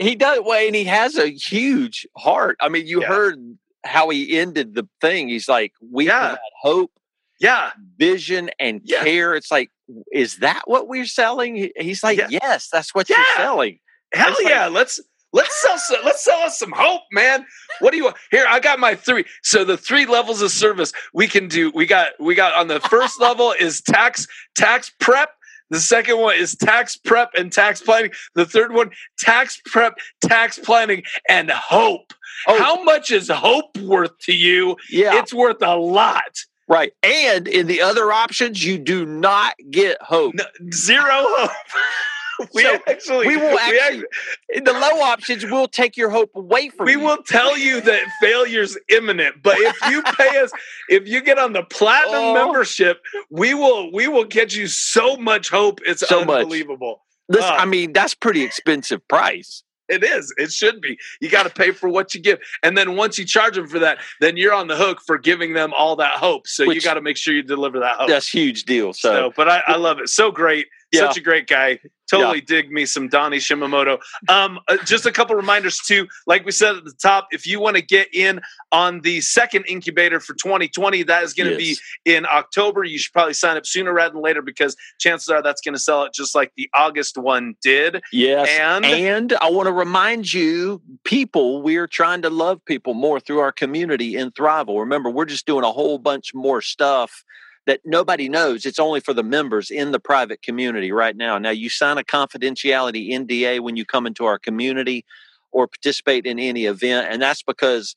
He 0.00 0.16
does 0.16 0.40
well, 0.44 0.58
and 0.66 0.74
he 0.74 0.84
has 0.84 1.16
a 1.16 1.28
huge 1.28 2.06
heart. 2.16 2.56
I 2.60 2.68
mean, 2.68 2.86
you 2.88 3.00
Yeah. 3.02 3.06
heard 3.08 3.58
how 3.84 4.08
he 4.08 4.36
ended 4.36 4.74
the 4.74 4.88
thing. 5.00 5.28
He's 5.28 5.48
like, 5.48 5.72
we 5.80 6.06
Yeah. 6.06 6.18
provide 6.20 6.38
hope, 6.62 6.90
yeah, 7.38 7.70
vision, 7.96 8.50
and 8.58 8.80
Yeah. 8.84 9.02
care. 9.04 9.34
It's 9.34 9.50
like 9.50 9.70
is 10.12 10.36
that 10.38 10.62
what 10.66 10.86
we're 10.88 11.06
selling? 11.06 11.70
He's 11.76 12.02
like, 12.02 12.18
Yeah. 12.18 12.28
yes, 12.30 12.68
that's 12.70 12.94
what 12.94 13.08
Yeah. 13.08 13.16
you're 13.16 13.36
selling. 13.36 13.78
Hell 14.12 14.30
It's 14.32 14.42
like- 14.42 14.52
yeah, 14.52 14.66
let's 14.66 15.00
let's 15.32 15.60
sell 15.62 15.78
some, 15.78 15.98
let's 16.04 16.24
sell 16.24 16.38
us 16.40 16.58
some 16.58 16.72
hope, 16.72 17.02
man. 17.12 17.46
What 17.80 17.90
do 17.92 17.96
you 17.98 18.04
want? 18.04 18.16
Here, 18.30 18.46
I 18.48 18.60
got 18.60 18.78
my 18.78 18.94
three. 18.94 19.24
So 19.42 19.64
the 19.64 19.76
three 19.76 20.06
levels 20.06 20.40
of 20.42 20.50
service 20.50 20.92
we 21.14 21.26
can 21.26 21.48
do. 21.48 21.70
We 21.74 21.86
got 21.86 22.12
we 22.20 22.34
got 22.34 22.54
on 22.54 22.68
the 22.68 22.80
first 22.80 23.20
level 23.20 23.52
is 23.58 23.80
tax 23.82 24.26
tax 24.54 24.90
prep. 25.00 25.30
The 25.70 25.80
second 25.80 26.16
one 26.18 26.34
is 26.34 26.56
tax 26.56 26.96
prep 26.96 27.30
and 27.36 27.52
tax 27.52 27.82
planning. 27.82 28.10
The 28.34 28.46
third 28.46 28.72
one, 28.72 28.90
tax 29.18 29.60
prep, 29.66 29.98
tax 30.22 30.58
planning, 30.58 31.02
and 31.28 31.50
hope. 31.50 32.14
Oh. 32.46 32.58
How 32.58 32.82
much 32.84 33.10
is 33.10 33.28
hope 33.28 33.76
worth 33.78 34.16
to 34.20 34.32
you? 34.32 34.76
Yeah, 34.88 35.18
It's 35.18 35.34
worth 35.34 35.60
a 35.60 35.76
lot. 35.76 36.38
Right. 36.68 36.92
And 37.02 37.48
in 37.48 37.66
the 37.66 37.80
other 37.82 38.12
options, 38.12 38.64
you 38.64 38.78
do 38.78 39.04
not 39.06 39.54
get 39.70 40.00
hope. 40.02 40.34
No, 40.34 40.44
zero 40.72 41.06
hope. 41.10 41.50
we 42.54 42.62
So, 42.62 42.78
actually 42.86 43.26
we 43.26 43.36
will 43.36 43.50
we 43.50 43.78
actually- 43.80 44.04
In 44.50 44.62
the 44.62 44.72
low 44.72 45.00
options, 45.02 45.44
will 45.44 45.66
take 45.66 45.96
your 45.96 46.08
hope 46.10 46.30
away 46.36 46.68
from 46.68 46.86
we 46.86 46.92
you. 46.92 47.00
We 47.00 47.04
will 47.04 47.22
tell 47.24 47.58
you 47.58 47.80
that 47.80 48.02
failure's 48.20 48.78
imminent 48.90 49.42
but 49.42 49.56
if 49.58 49.76
you 49.90 50.02
pay 50.02 50.38
us 50.38 50.52
if 50.88 51.08
you 51.08 51.20
get 51.20 51.36
on 51.38 51.52
the 51.52 51.64
platinum 51.64 52.20
Oh. 52.20 52.34
membership 52.34 53.00
we 53.28 53.54
will 53.54 53.90
we 53.92 54.06
will 54.06 54.24
get 54.24 54.54
you 54.54 54.68
so 54.68 55.16
much 55.16 55.50
hope 55.50 55.80
it's 55.84 56.06
So 56.06 56.24
much. 56.24 56.42
unbelievable 56.42 57.02
Listen, 57.28 57.50
uh, 57.52 57.56
I 57.58 57.64
mean, 57.66 57.92
that's 57.92 58.14
pretty 58.14 58.42
expensive 58.42 59.06
price. 59.08 59.62
It 59.88 60.04
is 60.04 60.32
it 60.36 60.52
should 60.52 60.80
be 60.80 60.98
you 61.20 61.28
got 61.28 61.44
to 61.44 61.50
pay 61.50 61.70
for 61.70 61.88
what 61.88 62.14
you 62.14 62.20
give 62.20 62.38
and 62.62 62.76
then 62.76 62.96
once 62.96 63.18
you 63.18 63.24
charge 63.24 63.54
them 63.54 63.66
for 63.66 63.78
that 63.78 63.98
then 64.20 64.36
you're 64.36 64.54
on 64.54 64.66
the 64.66 64.76
hook 64.76 65.00
for 65.00 65.18
giving 65.18 65.54
them 65.54 65.72
all 65.76 65.96
that 65.96 66.12
hope 66.12 66.46
so 66.46 66.64
you 66.64 66.80
got 66.80 66.94
to 66.94 67.00
make 67.00 67.16
sure 67.16 67.34
you 67.34 67.42
deliver 67.42 67.80
that 67.80 67.96
hope 67.96 68.08
That's 68.08 68.28
huge 68.28 68.64
deal. 68.64 68.92
So, 68.92 69.12
so, 69.12 69.32
but 69.36 69.48
I, 69.48 69.62
I 69.66 69.76
love 69.76 69.98
it. 69.98 70.08
So 70.08 70.30
great. 70.30 70.68
Yeah. 70.92 71.00
Such 71.00 71.18
a 71.18 71.20
great 71.20 71.46
guy. 71.46 71.80
Totally 72.10 72.40
dig 72.40 72.70
me 72.72 72.86
some 72.86 73.08
Donny 73.08 73.36
Shimamoto. 73.36 73.98
Um, 74.30 74.58
uh, 74.66 74.78
just 74.86 75.04
a 75.04 75.12
couple 75.12 75.36
reminders 75.36 75.78
too. 75.86 76.08
Like 76.26 76.46
we 76.46 76.52
said 76.52 76.76
at 76.76 76.84
the 76.86 76.94
top, 76.94 77.28
if 77.32 77.46
you 77.46 77.60
want 77.60 77.76
to 77.76 77.82
get 77.82 78.08
in 78.14 78.40
on 78.72 79.02
the 79.02 79.20
second 79.20 79.66
incubator 79.68 80.18
for 80.18 80.32
2020, 80.32 81.02
that 81.02 81.22
is 81.24 81.34
going 81.34 81.50
to 81.54 81.62
Yes. 81.62 81.78
be 82.06 82.14
in 82.14 82.24
October. 82.24 82.82
You 82.84 82.96
should 82.98 83.12
probably 83.12 83.34
sign 83.34 83.58
up 83.58 83.66
sooner 83.66 83.92
rather 83.92 84.14
than 84.14 84.22
later 84.22 84.40
because 84.40 84.74
chances 84.98 85.28
are 85.28 85.42
that's 85.42 85.60
going 85.60 85.74
to 85.74 85.78
sell 85.78 86.04
it 86.04 86.14
just 86.14 86.34
like 86.34 86.52
the 86.56 86.70
August 86.74 87.18
one 87.18 87.54
did. 87.60 88.00
yes. 88.10 88.48
And, 88.58 88.86
And 88.86 89.34
I 89.42 89.50
want 89.50 89.66
to 89.66 89.72
remind 89.72 90.32
you, 90.32 90.80
people, 91.04 91.60
we're 91.60 91.86
trying 91.86 92.22
to 92.22 92.30
love 92.30 92.64
people 92.64 92.94
more 92.94 93.20
through 93.20 93.40
our 93.40 93.52
community 93.52 94.16
in 94.16 94.30
Thriveal. 94.30 94.80
Remember, 94.80 95.10
we're 95.10 95.26
just 95.26 95.44
doing 95.44 95.64
a 95.64 95.72
whole 95.72 95.98
bunch 95.98 96.32
more 96.34 96.62
stuff 96.62 97.22
that 97.68 97.80
nobody 97.84 98.30
knows. 98.30 98.64
It's 98.64 98.78
only 98.78 98.98
for 98.98 99.12
the 99.12 99.22
members 99.22 99.70
in 99.70 99.92
the 99.92 100.00
private 100.00 100.40
community 100.40 100.90
right 100.90 101.14
now. 101.14 101.36
Now, 101.36 101.50
you 101.50 101.68
sign 101.68 101.98
a 101.98 102.02
confidentiality 102.02 103.10
NDA 103.10 103.60
when 103.60 103.76
you 103.76 103.84
come 103.84 104.06
into 104.06 104.24
our 104.24 104.38
community 104.38 105.04
or 105.52 105.68
participate 105.68 106.24
in 106.24 106.38
any 106.38 106.64
event, 106.64 107.08
and 107.10 107.20
that's 107.20 107.42
because 107.42 107.94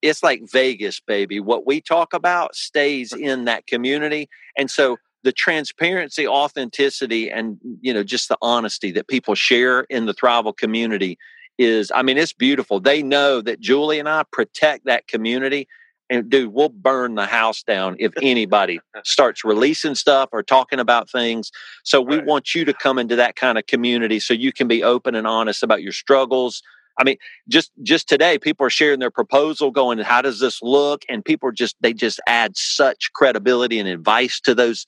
it's 0.00 0.22
like 0.22 0.50
Vegas, 0.50 1.00
baby. 1.00 1.38
What 1.38 1.66
we 1.66 1.82
talk 1.82 2.14
about 2.14 2.54
stays 2.54 3.12
in 3.12 3.44
that 3.44 3.66
community. 3.66 4.30
And 4.56 4.70
so 4.70 4.96
the 5.22 5.32
transparency, 5.32 6.26
authenticity, 6.26 7.30
and 7.30 7.58
you 7.82 7.92
know, 7.92 8.02
just 8.02 8.30
the 8.30 8.38
honesty 8.40 8.90
that 8.92 9.06
people 9.06 9.34
share 9.34 9.82
in 9.90 10.06
the 10.06 10.14
Thriveal 10.14 10.56
community 10.56 11.18
is, 11.58 11.92
I 11.94 12.00
mean, 12.00 12.16
it's 12.16 12.32
beautiful. 12.32 12.80
They 12.80 13.02
know 13.02 13.42
that 13.42 13.60
Julie 13.60 13.98
and 13.98 14.08
I 14.08 14.24
protect 14.32 14.86
that 14.86 15.08
community. 15.08 15.68
And 16.10 16.28
dude, 16.28 16.52
we'll 16.52 16.68
burn 16.70 17.14
the 17.14 17.26
house 17.26 17.62
down 17.62 17.96
if 18.00 18.12
anybody 18.20 18.80
starts 19.04 19.44
releasing 19.44 19.94
stuff 19.94 20.28
or 20.32 20.42
talking 20.42 20.80
about 20.80 21.08
things. 21.08 21.52
So 21.84 22.00
we 22.02 22.16
Right. 22.16 22.26
want 22.26 22.54
you 22.54 22.64
to 22.64 22.74
come 22.74 22.98
into 22.98 23.16
that 23.16 23.36
kind 23.36 23.56
of 23.56 23.66
community 23.66 24.20
so 24.20 24.34
you 24.34 24.52
can 24.52 24.68
be 24.68 24.82
open 24.82 25.14
and 25.14 25.26
honest 25.26 25.62
about 25.62 25.82
your 25.82 25.92
struggles. 25.92 26.62
I 26.98 27.04
mean, 27.04 27.16
just 27.48 27.70
just 27.82 28.08
today, 28.08 28.38
people 28.38 28.66
are 28.66 28.70
sharing 28.70 28.98
their 28.98 29.10
proposal, 29.12 29.70
going, 29.70 29.98
"How 30.00 30.20
does 30.20 30.40
this 30.40 30.60
look?" 30.60 31.04
And 31.08 31.24
people 31.24 31.48
are 31.48 31.52
just 31.52 31.76
they 31.80 31.94
just 31.94 32.20
add 32.26 32.56
such 32.58 33.12
credibility 33.14 33.78
and 33.78 33.88
advice 33.88 34.40
to 34.40 34.54
those 34.54 34.84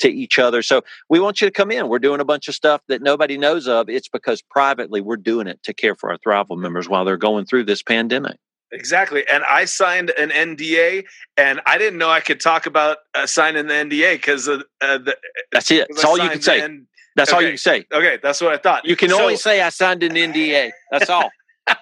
to 0.00 0.08
each 0.10 0.38
other. 0.38 0.62
So 0.62 0.82
we 1.08 1.20
want 1.20 1.40
you 1.40 1.46
to 1.46 1.52
come 1.52 1.70
in. 1.70 1.88
We're 1.88 2.00
doing 2.00 2.20
a 2.20 2.24
bunch 2.24 2.48
of 2.48 2.54
stuff 2.54 2.80
that 2.88 3.02
nobody 3.02 3.38
knows 3.38 3.68
of. 3.68 3.88
It's 3.88 4.08
because 4.08 4.42
privately 4.42 5.00
we're 5.00 5.16
doing 5.16 5.46
it 5.46 5.62
to 5.64 5.74
care 5.74 5.94
for 5.94 6.10
our 6.10 6.18
Thriveal 6.18 6.58
members 6.58 6.88
while 6.88 7.04
they're 7.04 7.16
going 7.16 7.44
through 7.44 7.64
this 7.64 7.82
pandemic. 7.82 8.38
Exactly. 8.72 9.22
And 9.30 9.44
I 9.44 9.66
signed 9.66 10.10
an 10.18 10.30
NDA, 10.30 11.04
and 11.36 11.60
I 11.66 11.76
didn't 11.78 11.98
know 11.98 12.10
I 12.10 12.20
could 12.20 12.40
talk 12.40 12.66
about 12.66 12.98
uh, 13.14 13.26
signing 13.26 13.66
the 13.66 13.74
NDA 13.74 14.14
because 14.14 14.48
uh, 14.48 14.62
That's 15.52 15.70
it. 15.70 15.86
That's 15.90 16.04
I 16.04 16.08
all 16.08 16.18
you 16.18 16.30
can 16.30 16.40
say. 16.42 16.62
N- 16.62 16.86
That's 17.14 17.32
all 17.32 17.40
you 17.42 17.48
okay. 17.48 17.52
can 17.52 17.58
say. 17.58 17.84
okay, 17.92 18.18
that's 18.22 18.40
what 18.40 18.52
I 18.54 18.56
thought. 18.56 18.86
You 18.86 18.96
can 18.96 19.10
So- 19.10 19.20
only 19.20 19.36
say 19.36 19.60
I 19.60 19.68
signed 19.68 20.02
an 20.02 20.12
NDA. 20.12 20.70
That's 20.90 21.10
all. 21.10 21.30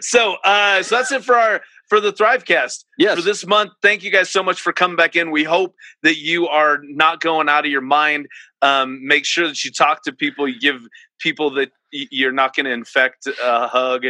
so 0.00 0.36
uh 0.44 0.82
so 0.82 0.96
that's 0.96 1.12
it 1.12 1.22
for 1.22 1.36
our 1.36 1.60
for 1.90 2.00
the 2.00 2.10
thrivecast 2.10 2.84
Yes. 2.96 3.16
for 3.16 3.22
this 3.22 3.46
month 3.46 3.72
thank 3.82 4.02
you 4.02 4.10
guys 4.10 4.30
so 4.30 4.42
much 4.42 4.62
for 4.62 4.72
coming 4.72 4.96
back 4.96 5.14
in 5.14 5.30
we 5.30 5.44
hope 5.44 5.74
that 6.02 6.16
you 6.16 6.48
are 6.48 6.78
not 6.84 7.20
going 7.20 7.46
out 7.50 7.66
of 7.66 7.70
your 7.70 7.82
mind 7.82 8.26
um 8.62 9.06
make 9.06 9.26
sure 9.26 9.46
that 9.46 9.62
you 9.62 9.70
talk 9.72 10.02
to 10.04 10.12
people 10.14 10.48
you 10.48 10.58
give 10.58 10.80
people 11.18 11.50
that 11.50 11.70
y- 11.92 12.06
you're 12.10 12.32
not 12.32 12.56
going 12.56 12.64
to 12.64 12.72
infect 12.72 13.26
a 13.26 13.68
hug 13.68 14.06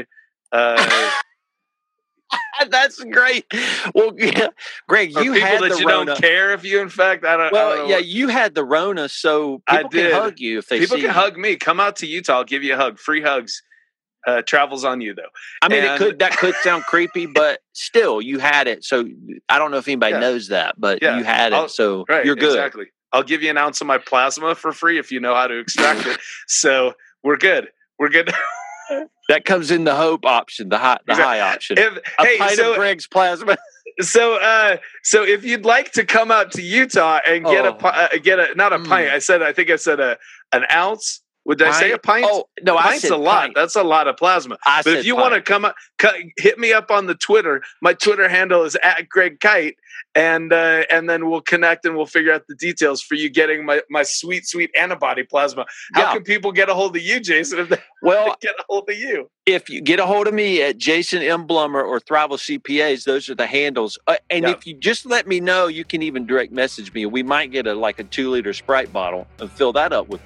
uh 0.53 1.11
That's 2.71 3.03
great. 3.05 3.47
Well, 3.95 4.13
yeah. 4.17 4.49
Greg, 4.89 5.11
you 5.13 5.33
people 5.33 5.41
had 5.41 5.63
that 5.63 5.71
the 5.73 5.79
you 5.81 5.89
Rona. 5.89 6.07
don't 6.15 6.21
care 6.21 6.53
if 6.53 6.65
you 6.65 6.81
infect 6.81 7.25
i 7.25 7.33
don't, 7.37 7.41
I 7.41 7.43
don't 7.51 7.53
Well, 7.53 7.89
yeah, 7.89 7.95
what- 7.97 8.05
you 8.07 8.29
had 8.29 8.55
the 8.55 8.65
Rona, 8.65 9.09
so 9.09 9.63
I 9.67 9.79
people 9.79 9.91
can 9.91 10.01
did. 10.01 10.13
hug 10.13 10.39
you 10.41 10.59
if 10.59 10.69
they 10.69 10.79
people 10.81 10.97
can 10.97 11.07
you. 11.07 11.11
hug 11.11 11.37
me 11.39 11.57
come 11.57 11.81
out 11.81 11.97
to 11.97 12.07
utah 12.07 12.39
i'll 12.39 12.45
give 12.45 12.63
you 12.63 12.75
a 12.75 12.77
hug 12.77 12.99
free 12.99 13.23
hugs 13.23 13.63
uh 14.27 14.43
travels 14.43 14.85
on 14.85 15.01
you 15.01 15.15
though 15.15 15.23
I 15.63 15.69
mean, 15.69 15.83
it 15.83 15.97
could 15.99 16.19
that 16.19 16.37
could 16.37 16.55
sound 16.57 16.85
creepy, 16.85 17.25
but 17.27 17.61
still, 17.73 18.21
you 18.21 18.39
had 18.39 18.67
it. 18.69 18.85
So 18.85 19.07
I 19.49 19.59
don't 19.59 19.71
know 19.71 19.79
if 19.79 19.89
anybody 19.89 20.13
Yeah. 20.13 20.21
knows 20.21 20.49
that, 20.49 20.75
but 20.79 21.01
Yeah. 21.03 21.17
you 21.19 21.25
had 21.25 21.53
it, 21.53 21.57
I'll- 21.57 21.69
so 21.69 22.05
right 22.09 22.25
you're 22.27 22.37
good. 22.37 22.51
exactly 22.51 22.87
i'll 23.13 23.23
give 23.25 23.43
you 23.43 23.51
an 23.51 23.57
ounce 23.59 23.81
of 23.81 23.87
my 23.89 23.99
plasma 23.99 24.55
for 24.55 24.71
free 24.73 24.97
if 24.99 25.11
you 25.11 25.19
know 25.19 25.35
how 25.35 25.47
to 25.49 25.59
extract 25.59 26.07
it 26.07 26.19
so 26.47 26.93
we're 27.25 27.37
good 27.39 27.69
we're 27.99 28.09
good 28.11 28.31
That 29.31 29.45
comes 29.45 29.71
in 29.71 29.85
the 29.85 29.95
hope 29.95 30.25
option, 30.27 30.71
the 30.71 30.79
high, 30.79 30.99
the 31.07 31.13
Exactly. 31.13 31.39
high 31.39 31.53
option. 31.55 31.79
if, 31.79 31.97
A 32.19 32.25
hey 32.27 32.37
pint 32.39 32.51
so 32.57 32.73
of 32.73 32.79
Greg's 32.79 33.07
plasma. 33.07 33.57
so 34.01 34.35
uh 34.41 34.77
so 35.05 35.23
if 35.25 35.45
you'd 35.45 35.65
like 35.65 35.93
to 35.93 36.05
come 36.05 36.33
out 36.33 36.51
to 36.53 36.63
utah 36.63 37.21
and 37.29 37.45
get 37.45 37.65
a 37.65 37.69
Oh. 37.69 37.75
pi- 37.75 38.09
uh, 38.13 38.19
get 38.21 38.41
a 38.41 38.55
not 38.57 38.73
a 38.73 38.79
Mm. 38.79 38.89
pint 38.89 39.11
i 39.11 39.19
said 39.21 39.41
i 39.43 39.53
think 39.53 39.71
i 39.71 39.77
said 39.77 40.01
a 40.01 40.17
an 40.53 40.65
ounce 40.73 41.21
would 41.47 41.63
i 41.63 41.71
say 41.73 41.93
a 41.93 41.99
pint 41.99 42.27
Oh 42.29 42.45
no, 42.63 42.77
I 42.77 42.91
pint's 42.91 43.03
said 43.03 43.11
a 43.13 43.17
lot 43.17 43.41
pint. 43.43 43.55
that's 43.55 43.77
a 43.77 43.83
lot 43.83 44.09
of 44.09 44.17
plasma 44.17 44.59
I 44.67 44.83
but 44.83 44.95
if 44.95 45.07
you 45.07 45.17
want 45.17 45.35
to 45.35 45.41
come 45.41 45.65
up 45.65 45.75
hit 46.39 46.59
me 46.59 46.73
up 46.73 46.91
on 46.91 47.07
the 47.07 47.15
twitter 47.15 47.63
my 47.81 47.95
twitter 47.95 48.29
handle 48.29 48.65
is 48.65 48.77
at 48.83 49.09
greg 49.09 49.41
Kyte 49.41 49.75
and 50.15 50.53
uh, 50.53 50.85
and 50.91 51.09
then 51.09 51.29
we'll 51.31 51.41
connect 51.41 51.85
and 51.85 51.97
we'll 51.97 52.07
figure 52.07 52.33
out 52.33 52.43
the 52.49 52.55
details 52.57 53.01
for 53.03 53.15
you 53.15 53.29
getting 53.31 53.65
my, 53.65 53.81
my 53.91 54.03
sweet 54.03 54.47
sweet 54.47 54.71
antibody 54.79 55.23
plasma 55.23 55.65
how 55.95 56.03
Yeah. 56.03 56.13
can 56.15 56.23
people 56.25 56.53
get 56.53 56.69
a 56.69 56.75
hold 56.75 56.97
of 56.97 57.03
you 57.03 57.21
jason 57.21 57.59
if 57.61 57.69
they 57.69 57.79
well, 58.03 58.37
get 58.41 58.55
a 58.59 58.65
hold 58.69 58.89
of 58.91 58.97
you 58.97 59.31
if 59.47 59.69
you 59.71 59.81
get 59.81 59.99
a 60.01 60.07
hold 60.07 60.27
of 60.29 60.35
me 60.35 60.63
at 60.63 60.79
Jason 60.79 61.23
M. 61.23 61.45
Blumer 61.47 61.85
or 61.85 61.99
Thriveal 61.99 62.39
CPAs, 62.39 63.03
those 63.05 63.29
are 63.29 63.35
the 63.35 63.47
handles. 63.49 63.99
Uh, 64.07 64.15
and 64.29 64.45
Yeah. 64.45 64.51
if 64.53 64.65
you 64.65 64.75
just 64.75 65.07
let 65.07 65.27
me 65.27 65.41
know, 65.41 65.67
you 65.67 65.85
can 65.85 66.03
even 66.03 66.25
direct 66.25 66.53
message 66.53 66.93
me. 66.95 67.05
We 67.07 67.25
might 67.25 67.51
get 67.51 67.67
a 67.67 67.75
like 67.75 67.99
a 67.99 68.05
two 68.05 68.31
liter 68.31 68.53
Sprite 68.53 68.93
bottle 68.93 69.27
and 69.41 69.51
fill 69.51 69.73
that 69.73 69.93
up 69.93 70.09
with 70.09 70.21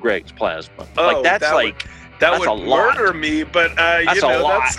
Greg's 0.00 0.32
plasma. 0.32 0.86
Oh, 0.98 1.06
like 1.06 1.22
that's 1.22 1.42
that 1.42 1.54
would- 1.54 1.64
like, 1.64 1.84
that 2.18 2.30
That's 2.30 2.40
would 2.40 2.48
a 2.48 2.52
lot. 2.52 2.96
murder 2.96 3.12
me 3.12 3.42
but 3.42 3.72
uh 3.72 4.00
That's 4.06 4.16
you 4.22 4.26
a 4.26 4.38
lot. 4.40 4.62
that's 4.64 4.78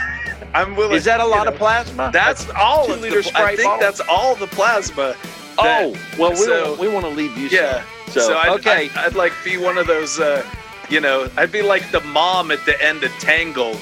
i'm 0.55 0.75
willing 0.75 0.95
is 0.95 1.03
that 1.05 1.19
a 1.19 1.23
you 1.23 1.29
lot 1.29 1.45
know, 1.45 1.51
of 1.51 1.57
plasma? 1.57 2.09
That's 2.11 2.49
all 2.51 2.87
two 2.87 2.93
liter 2.93 3.21
the, 3.21 3.31
I 3.37 3.55
think 3.55 3.79
that's 3.79 3.99
all 4.09 4.35
the 4.35 4.47
plasma. 4.47 5.15
that- 5.15 5.17
oh 5.59 5.95
well, 6.17 6.31
we 6.31 6.35
so- 6.37 6.75
we 6.79 6.87
want 6.87 7.05
to 7.05 7.11
leave 7.11 7.37
you. 7.37 7.47
Yeah. 7.49 7.83
some. 8.07 8.13
So, 8.13 8.19
So, 8.21 8.37
I'd, 8.37 8.49
okay. 8.59 8.89
I'd, 8.95 8.97
I'd 8.97 9.15
like 9.15 9.33
be 9.43 9.57
one 9.57 9.77
of 9.77 9.85
those. 9.87 10.19
Uh, 10.19 10.43
you 10.89 11.01
know, 11.01 11.29
I'd 11.37 11.51
be 11.51 11.61
like 11.61 11.91
the 11.91 11.99
mom 12.01 12.49
at 12.51 12.65
the 12.65 12.81
end 12.83 13.03
of 13.03 13.11
Tangled, 13.19 13.77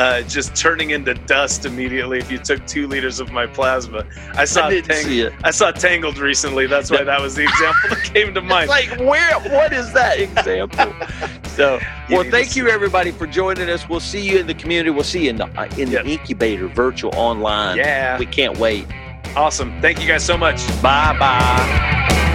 uh, 0.00 0.22
just 0.22 0.56
turning 0.56 0.90
into 0.90 1.12
dust 1.12 1.66
immediately 1.66 2.18
if 2.18 2.32
you 2.32 2.38
took 2.38 2.66
two 2.66 2.86
liters 2.86 3.20
of 3.20 3.30
my 3.32 3.46
plasma. 3.46 4.06
I 4.34 4.46
saw 4.46 4.68
I 4.68 4.80
Tang-. 4.80 5.30
I 5.44 5.50
saw 5.50 5.70
Tangled 5.70 6.16
recently. 6.16 6.66
That's 6.66 6.90
why 6.90 7.04
that 7.04 7.20
was 7.20 7.34
the 7.34 7.42
example 7.42 7.90
that 7.90 8.02
came 8.14 8.32
to 8.32 8.40
mind. 8.52 8.70
It's 8.72 8.90
like 8.90 8.98
where? 9.00 9.38
What 9.40 9.74
is 9.74 9.92
that 9.92 10.18
example? 10.18 10.90
so, 11.50 11.78
well, 12.08 12.24
thank 12.30 12.56
you 12.56 12.68
everybody 12.68 13.10
for 13.10 13.26
joining 13.26 13.68
us. 13.68 13.88
We'll 13.90 14.00
see 14.00 14.22
you 14.26 14.38
in 14.38 14.46
the 14.46 14.54
community. 14.54 14.88
We'll 14.88 15.04
see 15.04 15.24
you 15.24 15.30
in 15.30 15.36
the 15.36 15.46
uh, 15.60 15.64
in 15.76 15.90
Yep. 15.90 16.04
the 16.04 16.10
incubator, 16.12 16.68
virtual 16.68 17.14
online. 17.14 17.76
yeah, 17.76 18.18
We 18.18 18.24
can't 18.26 18.56
wait. 18.56 18.86
awesome. 19.36 19.78
Thank 19.82 20.00
you 20.00 20.08
guys 20.08 20.24
so 20.24 20.38
much. 20.38 20.66
Bye 20.80 21.14
bye. 21.18 22.29